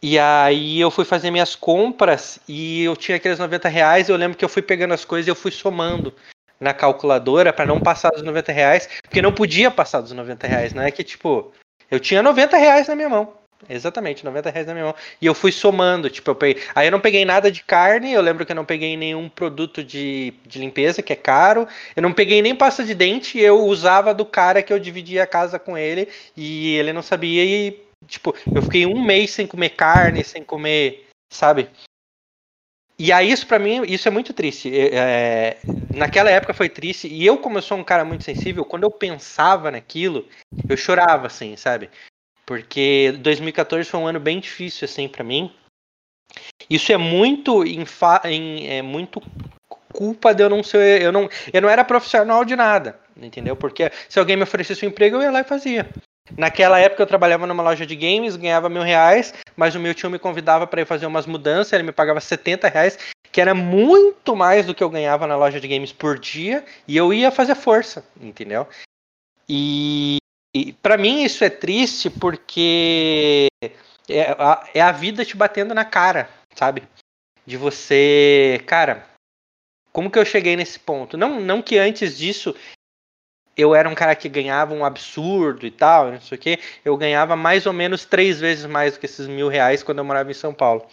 E 0.00 0.18
aí 0.18 0.80
eu 0.80 0.90
fui 0.90 1.04
fazer 1.04 1.30
minhas 1.30 1.56
compras 1.56 2.38
e 2.48 2.84
eu 2.84 2.96
tinha 2.96 3.16
aqueles 3.16 3.38
90 3.38 3.68
reais. 3.68 4.08
Eu 4.08 4.16
lembro 4.16 4.38
que 4.38 4.44
eu 4.44 4.48
fui 4.48 4.62
pegando 4.62 4.94
as 4.94 5.04
coisas 5.04 5.26
e 5.26 5.30
eu 5.30 5.34
fui 5.34 5.50
somando 5.50 6.14
na 6.60 6.72
calculadora 6.72 7.52
para 7.52 7.66
não 7.66 7.80
passar 7.80 8.10
dos 8.10 8.22
90 8.22 8.52
reais, 8.52 8.88
porque 9.02 9.22
não 9.22 9.32
podia 9.32 9.70
passar 9.70 10.00
dos 10.00 10.12
90 10.12 10.46
reais, 10.46 10.74
não 10.74 10.82
é 10.82 10.90
que 10.90 11.04
tipo, 11.04 11.52
eu 11.90 12.00
tinha 12.00 12.22
90 12.22 12.56
reais 12.56 12.88
na 12.88 12.94
minha 12.94 13.08
mão. 13.08 13.32
Exatamente, 13.68 14.24
90 14.24 14.50
reais 14.50 14.66
na 14.68 14.72
minha 14.72 14.84
mão. 14.86 14.94
E 15.20 15.26
eu 15.26 15.34
fui 15.34 15.50
somando, 15.50 16.08
tipo, 16.08 16.30
eu 16.30 16.34
peguei. 16.34 16.62
Aí 16.74 16.86
eu 16.86 16.92
não 16.92 17.00
peguei 17.00 17.24
nada 17.24 17.50
de 17.50 17.64
carne, 17.64 18.12
eu 18.12 18.22
lembro 18.22 18.46
que 18.46 18.52
eu 18.52 18.56
não 18.56 18.64
peguei 18.64 18.96
nenhum 18.96 19.28
produto 19.28 19.82
de, 19.82 20.32
de 20.46 20.60
limpeza, 20.60 21.02
que 21.02 21.12
é 21.12 21.16
caro. 21.16 21.66
Eu 21.96 22.02
não 22.02 22.12
peguei 22.12 22.40
nem 22.40 22.54
pasta 22.54 22.84
de 22.84 22.94
dente, 22.94 23.38
eu 23.38 23.64
usava 23.64 24.14
do 24.14 24.24
cara 24.24 24.62
que 24.62 24.72
eu 24.72 24.78
dividia 24.78 25.24
a 25.24 25.26
casa 25.26 25.58
com 25.58 25.76
ele 25.76 26.08
e 26.36 26.76
ele 26.76 26.92
não 26.92 27.02
sabia. 27.02 27.44
E, 27.44 27.87
tipo, 28.06 28.34
eu 28.54 28.62
fiquei 28.62 28.86
um 28.86 29.02
mês 29.02 29.30
sem 29.30 29.46
comer 29.46 29.70
carne, 29.70 30.24
sem 30.24 30.42
comer, 30.42 31.06
sabe? 31.32 31.68
E 32.98 33.12
aí, 33.12 33.30
isso 33.30 33.46
para 33.46 33.60
mim, 33.60 33.82
isso 33.86 34.08
é 34.08 34.10
muito 34.10 34.32
triste. 34.32 34.70
É, 34.76 35.58
naquela 35.94 36.30
época 36.30 36.52
foi 36.52 36.68
triste. 36.68 37.06
E 37.06 37.24
eu, 37.24 37.38
como 37.38 37.58
eu 37.58 37.62
sou 37.62 37.78
um 37.78 37.84
cara 37.84 38.04
muito 38.04 38.24
sensível, 38.24 38.64
quando 38.64 38.82
eu 38.82 38.90
pensava 38.90 39.70
naquilo, 39.70 40.26
eu 40.68 40.76
chorava, 40.76 41.28
assim, 41.28 41.56
sabe? 41.56 41.88
Porque 42.44 43.12
2014 43.20 43.88
foi 43.88 44.00
um 44.00 44.06
ano 44.06 44.18
bem 44.18 44.40
difícil, 44.40 44.84
assim, 44.84 45.06
para 45.08 45.22
mim. 45.22 45.52
Isso 46.68 46.90
é 46.92 46.96
muito, 46.96 47.64
em, 47.64 48.66
é 48.68 48.82
muito 48.82 49.22
culpa 49.92 50.34
de 50.34 50.42
eu 50.42 50.50
não 50.50 50.62
ser. 50.64 51.00
Eu 51.00 51.12
não, 51.12 51.28
eu 51.52 51.62
não 51.62 51.68
era 51.68 51.84
profissional 51.84 52.44
de 52.44 52.56
nada, 52.56 52.98
entendeu? 53.16 53.54
Porque 53.54 53.92
se 54.08 54.18
alguém 54.18 54.36
me 54.36 54.42
oferecesse 54.42 54.84
um 54.84 54.88
emprego, 54.88 55.16
eu 55.16 55.22
ia 55.22 55.30
lá 55.30 55.40
e 55.40 55.44
fazia. 55.44 55.88
Naquela 56.36 56.78
época 56.78 57.02
eu 57.02 57.06
trabalhava 57.06 57.46
numa 57.46 57.62
loja 57.62 57.86
de 57.86 57.96
games, 57.96 58.36
ganhava 58.36 58.68
mil 58.68 58.82
reais, 58.82 59.32
mas 59.56 59.74
o 59.74 59.80
meu 59.80 59.94
tio 59.94 60.10
me 60.10 60.18
convidava 60.18 60.66
para 60.66 60.82
ir 60.82 60.86
fazer 60.86 61.06
umas 61.06 61.26
mudanças, 61.26 61.72
ele 61.72 61.84
me 61.84 61.92
pagava 61.92 62.20
70 62.20 62.68
reais, 62.68 62.98
que 63.30 63.40
era 63.40 63.54
muito 63.54 64.34
mais 64.36 64.66
do 64.66 64.74
que 64.74 64.82
eu 64.82 64.90
ganhava 64.90 65.26
na 65.26 65.36
loja 65.36 65.60
de 65.60 65.68
games 65.68 65.92
por 65.92 66.18
dia, 66.18 66.64
e 66.86 66.96
eu 66.96 67.12
ia 67.12 67.30
fazer 67.30 67.54
força, 67.54 68.04
entendeu? 68.20 68.66
E, 69.48 70.18
e 70.54 70.72
para 70.74 70.98
mim 70.98 71.22
isso 71.22 71.42
é 71.44 71.50
triste 71.50 72.10
porque 72.10 73.48
é 74.08 74.32
a, 74.38 74.68
é 74.74 74.80
a 74.80 74.92
vida 74.92 75.24
te 75.24 75.36
batendo 75.36 75.74
na 75.74 75.84
cara, 75.84 76.28
sabe? 76.54 76.82
De 77.46 77.56
você, 77.56 78.62
cara, 78.66 79.06
como 79.92 80.10
que 80.10 80.18
eu 80.18 80.24
cheguei 80.24 80.54
nesse 80.54 80.78
ponto? 80.78 81.16
Não, 81.16 81.40
não 81.40 81.62
que 81.62 81.78
antes 81.78 82.16
disso 82.16 82.54
eu 83.58 83.74
era 83.74 83.88
um 83.88 83.94
cara 83.94 84.14
que 84.14 84.28
ganhava 84.28 84.72
um 84.72 84.84
absurdo 84.84 85.66
e 85.66 85.70
tal, 85.70 86.12
não 86.12 86.20
sei 86.20 86.38
o 86.38 86.40
que. 86.40 86.60
Eu 86.84 86.96
ganhava 86.96 87.34
mais 87.34 87.66
ou 87.66 87.72
menos 87.72 88.04
três 88.04 88.38
vezes 88.38 88.64
mais 88.64 88.94
do 88.94 89.00
que 89.00 89.06
esses 89.06 89.26
mil 89.26 89.48
reais 89.48 89.82
quando 89.82 89.98
eu 89.98 90.04
morava 90.04 90.30
em 90.30 90.34
São 90.34 90.54
Paulo. 90.54 90.86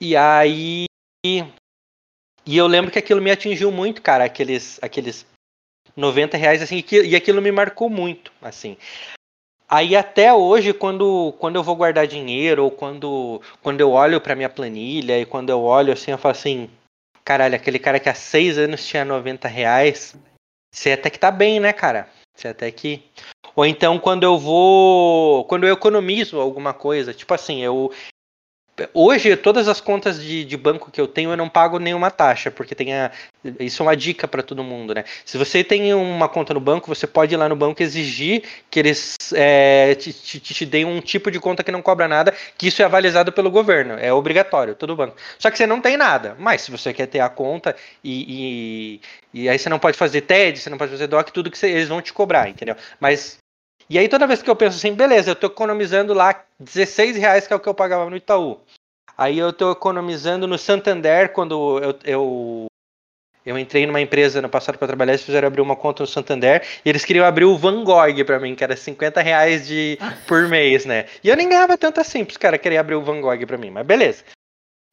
E 0.00 0.16
aí. 0.16 0.86
E 1.24 2.56
eu 2.56 2.66
lembro 2.66 2.90
que 2.90 2.98
aquilo 2.98 3.20
me 3.20 3.30
atingiu 3.30 3.70
muito, 3.70 4.00
cara, 4.00 4.24
aqueles, 4.24 4.78
aqueles 4.80 5.26
90 5.94 6.36
reais, 6.36 6.62
assim, 6.62 6.82
e 6.90 7.16
aquilo 7.16 7.42
me 7.42 7.50
marcou 7.50 7.90
muito, 7.90 8.32
assim. 8.40 8.78
Aí 9.68 9.96
até 9.96 10.32
hoje, 10.32 10.72
quando, 10.72 11.34
quando 11.40 11.56
eu 11.56 11.62
vou 11.62 11.74
guardar 11.74 12.06
dinheiro, 12.06 12.64
ou 12.64 12.70
quando, 12.70 13.42
quando 13.60 13.80
eu 13.80 13.90
olho 13.90 14.20
para 14.20 14.36
minha 14.36 14.48
planilha, 14.48 15.18
e 15.18 15.26
quando 15.26 15.50
eu 15.50 15.60
olho 15.60 15.92
assim, 15.92 16.12
eu 16.12 16.18
falo 16.18 16.32
assim, 16.32 16.70
caralho, 17.24 17.56
aquele 17.56 17.80
cara 17.80 17.98
que 17.98 18.08
há 18.08 18.14
seis 18.14 18.56
anos 18.56 18.86
tinha 18.86 19.04
90 19.04 19.48
reais, 19.48 20.14
você 20.76 20.92
até 20.92 21.08
que 21.08 21.18
tá 21.18 21.30
bem, 21.30 21.58
né, 21.58 21.72
cara? 21.72 22.06
Você 22.34 22.48
até 22.48 22.70
que. 22.70 23.02
Ou 23.56 23.64
então 23.64 23.98
quando 23.98 24.24
eu 24.24 24.38
vou. 24.38 25.46
Quando 25.46 25.66
eu 25.66 25.72
economizo 25.72 26.38
alguma 26.38 26.74
coisa, 26.74 27.14
tipo 27.14 27.32
assim, 27.32 27.62
eu, 27.62 27.90
Hoje, 28.92 29.34
todas 29.36 29.68
as 29.68 29.80
contas 29.80 30.22
de, 30.22 30.44
de, 30.44 30.56
banco 30.56 30.90
que 30.90 31.00
eu 31.00 31.08
tenho, 31.08 31.30
eu 31.30 31.36
não 31.36 31.48
pago 31.48 31.78
nenhuma 31.78 32.10
taxa, 32.10 32.50
porque 32.50 32.74
tem 32.74 32.92
a, 32.94 33.10
isso 33.58 33.82
é 33.82 33.86
uma 33.86 33.96
dica 33.96 34.28
para 34.28 34.42
todo 34.42 34.62
mundo, 34.62 34.94
né? 34.94 35.04
Se 35.24 35.38
você 35.38 35.64
tem 35.64 35.94
uma 35.94 36.28
conta 36.28 36.52
no 36.52 36.60
banco, 36.60 36.86
você 36.86 37.06
pode 37.06 37.32
ir 37.32 37.38
lá 37.38 37.48
no 37.48 37.56
banco 37.56 37.82
exigir 37.82 38.42
que 38.70 38.78
eles 38.78 39.16
é, 39.32 39.94
te, 39.94 40.12
te, 40.12 40.40
te, 40.40 40.66
deem 40.66 40.84
um 40.84 41.00
tipo 41.00 41.30
de 41.30 41.40
conta 41.40 41.64
que 41.64 41.72
não 41.72 41.80
cobra 41.80 42.06
nada, 42.06 42.34
que 42.58 42.68
isso 42.68 42.82
é 42.82 42.84
avalizado 42.84 43.32
pelo 43.32 43.50
governo, 43.50 43.94
é 43.94 44.12
obrigatório, 44.12 44.74
todo 44.74 44.94
banco. 44.94 45.16
Só 45.38 45.50
que 45.50 45.56
você 45.56 45.66
não 45.66 45.80
tem 45.80 45.96
nada, 45.96 46.36
mas 46.38 46.60
se 46.60 46.70
você 46.70 46.92
quer 46.92 47.06
ter 47.06 47.20
a 47.20 47.30
conta 47.30 47.74
e, 48.04 49.00
e, 49.32 49.42
e 49.42 49.48
aí 49.48 49.58
você 49.58 49.70
não 49.70 49.78
pode 49.78 49.96
fazer 49.96 50.20
TED, 50.20 50.58
você 50.58 50.68
não 50.68 50.76
pode 50.76 50.90
fazer 50.90 51.06
DOC, 51.06 51.32
tudo 51.32 51.50
que 51.50 51.56
você, 51.56 51.68
eles 51.70 51.88
vão 51.88 52.02
te 52.02 52.12
cobrar, 52.12 52.48
entendeu? 52.50 52.76
Mas 53.00 53.38
e 53.88 53.98
aí 53.98 54.08
toda 54.08 54.26
vez 54.26 54.42
que 54.42 54.50
eu 54.50 54.56
penso 54.56 54.76
assim, 54.76 54.94
beleza, 54.94 55.30
eu 55.30 55.34
estou 55.34 55.50
economizando 55.50 56.12
lá 56.12 56.44
16 56.58 57.16
reais, 57.16 57.46
que 57.46 57.52
é 57.52 57.56
o 57.56 57.60
que 57.60 57.68
eu 57.68 57.74
pagava 57.74 58.08
no 58.10 58.16
Itaú. 58.16 58.60
Aí 59.16 59.38
eu 59.38 59.50
estou 59.50 59.72
economizando 59.72 60.46
no 60.46 60.58
Santander, 60.58 61.32
quando 61.32 61.78
eu, 61.78 61.98
eu, 62.04 62.66
eu 63.46 63.58
entrei 63.58 63.86
numa 63.86 64.00
empresa 64.00 64.42
no 64.42 64.48
passado 64.48 64.76
para 64.76 64.88
trabalhar, 64.88 65.12
eles 65.12 65.24
fizeram 65.24 65.46
abrir 65.48 65.62
uma 65.62 65.76
conta 65.76 66.02
no 66.02 66.06
Santander, 66.06 66.62
e 66.84 66.88
eles 66.88 67.04
queriam 67.04 67.24
abrir 67.24 67.44
o 67.44 67.56
Van 67.56 67.82
Gogh 67.82 68.24
para 68.26 68.40
mim, 68.40 68.54
que 68.54 68.64
era 68.64 68.76
50 68.76 69.22
reais 69.22 69.66
de, 69.66 69.98
por 70.26 70.46
mês, 70.50 70.84
né? 70.84 71.06
E 71.24 71.28
eu 71.28 71.36
nem 71.36 71.48
ganhava 71.48 71.78
tanto 71.78 72.00
assim, 72.00 72.22
os 72.28 72.36
caras 72.36 72.60
queriam 72.60 72.80
abrir 72.80 72.96
o 72.96 73.02
Van 73.02 73.20
Gogh 73.20 73.46
para 73.46 73.56
mim, 73.56 73.70
mas 73.70 73.86
beleza. 73.86 74.24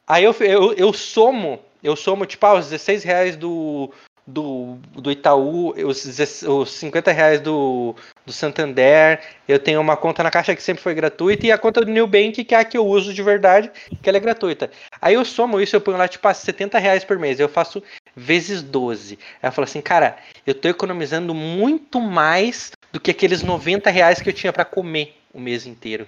Aí 0.07 0.23
eu, 0.23 0.35
eu, 0.39 0.73
eu 0.73 0.93
somo, 0.93 1.59
eu 1.83 1.95
somo, 1.95 2.25
tipo, 2.25 2.45
ah, 2.45 2.53
os 2.53 2.69
16 2.69 3.03
reais 3.03 3.35
do, 3.35 3.91
do, 4.25 4.77
do 4.93 5.11
Itaú, 5.11 5.73
os, 5.85 6.05
os 6.43 6.71
50 6.71 7.11
reais 7.11 7.41
do, 7.41 7.95
do 8.25 8.31
Santander, 8.31 9.21
eu 9.47 9.59
tenho 9.59 9.81
uma 9.81 9.97
conta 9.97 10.23
na 10.23 10.31
Caixa 10.31 10.55
que 10.55 10.63
sempre 10.63 10.81
foi 10.81 10.93
gratuita 10.93 11.45
e 11.45 11.51
a 11.51 11.57
conta 11.57 11.81
do 11.81 11.91
New 11.91 12.07
Bank, 12.07 12.43
que 12.43 12.55
é 12.55 12.59
a 12.59 12.65
que 12.65 12.77
eu 12.77 12.85
uso 12.85 13.13
de 13.13 13.21
verdade, 13.21 13.71
que 14.01 14.07
ela 14.09 14.17
é 14.17 14.21
gratuita. 14.21 14.71
Aí 15.01 15.13
eu 15.13 15.25
somo 15.25 15.59
isso, 15.59 15.75
eu 15.75 15.81
ponho 15.81 15.97
lá 15.97 16.07
tipo 16.07 16.33
70 16.33 16.79
reais 16.79 17.03
por 17.03 17.19
mês, 17.19 17.39
eu 17.39 17.49
faço 17.49 17.83
vezes 18.15 18.61
12. 18.61 19.19
Aí 19.41 19.49
eu 19.49 19.51
falo 19.51 19.65
assim, 19.65 19.81
cara, 19.81 20.17
eu 20.47 20.55
tô 20.55 20.67
economizando 20.69 21.33
muito 21.33 21.99
mais 21.99 22.71
do 22.91 22.99
que 22.99 23.11
aqueles 23.11 23.43
90 23.43 23.89
reais 23.89 24.21
que 24.21 24.29
eu 24.29 24.33
tinha 24.33 24.53
para 24.53 24.63
comer 24.63 25.17
o 25.33 25.39
mês 25.39 25.65
inteiro. 25.65 26.07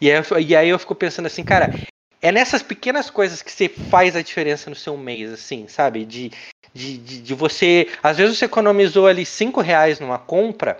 E 0.00 0.10
aí, 0.10 0.22
e 0.46 0.56
aí 0.56 0.68
eu 0.68 0.78
fico 0.78 0.94
pensando 0.94 1.26
assim, 1.26 1.44
cara, 1.44 1.74
é 2.22 2.30
nessas 2.30 2.62
pequenas 2.62 3.10
coisas 3.10 3.42
que 3.42 3.50
você 3.50 3.68
faz 3.68 4.14
a 4.14 4.22
diferença 4.22 4.70
no 4.70 4.76
seu 4.76 4.96
mês, 4.96 5.32
assim, 5.32 5.66
sabe? 5.68 6.04
De, 6.04 6.30
de, 6.72 6.98
de, 6.98 7.22
de, 7.22 7.34
você. 7.34 7.88
Às 8.02 8.18
vezes 8.18 8.38
você 8.38 8.44
economizou 8.44 9.06
ali 9.06 9.26
5 9.26 9.60
reais 9.60 9.98
numa 10.00 10.18
compra 10.18 10.78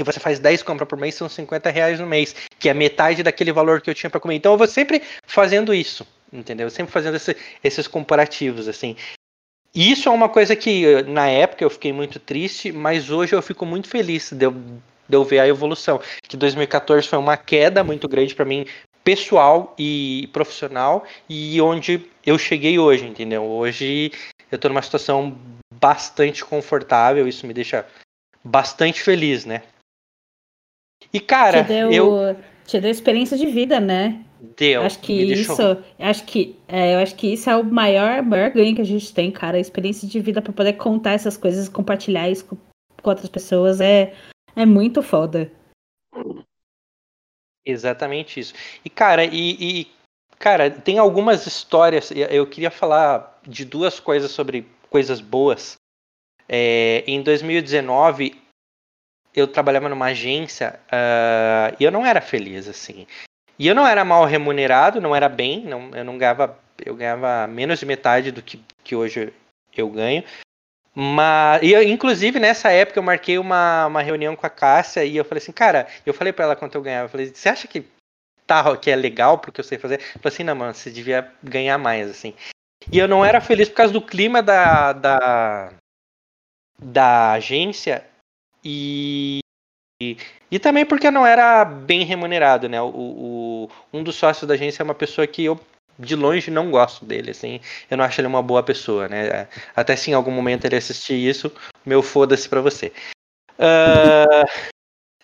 e 0.00 0.04
você 0.04 0.18
faz 0.18 0.38
10 0.38 0.62
compras 0.62 0.88
por 0.88 0.98
mês, 0.98 1.14
são 1.14 1.28
50 1.28 1.70
reais 1.70 2.00
no 2.00 2.06
mês, 2.06 2.34
que 2.58 2.68
é 2.68 2.74
metade 2.74 3.22
daquele 3.22 3.52
valor 3.52 3.80
que 3.80 3.90
eu 3.90 3.94
tinha 3.94 4.08
para 4.08 4.18
comer. 4.18 4.36
Então 4.36 4.52
eu 4.52 4.58
vou 4.58 4.66
sempre 4.66 5.02
fazendo 5.26 5.74
isso, 5.74 6.06
entendeu? 6.32 6.70
Sempre 6.70 6.92
fazendo 6.92 7.16
esse, 7.16 7.36
esses 7.62 7.86
comparativos, 7.86 8.66
assim. 8.66 8.96
Isso 9.74 10.08
é 10.08 10.12
uma 10.12 10.28
coisa 10.28 10.56
que 10.56 11.02
na 11.04 11.28
época 11.28 11.62
eu 11.62 11.70
fiquei 11.70 11.92
muito 11.92 12.18
triste, 12.18 12.72
mas 12.72 13.10
hoje 13.10 13.34
eu 13.34 13.42
fico 13.42 13.64
muito 13.64 13.88
feliz 13.88 14.32
de 14.32 14.44
eu, 14.44 14.52
de 14.52 15.16
eu 15.16 15.22
ver 15.22 15.38
a 15.38 15.46
evolução. 15.46 16.00
Que 16.22 16.36
2014 16.36 17.06
foi 17.06 17.18
uma 17.18 17.36
queda 17.36 17.84
muito 17.84 18.08
grande 18.08 18.34
para 18.34 18.44
mim, 18.44 18.66
pessoal 19.04 19.74
e 19.78 20.28
profissional, 20.32 21.04
e 21.28 21.60
onde 21.60 22.04
eu 22.24 22.38
cheguei 22.38 22.78
hoje, 22.78 23.06
entendeu? 23.06 23.44
Hoje 23.44 24.10
eu 24.50 24.56
estou 24.56 24.70
numa 24.70 24.82
situação 24.82 25.38
bastante 25.74 26.44
confortável, 26.44 27.28
isso 27.28 27.46
me 27.46 27.54
deixa 27.54 27.86
bastante 28.42 29.00
feliz, 29.02 29.44
né? 29.44 29.62
E 31.12 31.20
cara, 31.20 31.62
te 31.64 31.68
deu, 31.68 31.92
eu 31.92 32.36
te 32.64 32.80
deu 32.80 32.90
experiência 32.90 33.36
de 33.36 33.46
vida, 33.46 33.80
né? 33.80 34.24
Deu. 34.56 34.82
Acho 34.82 34.98
que 35.00 35.12
isso, 35.12 35.56
deixou... 35.56 35.84
acho 35.98 36.24
que, 36.24 36.56
é, 36.66 36.94
eu 36.94 36.98
acho 37.00 37.14
que 37.14 37.32
isso 37.32 37.50
é 37.50 37.56
o 37.56 37.64
maior, 37.64 38.22
maior 38.22 38.50
ganho 38.50 38.74
que 38.74 38.80
a 38.80 38.84
gente 38.84 39.12
tem, 39.12 39.30
cara, 39.30 39.58
a 39.58 39.60
experiência 39.60 40.08
de 40.08 40.20
vida 40.20 40.40
para 40.40 40.52
poder 40.52 40.74
contar 40.74 41.12
essas 41.12 41.36
coisas, 41.36 41.68
compartilhar 41.68 42.30
isso 42.30 42.46
com, 42.46 42.56
com 43.02 43.10
outras 43.10 43.28
pessoas 43.28 43.80
é 43.80 44.14
é 44.56 44.66
muito 44.66 45.02
foda. 45.02 45.50
Exatamente 47.64 48.40
isso. 48.40 48.54
E 48.84 48.90
cara, 48.90 49.24
e, 49.24 49.80
e 49.80 49.92
cara, 50.38 50.70
tem 50.70 50.98
algumas 50.98 51.46
histórias. 51.46 52.10
Eu 52.10 52.46
queria 52.46 52.70
falar 52.70 53.40
de 53.46 53.64
duas 53.64 54.00
coisas 54.00 54.30
sobre 54.30 54.66
coisas 54.88 55.20
boas. 55.20 55.76
É, 56.48 57.04
em 57.06 57.22
2019, 57.22 58.36
eu 59.34 59.46
trabalhava 59.46 59.88
numa 59.88 60.06
agência 60.06 60.78
uh, 60.86 61.76
e 61.78 61.84
eu 61.84 61.90
não 61.90 62.04
era 62.04 62.20
feliz, 62.20 62.68
assim. 62.68 63.06
E 63.58 63.66
eu 63.66 63.74
não 63.74 63.86
era 63.86 64.04
mal 64.04 64.24
remunerado, 64.24 65.00
não 65.00 65.14
era 65.14 65.28
bem, 65.28 65.64
não, 65.64 65.90
eu 65.94 66.04
não 66.04 66.16
ganhava, 66.16 66.58
eu 66.84 66.94
ganhava 66.94 67.46
menos 67.46 67.78
de 67.78 67.86
metade 67.86 68.32
do 68.32 68.42
que, 68.42 68.62
que 68.82 68.96
hoje 68.96 69.32
eu 69.76 69.88
ganho. 69.88 70.24
Mas, 70.94 71.62
e 71.62 71.72
eu, 71.72 71.82
inclusive 71.82 72.40
nessa 72.40 72.70
época 72.70 72.98
eu 72.98 73.02
marquei 73.02 73.38
uma, 73.38 73.86
uma 73.86 74.02
reunião 74.02 74.34
com 74.34 74.46
a 74.46 74.50
Cássia 74.50 75.04
e 75.04 75.16
eu 75.16 75.24
falei 75.24 75.40
assim, 75.42 75.52
cara, 75.52 75.86
eu 76.04 76.12
falei 76.12 76.32
para 76.32 76.46
ela 76.46 76.56
quanto 76.56 76.74
eu 76.74 76.82
ganhava, 76.82 77.04
eu 77.04 77.08
falei, 77.10 77.26
você 77.32 77.48
acha 77.48 77.68
que 77.68 77.84
tá, 78.46 78.76
que 78.76 78.90
é 78.90 78.96
legal 78.96 79.38
porque 79.38 79.60
eu 79.60 79.64
sei 79.64 79.78
fazer? 79.78 80.00
Eu 80.00 80.20
falei 80.20 80.34
assim, 80.34 80.42
não, 80.42 80.56
mano, 80.56 80.74
você 80.74 80.90
devia 80.90 81.30
ganhar 81.42 81.78
mais, 81.78 82.10
assim. 82.10 82.34
E 82.90 82.98
eu 82.98 83.06
não 83.06 83.24
era 83.24 83.40
feliz 83.40 83.68
por 83.68 83.76
causa 83.76 83.92
do 83.92 84.02
clima 84.02 84.42
da, 84.42 84.92
da, 84.92 85.72
da 86.82 87.32
agência 87.32 88.04
e, 88.64 89.40
e, 90.50 90.58
também 90.58 90.84
porque 90.84 91.10
não 91.10 91.26
era 91.26 91.64
bem 91.64 92.04
remunerado, 92.04 92.68
né? 92.68 92.80
O, 92.80 92.88
o, 92.88 93.70
um 93.92 94.02
dos 94.02 94.16
sócios 94.16 94.46
da 94.46 94.54
agência 94.54 94.82
é 94.82 94.84
uma 94.84 94.94
pessoa 94.94 95.26
que 95.26 95.44
eu 95.44 95.58
de 96.00 96.16
longe 96.16 96.50
não 96.50 96.70
gosto 96.70 97.04
dele, 97.04 97.30
assim, 97.30 97.60
eu 97.90 97.96
não 97.96 98.04
acho 98.04 98.20
ele 98.20 98.26
uma 98.26 98.42
boa 98.42 98.62
pessoa, 98.62 99.08
né? 99.08 99.46
Até 99.76 99.94
se 99.94 100.10
em 100.10 100.14
algum 100.14 100.30
momento 100.30 100.64
ele 100.64 100.76
assistir 100.76 101.14
isso, 101.14 101.52
meu 101.84 102.02
foda-se 102.02 102.48
pra 102.48 102.62
você. 102.62 102.92
Uh... 103.58 104.44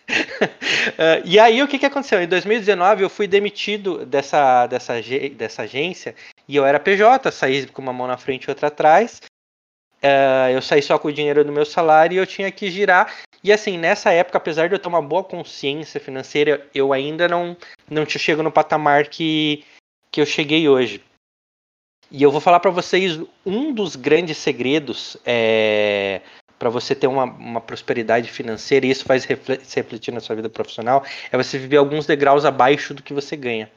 uh, 0.09 1.21
e 1.25 1.39
aí 1.39 1.63
o 1.63 1.67
que, 1.67 1.79
que 1.79 1.85
aconteceu? 1.85 2.21
Em 2.21 2.27
2019 2.27 3.03
eu 3.03 3.09
fui 3.09 3.27
demitido 3.27 4.05
dessa, 4.05 4.67
dessa, 4.67 4.93
dessa 5.35 5.63
agência 5.63 6.15
e 6.47 6.55
eu 6.55 6.65
era 6.65 6.79
PJ, 6.79 7.31
saí 7.31 7.65
com 7.67 7.81
uma 7.81 7.93
mão 7.93 8.05
na 8.05 8.17
frente 8.17 8.45
e 8.45 8.51
outra 8.51 8.67
atrás. 8.67 9.19
Uh, 9.97 10.51
eu 10.53 10.61
saí 10.61 10.81
só 10.81 10.99
com 10.99 11.07
o 11.07 11.13
dinheiro 11.13 11.43
do 11.43 11.51
meu 11.51 11.65
salário 11.65 12.15
e 12.15 12.17
eu 12.17 12.27
tinha 12.27 12.51
que 12.51 12.69
girar. 12.69 13.11
E 13.43 13.51
assim, 13.51 13.77
nessa 13.77 14.11
época, 14.11 14.37
apesar 14.37 14.67
de 14.67 14.75
eu 14.75 14.79
ter 14.79 14.87
uma 14.87 15.01
boa 15.01 15.23
consciência 15.23 15.99
financeira, 15.99 16.65
eu 16.73 16.91
ainda 16.91 17.27
não, 17.27 17.55
não 17.89 18.05
te 18.05 18.17
chego 18.17 18.43
no 18.43 18.51
patamar 18.51 19.07
que, 19.07 19.63
que 20.11 20.19
eu 20.19 20.25
cheguei 20.25 20.67
hoje. 20.67 21.03
E 22.09 22.23
eu 22.23 22.31
vou 22.31 22.41
falar 22.41 22.59
para 22.59 22.71
vocês 22.71 23.19
um 23.45 23.73
dos 23.73 23.95
grandes 23.95 24.37
segredos 24.37 25.17
é, 25.25 26.21
para 26.57 26.69
você 26.69 26.95
ter 26.95 27.07
uma, 27.07 27.25
uma, 27.25 27.61
prosperidade 27.61 28.29
financeira, 28.29 28.85
e 28.85 28.89
isso 28.89 29.03
faz 29.03 29.25
refletir 29.25 30.13
na 30.13 30.19
sua 30.19 30.35
vida 30.35 30.49
profissional, 30.49 31.03
é 31.31 31.37
você 31.37 31.57
viver 31.57 31.77
alguns 31.77 32.05
degraus 32.05 32.45
abaixo 32.45 32.93
do 32.93 33.03
que 33.03 33.13
você 33.13 33.35
ganha. 33.35 33.69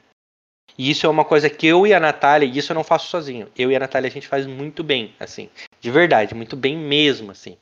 E 0.77 0.89
isso 0.89 1.05
é 1.05 1.09
uma 1.09 1.25
coisa 1.25 1.49
que 1.49 1.67
eu 1.67 1.85
e 1.85 1.93
a 1.93 1.99
Natália, 1.99 2.45
e 2.47 2.57
isso 2.57 2.71
eu 2.71 2.75
não 2.75 2.83
faço 2.83 3.09
sozinho, 3.09 3.49
eu 3.57 3.69
e 3.69 3.75
a 3.75 3.79
Natália 3.79 4.07
a 4.07 4.11
gente 4.11 4.27
faz 4.27 4.47
muito 4.47 4.83
bem, 4.83 5.13
assim, 5.19 5.49
de 5.81 5.91
verdade, 5.91 6.33
muito 6.33 6.55
bem 6.55 6.77
mesmo, 6.77 7.31
assim. 7.31 7.57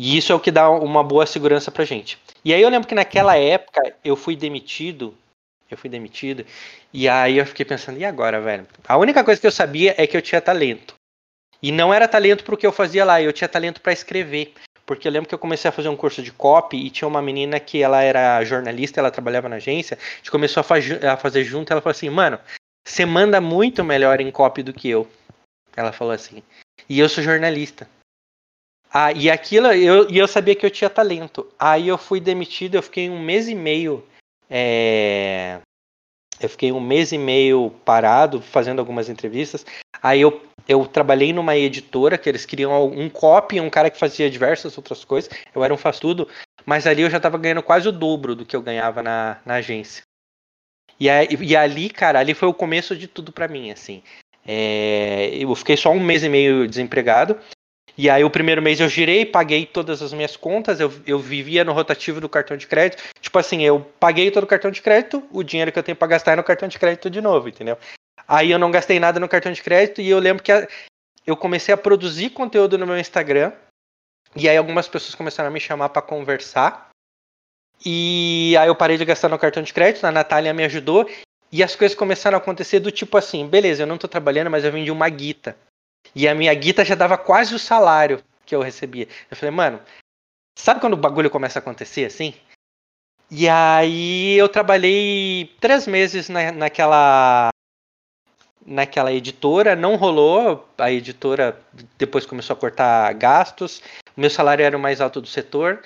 E 0.00 0.16
isso 0.16 0.30
é 0.30 0.34
o 0.36 0.38
que 0.38 0.52
dá 0.52 0.70
uma 0.70 1.02
boa 1.02 1.26
segurança 1.26 1.72
pra 1.72 1.84
gente. 1.84 2.16
E 2.44 2.54
aí 2.54 2.62
eu 2.62 2.68
lembro 2.68 2.86
que 2.86 2.94
naquela 2.94 3.36
época 3.36 3.82
eu 4.04 4.14
fui 4.14 4.36
demitido, 4.36 5.12
eu 5.68 5.76
fui 5.76 5.90
demitido, 5.90 6.46
e 6.92 7.08
aí 7.08 7.36
eu 7.36 7.44
fiquei 7.44 7.66
pensando, 7.66 7.98
e 7.98 8.04
agora, 8.04 8.40
velho? 8.40 8.64
A 8.86 8.96
única 8.96 9.24
coisa 9.24 9.40
que 9.40 9.46
eu 9.48 9.50
sabia 9.50 9.96
é 9.98 10.06
que 10.06 10.16
eu 10.16 10.22
tinha 10.22 10.40
talento. 10.40 10.94
E 11.60 11.72
não 11.72 11.92
era 11.92 12.06
talento 12.06 12.44
para 12.44 12.54
o 12.54 12.56
que 12.56 12.64
eu 12.64 12.70
fazia 12.70 13.04
lá, 13.04 13.20
eu 13.20 13.32
tinha 13.32 13.48
talento 13.48 13.80
para 13.80 13.92
escrever. 13.92 14.54
Porque 14.86 15.08
eu 15.08 15.10
lembro 15.10 15.28
que 15.28 15.34
eu 15.34 15.38
comecei 15.38 15.68
a 15.68 15.72
fazer 15.72 15.88
um 15.88 15.96
curso 15.96 16.22
de 16.22 16.30
copy 16.30 16.76
e 16.76 16.90
tinha 16.90 17.08
uma 17.08 17.20
menina 17.20 17.58
que 17.58 17.82
ela 17.82 18.00
era 18.00 18.44
jornalista, 18.44 19.00
ela 19.00 19.10
trabalhava 19.10 19.48
na 19.48 19.56
agência, 19.56 19.98
a 20.00 20.16
gente 20.18 20.30
começou 20.30 20.60
a, 20.62 21.12
a 21.12 21.16
fazer 21.16 21.42
junto, 21.42 21.72
ela 21.72 21.82
falou 21.82 21.90
assim, 21.90 22.08
mano, 22.08 22.38
você 22.86 23.04
manda 23.04 23.40
muito 23.40 23.82
melhor 23.82 24.20
em 24.20 24.30
copy 24.30 24.62
do 24.62 24.72
que 24.72 24.88
eu. 24.88 25.08
Ela 25.76 25.90
falou 25.90 26.12
assim. 26.12 26.40
E 26.88 27.00
eu 27.00 27.08
sou 27.08 27.24
jornalista. 27.24 27.88
Ah, 28.92 29.12
e 29.12 29.30
aquilo, 29.30 29.68
eu, 29.68 30.08
e 30.10 30.18
eu 30.18 30.26
sabia 30.26 30.54
que 30.54 30.64
eu 30.64 30.70
tinha 30.70 30.88
talento. 30.88 31.46
Aí 31.58 31.88
eu 31.88 31.98
fui 31.98 32.20
demitido, 32.20 32.76
eu 32.76 32.82
fiquei 32.82 33.10
um 33.10 33.20
mês 33.20 33.48
e 33.48 33.54
meio. 33.54 34.04
É... 34.48 35.60
Eu 36.40 36.48
fiquei 36.48 36.70
um 36.70 36.80
mês 36.80 37.12
e 37.12 37.18
meio 37.18 37.70
parado, 37.84 38.40
fazendo 38.40 38.78
algumas 38.78 39.08
entrevistas. 39.08 39.66
Aí 40.02 40.20
eu 40.20 40.40
eu 40.68 40.86
trabalhei 40.86 41.32
numa 41.32 41.56
editora 41.56 42.18
que 42.18 42.28
eles 42.28 42.44
queriam 42.44 42.86
um 42.86 43.08
copy, 43.08 43.58
um 43.58 43.70
cara 43.70 43.90
que 43.90 43.98
fazia 43.98 44.30
diversas 44.30 44.76
outras 44.76 45.02
coisas. 45.02 45.30
Eu 45.54 45.64
era 45.64 45.72
um 45.72 45.78
faz 45.78 45.98
tudo, 45.98 46.28
mas 46.66 46.86
ali 46.86 47.00
eu 47.00 47.08
já 47.08 47.18
tava 47.18 47.38
ganhando 47.38 47.62
quase 47.62 47.88
o 47.88 47.92
dobro 47.92 48.34
do 48.34 48.44
que 48.44 48.54
eu 48.54 48.60
ganhava 48.60 49.02
na, 49.02 49.40
na 49.46 49.54
agência. 49.54 50.02
E, 51.00 51.08
aí, 51.08 51.26
e 51.40 51.56
ali, 51.56 51.88
cara, 51.88 52.18
ali 52.18 52.34
foi 52.34 52.48
o 52.48 52.54
começo 52.54 52.94
de 52.94 53.08
tudo 53.08 53.32
para 53.32 53.48
mim, 53.48 53.70
assim. 53.70 54.02
É, 54.46 55.30
eu 55.32 55.54
fiquei 55.54 55.76
só 55.76 55.90
um 55.90 56.00
mês 56.00 56.22
e 56.22 56.28
meio 56.28 56.68
desempregado. 56.68 57.38
E 57.98 58.08
aí 58.08 58.22
o 58.22 58.30
primeiro 58.30 58.62
mês 58.62 58.78
eu 58.78 58.88
girei, 58.88 59.26
paguei 59.26 59.66
todas 59.66 60.00
as 60.00 60.12
minhas 60.12 60.36
contas, 60.36 60.78
eu, 60.78 60.88
eu 61.04 61.18
vivia 61.18 61.64
no 61.64 61.72
rotativo 61.72 62.20
do 62.20 62.28
cartão 62.28 62.56
de 62.56 62.68
crédito. 62.68 63.02
Tipo 63.20 63.40
assim, 63.40 63.62
eu 63.62 63.80
paguei 63.98 64.30
todo 64.30 64.44
o 64.44 64.46
cartão 64.46 64.70
de 64.70 64.80
crédito, 64.80 65.20
o 65.32 65.42
dinheiro 65.42 65.72
que 65.72 65.78
eu 65.80 65.82
tenho 65.82 65.96
para 65.96 66.06
gastar 66.06 66.34
é 66.34 66.36
no 66.36 66.44
cartão 66.44 66.68
de 66.68 66.78
crédito 66.78 67.10
de 67.10 67.20
novo, 67.20 67.48
entendeu? 67.48 67.76
Aí 68.28 68.52
eu 68.52 68.58
não 68.58 68.70
gastei 68.70 69.00
nada 69.00 69.18
no 69.18 69.28
cartão 69.28 69.50
de 69.50 69.60
crédito 69.60 70.00
e 70.00 70.08
eu 70.08 70.20
lembro 70.20 70.44
que 70.44 70.52
a, 70.52 70.68
eu 71.26 71.36
comecei 71.36 71.74
a 71.74 71.76
produzir 71.76 72.30
conteúdo 72.30 72.78
no 72.78 72.86
meu 72.86 72.96
Instagram. 72.96 73.50
E 74.36 74.48
aí 74.48 74.56
algumas 74.56 74.86
pessoas 74.86 75.16
começaram 75.16 75.48
a 75.48 75.52
me 75.52 75.58
chamar 75.58 75.88
para 75.88 76.00
conversar. 76.00 76.90
E 77.84 78.54
aí 78.60 78.68
eu 78.68 78.76
parei 78.76 78.96
de 78.96 79.04
gastar 79.04 79.28
no 79.28 79.38
cartão 79.40 79.62
de 79.62 79.74
crédito, 79.74 80.04
a 80.04 80.12
Natália 80.12 80.54
me 80.54 80.62
ajudou. 80.62 81.10
E 81.50 81.64
as 81.64 81.74
coisas 81.74 81.96
começaram 81.96 82.38
a 82.38 82.40
acontecer 82.40 82.78
do 82.78 82.92
tipo 82.92 83.16
assim, 83.16 83.44
beleza, 83.44 83.82
eu 83.82 83.86
não 83.88 83.98
tô 83.98 84.06
trabalhando, 84.06 84.50
mas 84.50 84.64
eu 84.64 84.70
vendi 84.70 84.92
uma 84.92 85.08
guita. 85.08 85.56
E 86.14 86.26
a 86.26 86.34
minha 86.34 86.54
guita 86.54 86.84
já 86.84 86.94
dava 86.94 87.16
quase 87.16 87.54
o 87.54 87.58
salário 87.58 88.22
que 88.44 88.54
eu 88.54 88.62
recebia. 88.62 89.08
Eu 89.30 89.36
falei, 89.36 89.54
mano, 89.54 89.80
sabe 90.58 90.80
quando 90.80 90.94
o 90.94 90.96
bagulho 90.96 91.30
começa 91.30 91.58
a 91.58 91.60
acontecer 91.60 92.04
assim? 92.04 92.34
E 93.30 93.48
aí 93.48 94.36
eu 94.38 94.48
trabalhei 94.48 95.54
três 95.60 95.86
meses 95.86 96.28
na, 96.28 96.50
naquela 96.50 97.50
naquela 98.64 99.12
editora, 99.12 99.74
não 99.74 99.96
rolou, 99.96 100.68
a 100.76 100.92
editora 100.92 101.58
depois 101.96 102.26
começou 102.26 102.54
a 102.54 102.58
cortar 102.58 103.14
gastos, 103.14 103.82
meu 104.14 104.28
salário 104.28 104.62
era 104.62 104.76
o 104.76 104.80
mais 104.80 105.00
alto 105.00 105.22
do 105.22 105.26
setor, 105.26 105.82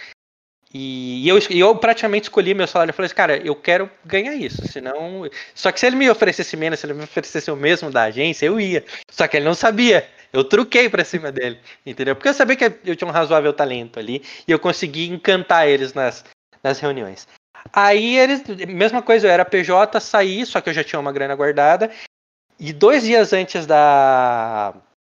e 0.74 1.28
eu, 1.28 1.38
eu 1.50 1.76
praticamente 1.76 2.24
escolhi 2.24 2.54
meu 2.54 2.66
salário. 2.66 2.90
Eu 2.90 2.94
falei 2.94 3.06
assim, 3.06 3.14
cara, 3.14 3.36
eu 3.36 3.54
quero 3.54 3.90
ganhar 4.04 4.34
isso. 4.34 4.66
Senão. 4.66 5.28
Só 5.54 5.70
que 5.70 5.78
se 5.78 5.86
ele 5.86 5.96
me 5.96 6.08
oferecesse 6.08 6.56
menos, 6.56 6.80
se 6.80 6.86
ele 6.86 6.94
me 6.94 7.04
oferecesse 7.04 7.50
o 7.50 7.56
mesmo 7.56 7.90
da 7.90 8.04
agência, 8.04 8.46
eu 8.46 8.58
ia. 8.58 8.82
Só 9.10 9.28
que 9.28 9.36
ele 9.36 9.44
não 9.44 9.54
sabia. 9.54 10.08
Eu 10.32 10.44
truquei 10.44 10.88
pra 10.88 11.04
cima 11.04 11.30
dele. 11.30 11.58
Entendeu? 11.84 12.16
Porque 12.16 12.28
eu 12.28 12.34
sabia 12.34 12.56
que 12.56 12.64
eu 12.86 12.96
tinha 12.96 13.06
um 13.08 13.12
razoável 13.12 13.52
talento 13.52 13.98
ali. 13.98 14.22
E 14.48 14.52
eu 14.52 14.58
consegui 14.58 15.08
encantar 15.10 15.68
eles 15.68 15.92
nas, 15.92 16.24
nas 16.62 16.80
reuniões. 16.80 17.28
Aí 17.70 18.18
eles. 18.18 18.42
Mesma 18.66 19.02
coisa, 19.02 19.26
eu 19.26 19.30
era 19.30 19.44
PJ, 19.44 20.00
saí, 20.00 20.46
só 20.46 20.60
que 20.60 20.70
eu 20.70 20.74
já 20.74 20.82
tinha 20.82 20.98
uma 20.98 21.12
grana 21.12 21.34
guardada. 21.34 21.90
E 22.58 22.72
dois 22.72 23.02
dias 23.02 23.34
antes 23.34 23.66
da. 23.66 24.74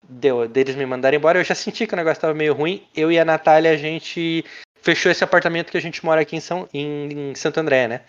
Deu, 0.09 0.47
deles 0.47 0.77
me 0.77 0.87
mandarem 0.87 1.19
embora, 1.19 1.41
eu 1.41 1.45
já 1.45 1.55
senti 1.55 1.85
que 1.85 1.95
o 1.95 1.97
negócio 1.97 2.19
estava 2.19 2.35
meio 2.35 2.55
ruim. 2.55 2.87
Eu 2.95 3.11
e 3.11 3.19
a 3.19 3.25
Natália, 3.25 3.73
a 3.73 3.77
gente 3.77 4.45
fechou 4.87 5.11
esse 5.11 5.25
apartamento 5.25 5.73
que 5.73 5.77
a 5.77 5.83
gente 5.83 6.05
mora 6.05 6.21
aqui 6.21 6.37
em, 6.37 6.41
São, 6.41 6.69
em, 6.73 7.31
em 7.31 7.35
Santo 7.35 7.59
André, 7.59 7.89
né? 7.89 8.03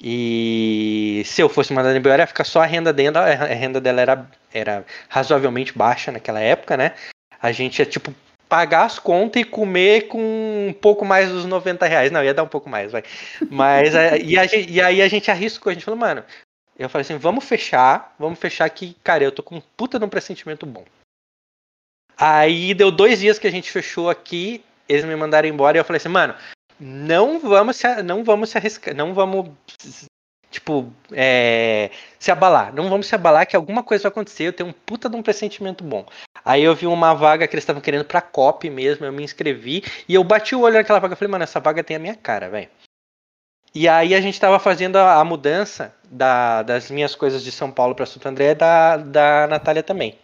E 0.00 1.22
se 1.26 1.42
eu 1.42 1.48
fosse 1.48 1.72
mandado 1.72 1.96
embora, 1.96 2.22
ia 2.22 2.26
ficar 2.28 2.44
só 2.44 2.62
a 2.62 2.66
renda 2.66 2.92
dela. 2.92 3.20
A 3.20 3.46
renda 3.46 3.80
dela 3.80 4.00
era, 4.00 4.30
era 4.54 4.86
razoavelmente 5.08 5.76
baixa 5.76 6.12
naquela 6.12 6.38
época, 6.38 6.76
né? 6.76 6.94
A 7.42 7.50
gente 7.50 7.80
ia, 7.80 7.86
tipo, 7.86 8.14
pagar 8.48 8.84
as 8.84 9.00
contas 9.00 9.42
e 9.42 9.44
comer 9.44 10.06
com 10.06 10.68
um 10.68 10.72
pouco 10.72 11.04
mais 11.04 11.28
dos 11.28 11.44
90 11.44 11.84
reais. 11.86 12.12
Não, 12.12 12.22
ia 12.22 12.32
dar 12.32 12.44
um 12.44 12.48
pouco 12.48 12.70
mais, 12.70 12.92
vai. 12.92 13.02
Mas, 13.50 13.92
e, 14.22 14.38
a, 14.38 14.44
e 14.46 14.80
aí 14.80 15.02
a 15.02 15.08
gente 15.08 15.28
arriscou, 15.28 15.70
a 15.70 15.74
gente 15.74 15.84
falou, 15.84 15.98
mano, 15.98 16.24
eu 16.78 16.88
falei 16.88 17.02
assim, 17.02 17.18
vamos 17.18 17.44
fechar, 17.44 18.14
vamos 18.16 18.38
fechar 18.38 18.70
que, 18.70 18.96
cara, 19.02 19.24
eu 19.24 19.32
tô 19.32 19.42
com 19.42 19.56
um 19.56 19.62
puta 19.76 19.98
de 19.98 20.04
um 20.04 20.08
pressentimento 20.08 20.64
bom. 20.64 20.84
Aí 22.16 22.74
deu 22.74 22.92
dois 22.92 23.18
dias 23.18 23.40
que 23.40 23.46
a 23.46 23.50
gente 23.50 23.70
fechou 23.70 24.08
aqui, 24.08 24.62
eles 24.90 25.04
me 25.04 25.14
mandaram 25.16 25.48
embora 25.48 25.76
e 25.76 25.80
eu 25.80 25.84
falei 25.84 25.98
assim, 25.98 26.08
mano, 26.08 26.34
não 26.78 27.38
vamos 27.38 27.76
se, 27.76 28.02
não 28.02 28.24
vamos 28.24 28.50
se 28.50 28.58
arriscar, 28.58 28.94
não 28.94 29.14
vamos 29.14 29.50
tipo, 30.50 30.92
é, 31.12 31.90
se 32.18 32.30
abalar. 32.30 32.74
Não 32.74 32.88
vamos 32.88 33.06
se 33.06 33.14
abalar 33.14 33.46
que 33.46 33.54
alguma 33.54 33.82
coisa 33.82 34.02
vai 34.02 34.10
acontecer. 34.10 34.44
Eu 34.44 34.52
tenho 34.52 34.68
um 34.68 34.72
puta 34.72 35.08
de 35.08 35.16
um 35.16 35.22
pressentimento 35.22 35.84
bom. 35.84 36.04
Aí 36.44 36.62
eu 36.62 36.74
vi 36.74 36.86
uma 36.86 37.14
vaga 37.14 37.46
que 37.46 37.54
eles 37.54 37.62
estavam 37.62 37.80
querendo 37.80 38.04
pra 38.04 38.20
COP 38.20 38.68
mesmo, 38.68 39.06
eu 39.06 39.12
me 39.12 39.22
inscrevi 39.22 39.84
e 40.08 40.14
eu 40.14 40.24
bati 40.24 40.54
o 40.54 40.60
olho 40.62 40.74
naquela 40.74 40.98
vaga 40.98 41.14
e 41.14 41.16
falei, 41.16 41.30
mano, 41.30 41.44
essa 41.44 41.60
vaga 41.60 41.84
tem 41.84 41.96
a 41.96 42.00
minha 42.00 42.14
cara, 42.16 42.48
velho. 42.48 42.68
E 43.72 43.88
aí 43.88 44.14
a 44.14 44.20
gente 44.20 44.40
tava 44.40 44.58
fazendo 44.58 44.96
a, 44.96 45.20
a 45.20 45.24
mudança 45.24 45.94
da, 46.10 46.62
das 46.62 46.90
minhas 46.90 47.14
coisas 47.14 47.44
de 47.44 47.52
São 47.52 47.70
Paulo 47.70 47.94
para 47.94 48.06
Santo 48.06 48.26
André 48.26 48.54
da, 48.54 48.96
da 48.96 49.46
Natália 49.46 49.82
também. 49.82 50.18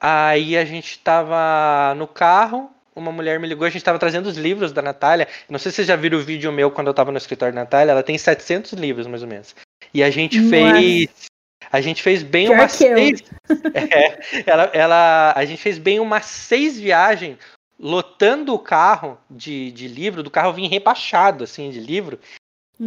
Aí 0.00 0.56
a 0.56 0.64
gente 0.64 0.98
tava 0.98 1.94
no 1.96 2.06
carro, 2.06 2.70
uma 2.94 3.12
mulher 3.12 3.40
me 3.40 3.48
ligou, 3.48 3.66
a 3.66 3.70
gente 3.70 3.78
estava 3.78 3.98
trazendo 3.98 4.26
os 4.26 4.36
livros 4.36 4.72
da 4.72 4.82
Natália. 4.82 5.28
Não 5.48 5.58
sei 5.58 5.70
se 5.70 5.76
vocês 5.76 5.88
já 5.88 5.96
viram 5.96 6.18
o 6.18 6.22
vídeo 6.22 6.52
meu 6.52 6.70
quando 6.70 6.88
eu 6.88 6.92
estava 6.92 7.10
no 7.10 7.18
escritório 7.18 7.54
da 7.54 7.60
Natália, 7.62 7.92
ela 7.92 8.02
tem 8.02 8.16
700 8.18 8.72
livros 8.72 9.06
mais 9.06 9.22
ou 9.22 9.28
menos. 9.28 9.54
E 9.92 10.02
a 10.02 10.10
gente 10.10 10.38
Nossa. 10.38 10.50
fez 10.50 11.30
a 11.70 11.80
gente 11.80 12.02
fez 12.02 12.22
bem 12.22 12.46
Pior 12.46 12.58
umas 12.58 12.72
seis. 12.72 13.22
É, 13.74 14.42
ela, 14.46 14.64
ela, 14.72 15.32
a 15.36 15.44
gente 15.44 15.60
fez 15.60 15.78
bem 15.78 16.00
umas 16.00 16.24
seis 16.26 16.78
viagens 16.78 17.38
lotando 17.78 18.54
o 18.54 18.58
carro 18.58 19.18
de, 19.30 19.72
de 19.72 19.88
livro, 19.88 20.22
do 20.22 20.30
carro 20.30 20.52
vinha 20.52 20.68
repachado 20.68 21.44
assim 21.44 21.70
de 21.70 21.80
livro 21.80 22.18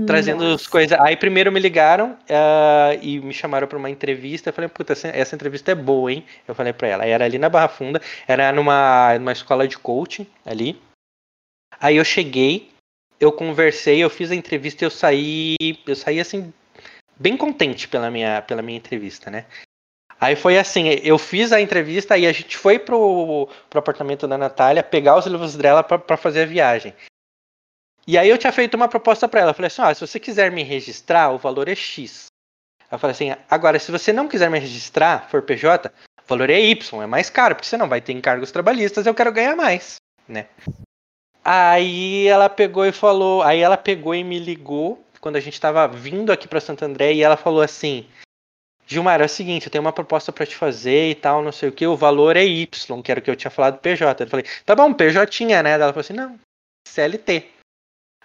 trazendo 0.06 0.44
as 0.46 0.68
coisas. 0.68 0.98
Aí 1.00 1.16
primeiro 1.16 1.52
me 1.52 1.60
ligaram 1.60 2.12
uh, 2.12 3.00
e 3.02 3.20
me 3.20 3.34
chamaram 3.34 3.68
para 3.68 3.78
uma 3.78 3.90
entrevista. 3.90 4.50
Eu 4.50 4.54
falei, 4.54 4.70
puta, 4.70 4.94
essa, 4.94 5.08
essa, 5.10 5.36
entrevista 5.36 5.72
é 5.72 5.76
boa, 5.76 6.12
hein? 6.12 6.26
Eu 6.48 6.56
falei 6.56 6.74
para 6.74 6.88
ela. 6.88 7.06
Era 7.06 7.26
ali 7.26 7.38
na 7.38 7.50
Barra 7.50 7.68
Funda, 7.68 8.02
era 8.28 8.52
numa, 8.52 9.18
numa 9.18 9.32
escola 9.32 9.68
de 9.68 9.78
coaching 9.78 10.28
ali. 10.46 10.82
Aí 11.80 11.98
eu 11.98 12.06
cheguei, 12.06 12.70
eu 13.20 13.32
conversei, 13.32 14.04
eu 14.04 14.10
fiz 14.10 14.32
a 14.32 14.36
entrevista 14.36 14.84
e 14.84 14.86
eu 14.86 14.92
saí, 14.92 15.56
eu 15.86 15.96
saí 15.96 16.20
assim 16.20 16.54
bem 17.18 17.38
contente 17.38 17.88
pela 17.88 18.12
minha, 18.12 18.42
pela 18.42 18.62
minha 18.62 18.78
entrevista, 18.78 19.30
né? 19.32 19.46
Aí 20.20 20.36
foi 20.36 20.58
assim, 20.58 20.88
eu 21.04 21.18
fiz 21.18 21.52
a 21.52 21.60
entrevista 21.60 22.18
e 22.18 22.26
a 22.26 22.32
gente 22.32 22.58
foi 22.58 22.80
pro, 22.80 23.50
pro 23.70 23.80
apartamento 23.80 24.28
da 24.28 24.38
Natália 24.38 24.82
pegar 24.82 25.18
os 25.18 25.26
livros 25.26 25.56
dela 25.56 25.84
para 25.84 26.18
fazer 26.18 26.44
a 26.44 26.46
viagem. 26.46 26.94
E 28.08 28.18
aí 28.18 28.30
eu 28.30 28.38
tinha 28.38 28.54
feito 28.54 28.76
uma 28.76 28.88
proposta 28.88 29.28
para 29.28 29.42
ela. 29.42 29.54
Falei 29.54 29.68
assim: 29.68 29.82
ó, 29.82 29.94
se 29.94 30.02
você 30.02 30.20
quiser 30.20 30.52
me 30.52 30.64
registrar, 30.64 31.32
o 31.32 31.38
valor 31.38 31.68
é 31.68 31.76
X. 31.76 32.28
Eu 32.92 33.00
falei 33.00 33.12
assim: 33.14 33.36
agora, 33.50 33.80
se 33.80 33.92
você 33.92 34.14
não 34.14 34.28
quiser 34.28 34.50
me 34.50 34.60
registrar, 34.60 35.30
for 35.30 35.42
PJ, 35.42 35.88
o 35.88 36.28
valor 36.28 36.50
é 36.50 36.60
Y, 36.60 37.02
é 37.02 37.08
mais 37.08 37.30
caro, 37.30 37.56
porque 37.56 37.68
você 37.68 37.78
não 37.78 37.90
vai 37.90 38.02
ter 38.02 38.14
encargos 38.14 38.52
trabalhistas, 38.52 39.06
eu 39.06 39.16
quero 39.16 39.32
ganhar 39.32 39.56
mais, 39.56 39.96
né? 40.28 40.48
Aí 41.44 42.28
ela 42.28 42.50
pegou 42.50 42.86
e 42.86 42.92
falou, 42.92 43.44
aí 43.44 43.60
ela 43.60 43.78
pegou 43.78 44.16
e 44.16 44.24
me 44.24 44.40
ligou 44.40 45.04
quando 45.22 45.36
a 45.36 45.40
gente 45.40 45.54
estava 45.54 45.88
vindo 45.88 46.32
aqui 46.32 46.48
para 46.48 46.60
Santo 46.60 46.84
André 46.86 47.14
e 47.14 47.24
ela 47.24 47.38
falou 47.38 47.62
assim: 47.62 48.08
Gilmar, 48.88 49.20
é 49.20 49.26
o 49.26 49.30
seguinte, 49.30 49.66
eu 49.66 49.72
tenho 49.72 49.84
uma 49.84 49.92
proposta 49.92 50.32
para 50.32 50.46
te 50.46 50.56
fazer 50.56 51.10
e 51.10 51.16
tal, 51.16 51.44
não 51.44 51.52
sei 51.52 51.70
o 51.70 51.72
que, 51.72 51.88
o 51.88 51.96
valor 51.96 52.38
é 52.38 52.46
Y, 52.46 53.02
que 53.02 53.12
era 53.12 53.20
o 53.20 53.24
que 53.24 53.32
eu 53.32 53.36
tinha 53.36 53.50
falado 53.50 53.80
PJ. 53.80 54.24
Eu 54.24 54.28
falei, 54.28 54.46
tá 54.64 54.76
bom, 54.76 54.94
PJ 54.94 55.26
tinha, 55.28 55.64
né? 55.64 55.72
Ela 55.72 55.88
falou 55.88 56.02
assim, 56.02 56.14
não, 56.14 56.40
CLT. 56.88 57.55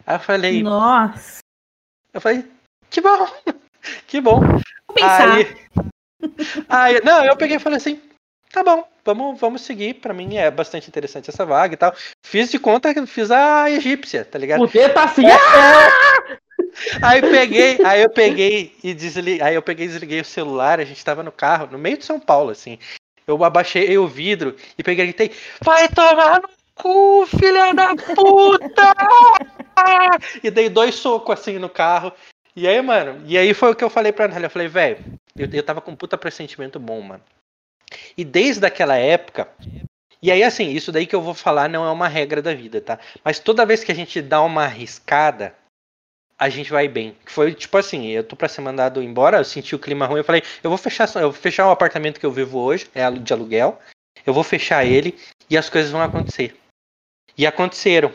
Aí 0.07 0.17
eu 0.17 0.21
falei. 0.21 0.63
Nossa! 0.63 1.39
Eu 2.13 2.21
falei, 2.21 2.45
que 2.89 3.01
bom! 3.01 3.27
Que 4.07 4.21
bom! 4.21 4.41
Vou 4.41 4.95
pensar. 4.95 5.37
Aí, 5.37 5.57
aí, 6.69 7.01
não, 7.03 7.25
eu 7.25 7.35
peguei 7.35 7.57
e 7.57 7.61
falei 7.61 7.79
assim, 7.79 7.99
tá 8.53 8.63
bom, 8.63 8.87
vamos, 9.03 9.41
vamos 9.41 9.63
seguir. 9.63 9.95
Pra 9.95 10.13
mim 10.13 10.37
é 10.37 10.51
bastante 10.51 10.87
interessante 10.89 11.31
essa 11.31 11.47
vaga 11.47 11.73
e 11.73 11.77
tal. 11.79 11.95
Fiz 12.27 12.51
de 12.51 12.59
conta 12.59 12.93
que 12.93 13.07
fiz 13.07 13.31
a 13.31 13.71
egípcia, 13.71 14.25
tá 14.25 14.39
ligado? 14.39 14.63
O 14.63 14.69
tá 14.69 15.05
assim. 15.05 15.25
É. 15.25 16.41
Aí 17.03 17.21
peguei, 17.21 17.79
aí 17.85 18.03
eu 18.03 18.11
peguei 18.11 18.77
e 18.83 18.95
desliguei, 18.95 19.43
aí 19.43 19.55
eu 19.55 19.63
peguei 19.63 19.87
e 19.87 19.89
desliguei 19.89 20.21
o 20.21 20.25
celular, 20.25 20.79
a 20.79 20.85
gente 20.85 21.05
tava 21.05 21.23
no 21.23 21.33
carro, 21.33 21.69
no 21.71 21.79
meio 21.79 21.99
de 21.99 22.05
São 22.05 22.21
Paulo, 22.21 22.51
assim. 22.51 22.79
Eu 23.27 23.43
abaixei 23.45 23.97
o 23.99 24.07
vidro 24.07 24.55
e 24.79 24.83
peguei 24.83 25.05
e 25.05 25.09
gritei, 25.09 25.33
vai 25.63 25.89
tomar 25.89 26.41
no 26.41 26.49
cu, 26.83 27.27
filha 27.27 27.73
da 27.73 27.95
puta! 27.95 28.95
e 30.43 30.51
dei 30.51 30.69
dois 30.69 30.95
socos 30.95 31.39
assim 31.39 31.59
no 31.59 31.69
carro. 31.69 32.13
E 32.55 32.67
aí, 32.67 32.81
mano, 32.83 33.23
e 33.27 33.39
aí 33.39 33.55
foi 33.55 33.71
o 33.71 33.75
que 33.75 33.85
eu 33.85 33.91
falei 33.91 34.13
pra 34.13 34.27
ela. 34.27 34.47
Eu 34.47 34.51
falei, 34.51 34.69
velho, 34.69 34.99
eu, 35.37 35.49
eu 35.53 35.63
tava 35.63 35.81
com 35.81 35.93
um 35.93 35.97
puta 35.97 36.19
pressentimento 36.19 36.79
bom, 36.79 37.01
mano. 37.01 37.23
E 38.17 38.25
desde 38.25 38.67
aquela 38.67 38.97
época. 38.97 39.49
E 40.23 40.31
aí, 40.31 40.43
assim, 40.43 40.69
isso 40.71 40.93
daí 40.93 41.07
que 41.07 41.17
eu 41.17 41.23
vou 41.23 41.33
falar 41.33 41.69
não 41.69 41.85
é 41.85 41.91
uma 41.91 42.07
regra 42.07 42.43
da 42.43 42.53
vida, 42.53 42.81
tá? 42.81 42.99
Mas 43.25 43.39
toda 43.39 43.65
vez 43.65 43.83
que 43.83 43.91
a 43.91 43.95
gente 43.95 44.21
dá 44.21 44.43
uma 44.43 44.65
arriscada, 44.65 45.55
a 46.39 46.49
gente 46.49 46.71
vai 46.71 46.89
bem. 46.89 47.17
Foi 47.25 47.55
tipo 47.55 47.79
assim, 47.79 48.09
eu 48.09 48.23
tô 48.23 48.37
pra 48.37 48.49
ser 48.49 48.61
mandado 48.61 49.03
embora, 49.03 49.39
eu 49.39 49.45
senti 49.45 49.75
o 49.75 49.79
clima 49.79 50.07
ruim, 50.07 50.19
eu 50.19 50.25
falei, 50.25 50.43
eu 50.63 50.69
vou 50.69 50.79
fechar, 50.79 51.09
eu 51.17 51.31
vou 51.31 51.33
fechar 51.33 51.69
o 51.69 51.71
apartamento 51.71 52.21
que 52.21 52.27
eu 52.27 52.33
vivo 52.33 52.59
hoje, 52.59 52.87
é 52.95 53.11
de 53.11 53.33
aluguel, 53.33 53.79
eu 54.27 54.35
vou 54.35 54.45
fechar 54.45 54.85
ele 54.85 55.19
e 55.49 55.57
as 55.57 55.71
coisas 55.71 55.91
vão 55.91 56.03
acontecer. 56.03 56.60
E 57.41 57.47
aconteceram. 57.47 58.13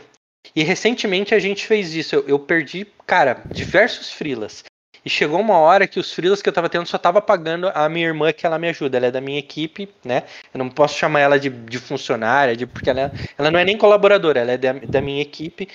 E 0.55 0.61
recentemente 0.61 1.33
a 1.33 1.39
gente 1.39 1.65
fez 1.65 1.95
isso. 1.95 2.13
Eu, 2.13 2.27
eu 2.27 2.37
perdi, 2.37 2.85
cara, 3.07 3.41
diversos 3.47 4.11
frilas. 4.11 4.63
E 5.03 5.09
chegou 5.09 5.39
uma 5.39 5.57
hora 5.57 5.87
que 5.87 5.99
os 5.99 6.13
frilas 6.13 6.43
que 6.43 6.49
eu 6.49 6.53
tava 6.53 6.69
tendo 6.69 6.85
só 6.85 6.99
tava 6.99 7.19
pagando 7.19 7.71
a 7.73 7.89
minha 7.89 8.05
irmã 8.05 8.31
que 8.31 8.45
ela 8.45 8.59
me 8.59 8.69
ajuda. 8.69 8.97
Ela 8.97 9.07
é 9.07 9.11
da 9.11 9.19
minha 9.19 9.39
equipe, 9.39 9.89
né? 10.03 10.25
Eu 10.53 10.59
não 10.59 10.69
posso 10.69 10.95
chamar 10.95 11.21
ela 11.21 11.39
de, 11.39 11.49
de 11.49 11.79
funcionária, 11.79 12.55
de, 12.55 12.67
porque 12.67 12.87
ela, 12.87 13.11
ela 13.35 13.49
não 13.49 13.57
é 13.57 13.65
nem 13.65 13.75
colaboradora, 13.75 14.41
ela 14.41 14.51
é 14.51 14.57
da, 14.59 14.73
da 14.73 15.01
minha 15.01 15.23
equipe. 15.23 15.69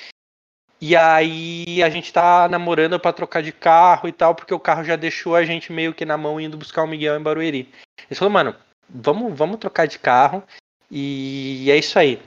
E 0.81 0.94
aí 0.94 1.82
a 1.82 1.90
gente 1.90 2.12
tá 2.12 2.48
namorando 2.48 3.01
para 3.01 3.12
trocar 3.12 3.43
de 3.43 3.51
carro 3.51 4.09
e 4.09 4.12
tal, 4.12 4.32
porque 4.32 4.55
o 4.55 4.60
carro 4.60 4.85
já 4.85 4.94
deixou 4.94 5.35
a 5.35 5.44
gente 5.44 5.72
meio 5.72 5.93
que 5.93 6.05
na 6.05 6.16
mão 6.16 6.40
indo 6.40 6.56
buscar 6.56 6.85
o 6.85 6.86
Miguel 6.86 7.18
em 7.18 7.22
Barueri. 7.22 7.68
Ele 8.09 8.16
falou, 8.16 8.31
mano, 8.31 8.55
vamos, 8.89 9.36
vamos 9.36 9.59
trocar 9.59 9.89
de 9.89 9.98
carro. 9.98 10.40
E 10.89 11.68
é 11.68 11.77
isso 11.77 11.98
aí. 11.98 12.22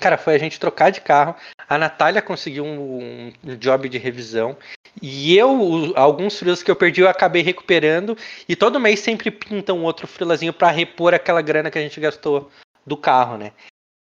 Cara, 0.00 0.16
foi 0.16 0.34
a 0.34 0.38
gente 0.38 0.60
trocar 0.60 0.90
de 0.90 1.00
carro. 1.00 1.34
A 1.68 1.76
Natália 1.76 2.22
conseguiu 2.22 2.64
um, 2.64 3.32
um 3.44 3.56
job 3.56 3.88
de 3.88 3.98
revisão. 3.98 4.56
E 5.02 5.36
eu, 5.36 5.92
alguns 5.96 6.38
frilas 6.38 6.62
que 6.62 6.70
eu 6.70 6.76
perdi, 6.76 7.00
eu 7.00 7.08
acabei 7.08 7.42
recuperando. 7.42 8.16
E 8.48 8.54
todo 8.54 8.80
mês 8.80 9.00
sempre 9.00 9.30
pinta 9.30 9.72
um 9.72 9.82
outro 9.82 10.06
frilazinho 10.06 10.52
para 10.52 10.70
repor 10.70 11.14
aquela 11.14 11.42
grana 11.42 11.70
que 11.70 11.78
a 11.78 11.82
gente 11.82 12.00
gastou 12.00 12.50
do 12.86 12.96
carro, 12.96 13.36
né? 13.36 13.52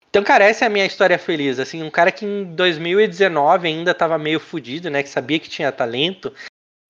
Então, 0.10 0.24
cara, 0.24 0.44
essa 0.44 0.66
é 0.66 0.68
a 0.68 0.70
minha 0.70 0.86
história 0.86 1.18
feliz. 1.18 1.60
Assim, 1.60 1.84
um 1.84 1.90
cara 1.90 2.12
que 2.12 2.26
em 2.26 2.44
2019 2.44 3.68
ainda 3.68 3.94
tava 3.94 4.18
meio 4.18 4.40
fudido, 4.40 4.90
né? 4.90 5.04
Que 5.04 5.10
sabia 5.10 5.40
que 5.40 5.50
tinha 5.50 5.72
talento. 5.72 6.34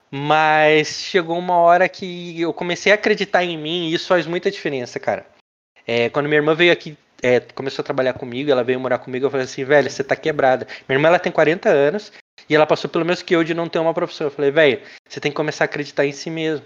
Mas 0.09 1.03
chegou 1.03 1.37
uma 1.37 1.55
hora 1.55 1.87
que 1.87 2.41
eu 2.41 2.53
comecei 2.53 2.91
a 2.91 2.95
acreditar 2.95 3.43
em 3.43 3.57
mim 3.57 3.87
e 3.87 3.93
isso 3.93 4.07
faz 4.07 4.25
muita 4.27 4.51
diferença, 4.51 4.99
cara. 4.99 5.25
É, 5.87 6.09
quando 6.09 6.27
minha 6.27 6.39
irmã 6.39 6.53
veio 6.53 6.73
aqui 6.73 6.97
é, 7.21 7.39
começou 7.39 7.83
a 7.83 7.85
trabalhar 7.85 8.13
comigo, 8.13 8.51
ela 8.51 8.63
veio 8.63 8.79
morar 8.79 8.97
comigo, 8.97 9.25
eu 9.25 9.29
falei 9.29 9.45
assim, 9.45 9.63
velho, 9.63 9.89
você 9.89 10.03
tá 10.03 10.15
quebrada. 10.15 10.67
Minha 10.87 10.97
irmã 10.97 11.07
ela 11.07 11.19
tem 11.19 11.31
40 11.31 11.69
anos 11.69 12.11
e 12.49 12.55
ela 12.55 12.65
passou 12.65 12.89
pelo 12.89 13.05
menos 13.05 13.21
que 13.21 13.35
eu 13.35 13.43
de 13.43 13.53
não 13.53 13.69
ter 13.69 13.79
uma 13.79 13.93
profissão. 13.93 14.27
Eu 14.27 14.31
falei, 14.31 14.51
velho, 14.51 14.81
você 15.07 15.19
tem 15.19 15.31
que 15.31 15.35
começar 15.35 15.63
a 15.63 15.65
acreditar 15.65 16.05
em 16.05 16.11
si 16.11 16.29
mesmo. 16.29 16.65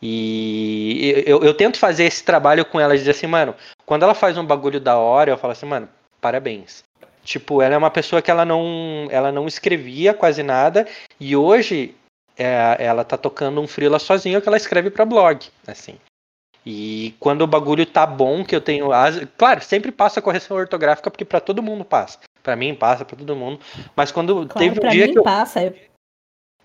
E 0.00 1.24
eu, 1.26 1.44
eu, 1.44 1.54
tento 1.54 1.78
fazer 1.78 2.04
esse 2.04 2.24
trabalho 2.24 2.64
com 2.64 2.80
ela, 2.80 2.96
dizer 2.96 3.12
assim, 3.12 3.28
mano, 3.28 3.54
quando 3.86 4.02
ela 4.02 4.14
faz 4.14 4.36
um 4.36 4.44
bagulho 4.44 4.80
da 4.80 4.98
hora, 4.98 5.30
eu 5.30 5.38
falo 5.38 5.52
assim, 5.52 5.66
mano, 5.66 5.88
parabéns. 6.20 6.82
Tipo, 7.22 7.62
ela 7.62 7.76
é 7.76 7.78
uma 7.78 7.90
pessoa 7.90 8.20
que 8.20 8.28
ela 8.28 8.44
não, 8.44 9.06
ela 9.10 9.30
não 9.30 9.46
escrevia 9.46 10.12
quase 10.12 10.42
nada 10.42 10.88
e 11.20 11.36
hoje 11.36 11.94
é, 12.36 12.76
ela 12.80 13.04
tá 13.04 13.16
tocando 13.16 13.60
um 13.60 13.68
freela 13.68 14.00
sozinha 14.00 14.40
que 14.40 14.48
ela 14.48 14.56
escreve 14.56 14.90
para 14.90 15.04
blog, 15.04 15.46
assim. 15.64 15.96
E 16.64 17.14
quando 17.18 17.42
o 17.42 17.46
bagulho 17.46 17.84
tá 17.84 18.06
bom, 18.06 18.44
que 18.44 18.54
eu 18.54 18.60
tenho. 18.60 18.88
Claro, 19.36 19.62
sempre 19.62 19.90
passa 19.90 20.20
a 20.20 20.22
correção 20.22 20.56
ortográfica, 20.56 21.10
porque 21.10 21.24
para 21.24 21.40
todo 21.40 21.62
mundo 21.62 21.84
passa. 21.84 22.18
para 22.42 22.56
mim 22.56 22.74
passa, 22.74 23.04
para 23.04 23.16
todo 23.16 23.36
mundo. 23.36 23.60
Mas 23.96 24.12
quando 24.12 24.46
claro, 24.46 24.58
teve 24.58 24.86
um 24.86 24.90
dia 24.90 25.08
que. 25.08 25.18
Eu... 25.18 25.22
passa. 25.22 25.74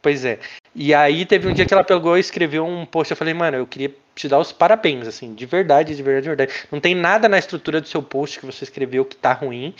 Pois 0.02 0.24
é. 0.24 0.40
E 0.76 0.94
aí 0.94 1.26
teve 1.26 1.48
um 1.48 1.54
dia 1.54 1.66
que 1.66 1.74
ela 1.74 1.84
pegou 1.84 2.16
e 2.16 2.20
escreveu 2.20 2.66
um 2.66 2.86
post. 2.86 3.12
Eu 3.12 3.18
falei, 3.18 3.34
mano, 3.34 3.58
eu 3.58 3.66
queria 3.66 3.94
te 4.16 4.28
dar 4.28 4.40
os 4.40 4.52
parabéns, 4.52 5.08
assim, 5.08 5.34
de 5.34 5.46
verdade, 5.46 5.96
de 5.96 6.04
verdade, 6.04 6.24
de 6.24 6.30
verdade. 6.30 6.54
Não 6.72 6.80
tem 6.80 6.94
nada 6.94 7.28
na 7.28 7.40
estrutura 7.40 7.82
do 7.82 7.88
seu 7.88 8.02
post 8.02 8.40
que 8.40 8.46
você 8.46 8.64
escreveu 8.64 9.04
que 9.04 9.16
tá 9.16 9.34
ruim. 9.34 9.74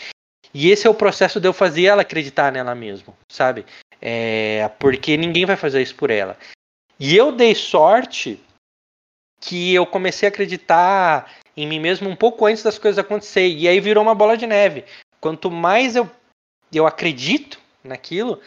E 0.52 0.70
esse 0.70 0.86
é 0.86 0.90
o 0.90 0.94
processo 0.94 1.40
de 1.40 1.46
eu 1.46 1.52
fazer 1.52 1.84
ela 1.84 2.02
acreditar 2.02 2.50
nela 2.50 2.74
mesmo, 2.74 3.14
sabe? 3.30 3.64
É, 4.00 4.68
porque 4.78 5.16
ninguém 5.16 5.46
vai 5.46 5.56
fazer 5.56 5.82
isso 5.82 5.94
por 5.94 6.10
ela. 6.10 6.36
E 6.98 7.16
eu 7.16 7.30
dei 7.30 7.54
sorte 7.54 8.40
que 9.40 9.74
eu 9.74 9.86
comecei 9.86 10.28
a 10.28 10.30
acreditar 10.30 11.30
em 11.56 11.66
mim 11.66 11.80
mesmo 11.80 12.08
um 12.08 12.16
pouco 12.16 12.46
antes 12.46 12.62
das 12.62 12.78
coisas 12.78 12.98
acontecerem. 12.98 13.58
E 13.58 13.68
aí 13.68 13.80
virou 13.80 14.02
uma 14.02 14.14
bola 14.14 14.36
de 14.36 14.46
neve. 14.46 14.84
Quanto 15.20 15.50
mais 15.50 15.96
eu, 15.96 16.08
eu 16.72 16.86
acredito 16.86 17.58
naquilo, 17.82 18.40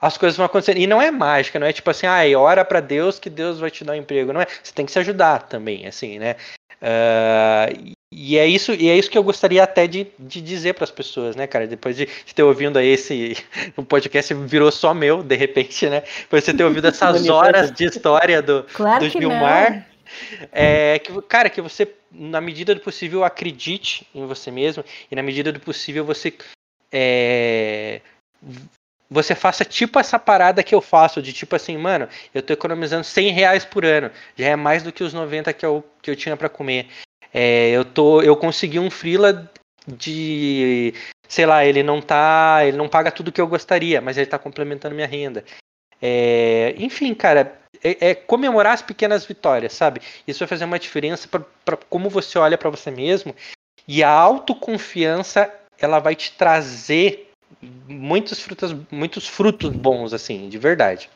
as 0.00 0.16
coisas 0.16 0.36
vão 0.36 0.46
acontecer. 0.46 0.76
E 0.76 0.86
não 0.86 1.00
é 1.00 1.10
mágica, 1.10 1.58
não 1.58 1.66
é 1.66 1.72
tipo 1.72 1.90
assim, 1.90 2.06
ah, 2.06 2.22
ora 2.38 2.64
para 2.64 2.80
Deus 2.80 3.18
que 3.18 3.30
Deus 3.30 3.58
vai 3.58 3.70
te 3.70 3.84
dar 3.84 3.92
um 3.92 3.96
emprego. 3.96 4.32
Não 4.32 4.40
é. 4.40 4.46
Você 4.62 4.72
tem 4.72 4.86
que 4.86 4.92
se 4.92 4.98
ajudar 4.98 5.42
também, 5.42 5.86
assim, 5.86 6.18
né? 6.18 6.36
Uh, 6.82 7.92
e 8.10 8.36
é 8.36 8.46
isso, 8.46 8.74
e 8.74 8.90
é 8.90 8.98
isso 8.98 9.08
que 9.08 9.16
eu 9.16 9.22
gostaria 9.22 9.62
até 9.62 9.86
de, 9.86 10.08
de 10.18 10.40
dizer 10.40 10.74
para 10.74 10.84
as 10.84 10.90
pessoas, 10.90 11.36
né, 11.36 11.46
cara? 11.46 11.66
Depois 11.66 11.96
de, 11.96 12.06
de 12.06 12.34
ter 12.34 12.42
ouvido 12.42 12.78
aí 12.78 12.88
esse 12.88 13.36
o 13.76 13.82
podcast 13.86 14.34
virou 14.34 14.70
só 14.70 14.92
meu, 14.92 15.22
de 15.22 15.36
repente, 15.36 15.88
né? 15.88 16.02
Depois 16.22 16.42
de 16.42 16.50
você 16.50 16.56
ter 16.56 16.64
ouvido 16.64 16.88
essas 16.88 17.26
horas 17.30 17.70
de 17.70 17.84
história 17.84 18.42
do, 18.42 18.66
claro 18.74 19.04
do 19.04 19.08
Gilmar. 19.08 19.86
É, 20.52 20.98
que, 20.98 21.22
cara, 21.22 21.50
que 21.50 21.60
você, 21.60 21.94
na 22.10 22.40
medida 22.40 22.74
do 22.74 22.80
possível, 22.80 23.24
acredite 23.24 24.06
em 24.14 24.26
você 24.26 24.50
mesmo 24.50 24.84
e 25.10 25.14
na 25.16 25.22
medida 25.22 25.52
do 25.52 25.60
possível 25.60 26.04
você 26.04 26.32
é, 26.92 28.00
você 29.12 29.34
faça 29.34 29.64
tipo 29.64 29.98
essa 29.98 30.18
parada 30.18 30.62
que 30.62 30.74
eu 30.74 30.80
faço, 30.80 31.20
de 31.20 31.32
tipo 31.32 31.54
assim, 31.54 31.76
mano, 31.76 32.08
eu 32.34 32.42
tô 32.42 32.52
economizando 32.52 33.04
100 33.04 33.30
reais 33.30 33.64
por 33.64 33.84
ano, 33.84 34.10
já 34.36 34.48
é 34.48 34.56
mais 34.56 34.82
do 34.82 34.92
que 34.92 35.04
os 35.04 35.12
90 35.12 35.52
que 35.52 35.66
eu, 35.66 35.84
que 36.00 36.10
eu 36.10 36.16
tinha 36.16 36.36
para 36.36 36.48
comer. 36.48 36.88
É, 37.32 37.70
eu, 37.70 37.84
tô, 37.84 38.22
eu 38.22 38.36
consegui 38.36 38.78
um 38.78 38.90
freela 38.90 39.50
de, 39.86 40.94
sei 41.28 41.44
lá, 41.44 41.64
ele 41.64 41.82
não 41.82 42.00
tá, 42.00 42.60
ele 42.64 42.76
não 42.76 42.88
paga 42.88 43.10
tudo 43.10 43.32
que 43.32 43.40
eu 43.40 43.46
gostaria, 43.46 44.00
mas 44.00 44.16
ele 44.16 44.26
tá 44.26 44.38
complementando 44.38 44.94
minha 44.94 45.06
renda. 45.06 45.44
É, 46.04 46.74
enfim, 46.78 47.14
cara, 47.14 47.56
é, 47.82 48.10
é, 48.10 48.14
comemorar 48.14 48.74
as 48.74 48.82
pequenas 48.82 49.24
vitórias, 49.24 49.72
sabe? 49.72 50.02
Isso 50.26 50.40
vai 50.40 50.48
fazer 50.48 50.64
uma 50.64 50.78
diferença 50.78 51.28
para 51.28 51.76
como 51.88 52.10
você 52.10 52.38
olha 52.38 52.58
para 52.58 52.68
você 52.68 52.90
mesmo. 52.90 53.34
E 53.86 54.02
a 54.02 54.10
autoconfiança, 54.10 55.52
ela 55.78 56.00
vai 56.00 56.16
te 56.16 56.32
trazer 56.32 57.30
muitos 57.88 58.40
frutos, 58.40 58.74
muitos 58.90 59.28
frutos 59.28 59.70
bons, 59.70 60.12
assim, 60.12 60.48
de 60.48 60.58
verdade. 60.58 61.08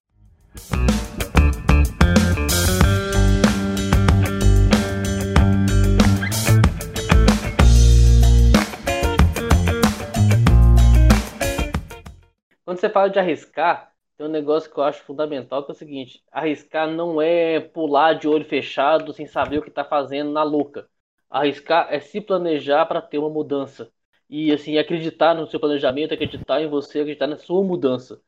Quando 12.64 12.80
você 12.80 12.90
fala 12.90 13.08
de 13.08 13.18
arriscar, 13.18 13.95
tem 14.16 14.26
um 14.26 14.30
negócio 14.30 14.72
que 14.72 14.78
eu 14.78 14.84
acho 14.84 15.02
fundamental, 15.02 15.62
que 15.62 15.70
é 15.70 15.74
o 15.74 15.76
seguinte: 15.76 16.22
arriscar 16.32 16.88
não 16.88 17.20
é 17.20 17.60
pular 17.60 18.14
de 18.14 18.26
olho 18.26 18.44
fechado 18.44 19.12
sem 19.12 19.26
saber 19.26 19.58
o 19.58 19.62
que 19.62 19.68
está 19.68 19.84
fazendo 19.84 20.30
na 20.30 20.42
louca. 20.42 20.88
Arriscar 21.28 21.88
é 21.90 22.00
se 22.00 22.20
planejar 22.20 22.86
para 22.86 23.02
ter 23.02 23.18
uma 23.18 23.28
mudança. 23.28 23.90
E 24.28 24.52
assim, 24.52 24.78
acreditar 24.78 25.34
no 25.34 25.46
seu 25.46 25.60
planejamento, 25.60 26.14
acreditar 26.14 26.60
em 26.60 26.68
você, 26.68 27.00
acreditar 27.00 27.26
na 27.26 27.36
sua 27.36 27.62
mudança. 27.62 28.20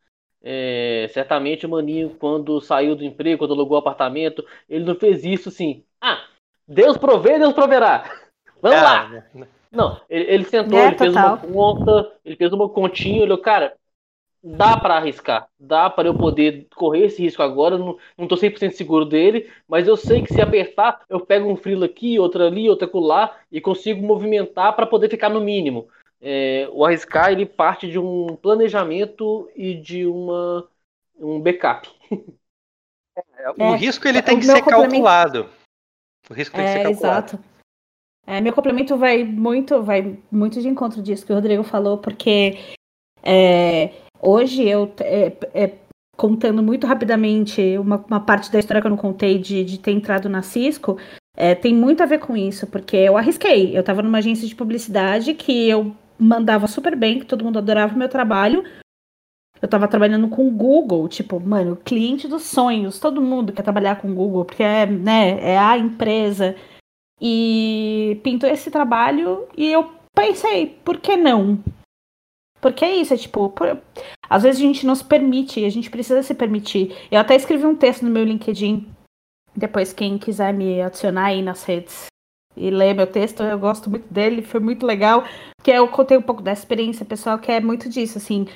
É, 0.43 1.09
certamente 1.11 1.67
o 1.67 1.69
Maninho, 1.69 2.11
quando 2.19 2.61
saiu 2.61 2.95
do 2.95 3.05
emprego, 3.05 3.39
quando 3.39 3.55
alugou 3.55 3.77
o 3.77 3.81
apartamento, 3.81 4.45
ele 4.69 4.85
não 4.85 4.95
fez 4.95 5.25
isso 5.25 5.49
assim. 5.49 5.85
Ah, 6.01 6.25
Deus 6.67 6.97
provê, 6.97 7.39
Deus 7.39 7.53
proverá. 7.53 8.05
Vamos 8.61 8.83
lá. 8.83 9.09
Né. 9.35 9.49
Não, 9.71 10.01
ele, 10.09 10.25
ele 10.33 10.45
sentou, 10.45 10.79
é, 10.79 10.89
ele 10.89 10.99
fez 10.99 11.15
uma 11.15 11.37
conta, 11.37 12.13
ele 12.25 12.37
fez 12.37 12.53
uma 12.53 12.69
continha, 12.69 13.23
olhou, 13.23 13.39
cara, 13.39 13.75
dá 14.57 14.77
para 14.77 14.97
arriscar, 14.97 15.49
dá 15.59 15.91
para 15.91 16.09
eu 16.09 16.15
poder 16.15 16.67
correr 16.75 17.07
esse 17.07 17.23
risco 17.23 17.43
agora. 17.43 17.77
Não, 17.77 17.99
não 18.17 18.29
tô 18.29 18.37
100% 18.37 18.73
seguro 18.73 19.05
dele, 19.05 19.51
mas 19.69 19.87
eu 19.87 19.97
sei 19.97 20.23
que 20.23 20.33
se 20.33 20.41
apertar, 20.41 21.03
eu 21.09 21.21
pego 21.21 21.51
um 21.51 21.57
frilo 21.57 21.85
aqui, 21.85 22.19
outro 22.19 22.45
ali, 22.45 22.69
outro 22.69 22.99
lá 22.99 23.37
e 23.51 23.61
consigo 23.61 24.05
movimentar 24.05 24.75
para 24.75 24.87
poder 24.87 25.09
ficar 25.11 25.29
no 25.29 25.41
mínimo. 25.41 25.89
É, 26.21 26.69
o 26.73 26.85
arriscar 26.85 27.31
ele 27.31 27.47
parte 27.47 27.89
de 27.89 27.99
um 27.99 28.37
planejamento 28.37 29.49
e 29.55 29.75
de 29.75 30.07
uma 30.07 30.69
um 31.19 31.41
backup. 31.41 31.89
É, 33.17 33.51
o 33.59 33.75
é, 33.75 33.77
risco 33.77 34.07
ele 34.07 34.23
tem 34.23 34.39
que 34.39 34.47
ser 34.47 34.65
calculado. 34.65 35.49
O 36.29 36.35
risco 36.35 36.57
tem 36.57 36.65
que 36.65 36.73
ser 36.73 36.79
é, 36.79 36.83
calculado. 36.85 37.27
Exato. 37.27 37.45
É, 38.27 38.41
meu 38.41 38.53
complemento 38.53 38.97
vai 38.97 39.25
muito, 39.25 39.83
vai 39.83 40.19
muito 40.31 40.61
de 40.61 40.69
encontro 40.69 41.03
disso 41.03 41.25
que 41.25 41.33
o 41.33 41.35
Rodrigo 41.35 41.63
falou, 41.63 41.97
porque 41.97 42.59
é, 43.23 44.08
Hoje 44.21 44.69
eu 44.69 44.93
é, 45.01 45.33
é, 45.55 45.79
contando 46.17 46.63
muito 46.63 46.87
rapidamente 46.87 47.79
uma, 47.79 48.05
uma, 48.09 48.21
parte 48.21 48.51
da 48.51 48.59
história 48.59 48.81
que 48.81 48.87
eu 48.87 48.91
não 48.91 48.97
contei 48.97 49.39
de, 49.39 49.65
de 49.65 49.79
ter 49.79 49.93
entrado 49.93 50.29
na 50.29 50.43
Cisco, 50.43 50.99
é, 51.37 51.55
tem 51.55 51.73
muito 51.73 52.03
a 52.03 52.07
ver 52.07 52.19
com 52.19 52.37
isso, 52.37 52.67
porque 52.67 52.97
eu 52.97 53.17
arrisquei. 53.17 53.77
Eu 53.77 53.81
estava 53.81 54.03
numa 54.03 54.19
agência 54.19 54.47
de 54.47 54.57
publicidade 54.57 55.35
que 55.35 55.69
eu 55.69 55.95
mandava 56.19 56.67
super 56.67 56.97
bem, 56.97 57.21
que 57.21 57.27
todo 57.27 57.45
mundo 57.45 57.59
adorava 57.59 57.95
o 57.95 57.99
meu 57.99 58.09
trabalho. 58.09 58.65
Eu 59.61 59.67
estava 59.67 59.87
trabalhando 59.87 60.29
com 60.29 60.49
o 60.49 60.51
Google, 60.51 61.09
tipo, 61.09 61.39
mano, 61.39 61.77
cliente 61.77 62.27
dos 62.27 62.43
sonhos, 62.43 62.99
todo 62.99 63.23
mundo 63.23 63.53
quer 63.53 63.63
trabalhar 63.63 64.01
com 64.01 64.11
o 64.11 64.15
Google, 64.15 64.45
porque 64.45 64.63
é, 64.63 64.87
né, 64.87 65.39
é 65.41 65.59
a 65.59 65.79
empresa. 65.79 66.57
E 67.21 68.21
pintou 68.23 68.49
esse 68.49 68.71
trabalho 68.71 69.47
e 69.57 69.71
eu 69.71 69.91
pensei, 70.15 70.67
por 70.85 70.99
que 70.99 71.17
não? 71.17 71.59
Porque 72.61 72.85
é 72.85 72.97
isso, 72.97 73.15
é 73.15 73.17
tipo, 73.17 73.49
por... 73.51 73.81
às 74.29 74.43
vezes 74.43 74.61
a 74.61 74.65
gente 74.65 74.87
não 74.87 74.95
se 74.95 75.05
permite, 75.05 75.65
a 75.65 75.71
gente 75.71 75.91
precisa 75.91 76.23
se 76.23 76.35
permitir. 76.35 76.97
Eu 77.11 77.21
até 77.21 77.37
escrevi 77.37 77.65
um 77.65 77.77
texto 77.77 78.05
no 78.05 78.11
meu 78.11 78.25
LinkedIn, 78.25 78.89
depois 79.55 79.93
quem 79.93 80.19
quiser 80.19 80.53
me 80.53 80.83
adicionar 80.83 81.27
aí 81.27 81.43
nas 81.43 81.65
redes 81.65 82.07
e 82.57 82.71
ler 82.71 82.95
meu 82.95 83.07
texto, 83.07 83.43
eu 83.43 83.59
gosto 83.59 83.89
muito 83.89 84.13
dele, 84.13 84.43
foi 84.43 84.59
muito 84.61 84.85
legal, 84.85 85.25
porque 85.57 85.71
eu 85.71 85.87
contei 85.89 86.19
um 86.19 86.23
pouco 86.23 86.43
da 86.43 86.53
experiência 86.53 87.07
pessoal, 87.07 87.39
que 87.39 87.53
é 87.53 87.61
muito 87.61 87.89
disso, 87.89 88.19
assim, 88.19 88.47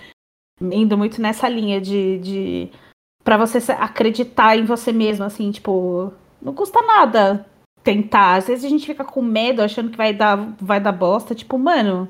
indo 0.60 0.98
muito 0.98 1.20
nessa 1.20 1.48
linha 1.48 1.80
de, 1.80 2.18
de 2.18 2.70
para 3.22 3.36
você 3.36 3.58
acreditar 3.72 4.56
em 4.56 4.64
você 4.64 4.92
mesmo, 4.92 5.24
assim, 5.24 5.50
tipo, 5.52 6.12
não 6.40 6.52
custa 6.52 6.82
nada 6.82 7.46
tentar. 7.84 8.36
Às 8.36 8.48
vezes 8.48 8.64
a 8.64 8.68
gente 8.68 8.86
fica 8.86 9.04
com 9.04 9.22
medo, 9.22 9.62
achando 9.62 9.90
que 9.90 9.96
vai 9.96 10.12
dar, 10.12 10.36
vai 10.60 10.80
dar 10.80 10.92
bosta, 10.92 11.34
tipo, 11.34 11.58
mano, 11.58 12.08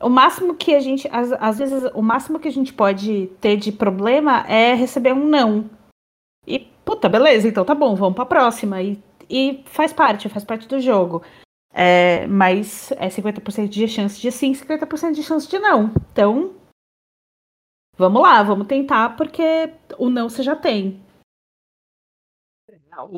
o 0.00 0.08
máximo 0.08 0.54
que 0.54 0.74
a 0.74 0.80
gente, 0.80 1.08
às, 1.10 1.32
às 1.32 1.58
vezes, 1.58 1.90
o 1.94 2.02
máximo 2.02 2.38
que 2.38 2.48
a 2.48 2.52
gente 2.52 2.72
pode 2.72 3.28
ter 3.40 3.56
de 3.56 3.72
problema 3.72 4.44
é 4.48 4.74
receber 4.74 5.12
um 5.12 5.26
não. 5.26 5.70
E, 6.46 6.60
puta, 6.84 7.08
beleza, 7.08 7.48
então 7.48 7.64
tá 7.64 7.74
bom, 7.74 7.94
vamos 7.94 8.14
pra 8.14 8.26
próxima. 8.26 8.82
E, 8.82 9.02
e 9.28 9.64
faz 9.66 9.92
parte, 9.92 10.28
faz 10.28 10.44
parte 10.44 10.68
do 10.68 10.80
jogo. 10.80 11.22
É, 11.72 12.26
mas 12.26 12.90
é 12.92 13.08
50% 13.08 13.68
de 13.68 13.86
chance 13.86 14.20
de 14.20 14.32
sim, 14.32 14.52
50% 14.52 15.12
de 15.12 15.22
chance 15.22 15.48
de 15.48 15.58
não. 15.58 15.92
Então, 16.12 16.54
vamos 17.96 18.22
lá, 18.22 18.42
vamos 18.42 18.66
tentar, 18.66 19.16
porque 19.16 19.72
o 19.98 20.08
não 20.08 20.28
você 20.28 20.42
já 20.42 20.56
tem. 20.56 21.04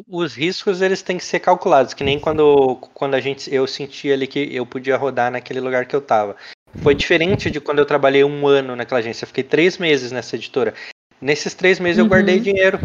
Os 0.08 0.34
riscos 0.34 0.82
eles 0.82 1.02
têm 1.02 1.18
que 1.18 1.24
ser 1.24 1.38
calculados, 1.38 1.94
que 1.94 2.02
nem 2.02 2.18
quando, 2.18 2.76
quando 2.94 3.14
a 3.14 3.20
gente 3.20 3.52
eu 3.54 3.64
senti 3.64 4.10
ali 4.10 4.26
que 4.26 4.52
eu 4.52 4.66
podia 4.66 4.96
rodar 4.96 5.30
naquele 5.30 5.60
lugar 5.60 5.86
que 5.86 5.94
eu 5.94 6.00
tava. 6.00 6.36
Foi 6.82 6.94
diferente 6.94 7.50
de 7.50 7.60
quando 7.60 7.78
eu 7.78 7.86
trabalhei 7.86 8.24
um 8.24 8.46
ano 8.46 8.76
naquela 8.76 9.00
agência. 9.00 9.24
Eu 9.24 9.28
fiquei 9.28 9.44
três 9.44 9.78
meses 9.78 10.12
nessa 10.12 10.36
editora. 10.36 10.74
Nesses 11.20 11.54
três 11.54 11.80
meses 11.80 11.98
uhum. 11.98 12.04
eu 12.04 12.08
guardei 12.08 12.38
dinheiro. 12.38 12.78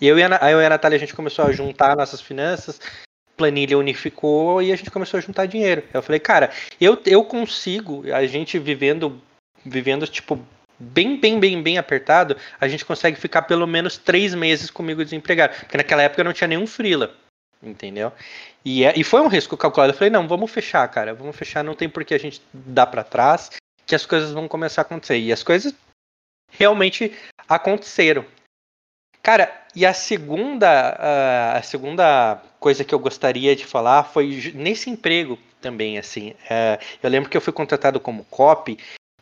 E 0.00 0.06
eu 0.06 0.18
e, 0.18 0.22
a, 0.22 0.50
eu 0.50 0.60
e 0.60 0.66
a 0.66 0.68
Natália, 0.68 0.96
a 0.96 0.98
gente 0.98 1.14
começou 1.14 1.44
a 1.44 1.52
juntar 1.52 1.96
nossas 1.96 2.20
finanças, 2.20 2.80
planilha 3.36 3.78
unificou 3.78 4.60
e 4.60 4.72
a 4.72 4.76
gente 4.76 4.90
começou 4.90 5.18
a 5.18 5.20
juntar 5.20 5.46
dinheiro. 5.46 5.84
Eu 5.94 6.02
falei, 6.02 6.18
cara, 6.18 6.50
eu, 6.80 7.00
eu 7.06 7.24
consigo, 7.24 8.04
a 8.12 8.26
gente 8.26 8.58
vivendo, 8.58 9.20
vivendo, 9.64 10.06
tipo, 10.06 10.38
bem, 10.78 11.18
bem, 11.18 11.38
bem, 11.38 11.62
bem 11.62 11.78
apertado, 11.78 12.36
a 12.60 12.66
gente 12.66 12.84
consegue 12.84 13.16
ficar 13.16 13.42
pelo 13.42 13.66
menos 13.66 13.96
três 13.96 14.34
meses 14.34 14.70
comigo 14.70 15.04
desempregado. 15.04 15.54
Porque 15.60 15.76
naquela 15.76 16.02
época 16.02 16.20
eu 16.20 16.24
não 16.24 16.32
tinha 16.32 16.48
nenhum 16.48 16.66
freela. 16.66 17.14
Entendeu? 17.62 18.12
E, 18.64 18.84
é, 18.84 18.92
e 18.96 19.04
foi 19.04 19.20
um 19.20 19.28
risco 19.28 19.56
calculado. 19.56 19.92
Eu 19.92 19.96
falei, 19.96 20.10
não, 20.10 20.26
vamos 20.26 20.50
fechar, 20.50 20.86
cara. 20.88 21.14
Vamos 21.14 21.36
fechar, 21.36 21.62
não 21.62 21.74
tem 21.74 21.88
por 21.88 22.04
que 22.04 22.14
a 22.14 22.18
gente 22.18 22.42
dar 22.52 22.86
para 22.86 23.04
trás, 23.04 23.50
que 23.86 23.94
as 23.94 24.04
coisas 24.04 24.32
vão 24.32 24.48
começar 24.48 24.80
a 24.80 24.84
acontecer. 24.84 25.18
E 25.18 25.32
as 25.32 25.42
coisas 25.42 25.74
realmente 26.50 27.12
aconteceram. 27.48 28.24
Cara, 29.22 29.52
e 29.74 29.86
a 29.86 29.94
segunda, 29.94 31.56
a 31.56 31.62
segunda 31.62 32.42
coisa 32.58 32.84
que 32.84 32.92
eu 32.92 32.98
gostaria 32.98 33.54
de 33.54 33.64
falar 33.64 34.02
foi 34.02 34.52
nesse 34.54 34.90
emprego 34.90 35.38
também, 35.60 35.96
assim. 35.96 36.34
É, 36.50 36.80
eu 37.00 37.08
lembro 37.08 37.30
que 37.30 37.36
eu 37.36 37.40
fui 37.40 37.52
contratado 37.52 38.00
como 38.00 38.24
copy 38.24 38.76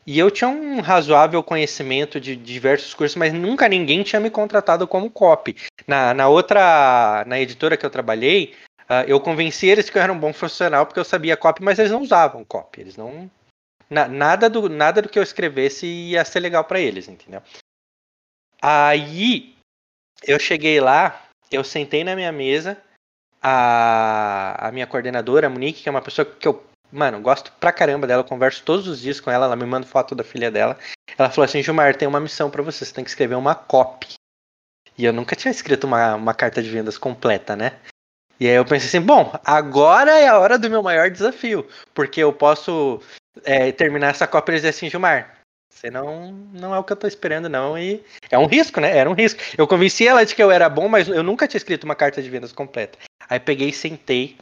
e 0.06 0.18
eu 0.18 0.30
tinha 0.30 0.48
um 0.48 0.80
razoável 0.80 1.42
conhecimento 1.42 2.20
de 2.20 2.34
diversos 2.34 2.94
cursos, 2.94 3.16
mas 3.16 3.32
nunca 3.32 3.68
ninguém 3.68 4.02
tinha 4.02 4.20
me 4.20 4.30
contratado 4.30 4.86
como 4.86 5.10
copy. 5.10 5.56
Na, 5.86 6.14
na 6.14 6.28
outra, 6.28 7.24
na 7.26 7.38
editora 7.38 7.76
que 7.76 7.84
eu 7.84 7.90
trabalhei, 7.90 8.54
uh, 8.82 9.04
eu 9.06 9.20
convenci 9.20 9.66
eles 9.66 9.90
que 9.90 9.98
eu 9.98 10.02
era 10.02 10.12
um 10.12 10.18
bom 10.18 10.32
profissional 10.32 10.86
porque 10.86 10.98
eu 10.98 11.04
sabia 11.04 11.36
copy, 11.36 11.62
mas 11.62 11.78
eles 11.78 11.92
não 11.92 12.02
usavam 12.02 12.44
copy. 12.44 12.80
Eles 12.80 12.96
não. 12.96 13.30
Na, 13.88 14.08
nada, 14.08 14.48
do, 14.48 14.68
nada 14.68 15.02
do 15.02 15.08
que 15.08 15.18
eu 15.18 15.22
escrevesse 15.22 15.86
ia 15.86 16.24
ser 16.24 16.40
legal 16.40 16.64
para 16.64 16.80
eles, 16.80 17.08
entendeu? 17.08 17.42
Aí 18.62 19.54
eu 20.22 20.38
cheguei 20.38 20.80
lá, 20.80 21.28
eu 21.50 21.64
sentei 21.64 22.04
na 22.04 22.14
minha 22.14 22.30
mesa, 22.30 22.80
a, 23.42 24.68
a 24.68 24.72
minha 24.72 24.86
coordenadora, 24.86 25.46
a 25.46 25.50
Monique, 25.50 25.82
que 25.82 25.88
é 25.88 25.92
uma 25.92 26.02
pessoa 26.02 26.24
que 26.24 26.46
eu 26.46 26.69
Mano, 26.92 27.20
gosto 27.20 27.52
pra 27.52 27.72
caramba 27.72 28.06
dela, 28.06 28.24
converso 28.24 28.62
todos 28.64 28.88
os 28.88 29.00
dias 29.00 29.20
com 29.20 29.30
ela, 29.30 29.46
ela 29.46 29.56
me 29.56 29.64
manda 29.64 29.86
foto 29.86 30.14
da 30.14 30.24
filha 30.24 30.50
dela. 30.50 30.76
Ela 31.16 31.30
falou 31.30 31.44
assim: 31.44 31.62
Gilmar, 31.62 31.96
tem 31.96 32.08
uma 32.08 32.20
missão 32.20 32.50
para 32.50 32.62
você, 32.62 32.84
você 32.84 32.92
tem 32.92 33.04
que 33.04 33.10
escrever 33.10 33.36
uma 33.36 33.54
copy. 33.54 34.14
E 34.98 35.04
eu 35.04 35.12
nunca 35.12 35.36
tinha 35.36 35.50
escrito 35.50 35.84
uma, 35.86 36.14
uma 36.14 36.34
carta 36.34 36.62
de 36.62 36.68
vendas 36.68 36.98
completa, 36.98 37.54
né? 37.54 37.78
E 38.40 38.48
aí 38.48 38.54
eu 38.54 38.64
pensei 38.64 38.88
assim: 38.88 39.00
bom, 39.00 39.32
agora 39.44 40.18
é 40.18 40.26
a 40.26 40.38
hora 40.38 40.58
do 40.58 40.68
meu 40.68 40.82
maior 40.82 41.10
desafio, 41.10 41.66
porque 41.94 42.20
eu 42.20 42.32
posso 42.32 43.00
é, 43.44 43.70
terminar 43.70 44.08
essa 44.08 44.26
cópia 44.26 44.52
e 44.52 44.56
dizer 44.56 44.70
assim: 44.70 44.90
Gilmar, 44.90 45.40
você 45.72 45.90
não, 45.90 46.32
não 46.52 46.74
é 46.74 46.78
o 46.78 46.84
que 46.84 46.92
eu 46.92 46.96
tô 46.96 47.06
esperando, 47.06 47.48
não. 47.48 47.78
E 47.78 48.02
é 48.30 48.38
um 48.38 48.46
risco, 48.46 48.80
né? 48.80 48.96
Era 48.96 49.08
um 49.08 49.14
risco. 49.14 49.40
Eu 49.56 49.66
convenci 49.66 50.06
ela 50.06 50.26
de 50.26 50.34
que 50.34 50.42
eu 50.42 50.50
era 50.50 50.68
bom, 50.68 50.88
mas 50.88 51.08
eu 51.08 51.22
nunca 51.22 51.46
tinha 51.46 51.58
escrito 51.58 51.84
uma 51.84 51.94
carta 51.94 52.20
de 52.20 52.28
vendas 52.28 52.52
completa. 52.52 52.98
Aí 53.28 53.38
peguei, 53.38 53.72
sentei, 53.72 54.36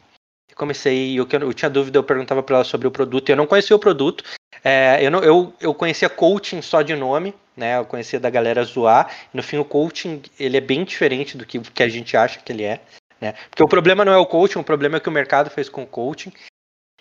comecei, 0.54 1.18
eu, 1.18 1.26
eu 1.30 1.52
tinha 1.52 1.70
dúvida, 1.70 1.98
eu 1.98 2.04
perguntava 2.04 2.42
para 2.42 2.56
ela 2.56 2.64
sobre 2.64 2.86
o 2.86 2.90
produto, 2.90 3.28
eu 3.28 3.36
não 3.36 3.46
conhecia 3.46 3.74
o 3.76 3.78
produto, 3.78 4.24
é, 4.64 4.98
eu, 5.00 5.10
não, 5.10 5.22
eu, 5.22 5.54
eu 5.60 5.74
conhecia 5.74 6.08
coaching 6.08 6.60
só 6.62 6.82
de 6.82 6.94
nome, 6.94 7.34
né, 7.56 7.78
eu 7.78 7.84
conhecia 7.84 8.18
da 8.18 8.30
galera 8.30 8.64
zoar, 8.64 9.10
no 9.32 9.42
fim 9.42 9.58
o 9.58 9.64
coaching, 9.64 10.22
ele 10.38 10.56
é 10.56 10.60
bem 10.60 10.84
diferente 10.84 11.36
do 11.36 11.46
que, 11.46 11.60
que 11.60 11.82
a 11.82 11.88
gente 11.88 12.16
acha 12.16 12.40
que 12.40 12.52
ele 12.52 12.64
é, 12.64 12.80
né, 13.20 13.34
porque 13.50 13.62
o 13.62 13.68
problema 13.68 14.04
não 14.04 14.12
é 14.12 14.18
o 14.18 14.26
coaching, 14.26 14.58
o 14.58 14.64
problema 14.64 14.96
é 14.96 14.98
o 14.98 15.00
que 15.00 15.08
o 15.08 15.12
mercado 15.12 15.50
fez 15.50 15.68
com 15.68 15.82
o 15.82 15.86
coaching, 15.86 16.32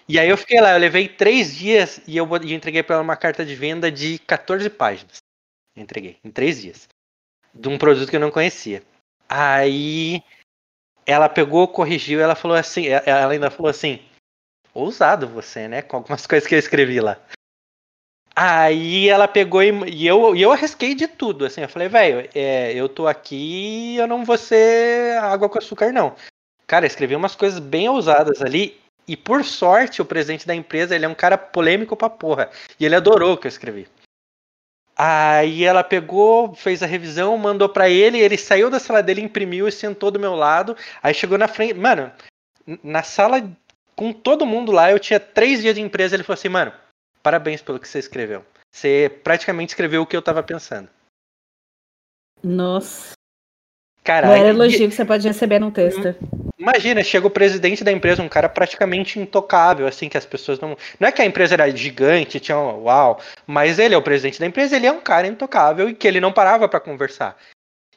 e 0.08 0.18
aí 0.18 0.30
eu 0.30 0.38
fiquei 0.38 0.62
lá, 0.62 0.74
eu 0.74 0.80
levei 0.80 1.08
três 1.10 1.56
dias 1.56 2.00
e 2.08 2.16
eu 2.16 2.28
e 2.44 2.54
entreguei 2.54 2.82
para 2.82 2.96
ela 2.96 3.04
uma 3.04 3.18
carta 3.18 3.46
de 3.46 3.56
venda 3.56 3.92
de 3.92 4.20
14 4.20 4.70
páginas, 4.70 5.18
entreguei, 5.76 6.18
em 6.24 6.32
três 6.32 6.62
dias, 6.62 6.88
de 7.54 7.68
um 7.68 7.78
produto 7.78 8.10
que 8.10 8.16
eu 8.16 8.20
não 8.22 8.32
conhecia. 8.32 8.84
Aí 9.28 10.24
ela 11.08 11.30
pegou, 11.30 11.68
corrigiu, 11.70 12.20
ela 12.20 12.36
falou 12.36 12.58
assim, 12.58 12.88
ela 12.88 13.32
ainda 13.32 13.50
falou 13.50 13.70
assim, 13.70 14.02
ousado 14.74 15.26
você, 15.28 15.68
né? 15.68 15.82
Com 15.82 15.98
algumas 15.98 16.28
coisas 16.28 16.48
que 16.48 16.54
eu 16.54 16.60
escrevi 16.60 17.00
lá. 17.00 17.18
Aí 18.36 19.10
ela 19.10 19.28
pegou 19.28 19.64
e, 19.64 19.72
e 19.90 20.06
eu, 20.06 20.36
e 20.36 20.42
eu 20.44 20.52
arrisquei 20.52 20.94
de 20.94 21.08
tudo, 21.08 21.46
assim, 21.46 21.62
eu 21.62 21.70
falei, 21.70 21.88
velho, 21.88 22.30
é, 22.36 22.72
eu 22.74 22.88
tô 22.88 23.08
aqui 23.08 23.96
eu 23.96 24.06
não 24.06 24.24
vou 24.24 24.38
ser 24.38 25.18
água 25.18 25.50
com 25.50 25.58
açúcar, 25.58 25.92
não. 25.92 26.16
Cara, 26.68 26.86
escrevi 26.86 27.16
umas 27.16 27.36
coisas 27.36 27.60
bem 27.60 27.90
ousadas 27.90 28.42
ali, 28.42 28.80
e 29.08 29.16
por 29.16 29.44
sorte, 29.46 30.02
o 30.02 30.06
presidente 30.06 30.46
da 30.46 30.54
empresa, 30.54 30.94
ele 30.94 31.06
é 31.06 31.08
um 31.08 31.16
cara 31.16 31.38
polêmico 31.38 31.96
pra 31.96 32.10
porra. 32.10 32.52
E 32.78 32.86
ele 32.86 32.96
adorou 32.96 33.34
o 33.34 33.38
que 33.38 33.48
eu 33.48 33.50
escrevi. 33.50 33.88
Aí 34.98 35.64
ela 35.64 35.84
pegou, 35.84 36.56
fez 36.56 36.82
a 36.82 36.88
revisão, 36.88 37.38
mandou 37.38 37.70
para 37.70 37.88
ele, 37.88 38.18
ele 38.18 38.36
saiu 38.36 38.68
da 38.68 38.80
sala 38.80 39.04
dele, 39.04 39.22
imprimiu 39.22 39.68
e 39.68 39.72
sentou 39.72 40.10
do 40.10 40.20
meu 40.20 40.34
lado. 40.34 40.76
Aí 41.04 41.14
chegou 41.14 41.38
na 41.38 41.48
frente, 41.48 41.76
mano, 41.76 42.12
na 42.84 43.04
sala 43.04 43.48
com 43.96 44.12
todo 44.12 44.46
mundo 44.46 44.72
lá, 44.72 44.92
eu 44.92 45.00
tinha 45.00 45.20
três 45.20 45.62
dias 45.62 45.76
de 45.76 45.82
empresa. 45.82 46.16
Ele 46.16 46.24
falou 46.24 46.38
assim, 46.38 46.50
mano, 46.50 46.74
parabéns 47.22 47.62
pelo 47.62 47.80
que 47.80 47.88
você 47.88 48.00
escreveu. 48.00 48.44
Você 48.72 49.12
praticamente 49.24 49.70
escreveu 49.70 50.02
o 50.02 50.06
que 50.06 50.18
eu 50.18 50.22
tava 50.22 50.42
pensando. 50.42 50.90
Nossa. 52.44 53.14
Caralho. 54.04 54.34
Não 54.34 54.40
era 54.40 54.50
elogio 54.50 54.90
que 54.90 54.96
você 54.96 55.06
pode 55.06 55.28
receber 55.28 55.60
num 55.60 55.72
texto. 55.72 56.16
Imagina, 56.60 57.04
chega 57.04 57.28
o 57.28 57.32
presidente 57.32 57.84
da 57.84 57.92
empresa, 57.92 58.24
um 58.24 58.30
cara 58.30 58.50
praticamente 58.50 59.20
intocável, 59.20 59.86
assim, 59.86 60.10
que 60.10 60.18
as 60.18 60.26
pessoas 60.26 60.60
não. 60.60 60.76
Não 61.00 61.08
é 61.08 61.12
que 61.12 61.22
a 61.22 61.26
empresa 61.26 61.54
era 61.54 61.70
gigante, 61.70 62.40
tinha 62.40 62.58
um, 62.58 62.84
uau, 62.84 63.22
mas 63.46 63.78
ele 63.78 63.94
é 63.94 63.98
o 63.98 64.02
presidente 64.02 64.40
da 64.40 64.48
empresa, 64.48 64.76
ele 64.76 64.88
é 64.88 64.92
um 64.92 65.00
cara 65.00 65.28
intocável 65.28 65.88
e 65.88 65.94
que 65.94 66.08
ele 66.08 66.20
não 66.20 66.34
parava 66.34 66.68
para 66.68 66.80
conversar. 66.80 67.38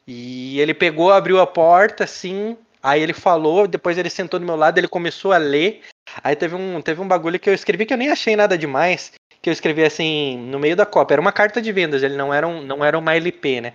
E 0.07 0.59
ele 0.59 0.75
pegou, 0.75 1.11
abriu 1.11 1.39
a 1.39 1.47
porta, 1.47 2.03
assim, 2.03 2.55
aí 2.83 3.01
ele 3.01 3.13
falou, 3.13 3.67
depois 3.67 3.97
ele 3.97 4.09
sentou 4.09 4.39
do 4.39 4.45
meu 4.45 4.55
lado, 4.55 4.77
ele 4.77 4.87
começou 4.87 5.33
a 5.33 5.37
ler. 5.37 5.81
Aí 6.23 6.35
teve 6.35 6.55
um, 6.55 6.81
teve 6.81 7.01
um 7.01 7.07
bagulho 7.07 7.39
que 7.39 7.49
eu 7.49 7.53
escrevi 7.53 7.85
que 7.85 7.93
eu 7.93 7.97
nem 7.97 8.09
achei 8.09 8.35
nada 8.35 8.57
demais, 8.57 9.13
que 9.41 9.49
eu 9.49 9.53
escrevi 9.53 9.83
assim, 9.83 10.37
no 10.37 10.59
meio 10.59 10.75
da 10.75 10.85
cópia. 10.85 11.15
Era 11.15 11.21
uma 11.21 11.31
carta 11.31 11.59
de 11.61 11.71
vendas, 11.71 12.03
ele 12.03 12.15
não 12.15 12.31
era, 12.31 12.47
um, 12.47 12.61
não 12.61 12.85
era 12.85 12.97
uma 12.97 13.15
LP, 13.15 13.61
né? 13.61 13.73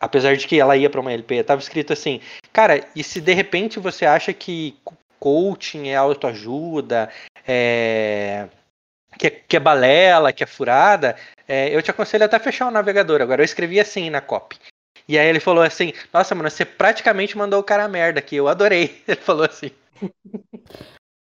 Apesar 0.00 0.36
de 0.36 0.46
que 0.46 0.60
ela 0.60 0.76
ia 0.76 0.90
para 0.90 1.00
uma 1.00 1.12
LP, 1.12 1.36
estava 1.36 1.60
escrito 1.60 1.92
assim, 1.92 2.20
cara, 2.52 2.84
e 2.94 3.02
se 3.02 3.20
de 3.20 3.32
repente 3.32 3.78
você 3.78 4.06
acha 4.06 4.32
que 4.32 4.76
coaching 5.18 5.88
é 5.88 5.96
autoajuda, 5.96 7.10
é, 7.46 8.48
que, 9.18 9.26
é, 9.26 9.30
que 9.30 9.56
é 9.56 9.60
balela, 9.60 10.32
que 10.32 10.44
é 10.44 10.46
furada, 10.46 11.16
é, 11.46 11.74
eu 11.74 11.82
te 11.82 11.90
aconselho 11.90 12.24
até 12.24 12.38
fechar 12.38 12.68
o 12.68 12.70
navegador. 12.70 13.20
Agora, 13.20 13.40
eu 13.40 13.44
escrevi 13.44 13.80
assim 13.80 14.10
na 14.10 14.20
copy. 14.20 14.58
E 15.08 15.18
aí 15.18 15.26
ele 15.26 15.40
falou 15.40 15.64
assim, 15.64 15.94
nossa, 16.12 16.34
mano, 16.34 16.50
você 16.50 16.64
praticamente 16.66 17.36
mandou 17.36 17.60
o 17.60 17.64
cara 17.64 17.88
merda 17.88 18.20
aqui, 18.20 18.36
eu 18.36 18.46
adorei. 18.46 19.02
Ele 19.08 19.16
falou 19.16 19.46
assim. 19.46 19.70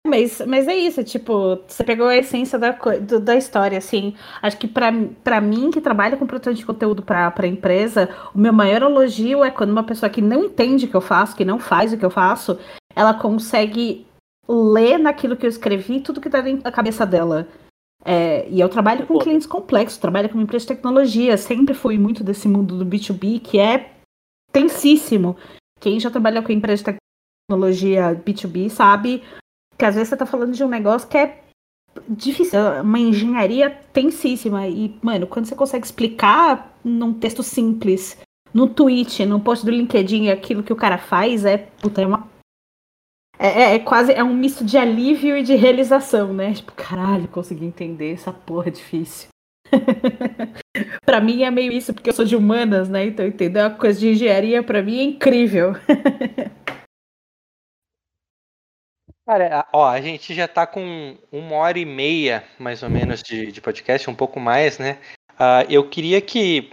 Mas, 0.04 0.42
mas 0.46 0.66
é 0.66 0.74
isso, 0.74 1.04
tipo, 1.04 1.60
você 1.66 1.84
pegou 1.84 2.08
a 2.08 2.16
essência 2.16 2.58
da, 2.58 2.72
do, 2.72 3.20
da 3.20 3.36
história, 3.36 3.78
assim. 3.78 4.14
Acho 4.42 4.58
que 4.58 4.66
para 4.66 5.40
mim, 5.40 5.70
que 5.70 5.80
trabalha 5.80 6.16
com 6.16 6.26
produção 6.26 6.52
de 6.52 6.66
conteúdo 6.66 7.02
para 7.02 7.46
empresa, 7.46 8.08
o 8.34 8.38
meu 8.38 8.52
maior 8.52 8.82
elogio 8.82 9.44
é 9.44 9.50
quando 9.50 9.70
uma 9.70 9.84
pessoa 9.84 10.10
que 10.10 10.20
não 10.20 10.44
entende 10.44 10.86
o 10.86 10.88
que 10.88 10.96
eu 10.96 11.00
faço, 11.00 11.36
que 11.36 11.44
não 11.44 11.58
faz 11.58 11.92
o 11.92 11.96
que 11.96 12.04
eu 12.04 12.10
faço, 12.10 12.58
ela 12.96 13.14
consegue 13.14 14.04
ler 14.48 14.98
naquilo 14.98 15.36
que 15.36 15.46
eu 15.46 15.50
escrevi 15.50 16.00
tudo 16.00 16.20
que 16.20 16.28
tá 16.28 16.40
dentro 16.40 16.64
da 16.64 16.72
cabeça 16.72 17.06
dela. 17.06 17.46
É, 18.04 18.48
e 18.48 18.58
eu 18.60 18.68
trabalho 18.68 19.06
com 19.06 19.20
clientes 19.20 19.46
complexos, 19.46 19.98
trabalho 19.98 20.28
com 20.28 20.34
uma 20.34 20.42
empresa 20.42 20.64
de 20.64 20.74
tecnologia, 20.74 21.36
sempre 21.36 21.74
fui 21.74 21.96
muito 21.96 22.24
desse 22.24 22.48
mundo 22.48 22.76
do 22.76 22.84
B2B, 22.84 23.40
que 23.40 23.60
é 23.60 23.92
tensíssimo. 24.50 25.36
Quem 25.78 26.00
já 26.00 26.10
trabalhou 26.10 26.42
com 26.42 26.50
empresa 26.50 26.82
de 26.82 26.98
tecnologia 27.48 28.20
B2B 28.26 28.68
sabe 28.68 29.22
que 29.76 29.84
às 29.84 29.94
vezes 29.94 30.08
você 30.08 30.16
tá 30.16 30.26
falando 30.26 30.52
de 30.52 30.62
um 30.62 30.68
negócio 30.68 31.08
que 31.08 31.18
é 31.18 31.42
difícil, 32.08 32.58
é 32.58 32.80
uma 32.80 32.98
engenharia 32.98 33.70
tensíssima. 33.92 34.66
E, 34.66 34.96
mano, 35.02 35.26
quando 35.26 35.46
você 35.46 35.54
consegue 35.54 35.84
explicar 35.84 36.76
num 36.84 37.12
texto 37.12 37.42
simples, 37.42 38.16
no 38.52 38.68
tweet, 38.68 39.24
no 39.26 39.40
post 39.40 39.64
do 39.64 39.70
LinkedIn, 39.70 40.28
aquilo 40.28 40.62
que 40.62 40.72
o 40.72 40.76
cara 40.76 40.98
faz, 40.98 41.44
é, 41.44 41.58
puta, 41.58 42.02
é 42.02 42.06
uma. 42.06 42.28
é, 43.38 43.48
é, 43.48 43.74
é, 43.74 43.78
quase 43.78 44.12
é 44.12 44.22
um 44.22 44.34
misto 44.34 44.64
de 44.64 44.76
alívio 44.76 45.36
e 45.36 45.42
de 45.42 45.54
realização, 45.54 46.32
né? 46.32 46.52
Tipo, 46.52 46.72
caralho, 46.72 47.28
consegui 47.28 47.64
entender 47.64 48.12
essa 48.12 48.32
porra 48.32 48.70
difícil. 48.70 49.28
para 51.04 51.20
mim 51.20 51.42
é 51.42 51.50
meio 51.50 51.72
isso, 51.72 51.94
porque 51.94 52.10
eu 52.10 52.14
sou 52.14 52.24
de 52.24 52.36
humanas, 52.36 52.88
né? 52.88 53.06
Então 53.06 53.26
entender 53.26 53.60
uma 53.60 53.70
coisa 53.70 53.98
de 53.98 54.10
engenharia 54.10 54.62
para 54.62 54.82
mim 54.82 54.98
é 54.98 55.02
incrível. 55.04 55.72
Cara, 59.24 59.68
ó, 59.72 59.88
a 59.88 60.00
gente 60.00 60.34
já 60.34 60.48
tá 60.48 60.66
com 60.66 61.16
uma 61.30 61.56
hora 61.56 61.78
e 61.78 61.84
meia, 61.84 62.44
mais 62.58 62.82
ou 62.82 62.90
menos, 62.90 63.22
de, 63.22 63.52
de 63.52 63.60
podcast, 63.60 64.10
um 64.10 64.14
pouco 64.14 64.40
mais, 64.40 64.78
né? 64.78 64.98
Uh, 65.34 65.64
eu 65.70 65.88
queria 65.88 66.20
que, 66.20 66.72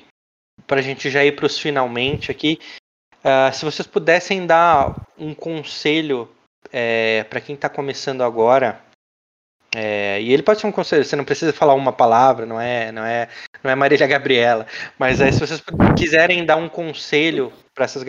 pra 0.65 0.81
gente 0.81 1.11
já 1.11 1.23
ir 1.23 1.35
pros 1.35 1.59
finalmente 1.59 2.31
aqui, 2.31 2.59
uh, 3.23 3.53
se 3.53 3.63
vocês 3.63 3.87
pudessem 3.87 4.47
dar 4.47 4.95
um 5.15 5.35
conselho 5.35 6.27
é, 6.73 7.23
para 7.25 7.39
quem 7.39 7.55
tá 7.55 7.69
começando 7.69 8.23
agora, 8.23 8.81
é, 9.75 10.19
e 10.19 10.33
ele 10.33 10.41
pode 10.41 10.59
ser 10.59 10.65
um 10.65 10.71
conselho, 10.71 11.05
você 11.05 11.15
não 11.15 11.23
precisa 11.23 11.53
falar 11.53 11.75
uma 11.75 11.93
palavra, 11.93 12.47
não 12.47 12.59
é, 12.59 12.91
não 12.91 13.05
é, 13.05 13.29
não 13.63 13.69
é 13.69 13.75
Marília 13.75 14.07
Gabriela, 14.07 14.65
mas 14.97 15.21
é, 15.21 15.31
se 15.31 15.39
vocês 15.39 15.61
quiserem 15.95 16.43
dar 16.43 16.55
um 16.55 16.67
conselho 16.67 17.53
para 17.75 17.85
essas 17.85 18.03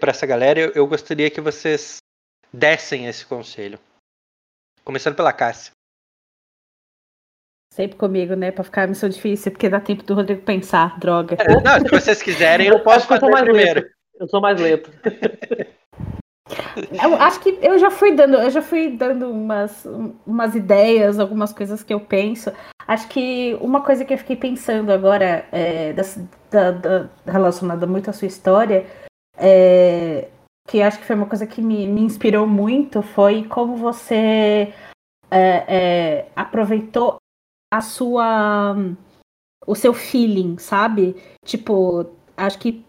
para 0.00 0.10
essa 0.10 0.26
galera, 0.26 0.58
eu, 0.58 0.72
eu 0.74 0.86
gostaria 0.86 1.28
que 1.28 1.40
vocês 1.40 1.98
dessem 2.52 3.06
esse 3.06 3.24
conselho. 3.24 3.78
Começando 4.84 5.14
pela 5.14 5.32
Cássia. 5.32 5.72
Sempre 7.72 7.96
comigo, 7.96 8.34
né? 8.34 8.50
Pra 8.50 8.64
ficar 8.64 8.86
missão 8.86 9.08
difícil, 9.08 9.50
porque 9.50 9.68
dá 9.68 9.80
tempo 9.80 10.02
do 10.02 10.14
Rodrigo 10.14 10.42
pensar, 10.42 10.98
droga. 10.98 11.36
É, 11.40 11.60
não, 11.62 11.80
se 11.80 11.88
vocês 11.88 12.22
quiserem, 12.22 12.68
eu 12.68 12.80
posso 12.80 13.06
fazer 13.06 13.30
mais 13.30 13.44
primeiro. 13.44 13.80
Lento. 13.80 13.94
Eu 14.20 14.28
sou 14.28 14.40
mais 14.40 14.60
lento. 14.60 14.90
Eu 17.02 17.14
acho 17.14 17.40
que 17.40 17.58
eu 17.62 17.78
já 17.78 17.90
fui 17.90 18.14
dando, 18.14 18.36
eu 18.36 18.50
já 18.50 18.60
fui 18.60 18.90
dando 18.90 19.30
umas, 19.30 19.86
umas 20.26 20.54
ideias, 20.54 21.18
algumas 21.18 21.52
coisas 21.52 21.82
que 21.82 21.94
eu 21.94 22.00
penso. 22.00 22.52
Acho 22.86 23.08
que 23.08 23.56
uma 23.60 23.82
coisa 23.82 24.04
que 24.04 24.12
eu 24.12 24.18
fiquei 24.18 24.36
pensando 24.36 24.92
agora, 24.92 25.46
é, 25.50 25.92
da, 25.92 26.70
da, 26.72 27.08
relacionada 27.26 27.86
muito 27.86 28.10
à 28.10 28.12
sua 28.12 28.26
história, 28.26 28.86
é, 29.36 30.28
que 30.68 30.80
acho 30.80 30.98
que 30.98 31.04
foi 31.04 31.16
uma 31.16 31.26
coisa 31.26 31.46
que 31.46 31.60
me, 31.60 31.86
me 31.86 32.02
inspirou 32.02 32.46
muito 32.46 33.02
foi 33.02 33.44
como 33.44 33.76
você 33.76 34.72
é, 35.30 35.64
é, 35.68 36.28
aproveitou 36.36 37.16
a 37.72 37.80
sua 37.80 38.74
o 39.66 39.74
seu 39.74 39.94
feeling, 39.94 40.58
sabe? 40.58 41.16
Tipo, 41.44 42.06
acho 42.36 42.58
que 42.58 42.84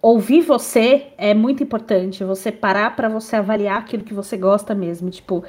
ouvir 0.00 0.42
você 0.42 1.12
é 1.16 1.32
muito 1.32 1.62
importante. 1.62 2.24
Você 2.24 2.52
parar 2.52 2.94
para 2.96 3.08
você 3.08 3.36
avaliar 3.36 3.78
aquilo 3.78 4.04
que 4.04 4.12
você 4.12 4.36
gosta 4.36 4.74
mesmo. 4.74 5.10
Tipo, 5.10 5.44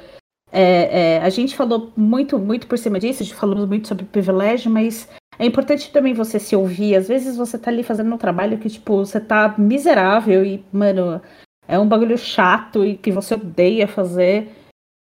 é, 0.50 1.16
é, 1.16 1.20
a 1.20 1.28
gente 1.28 1.56
falou 1.56 1.92
muito, 1.96 2.38
muito 2.38 2.66
por 2.66 2.78
cima 2.78 2.98
disso, 2.98 3.34
falou 3.34 3.66
muito 3.66 3.88
sobre 3.88 4.04
privilégio, 4.04 4.70
mas 4.70 5.08
é 5.38 5.44
importante 5.44 5.92
também 5.92 6.14
você 6.14 6.38
se 6.38 6.54
ouvir. 6.54 6.94
Às 6.94 7.08
vezes 7.08 7.36
você 7.36 7.58
tá 7.58 7.70
ali 7.70 7.82
fazendo 7.82 8.14
um 8.14 8.18
trabalho 8.18 8.58
que, 8.58 8.70
tipo, 8.70 9.04
você 9.04 9.20
tá 9.20 9.54
miserável 9.58 10.44
e, 10.44 10.64
mano, 10.72 11.20
é 11.66 11.78
um 11.78 11.88
bagulho 11.88 12.16
chato 12.18 12.84
e 12.84 12.96
que 12.96 13.10
você 13.10 13.34
odeia 13.34 13.88
fazer. 13.88 14.50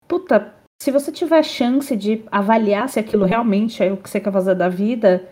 Puta, 0.07 0.53
se 0.81 0.91
você 0.91 1.11
tiver 1.11 1.43
chance 1.43 1.95
de 1.95 2.23
avaliar 2.31 2.89
se 2.89 2.99
aquilo 2.99 3.25
realmente 3.25 3.83
é 3.83 3.91
o 3.91 3.97
que 3.97 4.09
você 4.09 4.19
quer 4.19 4.31
fazer 4.31 4.55
da 4.55 4.69
vida, 4.69 5.27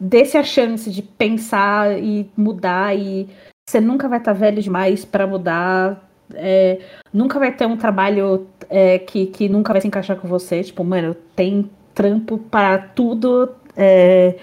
desse 0.00 0.36
a 0.36 0.42
chance 0.42 0.90
de 0.90 1.02
pensar 1.02 1.98
e 2.02 2.30
mudar 2.36 2.96
e 2.96 3.28
você 3.68 3.80
nunca 3.80 4.08
vai 4.08 4.18
estar 4.18 4.34
tá 4.34 4.38
velho 4.38 4.60
demais 4.60 5.04
para 5.04 5.26
mudar. 5.26 6.08
É, 6.34 6.80
nunca 7.12 7.38
vai 7.38 7.54
ter 7.54 7.66
um 7.66 7.76
trabalho 7.76 8.48
é, 8.68 8.98
que, 8.98 9.26
que 9.26 9.48
nunca 9.48 9.72
vai 9.72 9.80
se 9.80 9.86
encaixar 9.86 10.18
com 10.18 10.26
você. 10.26 10.62
Tipo, 10.62 10.82
mano, 10.82 11.14
tem 11.36 11.70
trampo 11.94 12.38
para 12.38 12.78
tudo. 12.78 13.54
É, 13.76 14.38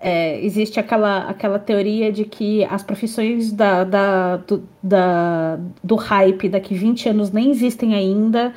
é, 0.00 0.42
existe 0.42 0.80
aquela, 0.80 1.28
aquela 1.28 1.58
teoria 1.58 2.10
de 2.10 2.24
que 2.24 2.64
as 2.64 2.82
profissões 2.82 3.52
da, 3.52 3.84
da, 3.84 4.36
do, 4.38 4.66
da, 4.82 5.56
do 5.84 5.94
hype 5.94 6.48
daqui 6.48 6.74
20 6.74 7.10
anos 7.10 7.30
nem 7.30 7.50
existem 7.50 7.94
ainda. 7.94 8.54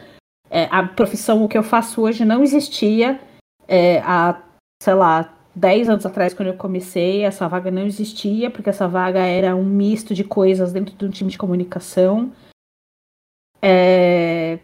É, 0.50 0.70
a 0.72 0.88
profissão, 0.88 1.44
o 1.44 1.50
que 1.50 1.58
eu 1.58 1.64
faço 1.64 2.02
hoje, 2.02 2.24
não 2.24 2.42
existia 2.42 3.20
é, 3.68 4.00
há, 4.00 4.42
sei 4.82 4.94
lá, 4.94 5.34
10 5.54 5.90
anos 5.90 6.06
atrás, 6.06 6.34
quando 6.34 6.48
eu 6.48 6.58
comecei. 6.58 7.24
Essa 7.24 7.48
vaga 7.50 7.70
não 7.70 7.86
existia, 7.86 8.50
porque 8.50 8.70
essa 8.70 8.88
vaga 8.88 9.20
era 9.20 9.54
um 9.54 9.66
misto 9.66 10.14
de 10.14 10.24
coisas 10.24 10.72
dentro 10.72 10.96
de 10.96 11.06
um 11.06 11.10
time 11.10 11.30
de 11.30 11.38
comunicação. 11.38 12.32
É, 13.62 14.60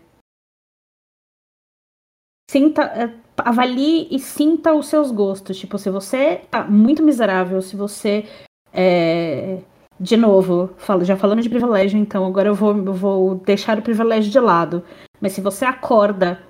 sinta, 2.50 2.84
é, 2.84 3.14
avalie 3.46 4.08
e 4.12 4.20
sinta 4.20 4.74
os 4.74 4.88
seus 4.88 5.12
gostos. 5.12 5.58
Tipo, 5.58 5.78
se 5.78 5.90
você 5.90 6.42
tá 6.50 6.64
muito 6.64 7.04
miserável, 7.04 7.62
se 7.62 7.76
você. 7.76 8.26
É, 8.74 9.60
de 10.00 10.16
novo, 10.16 10.70
falo, 10.78 11.04
já 11.04 11.18
falando 11.18 11.42
de 11.42 11.50
privilégio, 11.50 12.00
então 12.00 12.26
agora 12.26 12.48
eu 12.48 12.56
vou, 12.56 12.74
vou 12.94 13.36
deixar 13.36 13.78
o 13.78 13.82
privilégio 13.82 14.32
de 14.32 14.40
lado. 14.40 14.84
Mas 15.20 15.34
se 15.34 15.42
você 15.42 15.66
acorda 15.66 16.42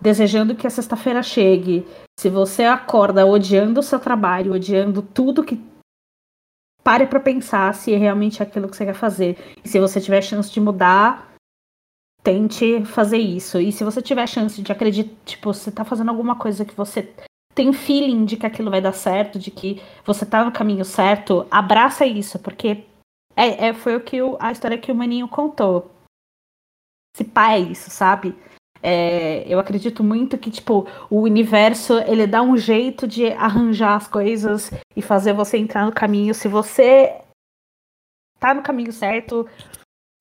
desejando 0.00 0.54
que 0.54 0.66
a 0.66 0.70
sexta-feira 0.70 1.22
chegue, 1.22 1.86
se 2.18 2.28
você 2.28 2.64
acorda 2.64 3.26
odiando 3.26 3.80
o 3.80 3.82
seu 3.82 3.98
trabalho, 3.98 4.54
odiando 4.54 5.02
tudo 5.02 5.44
que. 5.44 5.60
Pare 6.82 7.06
para 7.06 7.20
pensar 7.20 7.74
se 7.74 7.92
é 7.92 7.98
realmente 7.98 8.42
aquilo 8.42 8.68
que 8.68 8.76
você 8.76 8.86
quer 8.86 8.94
fazer. 8.94 9.36
E 9.62 9.68
se 9.68 9.78
você 9.78 10.00
tiver 10.00 10.22
chance 10.22 10.50
de 10.50 10.60
mudar, 10.60 11.27
tente 12.28 12.84
fazer 12.84 13.16
isso. 13.16 13.58
E 13.58 13.72
se 13.72 13.82
você 13.82 14.02
tiver 14.02 14.26
chance 14.26 14.60
de 14.60 14.70
acreditar, 14.70 15.16
tipo, 15.24 15.54
você 15.54 15.72
tá 15.72 15.82
fazendo 15.82 16.10
alguma 16.10 16.36
coisa 16.36 16.62
que 16.62 16.74
você 16.74 17.10
tem 17.54 17.72
feeling 17.72 18.26
de 18.26 18.36
que 18.36 18.44
aquilo 18.44 18.70
vai 18.70 18.82
dar 18.82 18.92
certo, 18.92 19.38
de 19.38 19.50
que 19.50 19.80
você 20.04 20.26
tá 20.26 20.44
no 20.44 20.52
caminho 20.52 20.84
certo, 20.84 21.46
abraça 21.50 22.04
isso, 22.04 22.38
porque 22.38 22.84
é, 23.34 23.68
é 23.68 23.72
foi 23.72 23.96
o 23.96 24.02
que 24.02 24.20
o, 24.20 24.36
a 24.38 24.52
história 24.52 24.76
que 24.76 24.92
o 24.92 24.94
Maninho 24.94 25.26
contou. 25.26 25.90
Se 27.16 27.24
pá 27.24 27.54
é 27.54 27.60
isso, 27.60 27.88
sabe? 27.88 28.36
É, 28.82 29.42
eu 29.50 29.58
acredito 29.58 30.04
muito 30.04 30.36
que, 30.36 30.50
tipo, 30.50 30.86
o 31.08 31.22
universo, 31.22 31.98
ele 32.00 32.26
dá 32.26 32.42
um 32.42 32.58
jeito 32.58 33.08
de 33.08 33.28
arranjar 33.32 33.96
as 33.96 34.06
coisas 34.06 34.70
e 34.94 35.00
fazer 35.00 35.32
você 35.32 35.56
entrar 35.56 35.86
no 35.86 35.92
caminho. 35.92 36.34
Se 36.34 36.46
você 36.46 37.22
tá 38.38 38.52
no 38.52 38.62
caminho 38.62 38.92
certo, 38.92 39.48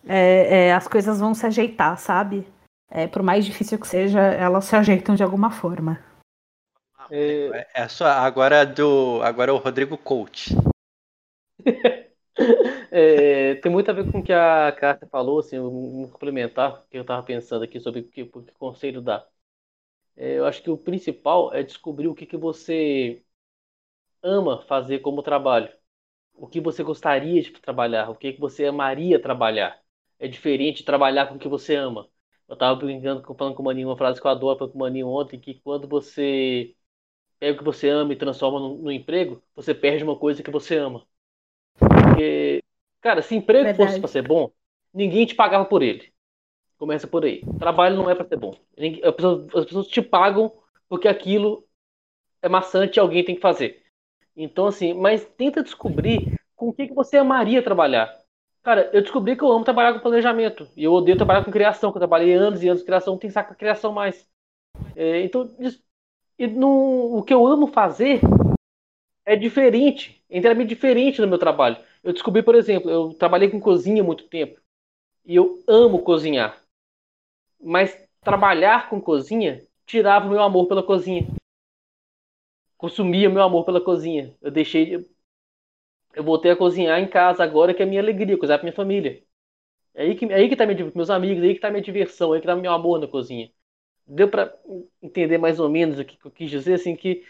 é, 0.07 0.67
é, 0.67 0.73
as 0.73 0.87
coisas 0.87 1.19
vão 1.19 1.33
se 1.33 1.45
ajeitar, 1.45 1.97
sabe? 1.97 2.47
É, 2.89 3.07
por 3.07 3.21
mais 3.21 3.45
difícil 3.45 3.79
que 3.79 3.87
seja, 3.87 4.19
elas 4.19 4.65
se 4.65 4.75
ajeitam 4.75 5.15
de 5.15 5.23
alguma 5.23 5.51
forma. 5.51 5.99
É, 7.09 7.67
é 7.73 7.87
só 7.87 8.05
agora 8.05 8.65
do 8.65 9.21
agora 9.23 9.51
é 9.51 9.53
o 9.53 9.57
Rodrigo 9.57 9.97
Coach. 9.97 10.53
é, 12.91 13.55
tem 13.55 13.71
muito 13.71 13.89
a 13.89 13.93
ver 13.93 14.11
com 14.11 14.19
o 14.19 14.23
que 14.23 14.33
a 14.33 14.71
Carta 14.71 15.07
falou, 15.07 15.39
assim, 15.39 15.59
um 15.59 16.09
complementar 16.11 16.85
que 16.89 16.97
eu 16.97 17.01
estava 17.01 17.23
pensando 17.23 17.63
aqui 17.63 17.79
sobre 17.79 18.01
o 18.01 18.07
que, 18.07 18.23
o 18.23 18.43
que 18.43 18.53
conselho 18.53 19.01
dá. 19.01 19.27
É, 20.15 20.37
eu 20.39 20.45
acho 20.45 20.63
que 20.63 20.69
o 20.69 20.77
principal 20.77 21.53
é 21.53 21.63
descobrir 21.63 22.07
o 22.07 22.15
que, 22.15 22.25
que 22.25 22.37
você 22.37 23.23
ama 24.21 24.61
fazer 24.63 24.99
como 24.99 25.23
trabalho, 25.23 25.71
o 26.33 26.47
que 26.47 26.61
você 26.61 26.83
gostaria 26.83 27.41
de 27.41 27.51
trabalhar, 27.53 28.09
o 28.09 28.15
que, 28.15 28.33
que 28.33 28.39
você 28.39 28.65
amaria 28.65 29.21
trabalhar 29.21 29.81
é 30.19 30.27
diferente 30.27 30.83
trabalhar 30.83 31.27
com 31.27 31.35
o 31.35 31.39
que 31.39 31.47
você 31.47 31.75
ama. 31.75 32.07
Eu 32.47 32.55
tava 32.55 32.75
brincando, 32.79 33.21
falando 33.35 33.55
com 33.55 33.61
o 33.61 33.65
Maninho, 33.65 33.89
uma 33.89 33.97
frase 33.97 34.21
que 34.21 34.25
eu 34.25 34.31
adoro 34.31 34.57
falando 34.57 34.71
com 34.73 34.79
o 34.79 34.81
Maninho 34.81 35.07
ontem, 35.07 35.39
que 35.39 35.55
quando 35.55 35.87
você 35.87 36.73
pega 37.39 37.55
o 37.55 37.57
que 37.57 37.63
você 37.63 37.89
ama 37.89 38.13
e 38.13 38.15
transforma 38.15 38.59
no, 38.59 38.77
no 38.77 38.91
emprego, 38.91 39.43
você 39.55 39.73
perde 39.75 40.03
uma 40.03 40.17
coisa 40.17 40.41
que 40.41 40.51
você 40.51 40.77
ama. 40.77 41.05
Porque, 41.77 42.63
cara, 43.01 43.21
se 43.21 43.35
emprego 43.35 43.65
Verdade. 43.65 43.89
fosse 43.89 43.99
para 43.99 44.07
ser 44.09 44.27
bom, 44.27 44.51
ninguém 44.93 45.25
te 45.25 45.35
pagava 45.35 45.65
por 45.65 45.81
ele. 45.81 46.11
Começa 46.77 47.07
por 47.07 47.25
aí. 47.25 47.41
Trabalho 47.59 47.97
não 47.97 48.09
é 48.09 48.15
para 48.15 48.27
ser 48.27 48.37
bom. 48.37 48.55
As 49.55 49.65
pessoas 49.65 49.87
te 49.87 50.01
pagam 50.01 50.51
porque 50.87 51.07
aquilo 51.07 51.67
é 52.41 52.47
maçante 52.47 52.97
e 52.97 52.99
alguém 52.99 53.23
tem 53.23 53.35
que 53.35 53.41
fazer. 53.41 53.83
Então, 54.35 54.67
assim, 54.67 54.93
mas 54.93 55.25
tenta 55.25 55.63
descobrir 55.63 56.39
com 56.55 56.69
o 56.69 56.73
que, 56.73 56.87
que 56.87 56.93
você 56.93 57.17
amaria 57.17 57.63
trabalhar. 57.63 58.15
Cara, 58.67 58.89
eu 58.91 59.01
descobri 59.01 59.37
que 59.37 59.45
eu 59.45 59.49
amo 59.49 59.63
trabalhar 59.63 59.93
com 59.93 60.01
planejamento. 60.01 60.67
E 60.75 60.83
eu 60.83 60.91
odeio 60.91 61.15
trabalhar 61.15 61.41
com 61.45 61.49
criação, 61.49 61.89
que 61.89 61.95
eu 61.97 62.01
trabalhei 62.01 62.33
anos 62.33 62.61
e 62.61 62.67
anos 62.67 62.81
com 62.81 62.87
criação, 62.87 63.13
não 63.13 63.17
tem 63.17 63.29
saco 63.29 63.47
pra 63.47 63.55
criação 63.55 63.93
mais. 63.93 64.27
É, 64.95 65.21
então, 65.21 65.49
e 66.37 66.47
no, 66.47 67.17
o 67.17 67.23
que 67.23 67.33
eu 67.33 67.47
amo 67.47 67.67
fazer 67.67 68.21
é 69.25 69.37
diferente, 69.37 70.21
é 70.29 70.37
inteiramente 70.37 70.69
diferente 70.69 71.21
do 71.21 71.27
meu 71.27 71.37
trabalho. 71.37 71.77
Eu 72.03 72.11
descobri, 72.11 72.43
por 72.43 72.55
exemplo, 72.55 72.91
eu 72.91 73.13
trabalhei 73.13 73.49
com 73.49 73.59
cozinha 73.59 74.03
muito 74.03 74.27
tempo. 74.27 74.59
E 75.25 75.35
eu 75.35 75.63
amo 75.67 76.03
cozinhar. 76.03 76.61
Mas 77.61 77.95
trabalhar 78.21 78.89
com 78.89 78.99
cozinha 78.99 79.61
tirava 79.85 80.25
o 80.25 80.29
meu 80.29 80.41
amor 80.41 80.67
pela 80.67 80.83
cozinha. 80.83 81.27
Consumia 82.77 83.29
meu 83.29 83.43
amor 83.43 83.65
pela 83.65 83.79
cozinha. 83.79 84.35
Eu 84.41 84.49
deixei 84.51 85.05
eu 86.17 86.23
voltei 86.23 86.51
a 86.51 86.55
cozinhar 86.55 86.99
em 86.99 87.07
casa 87.07 87.43
agora, 87.43 87.73
que 87.73 87.81
é 87.81 87.85
a 87.85 87.87
minha 87.87 88.01
alegria, 88.01 88.37
cozinhar 88.37 88.59
pra 88.59 88.65
minha 88.65 88.75
família. 88.75 89.23
É 89.93 90.03
aí 90.03 90.15
que, 90.15 90.25
é 90.25 90.35
aí 90.35 90.49
que 90.49 90.55
tá 90.55 90.65
minha, 90.65 90.91
meus 90.95 91.09
amigos, 91.09 91.43
é 91.43 91.47
aí 91.47 91.55
que 91.55 91.61
tá 91.61 91.71
minha 91.71 91.81
diversão, 91.83 92.33
é 92.33 92.37
aí 92.37 92.41
que 92.41 92.47
tá 92.47 92.55
meu 92.55 92.71
amor 92.71 92.99
na 92.99 93.07
cozinha. 93.07 93.51
Deu 94.07 94.29
para 94.29 94.55
entender 95.01 95.37
mais 95.37 95.59
ou 95.59 95.69
menos 95.69 95.99
o 95.99 96.05
que 96.05 96.17
eu 96.25 96.31
quis 96.31 96.49
dizer, 96.49 96.75
assim, 96.75 96.95
que, 96.95 97.25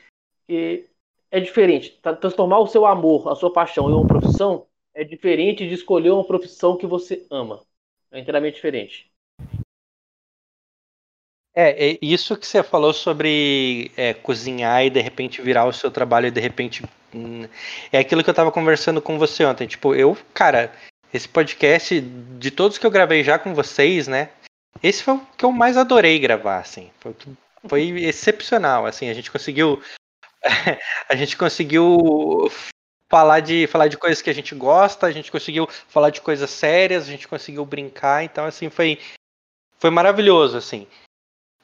que 0.47 0.89
é 1.31 1.39
diferente. 1.39 1.99
Transformar 2.21 2.59
o 2.59 2.67
seu 2.67 2.85
amor, 2.85 3.29
a 3.29 3.35
sua 3.35 3.53
paixão 3.53 3.89
em 3.89 3.93
uma 3.93 4.07
profissão 4.07 4.67
é 4.93 5.03
diferente 5.03 5.67
de 5.67 5.75
escolher 5.75 6.11
uma 6.11 6.25
profissão 6.25 6.77
que 6.77 6.87
você 6.87 7.25
ama. 7.31 7.65
É 8.11 8.19
inteiramente 8.19 8.55
diferente. 8.55 9.11
É, 11.59 11.89
é 11.89 11.97
isso 12.03 12.37
que 12.37 12.45
você 12.45 12.61
falou 12.61 12.93
sobre 12.93 13.91
é, 13.97 14.13
cozinhar 14.13 14.85
e 14.85 14.91
de 14.91 15.01
repente 15.01 15.41
virar 15.41 15.65
o 15.65 15.73
seu 15.73 15.89
trabalho 15.89 16.27
e 16.27 16.31
de 16.31 16.39
repente. 16.39 16.83
Hum, 17.11 17.47
é 17.91 17.97
aquilo 17.97 18.23
que 18.23 18.29
eu 18.29 18.33
tava 18.33 18.51
conversando 18.51 19.01
com 19.01 19.17
você 19.17 19.43
ontem. 19.43 19.65
Tipo, 19.65 19.95
eu, 19.95 20.15
cara, 20.35 20.71
esse 21.11 21.27
podcast, 21.27 21.99
de 21.99 22.51
todos 22.51 22.77
que 22.77 22.85
eu 22.85 22.91
gravei 22.91 23.23
já 23.23 23.39
com 23.39 23.55
vocês, 23.55 24.07
né? 24.07 24.29
Esse 24.83 25.01
foi 25.01 25.15
o 25.15 25.27
que 25.35 25.45
eu 25.45 25.51
mais 25.51 25.77
adorei 25.77 26.19
gravar, 26.19 26.59
assim. 26.59 26.91
Foi, 26.99 27.15
foi 27.67 27.89
excepcional, 28.03 28.85
assim. 28.85 29.09
A 29.09 29.13
gente 29.15 29.31
conseguiu. 29.31 29.81
a 31.09 31.15
gente 31.15 31.35
conseguiu 31.35 32.51
falar 33.09 33.39
de, 33.39 33.65
falar 33.65 33.87
de 33.87 33.97
coisas 33.97 34.21
que 34.21 34.29
a 34.29 34.33
gente 34.33 34.53
gosta, 34.53 35.07
a 35.07 35.11
gente 35.11 35.31
conseguiu 35.31 35.67
falar 35.87 36.11
de 36.11 36.21
coisas 36.21 36.51
sérias, 36.51 37.07
a 37.07 37.11
gente 37.11 37.27
conseguiu 37.27 37.65
brincar, 37.65 38.23
então 38.23 38.45
assim 38.45 38.69
foi 38.69 38.99
foi 39.79 39.89
maravilhoso 39.89 40.57
assim. 40.57 40.85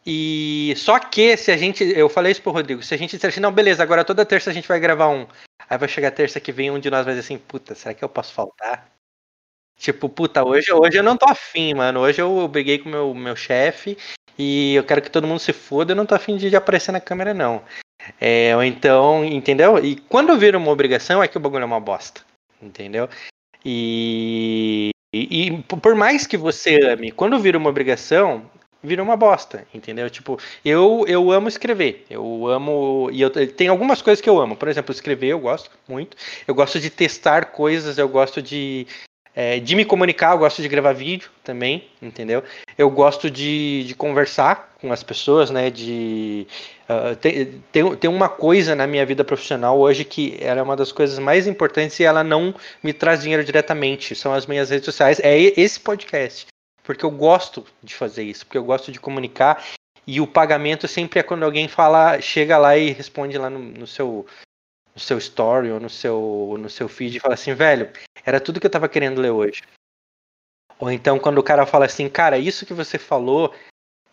E 0.06 0.74
só 0.76 1.00
que 1.00 1.38
se 1.38 1.52
a 1.52 1.58
gente, 1.58 1.84
eu 1.84 2.10
falei 2.10 2.32
isso 2.32 2.42
pro 2.42 2.52
Rodrigo, 2.52 2.84
se 2.84 2.94
a 2.94 2.98
gente 2.98 3.16
disser 3.16 3.30
assim, 3.30 3.40
não, 3.40 3.52
beleza, 3.52 3.82
agora 3.82 4.04
toda 4.04 4.26
terça 4.26 4.50
a 4.50 4.54
gente 4.54 4.68
vai 4.68 4.80
gravar 4.80 5.08
um. 5.08 5.26
Aí 5.70 5.78
vai 5.78 5.88
chegar 5.88 6.12
terça 6.12 6.40
que 6.40 6.52
vem 6.52 6.70
um 6.70 6.80
de 6.80 6.90
nós 6.90 7.06
vai 7.06 7.14
dizer 7.16 7.26
assim, 7.26 7.38
puta, 7.38 7.74
será 7.74 7.94
que 7.94 8.04
eu 8.04 8.10
posso 8.10 8.34
faltar? 8.34 8.92
Tipo, 9.78 10.10
puta, 10.10 10.44
hoje, 10.44 10.72
hoje 10.72 10.98
eu 10.98 11.04
não 11.04 11.18
tô 11.18 11.26
afim, 11.26 11.74
mano. 11.74 12.02
Hoje 12.02 12.22
eu 12.22 12.48
briguei 12.48 12.80
com 12.80 12.90
meu 12.90 13.14
meu 13.14 13.36
chefe 13.36 13.98
e 14.38 14.76
eu 14.76 14.84
quero 14.84 15.02
que 15.02 15.10
todo 15.10 15.28
mundo 15.28 15.40
se 15.40 15.54
foda, 15.54 15.92
eu 15.92 15.96
não 15.96 16.06
tô 16.06 16.16
afim 16.16 16.38
de 16.38 16.56
aparecer 16.56 16.92
na 16.92 17.00
câmera, 17.00 17.34
não. 17.34 17.64
É, 18.20 18.56
ou 18.56 18.64
então, 18.64 19.24
entendeu? 19.24 19.84
E 19.84 19.96
quando 19.96 20.38
vira 20.38 20.58
uma 20.58 20.72
obrigação 20.72 21.24
é 21.24 21.28
que 21.28 21.38
o 21.38 21.40
bagulho 21.40 21.64
é 21.64 21.66
uma 21.66 21.80
bosta. 21.80 22.22
Entendeu? 22.62 23.10
E, 23.66 24.92
e, 25.14 25.48
e 25.48 25.64
por 25.64 25.96
mais 25.96 26.26
que 26.28 26.38
você 26.38 26.80
ame, 26.86 27.12
quando 27.12 27.40
vira 27.40 27.58
uma 27.58 27.70
obrigação, 27.70 28.50
vira 28.84 29.02
uma 29.02 29.16
bosta, 29.16 29.66
entendeu? 29.74 30.10
Tipo, 30.10 30.38
eu, 30.64 31.06
eu 31.08 31.32
amo 31.32 31.48
escrever, 31.48 32.06
eu 32.10 32.48
amo. 32.48 33.10
E 33.12 33.22
eu, 33.22 33.30
tem 33.30 33.68
algumas 33.68 34.02
coisas 34.02 34.22
que 34.22 34.30
eu 34.30 34.40
amo, 34.40 34.56
por 34.56 34.68
exemplo, 34.68 34.92
escrever 34.92 35.28
eu 35.28 35.40
gosto 35.40 35.72
muito, 35.88 36.18
eu 36.48 36.54
gosto 36.54 36.80
de 36.80 36.90
testar 36.90 37.46
coisas, 37.46 37.98
eu 37.98 38.10
gosto 38.10 38.42
de, 38.42 38.86
é, 39.34 39.60
de 39.60 39.76
me 39.76 39.86
comunicar, 39.86 40.34
eu 40.34 40.40
gosto 40.40 40.62
de 40.62 40.68
gravar 40.68 40.94
vídeo 40.94 41.30
também, 41.44 41.88
entendeu? 42.02 42.44
Eu 42.78 42.90
gosto 42.90 43.32
de, 43.32 43.86
de 43.86 43.96
conversar 43.96 44.74
com 44.82 44.92
as 44.92 45.02
pessoas, 45.02 45.50
né? 45.50 45.70
De. 45.70 46.46
Uh, 46.90 47.16
tem, 47.16 47.64
tem, 47.72 47.96
tem 47.96 48.10
uma 48.10 48.28
coisa 48.28 48.76
na 48.76 48.86
minha 48.86 49.06
vida 49.06 49.24
profissional 49.24 49.80
hoje 49.80 50.04
que 50.04 50.38
era 50.42 50.62
uma 50.62 50.76
das 50.76 50.92
coisas 50.92 51.18
mais 51.18 51.48
importantes 51.48 51.98
e 52.00 52.04
ela 52.04 52.24
não 52.24 52.54
me 52.84 52.92
traz 52.92 53.22
dinheiro 53.22 53.44
diretamente. 53.44 54.14
São 54.16 54.34
as 54.34 54.46
minhas 54.46 54.70
redes 54.70 54.86
sociais. 54.86 55.20
É 55.24 55.38
esse 55.38 55.80
podcast 55.80 56.53
porque 56.84 57.06
eu 57.06 57.12
gosto 57.12 57.66
de 57.82 57.96
fazer 57.96 58.24
isso, 58.24 58.46
porque 58.46 58.58
eu 58.58 58.64
gosto 58.64 58.92
de 58.92 59.00
comunicar 59.00 59.66
e 60.06 60.20
o 60.20 60.28
pagamento 60.28 60.88
sempre 60.88 61.20
é 61.20 61.24
quando 61.24 61.44
alguém 61.44 61.68
fala, 61.68 62.20
chega 62.20 62.58
lá 62.58 62.78
e 62.78 62.92
responde 62.92 63.38
lá 63.38 63.50
no, 63.50 63.60
no 63.60 63.88
seu 63.88 64.28
no 64.94 65.00
seu 65.00 65.18
story 65.18 65.72
ou 65.72 65.80
no 65.80 65.90
seu 65.90 66.56
no 66.60 66.70
seu 66.70 66.88
feed 66.88 67.18
e 67.18 67.20
fala 67.20 67.34
assim, 67.34 67.54
velho, 67.54 67.92
era 68.26 68.40
tudo 68.40 68.60
que 68.60 68.68
eu 68.68 68.72
tava 68.72 68.90
querendo 68.90 69.22
ler 69.22 69.32
hoje. 69.32 69.64
Ou 70.78 70.92
então 70.92 71.18
quando 71.18 71.38
o 71.38 71.44
cara 71.44 71.66
fala 71.66 71.86
assim, 71.86 72.10
cara, 72.10 72.38
isso 72.38 72.66
que 72.66 72.74
você 72.74 73.00
falou, 73.00 73.56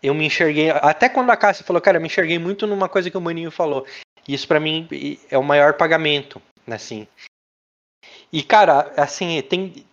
eu 0.02 0.14
me 0.14 0.24
enxerguei, 0.24 0.70
até 0.70 1.08
quando 1.08 1.30
a 1.30 1.36
Cássia 1.36 1.64
falou, 1.64 1.82
cara, 1.82 1.98
eu 1.98 2.00
me 2.00 2.06
enxerguei 2.06 2.38
muito 2.38 2.66
numa 2.66 2.88
coisa 2.88 3.10
que 3.10 3.18
o 3.18 3.20
Maninho 3.20 3.50
falou. 3.50 3.86
Isso 4.28 4.46
para 4.46 4.60
mim 4.60 4.88
é 5.30 5.36
o 5.36 5.42
maior 5.42 5.74
pagamento, 5.74 6.40
assim. 6.68 7.06
E 8.32 8.42
cara, 8.42 8.92
assim, 8.96 9.42
tem 9.42 9.84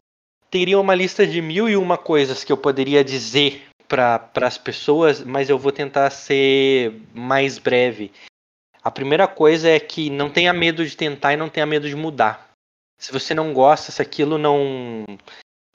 teria 0.50 0.80
uma 0.80 0.96
lista 0.96 1.26
de 1.26 1.42
mil 1.42 1.70
e 1.70 1.76
uma 1.76 1.98
coisas 1.98 2.44
que 2.44 2.52
eu 2.52 2.58
poderia 2.58 3.04
dizer 3.04 3.64
para 3.88 4.30
as 4.36 4.58
pessoas, 4.58 5.24
mas 5.24 5.50
eu 5.50 5.58
vou 5.58 5.72
tentar 5.72 6.10
ser 6.10 6.94
mais 7.14 7.58
breve. 7.58 8.12
A 8.84 8.92
primeira 8.92 9.28
coisa 9.28 9.70
é 9.70 9.80
que 9.80 10.10
não 10.10 10.30
tenha 10.30 10.54
medo 10.54 10.86
de 10.86 10.96
tentar 10.96 11.34
e 11.34 11.38
não 11.38 11.50
tenha 11.50 11.66
medo 11.66 11.90
de 11.90 11.96
mudar. 11.96 12.50
Se 12.98 13.12
você 13.12 13.34
não 13.34 13.54
gosta, 13.54 13.92
se 13.92 14.02
aquilo 14.02 14.38
não 14.38 15.06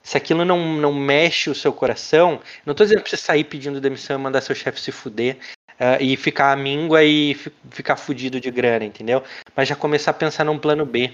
se 0.02 0.16
aquilo 0.16 0.44
não, 0.44 0.58
não 0.74 0.92
mexe 0.92 1.48
o 1.48 1.54
seu 1.54 1.72
coração, 1.72 2.40
não 2.66 2.72
estou 2.72 2.84
dizendo 2.84 3.02
para 3.02 3.10
você 3.10 3.16
sair 3.16 3.44
pedindo 3.44 3.80
demissão 3.80 4.18
e 4.18 4.22
mandar 4.22 4.40
seu 4.40 4.54
chefe 4.54 4.80
se 4.80 4.90
fuder 4.90 5.38
uh, 5.78 6.02
e 6.02 6.16
ficar 6.16 6.52
à 6.52 6.56
míngua 6.56 7.04
e 7.04 7.34
ficar 7.70 7.96
fudido 7.96 8.40
de 8.40 8.50
grana, 8.50 8.84
entendeu? 8.84 9.22
Mas 9.54 9.68
já 9.68 9.76
começar 9.76 10.10
a 10.10 10.14
pensar 10.14 10.44
num 10.44 10.58
plano 10.58 10.84
B. 10.84 11.12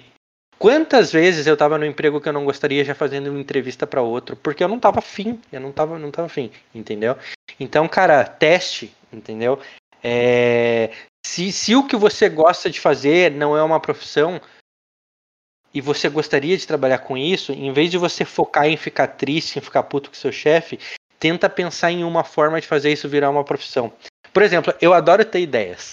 Quantas 0.59 1.12
vezes 1.12 1.47
eu 1.47 1.56
tava 1.56 1.78
no 1.78 1.86
emprego 1.86 2.20
que 2.20 2.28
eu 2.28 2.32
não 2.32 2.44
gostaria 2.44 2.85
já 2.85 2.94
fazendo 2.94 3.30
uma 3.30 3.39
entrevista 3.39 3.86
para 3.86 4.02
outro, 4.02 4.35
porque 4.36 4.62
eu 4.62 4.68
não 4.68 4.80
tava 4.80 4.98
afim, 4.98 5.40
eu 5.52 5.60
não 5.60 5.70
tava, 5.70 5.98
não 5.98 6.10
tava 6.10 6.26
afim, 6.26 6.51
entendeu? 6.74 7.16
Então, 7.60 7.86
cara, 7.86 8.24
teste, 8.24 8.93
entendeu? 9.12 9.60
É, 10.02 10.90
se, 11.24 11.52
se 11.52 11.76
o 11.76 11.86
que 11.86 11.94
você 11.94 12.28
gosta 12.28 12.68
de 12.68 12.80
fazer 12.80 13.30
não 13.30 13.56
é 13.56 13.62
uma 13.62 13.78
profissão 13.78 14.40
e 15.72 15.80
você 15.80 16.09
gostaria 16.09 16.56
de 16.56 16.66
trabalhar 16.66 16.98
com 16.98 17.16
isso, 17.16 17.52
em 17.52 17.72
vez 17.72 17.90
de 17.90 17.98
você 17.98 18.24
focar 18.24 18.66
em 18.66 18.76
ficar 18.76 19.06
triste, 19.09 19.59
em 19.59 19.62
ficar 19.62 19.85
puto 19.85 20.10
com 20.10 20.16
seu 20.16 20.32
chefe, 20.32 20.78
tenta 21.20 21.48
pensar 21.48 21.93
em 21.93 22.02
uma 22.02 22.24
forma 22.24 22.60
de 22.60 22.66
fazer 22.66 22.93
isso 22.93 23.09
virar 23.09 23.30
uma 23.30 23.44
profissão. 23.44 23.93
Por 24.32 24.43
exemplo, 24.43 24.74
eu 24.80 24.93
adoro 24.93 25.24
ter 25.24 25.40
ideias. 25.40 25.90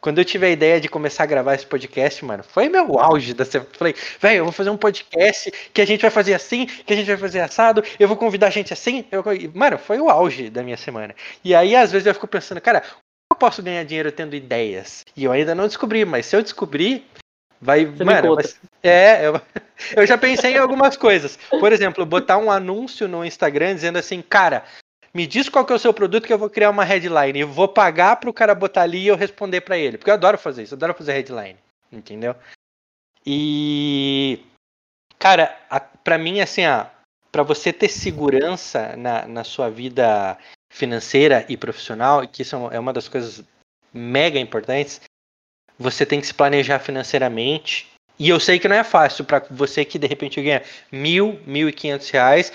Quando 0.00 0.18
eu 0.18 0.24
tive 0.24 0.46
a 0.46 0.50
ideia 0.50 0.80
de 0.80 0.88
começar 0.88 1.24
a 1.24 1.26
gravar 1.26 1.54
esse 1.54 1.66
podcast, 1.66 2.24
mano, 2.24 2.42
foi 2.42 2.68
meu 2.68 2.98
auge 2.98 3.34
da 3.34 3.44
semana. 3.44 3.70
Falei, 3.72 3.94
velho, 4.18 4.38
eu 4.38 4.44
vou 4.44 4.52
fazer 4.52 4.70
um 4.70 4.76
podcast 4.76 5.52
que 5.74 5.80
a 5.80 5.84
gente 5.84 6.00
vai 6.00 6.10
fazer 6.10 6.32
assim, 6.32 6.64
que 6.66 6.92
a 6.92 6.96
gente 6.96 7.06
vai 7.06 7.18
fazer 7.18 7.40
assado, 7.40 7.84
eu 7.98 8.08
vou 8.08 8.16
convidar 8.16 8.46
a 8.46 8.50
gente 8.50 8.72
assim. 8.72 9.04
Eu... 9.10 9.22
Mano, 9.54 9.76
foi 9.76 10.00
o 10.00 10.08
auge 10.08 10.48
da 10.48 10.62
minha 10.62 10.76
semana. 10.76 11.14
E 11.44 11.54
aí, 11.54 11.76
às 11.76 11.92
vezes, 11.92 12.06
eu 12.06 12.14
fico 12.14 12.26
pensando, 12.26 12.60
cara, 12.60 12.80
como 12.80 13.00
eu 13.32 13.36
posso 13.36 13.62
ganhar 13.62 13.84
dinheiro 13.84 14.10
tendo 14.10 14.34
ideias? 14.34 15.04
E 15.14 15.24
eu 15.24 15.32
ainda 15.32 15.54
não 15.54 15.66
descobri, 15.66 16.04
mas 16.06 16.24
se 16.24 16.34
eu 16.34 16.42
descobrir, 16.42 17.04
vai. 17.60 17.84
Você 17.84 18.02
mano, 18.02 18.36
mas... 18.36 18.58
é, 18.82 19.26
eu... 19.26 19.40
eu 19.96 20.06
já 20.06 20.16
pensei 20.16 20.54
em 20.54 20.58
algumas 20.58 20.96
coisas. 20.96 21.38
Por 21.50 21.72
exemplo, 21.72 22.06
botar 22.06 22.38
um 22.38 22.50
anúncio 22.50 23.06
no 23.06 23.22
Instagram 23.22 23.74
dizendo 23.74 23.98
assim, 23.98 24.22
cara, 24.22 24.64
me 25.12 25.26
diz 25.26 25.48
qual 25.48 25.64
que 25.64 25.72
é 25.72 25.76
o 25.76 25.78
seu 25.78 25.92
produto 25.92 26.26
que 26.26 26.32
eu 26.32 26.38
vou 26.38 26.50
criar 26.50 26.70
uma 26.70 26.84
headline. 26.84 27.40
E 27.40 27.44
vou 27.44 27.68
pagar 27.68 28.16
para 28.16 28.30
o 28.30 28.34
cara 28.34 28.54
botar 28.54 28.82
ali 28.82 28.98
e 28.98 29.06
eu 29.08 29.16
responder 29.16 29.60
para 29.60 29.76
ele. 29.76 29.98
Porque 29.98 30.10
eu 30.10 30.14
adoro 30.14 30.38
fazer 30.38 30.62
isso, 30.62 30.74
eu 30.74 30.76
adoro 30.76 30.94
fazer 30.94 31.12
headline. 31.12 31.56
Entendeu? 31.90 32.34
E. 33.26 34.40
Cara, 35.18 35.54
para 36.02 36.16
mim, 36.16 36.40
assim, 36.40 36.62
para 37.30 37.42
você 37.42 37.72
ter 37.72 37.88
segurança 37.88 38.96
na, 38.96 39.26
na 39.26 39.44
sua 39.44 39.68
vida 39.68 40.38
financeira 40.72 41.44
e 41.48 41.56
profissional, 41.56 42.26
que 42.26 42.42
isso 42.42 42.56
é 42.70 42.78
uma 42.78 42.92
das 42.92 43.08
coisas 43.08 43.44
mega 43.92 44.38
importantes, 44.38 45.00
você 45.78 46.06
tem 46.06 46.20
que 46.20 46.26
se 46.26 46.34
planejar 46.34 46.78
financeiramente. 46.78 47.90
E 48.18 48.28
eu 48.28 48.38
sei 48.38 48.58
que 48.58 48.68
não 48.68 48.76
é 48.76 48.84
fácil 48.84 49.24
para 49.24 49.44
você 49.50 49.84
que 49.84 49.98
de 49.98 50.06
repente 50.06 50.40
ganha 50.40 50.62
mil, 50.92 51.40
mil 51.46 51.68
e 51.68 51.72
quinhentos 51.72 52.08
reais 52.10 52.52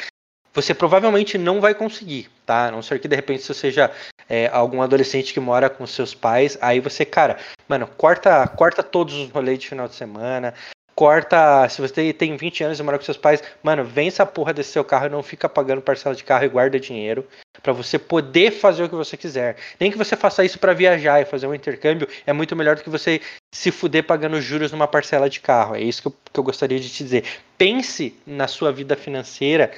você 0.56 0.74
provavelmente 0.74 1.38
não 1.38 1.60
vai 1.60 1.76
conseguir, 1.76 2.30
tá? 2.46 2.68
A 2.68 2.72
não 2.72 2.82
ser 2.82 3.00
que 3.00 3.08
de 3.08 3.16
repente 3.16 3.44
você 3.44 3.54
seja 3.54 3.92
é, 4.30 4.48
algum 4.48 4.82
adolescente 4.82 5.34
que 5.34 5.40
mora 5.40 5.70
com 5.70 5.86
seus 5.86 6.16
pais, 6.16 6.58
aí 6.62 6.80
você, 6.80 7.04
cara, 7.04 7.38
mano, 7.68 7.88
corta, 7.98 8.48
corta 8.48 8.82
todos 8.82 9.14
os 9.16 9.30
rolês 9.30 9.60
de 9.60 9.68
final 9.68 9.88
de 9.88 9.96
semana, 9.96 10.54
corta. 10.96 11.68
Se 11.68 11.82
você 11.82 12.14
tem 12.14 12.38
20 12.38 12.64
anos 12.64 12.80
e 12.80 12.84
mora 12.84 12.98
com 12.98 13.04
seus 13.04 13.18
pais, 13.18 13.44
mano, 13.62 13.84
vem 13.84 14.08
essa 14.08 14.26
porra 14.26 14.54
desse 14.54 14.72
seu 14.72 14.84
carro 14.84 15.08
e 15.08 15.10
não 15.10 15.22
fica 15.22 15.50
pagando 15.50 15.82
parcela 15.82 16.16
de 16.16 16.24
carro 16.24 16.46
e 16.46 16.50
guarda 16.50 16.80
dinheiro 16.80 17.28
para 17.62 17.74
você 17.74 18.00
poder 18.00 18.52
fazer 18.52 18.84
o 18.84 18.90
que 18.90 18.96
você 18.96 19.18
quiser. 19.18 19.58
Nem 19.80 19.92
que 19.92 19.98
você 19.98 20.16
faça 20.16 20.46
isso 20.46 20.58
para 20.58 20.74
viajar 20.74 21.22
e 21.22 21.26
fazer 21.26 21.48
um 21.48 21.54
intercâmbio, 21.54 22.08
é 22.26 22.32
muito 22.32 22.56
melhor 22.56 22.76
do 22.76 22.84
que 22.84 22.90
você 22.90 23.20
se 23.54 23.72
fuder 23.72 24.06
pagando 24.06 24.40
juros 24.40 24.72
numa 24.72 24.88
parcela 24.88 25.30
de 25.30 25.40
carro. 25.42 25.76
É 25.76 25.82
isso 25.82 26.02
que 26.02 26.08
eu, 26.08 26.14
que 26.34 26.40
eu 26.40 26.44
gostaria 26.44 26.80
de 26.80 26.90
te 26.90 27.04
dizer. 27.04 27.26
Pense 27.58 28.16
na 28.26 28.48
sua 28.48 28.72
vida 28.72 28.96
financeira 28.96 29.72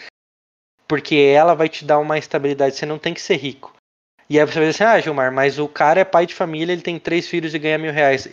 porque 0.88 1.16
ela 1.16 1.54
vai 1.54 1.70
te 1.70 1.84
dar 1.84 2.00
uma 2.00 2.18
estabilidade. 2.18 2.76
Você 2.76 2.86
não 2.86 2.98
tem 2.98 3.14
que 3.14 3.22
ser 3.22 3.36
rico. 3.36 3.74
E 4.30 4.40
aí 4.40 4.46
você 4.46 4.60
vai 4.60 4.68
dizer 4.68 4.84
assim, 4.84 4.98
ah, 4.98 5.00
Gilmar, 5.00 5.32
mas 5.32 5.58
o 5.58 5.68
cara 5.68 6.02
é 6.02 6.06
pai 6.06 6.26
de 6.26 6.34
família, 6.34 6.74
ele 6.74 6.82
tem 6.82 7.00
três 7.00 7.28
filhos 7.28 7.54
e 7.54 7.60
ganha 7.60 7.78
mil 7.78 7.94
reais. 7.94 8.28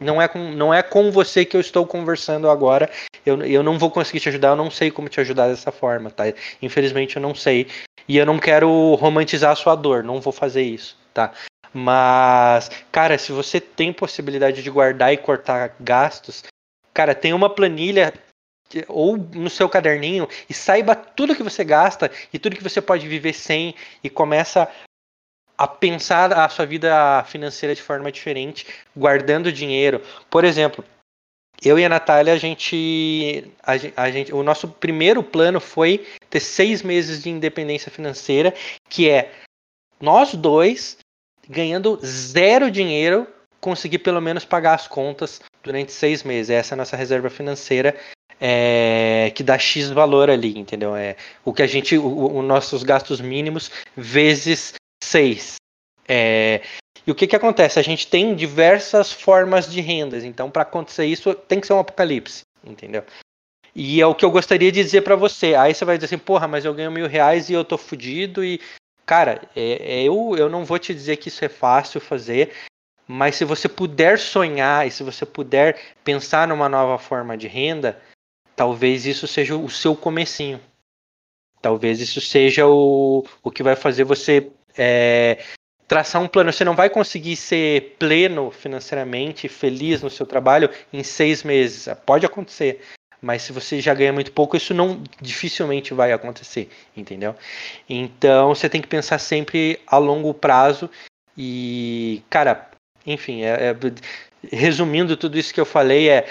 Não 0.00 0.20
é 0.20 0.26
com, 0.26 0.38
não 0.52 0.72
é 0.72 0.82
com 0.82 1.10
você 1.10 1.44
que 1.44 1.56
eu 1.56 1.60
estou 1.60 1.86
conversando 1.86 2.48
agora. 2.50 2.90
Eu, 3.24 3.42
eu 3.42 3.62
não 3.62 3.78
vou 3.78 3.90
conseguir 3.90 4.20
te 4.20 4.28
ajudar, 4.28 4.48
eu 4.48 4.56
não 4.56 4.70
sei 4.70 4.90
como 4.90 5.08
te 5.08 5.20
ajudar 5.20 5.48
dessa 5.48 5.70
forma, 5.70 6.10
tá? 6.10 6.24
Infelizmente 6.60 7.16
eu 7.16 7.22
não 7.22 7.34
sei. 7.34 7.68
E 8.08 8.16
eu 8.16 8.26
não 8.26 8.38
quero 8.38 8.94
romantizar 8.94 9.52
a 9.52 9.56
sua 9.56 9.74
dor, 9.74 10.02
não 10.02 10.20
vou 10.20 10.32
fazer 10.32 10.62
isso, 10.62 10.96
tá? 11.12 11.32
Mas, 11.72 12.70
cara, 12.92 13.18
se 13.18 13.32
você 13.32 13.60
tem 13.60 13.92
possibilidade 13.92 14.62
de 14.62 14.70
guardar 14.70 15.12
e 15.12 15.16
cortar 15.16 15.74
gastos, 15.80 16.44
cara, 16.92 17.14
tem 17.14 17.32
uma 17.32 17.50
planilha 17.50 18.12
ou 18.88 19.16
no 19.16 19.50
seu 19.50 19.68
caderninho 19.68 20.28
e 20.48 20.54
saiba 20.54 20.94
tudo 20.94 21.34
que 21.34 21.42
você 21.42 21.64
gasta 21.64 22.10
e 22.32 22.38
tudo 22.38 22.56
que 22.56 22.62
você 22.62 22.80
pode 22.80 23.06
viver 23.06 23.32
sem 23.32 23.74
e 24.02 24.10
começa 24.10 24.68
a 25.56 25.68
pensar 25.68 26.32
a 26.32 26.48
sua 26.48 26.66
vida 26.66 27.24
financeira 27.24 27.74
de 27.74 27.82
forma 27.82 28.10
diferente, 28.10 28.66
guardando 28.96 29.52
dinheiro. 29.52 30.02
Por 30.28 30.44
exemplo, 30.44 30.84
eu 31.62 31.78
e 31.78 31.84
a 31.84 31.88
Natália, 31.88 32.32
a 32.32 32.36
gente, 32.36 33.50
a, 33.62 33.72
a, 34.02 34.10
gente, 34.10 34.34
o 34.34 34.42
nosso 34.42 34.68
primeiro 34.68 35.22
plano 35.22 35.60
foi 35.60 36.06
ter 36.28 36.40
seis 36.40 36.82
meses 36.82 37.22
de 37.22 37.30
independência 37.30 37.90
financeira, 37.90 38.52
que 38.88 39.08
é 39.08 39.32
nós 40.00 40.34
dois 40.34 40.98
ganhando 41.48 41.98
zero 42.04 42.70
dinheiro, 42.70 43.26
conseguir 43.60 43.98
pelo 43.98 44.20
menos 44.20 44.44
pagar 44.44 44.74
as 44.74 44.88
contas 44.88 45.40
durante 45.62 45.92
seis 45.92 46.22
meses. 46.22 46.50
Essa 46.50 46.74
é 46.74 46.76
a 46.76 46.78
nossa 46.78 46.96
reserva 46.96 47.30
financeira 47.30 47.96
é, 48.46 49.32
que 49.34 49.42
dá 49.42 49.58
X 49.58 49.88
valor 49.88 50.28
ali, 50.28 50.58
entendeu? 50.58 50.94
É 50.94 51.16
o 51.42 51.50
que 51.50 51.62
a 51.62 51.66
gente, 51.66 51.96
os 51.96 52.44
nossos 52.44 52.82
gastos 52.82 53.18
mínimos 53.18 53.70
vezes 53.96 54.74
6. 55.02 55.54
É, 56.06 56.60
e 57.06 57.10
o 57.10 57.14
que, 57.14 57.26
que 57.26 57.34
acontece? 57.34 57.78
A 57.78 57.82
gente 57.82 58.06
tem 58.06 58.34
diversas 58.34 59.10
formas 59.10 59.72
de 59.72 59.80
rendas, 59.80 60.24
então 60.24 60.50
para 60.50 60.60
acontecer 60.60 61.06
isso 61.06 61.34
tem 61.34 61.58
que 61.58 61.66
ser 61.66 61.72
um 61.72 61.78
apocalipse, 61.78 62.42
entendeu? 62.62 63.02
E 63.74 63.98
é 63.98 64.06
o 64.06 64.14
que 64.14 64.26
eu 64.26 64.30
gostaria 64.30 64.70
de 64.70 64.82
dizer 64.82 65.00
para 65.00 65.16
você. 65.16 65.54
Aí 65.54 65.74
você 65.74 65.86
vai 65.86 65.96
dizer 65.96 66.14
assim, 66.14 66.18
porra, 66.18 66.46
mas 66.46 66.66
eu 66.66 66.74
ganho 66.74 66.92
mil 66.92 67.08
reais 67.08 67.48
e 67.48 67.54
eu 67.54 67.64
tô 67.64 67.78
fudido 67.78 68.44
e. 68.44 68.60
Cara, 69.06 69.40
é, 69.56 70.00
é, 70.00 70.02
eu, 70.02 70.34
eu 70.36 70.50
não 70.50 70.66
vou 70.66 70.78
te 70.78 70.92
dizer 70.92 71.16
que 71.16 71.28
isso 71.28 71.44
é 71.44 71.48
fácil 71.48 72.00
fazer, 72.00 72.52
mas 73.06 73.36
se 73.36 73.44
você 73.44 73.68
puder 73.68 74.18
sonhar 74.18 74.86
e 74.86 74.90
se 74.90 75.02
você 75.02 75.24
puder 75.24 75.78
pensar 76.02 76.46
numa 76.46 76.68
nova 76.68 76.98
forma 76.98 77.36
de 77.36 77.46
renda, 77.46 78.00
talvez 78.56 79.06
isso 79.06 79.26
seja 79.26 79.56
o 79.56 79.68
seu 79.68 79.94
comecinho. 79.94 80.60
Talvez 81.60 82.00
isso 82.00 82.20
seja 82.20 82.66
o, 82.66 83.24
o 83.42 83.50
que 83.50 83.62
vai 83.62 83.74
fazer 83.74 84.04
você 84.04 84.50
é, 84.76 85.42
traçar 85.88 86.20
um 86.20 86.28
plano. 86.28 86.52
Você 86.52 86.64
não 86.64 86.76
vai 86.76 86.90
conseguir 86.90 87.36
ser 87.36 87.96
pleno 87.98 88.50
financeiramente, 88.50 89.48
feliz 89.48 90.02
no 90.02 90.10
seu 90.10 90.26
trabalho 90.26 90.68
em 90.92 91.02
seis 91.02 91.42
meses. 91.42 91.88
Pode 92.04 92.26
acontecer. 92.26 92.82
Mas 93.20 93.40
se 93.40 93.52
você 93.52 93.80
já 93.80 93.94
ganha 93.94 94.12
muito 94.12 94.30
pouco, 94.32 94.56
isso 94.56 94.74
não 94.74 95.02
dificilmente 95.18 95.94
vai 95.94 96.12
acontecer, 96.12 96.68
entendeu? 96.94 97.34
Então 97.88 98.54
você 98.54 98.68
tem 98.68 98.82
que 98.82 98.86
pensar 98.86 99.18
sempre 99.18 99.80
a 99.86 99.96
longo 99.96 100.34
prazo 100.34 100.90
e, 101.36 102.22
cara, 102.28 102.68
enfim, 103.06 103.42
é, 103.42 103.70
é, 103.70 103.76
resumindo 104.54 105.16
tudo 105.16 105.38
isso 105.38 105.54
que 105.54 105.60
eu 105.60 105.64
falei, 105.64 106.10
é 106.10 106.26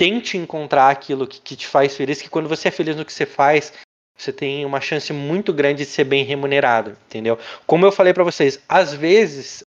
tente 0.00 0.38
encontrar 0.38 0.88
aquilo 0.88 1.26
que, 1.26 1.38
que 1.38 1.54
te 1.54 1.66
faz 1.66 1.94
feliz, 1.94 2.22
que 2.22 2.30
quando 2.30 2.48
você 2.48 2.68
é 2.68 2.70
feliz 2.70 2.96
no 2.96 3.04
que 3.04 3.12
você 3.12 3.26
faz, 3.26 3.70
você 4.16 4.32
tem 4.32 4.64
uma 4.64 4.80
chance 4.80 5.12
muito 5.12 5.52
grande 5.52 5.84
de 5.84 5.90
ser 5.90 6.04
bem 6.04 6.24
remunerado, 6.24 6.96
entendeu? 7.06 7.38
Como 7.66 7.84
eu 7.84 7.92
falei 7.92 8.14
para 8.14 8.24
vocês, 8.24 8.58
às 8.66 8.94
vezes 8.94 9.62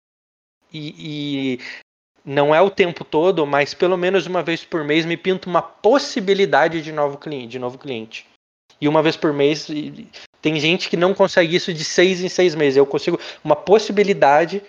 e, 0.73 0.95
e, 0.97 1.61
não 2.25 2.55
é 2.55 2.63
o 2.63 2.71
tempo 2.71 3.05
todo, 3.05 3.47
mas 3.47 3.75
pelo 3.75 3.99
menos 3.99 4.27
uma 4.27 4.43
vez 4.43 4.65
por 4.65 4.83
mês 4.83 5.05
me 5.05 5.19
pinta 5.19 5.51
uma 5.51 5.61
possibilidade 5.61 6.81
de 6.81 6.93
novo 6.93 7.19
cliente, 7.19 7.49
de 7.49 7.59
novo 7.59 7.77
cliente. 7.77 8.27
E 8.81 8.89
uma 8.89 9.03
vez 9.03 9.19
por 9.19 9.35
mês 9.35 9.69
tem 10.41 10.59
gente 10.59 10.89
que 10.89 10.97
não 10.97 11.13
consegue 11.13 11.55
isso 11.55 11.75
de 11.75 11.85
seis 11.85 12.23
em 12.23 12.29
seis 12.31 12.55
meses. 12.55 12.79
Eu 12.79 12.87
consigo 12.87 13.21
uma 13.45 13.55
possibilidade, 13.55 14.63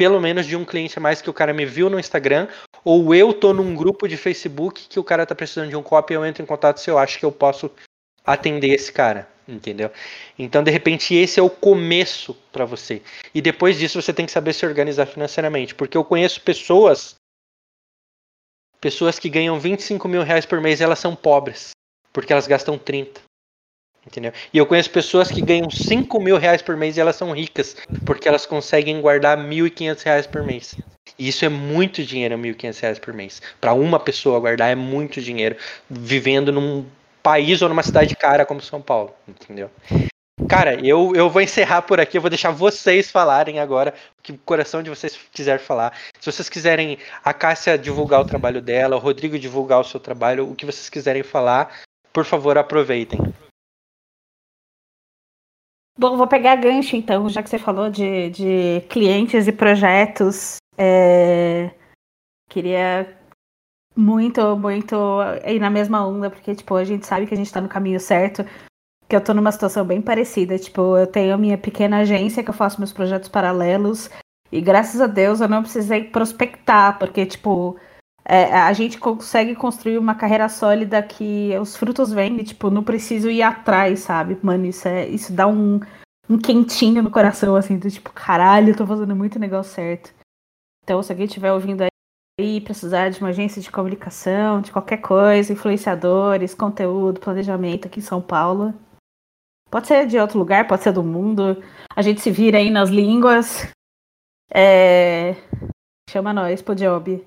pelo 0.00 0.18
menos 0.18 0.46
de 0.46 0.56
um 0.56 0.64
cliente 0.64 0.98
a 0.98 1.02
mais 1.02 1.20
que 1.20 1.28
o 1.28 1.32
cara 1.32 1.52
me 1.52 1.66
viu 1.66 1.90
no 1.90 2.00
Instagram, 2.00 2.48
ou 2.82 3.14
eu 3.14 3.34
tô 3.34 3.52
num 3.52 3.74
grupo 3.74 4.08
de 4.08 4.16
Facebook 4.16 4.88
que 4.88 4.98
o 4.98 5.04
cara 5.04 5.26
tá 5.26 5.34
precisando 5.34 5.68
de 5.68 5.76
um 5.76 5.82
copy, 5.82 6.14
eu 6.14 6.24
entro 6.24 6.42
em 6.42 6.46
contato 6.46 6.80
se 6.80 6.90
eu 6.90 6.96
acho 6.96 7.18
que 7.18 7.24
eu 7.26 7.30
posso 7.30 7.70
atender 8.24 8.68
esse 8.68 8.90
cara, 8.90 9.28
entendeu? 9.46 9.90
Então, 10.38 10.64
de 10.64 10.70
repente, 10.70 11.14
esse 11.14 11.38
é 11.38 11.42
o 11.42 11.50
começo 11.50 12.34
para 12.50 12.64
você. 12.64 13.02
E 13.34 13.42
depois 13.42 13.78
disso, 13.78 14.00
você 14.00 14.10
tem 14.10 14.24
que 14.24 14.32
saber 14.32 14.54
se 14.54 14.64
organizar 14.64 15.04
financeiramente, 15.04 15.74
porque 15.74 15.98
eu 15.98 16.04
conheço 16.04 16.40
pessoas, 16.40 17.16
pessoas 18.80 19.18
que 19.18 19.28
ganham 19.28 19.60
25 19.60 20.08
mil 20.08 20.22
reais 20.22 20.46
por 20.46 20.62
mês, 20.62 20.80
elas 20.80 20.98
são 20.98 21.14
pobres, 21.14 21.72
porque 22.10 22.32
elas 22.32 22.46
gastam 22.46 22.78
30. 22.78 23.20
Entendeu? 24.06 24.32
E 24.52 24.56
eu 24.56 24.66
conheço 24.66 24.90
pessoas 24.90 25.30
que 25.30 25.42
ganham 25.42 25.70
5 25.70 26.20
mil 26.20 26.38
reais 26.38 26.62
por 26.62 26.76
mês 26.76 26.96
e 26.96 27.00
elas 27.00 27.16
são 27.16 27.32
ricas, 27.32 27.76
porque 28.06 28.26
elas 28.26 28.46
conseguem 28.46 29.00
guardar 29.00 29.36
1.500 29.36 30.02
reais 30.02 30.26
por 30.26 30.42
mês. 30.42 30.74
E 31.18 31.28
isso 31.28 31.44
é 31.44 31.48
muito 31.48 32.02
dinheiro, 32.02 32.36
1.500 32.36 32.80
reais 32.80 32.98
por 32.98 33.12
mês. 33.12 33.42
Para 33.60 33.74
uma 33.74 34.00
pessoa 34.00 34.40
guardar 34.40 34.70
é 34.70 34.74
muito 34.74 35.20
dinheiro, 35.20 35.56
vivendo 35.88 36.50
num 36.50 36.86
país 37.22 37.60
ou 37.60 37.68
numa 37.68 37.82
cidade 37.82 38.16
cara 38.16 38.46
como 38.46 38.62
São 38.62 38.80
Paulo, 38.80 39.14
entendeu? 39.28 39.70
Cara, 40.48 40.74
eu, 40.84 41.12
eu 41.14 41.28
vou 41.28 41.42
encerrar 41.42 41.82
por 41.82 42.00
aqui, 42.00 42.16
eu 42.16 42.22
vou 42.22 42.30
deixar 42.30 42.50
vocês 42.50 43.10
falarem 43.10 43.60
agora 43.60 43.92
o 44.18 44.22
que 44.22 44.32
o 44.32 44.38
coração 44.38 44.82
de 44.82 44.88
vocês 44.88 45.18
quiser 45.30 45.58
falar. 45.58 45.92
Se 46.18 46.32
vocês 46.32 46.48
quiserem 46.48 46.98
a 47.22 47.34
Cássia 47.34 47.76
divulgar 47.76 48.20
o 48.20 48.24
trabalho 48.24 48.62
dela, 48.62 48.96
o 48.96 48.98
Rodrigo 48.98 49.38
divulgar 49.38 49.80
o 49.80 49.84
seu 49.84 50.00
trabalho, 50.00 50.50
o 50.50 50.56
que 50.56 50.64
vocês 50.64 50.88
quiserem 50.88 51.22
falar, 51.22 51.80
por 52.12 52.24
favor, 52.24 52.56
aproveitem. 52.56 53.20
Bom, 55.98 56.16
vou 56.16 56.26
pegar 56.26 56.56
gancho 56.56 56.96
então, 56.96 57.28
já 57.28 57.42
que 57.42 57.50
você 57.50 57.58
falou 57.58 57.90
de, 57.90 58.30
de 58.30 58.80
clientes 58.88 59.46
e 59.46 59.52
projetos. 59.52 60.56
É... 60.78 61.70
Queria 62.48 63.18
muito, 63.96 64.56
muito 64.56 64.96
ir 65.46 65.60
na 65.60 65.68
mesma 65.68 66.06
onda, 66.06 66.30
porque, 66.30 66.54
tipo, 66.54 66.74
a 66.74 66.84
gente 66.84 67.06
sabe 67.06 67.26
que 67.26 67.34
a 67.34 67.36
gente 67.36 67.52
tá 67.52 67.60
no 67.60 67.68
caminho 67.68 68.00
certo. 68.00 68.44
Que 69.08 69.16
eu 69.16 69.20
tô 69.22 69.34
numa 69.34 69.52
situação 69.52 69.84
bem 69.84 70.00
parecida. 70.00 70.58
Tipo, 70.58 70.96
eu 70.96 71.06
tenho 71.06 71.34
a 71.34 71.38
minha 71.38 71.58
pequena 71.58 71.98
agência 71.98 72.42
que 72.42 72.50
eu 72.50 72.54
faço 72.54 72.80
meus 72.80 72.92
projetos 72.92 73.28
paralelos. 73.28 74.08
E 74.50 74.60
graças 74.60 75.00
a 75.00 75.06
Deus 75.06 75.40
eu 75.40 75.48
não 75.48 75.62
precisei 75.62 76.04
prospectar, 76.04 76.98
porque, 76.98 77.26
tipo, 77.26 77.76
é, 78.24 78.52
a 78.52 78.72
gente 78.72 78.98
consegue 78.98 79.54
construir 79.54 79.98
uma 79.98 80.14
carreira 80.14 80.48
sólida 80.48 81.02
que 81.02 81.56
os 81.60 81.76
frutos 81.76 82.12
vêm 82.12 82.36
tipo, 82.44 82.70
não 82.70 82.82
preciso 82.82 83.30
ir 83.30 83.42
atrás, 83.42 84.00
sabe? 84.00 84.38
Mano, 84.42 84.66
isso, 84.66 84.86
é, 84.86 85.08
isso 85.08 85.32
dá 85.32 85.46
um, 85.46 85.80
um 86.28 86.38
quentinho 86.38 87.02
no 87.02 87.10
coração, 87.10 87.56
assim, 87.56 87.78
do 87.78 87.90
tipo, 87.90 88.10
caralho, 88.12 88.70
eu 88.70 88.76
tô 88.76 88.86
fazendo 88.86 89.16
muito 89.16 89.38
negócio 89.38 89.74
certo. 89.74 90.12
Então, 90.84 91.02
se 91.02 91.12
alguém 91.12 91.26
estiver 91.26 91.52
ouvindo 91.52 91.82
aí, 92.40 92.60
precisar 92.60 93.10
de 93.10 93.20
uma 93.20 93.30
agência 93.30 93.60
de 93.60 93.70
comunicação, 93.70 94.60
de 94.60 94.72
qualquer 94.72 94.98
coisa, 94.98 95.52
influenciadores, 95.52 96.54
conteúdo, 96.54 97.20
planejamento 97.20 97.86
aqui 97.86 98.00
em 98.00 98.02
São 98.02 98.20
Paulo. 98.20 98.74
Pode 99.70 99.86
ser 99.86 100.06
de 100.06 100.18
outro 100.18 100.38
lugar, 100.38 100.66
pode 100.66 100.82
ser 100.82 100.92
do 100.92 101.02
mundo. 101.02 101.62
A 101.94 102.02
gente 102.02 102.20
se 102.20 102.30
vira 102.30 102.58
aí 102.58 102.70
nas 102.70 102.90
línguas. 102.90 103.68
É... 104.52 105.36
Chama 106.08 106.32
nós 106.32 106.60
pro 106.60 106.74
job. 106.74 107.24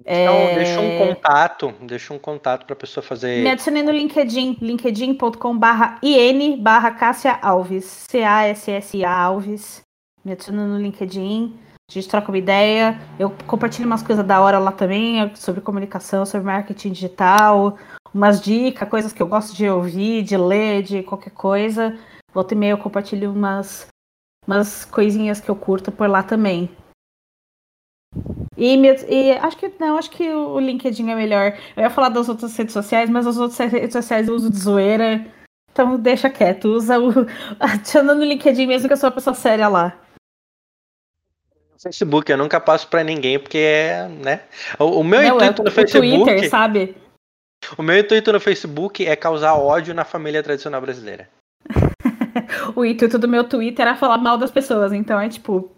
Então, 0.00 0.34
é... 0.34 0.54
deixa 0.54 0.80
um 0.80 0.98
contato, 0.98 1.74
deixa 1.80 2.14
um 2.14 2.18
contato 2.18 2.64
para 2.64 2.72
a 2.74 2.76
pessoa 2.76 3.02
fazer. 3.02 3.42
Me 3.42 3.50
adicionei 3.50 3.82
no 3.82 3.90
LinkedIn, 3.90 4.58
linkedin.com/barra 4.60 5.98
in 6.02 6.56
barra 6.62 6.92
Cássia 6.92 7.38
Alves, 7.42 8.06
C-A-S-S-A 8.08 9.10
Alves. 9.10 9.82
Me 10.24 10.32
adiciona 10.32 10.66
no 10.66 10.78
LinkedIn. 10.78 11.58
A 11.90 11.92
gente 11.92 12.08
troca 12.08 12.30
uma 12.30 12.38
ideia. 12.38 13.00
Eu 13.18 13.34
compartilho 13.46 13.86
umas 13.86 14.02
coisas 14.02 14.24
da 14.24 14.40
hora 14.40 14.58
lá 14.58 14.70
também, 14.70 15.34
sobre 15.34 15.60
comunicação, 15.60 16.26
sobre 16.26 16.46
marketing 16.46 16.92
digital, 16.92 17.78
umas 18.14 18.40
dicas, 18.40 18.88
coisas 18.88 19.12
que 19.12 19.22
eu 19.22 19.26
gosto 19.26 19.56
de 19.56 19.68
ouvir, 19.68 20.22
de 20.22 20.36
ler, 20.36 20.82
de 20.82 21.02
qualquer 21.02 21.30
coisa. 21.30 21.98
Volta 22.32 22.54
e 22.54 22.56
meia 22.56 22.72
eu 22.72 22.78
compartilho 22.78 23.32
umas, 23.32 23.86
umas 24.46 24.84
coisinhas 24.84 25.40
que 25.40 25.48
eu 25.48 25.56
curto 25.56 25.90
por 25.90 26.08
lá 26.08 26.22
também. 26.22 26.68
E, 28.58 28.74
e, 29.08 29.32
acho 29.32 29.56
que 29.56 29.72
não, 29.78 29.96
acho 29.96 30.10
que 30.10 30.28
o 30.28 30.58
LinkedIn 30.58 31.08
é 31.10 31.14
melhor. 31.14 31.56
Eu 31.76 31.84
ia 31.84 31.90
falar 31.90 32.08
das 32.08 32.28
outras 32.28 32.56
redes 32.56 32.72
sociais, 32.72 33.08
mas 33.08 33.24
as 33.24 33.38
outras 33.38 33.56
redes 33.70 33.92
sociais 33.92 34.26
eu 34.26 34.34
uso 34.34 34.50
de 34.50 34.58
zoeira. 34.58 35.24
Então 35.70 35.96
deixa 35.96 36.28
quieto, 36.28 36.64
usa 36.64 36.98
o. 36.98 37.10
Adiciona 37.60 38.14
no 38.16 38.24
LinkedIn 38.24 38.66
mesmo 38.66 38.88
que 38.88 38.94
eu 38.94 38.96
sou 38.96 39.08
uma 39.08 39.14
pessoa 39.14 39.32
séria 39.32 39.68
lá. 39.68 39.96
Facebook, 41.80 42.32
eu 42.32 42.36
nunca 42.36 42.60
passo 42.60 42.88
para 42.88 43.04
ninguém, 43.04 43.38
porque 43.38 43.58
é, 43.58 44.08
né? 44.08 44.42
O, 44.76 45.00
o 45.00 45.04
meu 45.04 45.22
Não, 45.22 45.36
intuito 45.36 45.62
é, 45.62 45.64
no 45.64 45.70
Facebook. 45.70 46.24
Twitter, 46.24 46.50
sabe? 46.50 46.96
O 47.76 47.82
meu 47.82 47.96
intuito 47.96 48.32
no 48.32 48.40
Facebook 48.40 49.06
é 49.06 49.14
causar 49.14 49.54
ódio 49.54 49.94
na 49.94 50.04
família 50.04 50.42
tradicional 50.42 50.80
brasileira. 50.80 51.30
o 52.74 52.84
intuito 52.84 53.16
do 53.20 53.28
meu 53.28 53.44
Twitter 53.44 53.86
era 53.86 53.96
falar 53.96 54.18
mal 54.18 54.36
das 54.36 54.50
pessoas, 54.50 54.92
então 54.92 55.20
é 55.20 55.28
tipo. 55.28 55.70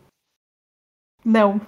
Não. 1.22 1.60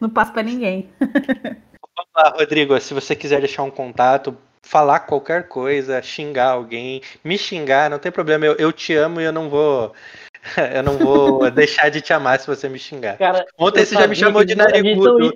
Não 0.00 0.08
passo 0.08 0.32
para 0.32 0.42
ninguém. 0.42 0.88
Vamos 1.00 2.10
lá, 2.16 2.30
Rodrigo, 2.30 2.78
se 2.80 2.94
você 2.94 3.16
quiser 3.16 3.40
deixar 3.40 3.62
um 3.62 3.70
contato, 3.70 4.36
falar 4.62 5.00
qualquer 5.00 5.48
coisa, 5.48 6.02
xingar 6.02 6.50
alguém, 6.50 7.02
me 7.24 7.36
xingar, 7.38 7.90
não 7.90 7.98
tem 7.98 8.12
problema, 8.12 8.46
eu, 8.46 8.54
eu 8.56 8.72
te 8.72 8.94
amo 8.94 9.20
e 9.20 9.24
eu 9.24 9.32
não 9.32 9.48
vou 9.48 9.94
eu 10.74 10.82
não 10.82 10.98
vou 10.98 11.50
deixar 11.50 11.90
de 11.90 12.00
te 12.00 12.12
amar 12.12 12.38
se 12.38 12.46
você 12.46 12.68
me 12.68 12.78
xingar. 12.78 13.16
Cara, 13.18 13.44
Ontem 13.58 13.84
você 13.84 13.94
já 13.94 14.06
me 14.06 14.16
chamou 14.16 14.44
de 14.44 14.54
narigudo. 14.54 15.32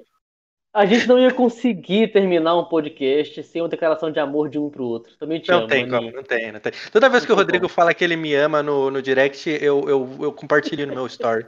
A 0.75 0.87
gente 0.87 1.07
não 1.07 1.19
ia 1.19 1.31
conseguir 1.31 2.13
terminar 2.13 2.57
um 2.57 2.65
podcast 2.65 3.43
sem 3.43 3.61
uma 3.61 3.69
declaração 3.69 4.11
de 4.11 4.19
amor 4.19 4.49
de 4.49 4.59
um 4.59 4.71
pro 4.71 4.85
outro. 4.85 5.13
Também 5.19 5.39
te 5.39 5.51
não 5.51 5.59
amo, 5.59 5.69
tem 5.69 5.87
como, 5.87 6.11
não 6.11 6.23
tem, 6.23 6.51
não 6.51 6.61
tem. 6.61 6.73
Toda 6.91 7.11
vez 7.11 7.23
Não 7.23 7.27
que 7.27 7.33
o 7.33 7.37
Rodrigo 7.37 7.67
como. 7.67 7.75
fala 7.75 7.93
que 7.93 8.03
ele 8.03 8.17
me 8.17 8.35
ama 8.35 8.63
no, 8.63 8.91
no 8.91 9.03
direct, 9.03 9.51
eu, 9.51 9.87
eu, 9.87 10.19
eu 10.23 10.33
compartilho 10.33 10.87
no 10.87 10.95
meu 10.95 11.07
story. 11.07 11.45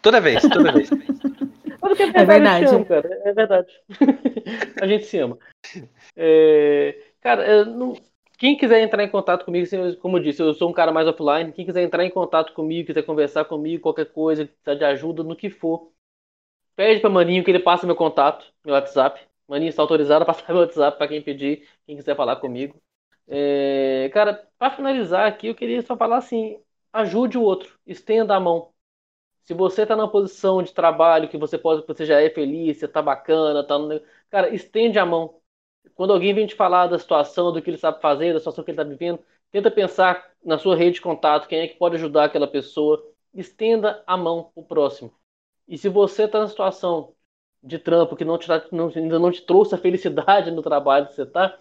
Toda 0.00 0.18
vez, 0.18 0.40
toda 0.42 0.72
vez. 0.72 0.88
É 1.98 2.06
É 2.14 2.24
verdade, 2.24 2.60
eu 2.60 2.66
te 2.66 2.66
verdade. 2.66 2.84
cara. 2.84 3.08
É 3.24 3.32
verdade. 3.32 3.72
a 4.80 4.86
gente 4.86 5.04
se 5.06 5.18
ama. 5.18 5.38
É, 6.16 6.98
Cara, 7.20 7.64
não- 7.64 7.94
quem 8.38 8.56
quiser 8.56 8.80
entrar 8.82 9.02
em 9.04 9.10
contato 9.10 9.44
comigo, 9.44 9.66
como 10.00 10.18
eu 10.18 10.22
disse, 10.22 10.42
eu 10.42 10.54
sou 10.54 10.68
um 10.70 10.72
cara 10.72 10.92
mais 10.92 11.08
offline. 11.08 11.52
Quem 11.52 11.64
quiser 11.66 11.82
entrar 11.82 12.04
em 12.04 12.10
contato 12.10 12.52
comigo, 12.54 12.86
quiser 12.86 13.02
conversar 13.04 13.44
comigo, 13.46 13.82
qualquer 13.82 14.06
coisa, 14.12 14.46
precisar 14.46 14.74
de 14.76 14.84
ajuda, 14.84 15.22
no 15.22 15.36
que 15.36 15.50
for, 15.50 15.92
pede 16.76 17.00
pra 17.00 17.10
Maninho 17.10 17.44
que 17.44 17.50
ele 17.52 17.60
passe 17.60 17.86
meu 17.86 17.96
contato, 17.96 18.46
meu 18.64 18.74
WhatsApp. 18.74 19.20
Maninho 19.48 19.70
está 19.70 19.82
autorizado 19.82 20.24
a 20.24 20.26
passar 20.26 20.48
meu 20.54 20.62
WhatsApp 20.62 20.98
pra 20.98 21.08
quem 21.08 21.22
pedir, 21.22 21.68
quem 21.86 21.96
quiser 21.96 22.16
falar 22.16 22.36
comigo. 22.36 22.80
É, 23.28 24.10
Cara, 24.14 24.48
pra 24.58 24.70
finalizar 24.72 25.26
aqui, 25.28 25.48
eu 25.48 25.56
queria 25.56 25.82
só 25.82 25.96
falar 25.96 26.18
assim: 26.18 26.60
ajude 26.92 27.38
o 27.38 27.42
outro, 27.42 27.78
estenda 27.86 28.36
a 28.36 28.40
mão. 28.40 28.73
Se 29.44 29.54
você 29.54 29.86
tá 29.86 29.94
numa 29.96 30.10
posição 30.10 30.62
de 30.62 30.72
trabalho 30.72 31.28
que 31.28 31.36
você 31.38 31.58
pode, 31.58 31.86
você 31.86 32.06
já 32.06 32.20
é 32.20 32.30
feliz, 32.30 32.78
você 32.78 32.88
tá 32.88 33.02
bacana, 33.02 33.66
tá 33.66 33.78
no... 33.78 34.00
Cara, 34.30 34.54
estende 34.54 34.98
a 34.98 35.04
mão. 35.06 35.40
Quando 35.94 36.12
alguém 36.12 36.34
vem 36.34 36.46
te 36.46 36.54
falar 36.54 36.86
da 36.88 36.98
situação, 36.98 37.52
do 37.52 37.62
que 37.62 37.70
ele 37.70 37.78
sabe 37.78 38.00
fazer, 38.00 38.32
da 38.32 38.38
situação 38.40 38.64
que 38.64 38.70
ele 38.70 38.76
tá 38.78 38.84
vivendo, 38.84 39.20
tenta 39.50 39.70
pensar 39.70 40.32
na 40.44 40.58
sua 40.58 40.76
rede 40.76 40.94
de 40.96 41.00
contato, 41.02 41.48
quem 41.48 41.60
é 41.60 41.68
que 41.68 41.76
pode 41.76 41.96
ajudar 41.96 42.24
aquela 42.24 42.48
pessoa. 42.48 43.04
Estenda 43.34 44.02
a 44.06 44.16
mão 44.16 44.50
pro 44.54 44.64
próximo. 44.64 45.12
E 45.68 45.78
se 45.78 45.88
você 45.88 46.28
tá 46.28 46.40
na 46.40 46.48
situação 46.48 47.14
de 47.62 47.78
trampo 47.78 48.16
que 48.16 48.24
não 48.24 48.38
te, 48.38 48.48
não- 48.72 48.88
ainda 48.94 49.18
não 49.18 49.30
te 49.32 49.42
trouxe 49.42 49.74
a 49.74 49.78
felicidade 49.78 50.50
no 50.50 50.62
trabalho 50.62 51.06
que 51.08 51.14
você 51.14 51.26
tá, 51.26 51.58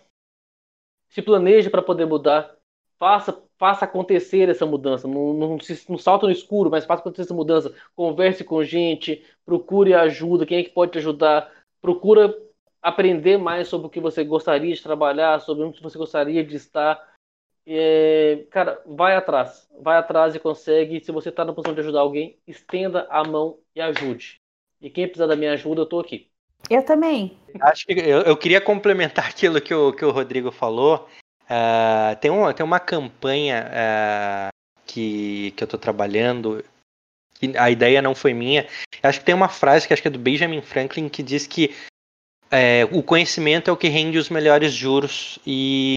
se 1.10 1.22
planeje 1.22 1.70
para 1.70 1.82
poder 1.82 2.06
mudar. 2.06 2.56
Faça, 3.00 3.42
faça 3.64 3.86
acontecer 3.86 4.50
essa 4.50 4.66
mudança. 4.66 5.08
Não, 5.08 5.34
não, 5.34 5.58
se- 5.58 5.90
não 5.90 5.98
salta 5.98 6.26
no 6.26 6.34
escuro, 6.34 6.70
mas 6.70 6.84
faça 6.84 7.00
acontecer 7.00 7.22
essa 7.22 7.34
mudança. 7.34 7.74
Converse 7.96 8.44
com 8.44 8.62
gente, 8.62 9.24
procure 9.46 9.94
ajuda. 9.94 10.46
Quem 10.46 10.58
é 10.58 10.64
que 10.64 10.70
pode 10.70 10.92
te 10.92 10.98
ajudar? 10.98 11.50
Procura 11.82 12.38
aprender 12.82 13.38
mais 13.38 13.70
sobre 13.70 13.88
o 13.88 13.90
que 13.90 14.02
você 14.02 14.22
gostaria 14.22 14.76
de 14.76 14.84
trabalhar, 14.84 15.40
sobre 15.40 15.64
onde 15.64 15.82
você 15.82 15.98
gostaria 15.98 16.44
de 16.44 16.58
estar. 16.58 17.08
É, 17.66 18.46
cara, 18.52 18.82
vai 18.86 19.16
atrás. 19.16 19.66
Vai 19.80 19.96
atrás 19.96 20.36
e 20.36 20.40
consegue. 20.40 21.00
Se 21.00 21.14
você 21.14 21.30
está 21.30 21.46
na 21.46 21.54
posição 21.54 21.74
de 21.74 21.80
ajudar 21.80 22.02
alguém, 22.02 22.38
estenda 22.46 23.08
a 23.10 23.24
mão 23.24 23.60
e 23.74 23.80
ajude. 23.80 24.42
E 24.82 24.90
quem 24.90 25.06
precisar 25.06 25.28
da 25.28 25.38
minha 25.38 25.54
ajuda, 25.54 25.80
eu 25.80 25.86
tô 25.86 26.02
aqui. 26.02 26.28
Eu 26.70 26.84
também. 26.84 27.38
Acho 27.62 27.86
que 27.86 27.94
eu, 27.94 28.24
eu 28.24 28.36
queria 28.36 28.60
complementar 28.60 29.30
aquilo 29.30 29.62
que 29.62 29.74
o, 29.74 29.94
que 29.94 30.04
o 30.04 30.12
Rodrigo 30.12 30.52
falou. 30.52 31.08
Ah, 31.56 32.18
tem, 32.20 32.32
uma, 32.32 32.52
tem 32.52 32.66
uma 32.66 32.80
campanha 32.80 33.70
ah, 33.72 34.50
que, 34.88 35.54
que 35.56 35.64
eu 35.64 35.68
tô 35.68 35.78
trabalhando. 35.78 36.66
a 37.60 37.70
ideia 37.70 38.02
não 38.02 38.16
foi 38.16 38.34
minha. 38.34 38.68
Acho 39.04 39.20
que 39.20 39.26
tem 39.26 39.36
uma 39.36 39.48
frase 39.48 39.88
que 39.88 39.94
acho 39.94 40.02
que 40.02 40.08
é 40.08 40.12
do 40.12 40.18
Benjamin 40.18 40.64
Franklin 40.64 41.08
que 41.08 41.22
diz 41.22 41.46
que 41.46 41.76
é, 42.50 42.86
o 42.92 43.04
conhecimento 43.04 43.70
é 43.70 43.72
o 43.72 43.78
que 43.78 43.88
rende 43.88 44.18
os 44.18 44.30
melhores 44.30 44.74
juros. 44.74 45.38
E 45.46 45.94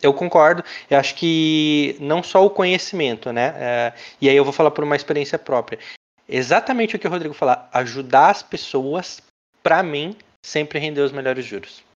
eu 0.00 0.14
concordo. 0.14 0.64
Eu 0.88 0.98
acho 0.98 1.14
que 1.14 1.94
não 2.00 2.22
só 2.22 2.42
o 2.46 2.48
conhecimento, 2.48 3.30
né? 3.30 3.52
É, 3.54 3.92
e 4.18 4.30
aí 4.30 4.36
eu 4.36 4.44
vou 4.44 4.52
falar 4.54 4.70
por 4.70 4.82
uma 4.82 4.96
experiência 4.96 5.38
própria. 5.38 5.78
Exatamente 6.26 6.96
o 6.96 6.98
que 6.98 7.06
o 7.06 7.10
Rodrigo 7.10 7.34
falou. 7.34 7.56
Ajudar 7.70 8.30
as 8.30 8.42
pessoas, 8.42 9.20
pra 9.62 9.82
mim, 9.82 10.16
sempre 10.42 10.78
rendeu 10.78 11.04
os 11.04 11.12
melhores 11.12 11.44
juros. 11.44 11.86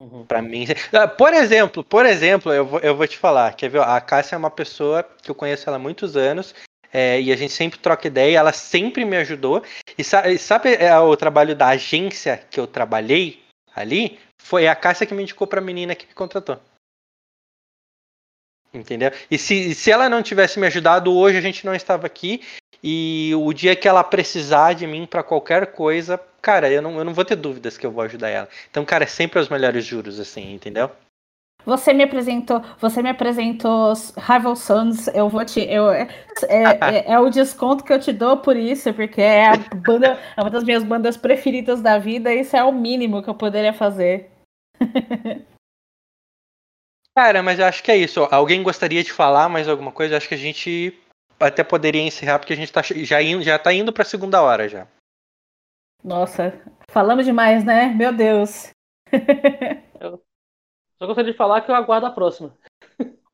Uhum. 0.00 0.24
Pra 0.26 0.40
mim. 0.40 0.64
Ah, 0.92 1.08
Por 1.08 1.32
exemplo, 1.34 1.82
por 1.82 2.06
exemplo, 2.06 2.52
eu 2.52 2.64
vou, 2.64 2.78
eu 2.80 2.96
vou 2.96 3.06
te 3.06 3.18
falar, 3.18 3.54
quer 3.54 3.68
ver? 3.68 3.80
A 3.80 4.00
Cássia 4.00 4.36
é 4.36 4.38
uma 4.38 4.50
pessoa 4.50 5.02
que 5.22 5.30
eu 5.30 5.34
conheço 5.34 5.68
ela 5.68 5.76
há 5.76 5.80
muitos 5.80 6.16
anos. 6.16 6.54
é, 6.90 7.20
e 7.20 7.30
a 7.30 7.36
gente 7.36 7.52
sempre 7.52 7.78
troca 7.78 8.06
ideia, 8.06 8.38
ela 8.38 8.50
sempre 8.52 9.04
me 9.04 9.16
ajudou. 9.18 9.62
E 9.98 10.02
sa- 10.02 10.26
e 10.30 10.38
sabe, 10.38 10.72
é, 10.74 10.96
o 10.98 11.14
trabalho 11.18 11.54
da 11.54 11.68
agência 11.68 12.38
que 12.50 12.58
eu 12.58 12.66
trabalhei 12.66 13.42
ali? 13.74 14.18
Foi 14.40 14.66
a 14.66 14.74
Cássia 14.74 15.06
que 15.06 15.12
me 15.12 15.22
indicou 15.22 15.46
pra 15.46 15.60
menina 15.60 15.94
que 15.94 16.06
me 16.06 16.14
contratou. 16.14 16.58
Entendeu? 18.72 19.10
E 19.30 19.36
se, 19.38 19.74
se 19.74 19.90
ela 19.90 20.08
não 20.08 20.22
tivesse 20.22 20.58
me 20.60 20.66
ajudado, 20.66 21.14
hoje 21.14 21.36
a 21.38 21.40
gente 21.42 21.64
não 21.66 21.74
estava 21.74 22.06
aqui. 22.06 22.42
E 22.82 23.32
o 23.34 23.52
dia 23.52 23.74
que 23.74 23.88
ela 23.88 24.04
precisar 24.04 24.72
de 24.72 24.86
mim 24.86 25.06
pra 25.06 25.22
qualquer 25.22 25.72
coisa, 25.72 26.20
cara, 26.40 26.70
eu 26.70 26.80
não, 26.80 26.96
eu 26.98 27.04
não 27.04 27.14
vou 27.14 27.24
ter 27.24 27.36
dúvidas 27.36 27.76
que 27.76 27.84
eu 27.84 27.90
vou 27.90 28.04
ajudar 28.04 28.28
ela. 28.28 28.48
Então, 28.70 28.84
cara, 28.84 29.04
é 29.04 29.06
sempre 29.06 29.40
os 29.40 29.48
melhores 29.48 29.84
juros, 29.84 30.20
assim, 30.20 30.54
entendeu? 30.54 30.90
Você 31.66 31.92
me 31.92 32.04
apresentou, 32.04 32.62
você 32.80 33.02
me 33.02 33.10
apresentou 33.10 33.92
Rival 34.16 34.56
Sons, 34.56 35.08
eu 35.08 35.28
vou 35.28 35.44
te. 35.44 35.60
Eu, 35.60 35.90
é, 35.90 36.08
é, 36.48 37.12
é 37.12 37.18
o 37.18 37.28
desconto 37.28 37.84
que 37.84 37.92
eu 37.92 38.00
te 38.00 38.12
dou 38.12 38.38
por 38.38 38.56
isso, 38.56 38.94
porque 38.94 39.20
é 39.20 39.48
a 39.48 39.56
banda, 39.74 40.18
é 40.36 40.40
uma 40.40 40.50
das 40.50 40.64
minhas 40.64 40.82
bandas 40.82 41.16
preferidas 41.16 41.82
da 41.82 41.98
vida, 41.98 42.32
isso 42.32 42.56
é 42.56 42.64
o 42.64 42.72
mínimo 42.72 43.22
que 43.22 43.28
eu 43.28 43.34
poderia 43.34 43.74
fazer. 43.74 44.30
Cara, 47.14 47.42
mas 47.42 47.58
eu 47.58 47.66
acho 47.66 47.82
que 47.82 47.90
é 47.90 47.96
isso. 47.96 48.26
Alguém 48.30 48.62
gostaria 48.62 49.02
de 49.02 49.12
falar 49.12 49.48
mais 49.48 49.68
alguma 49.68 49.90
coisa? 49.90 50.14
Eu 50.14 50.18
acho 50.18 50.28
que 50.28 50.36
a 50.36 50.38
gente 50.38 50.96
até 51.40 51.62
poderia 51.64 52.02
encerrar, 52.02 52.38
porque 52.38 52.52
a 52.52 52.56
gente 52.56 52.72
tá, 52.72 52.82
já, 52.82 53.22
indo, 53.22 53.42
já 53.42 53.58
tá 53.58 53.72
indo 53.72 53.92
pra 53.92 54.04
segunda 54.04 54.42
hora 54.42 54.68
já. 54.68 54.86
Nossa, 56.02 56.60
falamos 56.90 57.24
demais, 57.26 57.64
né? 57.64 57.86
Meu 57.88 58.12
Deus. 58.12 58.70
Só 60.98 61.06
gostaria 61.06 61.30
de 61.32 61.36
falar 61.38 61.60
que 61.60 61.70
eu 61.70 61.74
aguardo 61.74 62.06
a 62.06 62.10
próxima. 62.10 62.52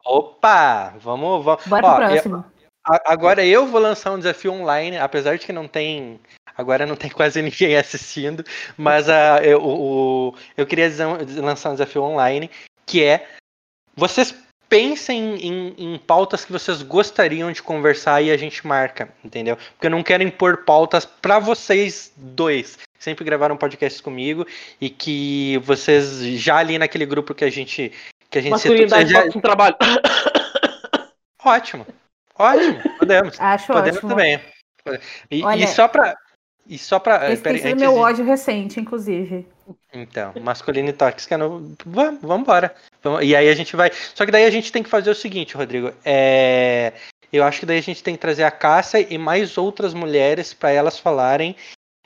Opa! 0.04 0.90
Vamos, 0.98 1.44
vamos. 1.44 1.66
Bora 1.66 1.86
Ó, 1.86 1.94
pro 1.96 2.04
eu- 2.04 2.10
próximo. 2.10 2.44
A- 2.86 3.12
Agora 3.12 3.44
eu 3.44 3.66
vou 3.66 3.80
lançar 3.80 4.12
um 4.12 4.18
desafio 4.18 4.52
online, 4.52 4.98
apesar 4.98 5.38
de 5.38 5.46
que 5.46 5.52
não 5.52 5.66
tem. 5.66 6.20
Agora 6.56 6.84
não 6.86 6.94
tem 6.96 7.10
quase 7.10 7.40
ninguém 7.42 7.76
assistindo, 7.76 8.44
mas 8.76 9.08
ah, 9.08 9.42
eu, 9.42 9.60
o- 9.64 10.34
eu 10.56 10.66
queria 10.66 10.88
dizer- 10.88 11.06
lançar 11.40 11.70
um 11.70 11.74
desafio 11.74 12.02
online, 12.02 12.50
que 12.86 13.02
é 13.02 13.26
vocês 13.96 14.34
pensem 14.68 15.36
em, 15.36 15.74
em 15.78 15.98
pautas 15.98 16.44
que 16.44 16.52
vocês 16.52 16.82
gostariam 16.82 17.52
de 17.52 17.62
conversar 17.62 18.22
e 18.22 18.30
a 18.30 18.36
gente 18.36 18.66
marca, 18.66 19.08
entendeu? 19.24 19.56
Porque 19.56 19.86
eu 19.86 19.90
não 19.90 20.02
quero 20.02 20.22
impor 20.22 20.64
pautas 20.64 21.04
pra 21.04 21.38
vocês 21.38 22.12
dois. 22.16 22.78
Sempre 22.98 23.24
gravaram 23.24 23.56
podcasts 23.56 24.00
comigo 24.00 24.46
e 24.80 24.88
que 24.88 25.58
vocês 25.64 26.20
já 26.40 26.56
ali 26.56 26.78
naquele 26.78 27.04
grupo 27.06 27.34
que 27.34 27.44
a 27.44 27.50
gente 27.50 27.92
que 28.30 28.38
a 28.38 28.42
gente 28.42 28.52
Masculinidade 28.52 29.12
vocês 29.12 29.32
já- 29.32 29.38
um 29.38 29.40
trabalho. 29.40 29.76
ótimo. 31.44 31.86
Ótimo, 32.36 32.82
podemos. 32.98 33.40
Acho 33.40 33.66
Podemos 33.68 33.96
ótimo. 33.98 34.10
também. 34.10 34.40
E, 35.30 35.42
Olha, 35.44 35.64
e 35.64 35.68
só 35.68 35.86
pra. 35.88 36.16
E 36.66 36.78
só 36.78 36.98
pra. 36.98 37.30
Esse 37.32 37.42
pera 37.42 37.58
sido 37.58 37.66
antes 37.68 37.80
meu 37.82 37.92
de- 37.92 37.98
ódio 37.98 38.24
recente, 38.24 38.80
inclusive. 38.80 39.46
Então, 39.92 40.32
masculino 40.42 40.88
e 40.88 40.92
tóxica. 40.92 41.36
No... 41.36 41.74
Vamos, 41.84 42.20
vamos 42.22 42.40
embora. 42.42 42.74
E 43.22 43.36
aí 43.36 43.48
a 43.48 43.54
gente 43.54 43.76
vai. 43.76 43.90
Só 44.14 44.24
que 44.24 44.32
daí 44.32 44.44
a 44.44 44.50
gente 44.50 44.72
tem 44.72 44.82
que 44.82 44.88
fazer 44.90 45.10
o 45.10 45.14
seguinte, 45.14 45.56
Rodrigo. 45.56 45.92
É... 46.04 46.92
Eu 47.32 47.44
acho 47.44 47.60
que 47.60 47.66
daí 47.66 47.78
a 47.78 47.82
gente 47.82 48.02
tem 48.02 48.14
que 48.14 48.20
trazer 48.20 48.44
a 48.44 48.50
Cássia 48.50 49.06
e 49.12 49.18
mais 49.18 49.58
outras 49.58 49.92
mulheres 49.92 50.54
pra 50.54 50.70
elas 50.70 50.98
falarem. 50.98 51.54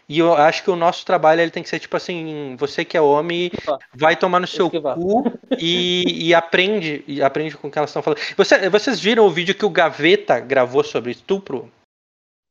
E 0.09 0.21
eu 0.21 0.33
acho 0.33 0.65
que 0.65 0.71
o 0.71 0.77
nosso 0.77 1.05
trabalho 1.05 1.43
ele 1.43 1.51
tem 1.51 1.63
que 1.63 1.69
ser 1.69 1.79
tipo 1.79 1.97
assim: 1.97 2.57
você 2.59 2.85
que 2.85 2.97
é 2.97 3.01
homem, 3.01 3.51
vai 3.95 4.17
tomar 4.17 4.41
no 4.41 4.47
seu 4.47 4.71
cu 4.71 5.31
e, 5.59 6.29
e 6.29 6.35
aprende 6.35 7.05
e 7.07 7.23
aprende 7.23 7.57
com 7.57 7.69
o 7.69 7.71
que 7.71 7.79
elas 7.79 7.91
estão 7.91 8.03
falando. 8.03 8.19
Você- 8.37 8.71
vocês 8.71 8.99
viram 8.99 9.27
o 9.27 9.31
vídeo 9.31 9.55
que 9.55 9.67
o 9.67 9.71
Gaveta 9.71 10.41
gravou 10.41 10.83
sobre 10.83 11.11
estupro? 11.13 11.71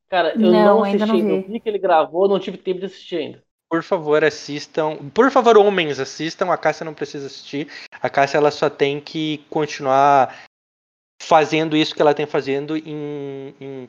Cara, 0.08 0.32
eu 0.34 0.38
Não, 0.40 0.50
não, 0.50 0.84
ainda 0.84 1.04
assisti. 1.04 1.22
não 1.22 1.36
Eu 1.36 1.42
vi. 1.42 1.52
vi 1.52 1.60
que 1.60 1.68
ele 1.68 1.78
gravou, 1.78 2.28
não 2.28 2.38
tive 2.38 2.56
tempo 2.56 2.80
de 2.80 2.86
assistir 2.86 3.16
ainda. 3.16 3.42
Por 3.70 3.82
favor, 3.82 4.24
assistam. 4.24 4.96
Por 5.10 5.30
favor, 5.30 5.58
homens, 5.58 6.00
assistam. 6.00 6.50
A 6.50 6.56
Cássia 6.56 6.84
não 6.84 6.94
precisa 6.94 7.26
assistir. 7.26 7.68
A 8.00 8.08
Cássia 8.08 8.38
ela 8.38 8.50
só 8.50 8.70
tem 8.70 8.98
que 8.98 9.44
continuar 9.50 10.34
fazendo 11.22 11.76
isso 11.76 11.94
que 11.94 12.00
ela 12.00 12.14
tem 12.14 12.24
fazendo 12.24 12.76
em, 12.76 13.54
em 13.60 13.88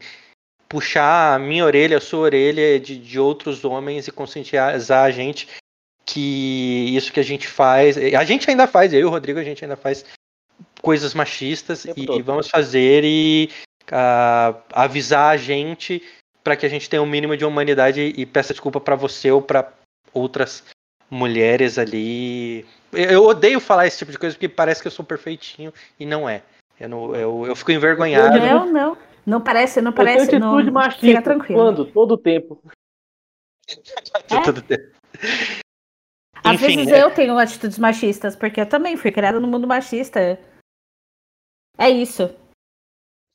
puxar 0.67 1.35
a 1.35 1.39
minha 1.39 1.63
orelha, 1.63 1.97
a 1.97 2.01
sua 2.01 2.19
orelha 2.19 2.77
de, 2.79 2.97
de 2.97 3.19
outros 3.19 3.63
homens 3.63 4.07
e 4.07 4.11
conscientizar 4.11 5.05
a 5.05 5.11
gente 5.11 5.47
que 6.05 6.93
isso 6.95 7.13
que 7.13 7.19
a 7.19 7.23
gente 7.23 7.47
faz. 7.47 7.97
A 7.97 8.23
gente 8.25 8.49
ainda 8.49 8.67
faz, 8.67 8.91
eu 8.91 8.99
e 8.99 9.05
o 9.05 9.09
Rodrigo, 9.09 9.39
a 9.39 9.43
gente 9.43 9.63
ainda 9.63 9.77
faz 9.77 10.03
coisas 10.81 11.13
machistas 11.13 11.85
e 11.85 12.05
todo. 12.05 12.23
vamos 12.23 12.49
fazer 12.49 13.03
e 13.05 13.49
avisar 14.73 15.33
a 15.33 15.37
gente 15.37 16.01
para 16.43 16.55
que 16.55 16.65
a 16.65 16.69
gente 16.69 16.89
tenha 16.89 17.01
um 17.01 17.05
mínimo 17.05 17.35
de 17.35 17.45
humanidade 17.45 18.01
e 18.01 18.25
peça 18.25 18.53
desculpa 18.53 18.79
para 18.79 18.95
você 18.95 19.31
ou 19.31 19.41
para 19.41 19.71
outras 20.13 20.63
mulheres 21.09 21.77
ali. 21.77 22.65
Eu 22.91 23.25
odeio 23.25 23.59
falar 23.59 23.87
esse 23.87 23.99
tipo 23.99 24.11
de 24.11 24.17
coisa 24.17 24.35
porque 24.35 24.49
parece 24.49 24.81
que 24.81 24.87
eu 24.87 24.91
sou 24.91 25.05
perfeitinho 25.05 25.73
e 25.99 26.05
não 26.05 26.27
é. 26.27 26.41
Eu, 26.79 26.89
não, 26.89 27.15
eu, 27.15 27.45
eu 27.45 27.55
fico 27.55 27.71
envergonhado. 27.71 28.39
Não, 28.39 28.65
não. 28.65 28.97
Não 29.25 29.41
parece, 29.41 29.81
não 29.81 29.91
Eu 29.91 29.95
tenho 29.95 30.07
parece. 30.07 30.39
Não, 30.39 30.53
atitude 30.53 30.71
machista. 30.71 31.05
fica 31.05 31.21
tranquilo. 31.21 31.61
Quando? 31.61 31.85
Todo 31.85 32.11
o 32.13 32.17
tempo. 32.17 32.61
É? 34.31 34.41
Todo 34.41 34.63
tempo. 34.63 34.95
Às 36.43 36.55
Enfim, 36.55 36.77
vezes 36.77 36.91
né? 36.91 37.03
eu 37.03 37.11
tenho 37.13 37.37
atitudes 37.37 37.77
machistas, 37.77 38.35
porque 38.35 38.59
eu 38.59 38.65
também 38.65 38.97
fui 38.97 39.11
criada 39.11 39.39
no 39.39 39.47
mundo 39.47 39.67
machista. 39.67 40.39
É 41.77 41.87
isso. 41.87 42.35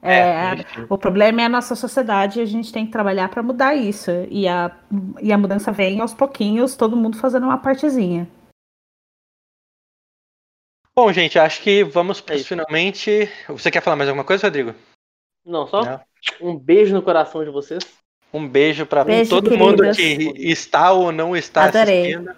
É, 0.04 0.18
É, 0.18 0.54
enfim. 0.54 0.86
o 0.88 0.98
problema 0.98 1.40
é 1.40 1.44
a 1.46 1.48
nossa 1.48 1.74
sociedade 1.74 2.38
e 2.38 2.42
a 2.42 2.46
gente 2.46 2.70
tem 2.72 2.84
que 2.86 2.92
trabalhar 2.92 3.28
para 3.30 3.42
mudar 3.42 3.74
isso. 3.74 4.10
E 4.30 4.46
a, 4.46 4.70
e 5.22 5.32
a 5.32 5.38
mudança 5.38 5.72
vem 5.72 6.00
aos 6.00 6.12
pouquinhos, 6.12 6.76
todo 6.76 6.96
mundo 6.96 7.16
fazendo 7.18 7.44
uma 7.46 7.58
partezinha. 7.58 8.28
Bom, 10.96 11.12
gente, 11.12 11.38
acho 11.38 11.60
que 11.62 11.82
vamos 11.82 12.22
É 12.28 12.38
finalmente. 12.38 13.28
Você 13.48 13.70
quer 13.70 13.80
falar 13.82 13.96
mais 13.96 14.08
alguma 14.08 14.24
coisa, 14.24 14.46
Rodrigo? 14.46 14.74
Não, 15.44 15.66
só 15.66 15.84
Não. 15.84 16.00
um 16.40 16.56
beijo 16.56 16.94
no 16.94 17.02
coração 17.02 17.44
de 17.44 17.50
vocês. 17.50 17.82
Um 18.32 18.48
beijo 18.48 18.84
pra 18.86 19.04
Beijo, 19.04 19.30
todo 19.30 19.56
mundo 19.56 19.82
queridas. 19.92 19.96
que 19.96 20.50
está 20.50 20.90
ou 20.92 21.12
não 21.12 21.36
está 21.36 21.64
Adorei. 21.64 22.14
assistindo. 22.14 22.36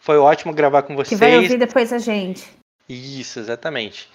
Foi 0.00 0.18
ótimo 0.18 0.52
gravar 0.52 0.82
com 0.82 0.96
Que 0.96 1.04
vocês. 1.04 1.20
vai 1.20 1.36
ouvir 1.36 1.56
depois 1.58 1.92
a 1.92 1.98
gente. 1.98 2.48
Isso, 2.88 3.38
exatamente. 3.38 4.08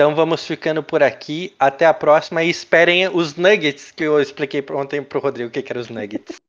Então 0.00 0.14
vamos 0.14 0.46
ficando 0.46 0.82
por 0.82 1.02
aqui. 1.02 1.54
Até 1.58 1.84
a 1.84 1.92
próxima 1.92 2.42
e 2.42 2.48
esperem 2.48 3.06
os 3.08 3.36
nuggets 3.36 3.90
que 3.90 4.02
eu 4.02 4.18
expliquei 4.18 4.64
ontem 4.70 5.02
pro 5.02 5.20
Rodrigo 5.20 5.50
o 5.50 5.52
que, 5.52 5.60
que 5.60 5.70
eram 5.70 5.82
os 5.82 5.90
nuggets. 5.90 6.40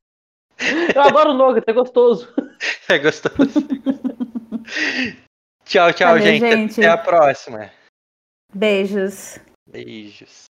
Eu 0.95 1.01
adoro 1.01 1.33
nugget, 1.33 1.65
é 1.67 1.73
gostoso. 1.73 2.33
É 2.87 2.97
gostoso. 2.97 3.35
tchau, 5.65 5.91
tchau, 5.91 6.13
Valeu, 6.13 6.23
gente. 6.23 6.49
gente. 6.49 6.79
Até 6.79 6.87
a 6.87 6.97
próxima. 6.97 7.71
Beijos. 8.53 9.37
Beijos. 9.67 10.50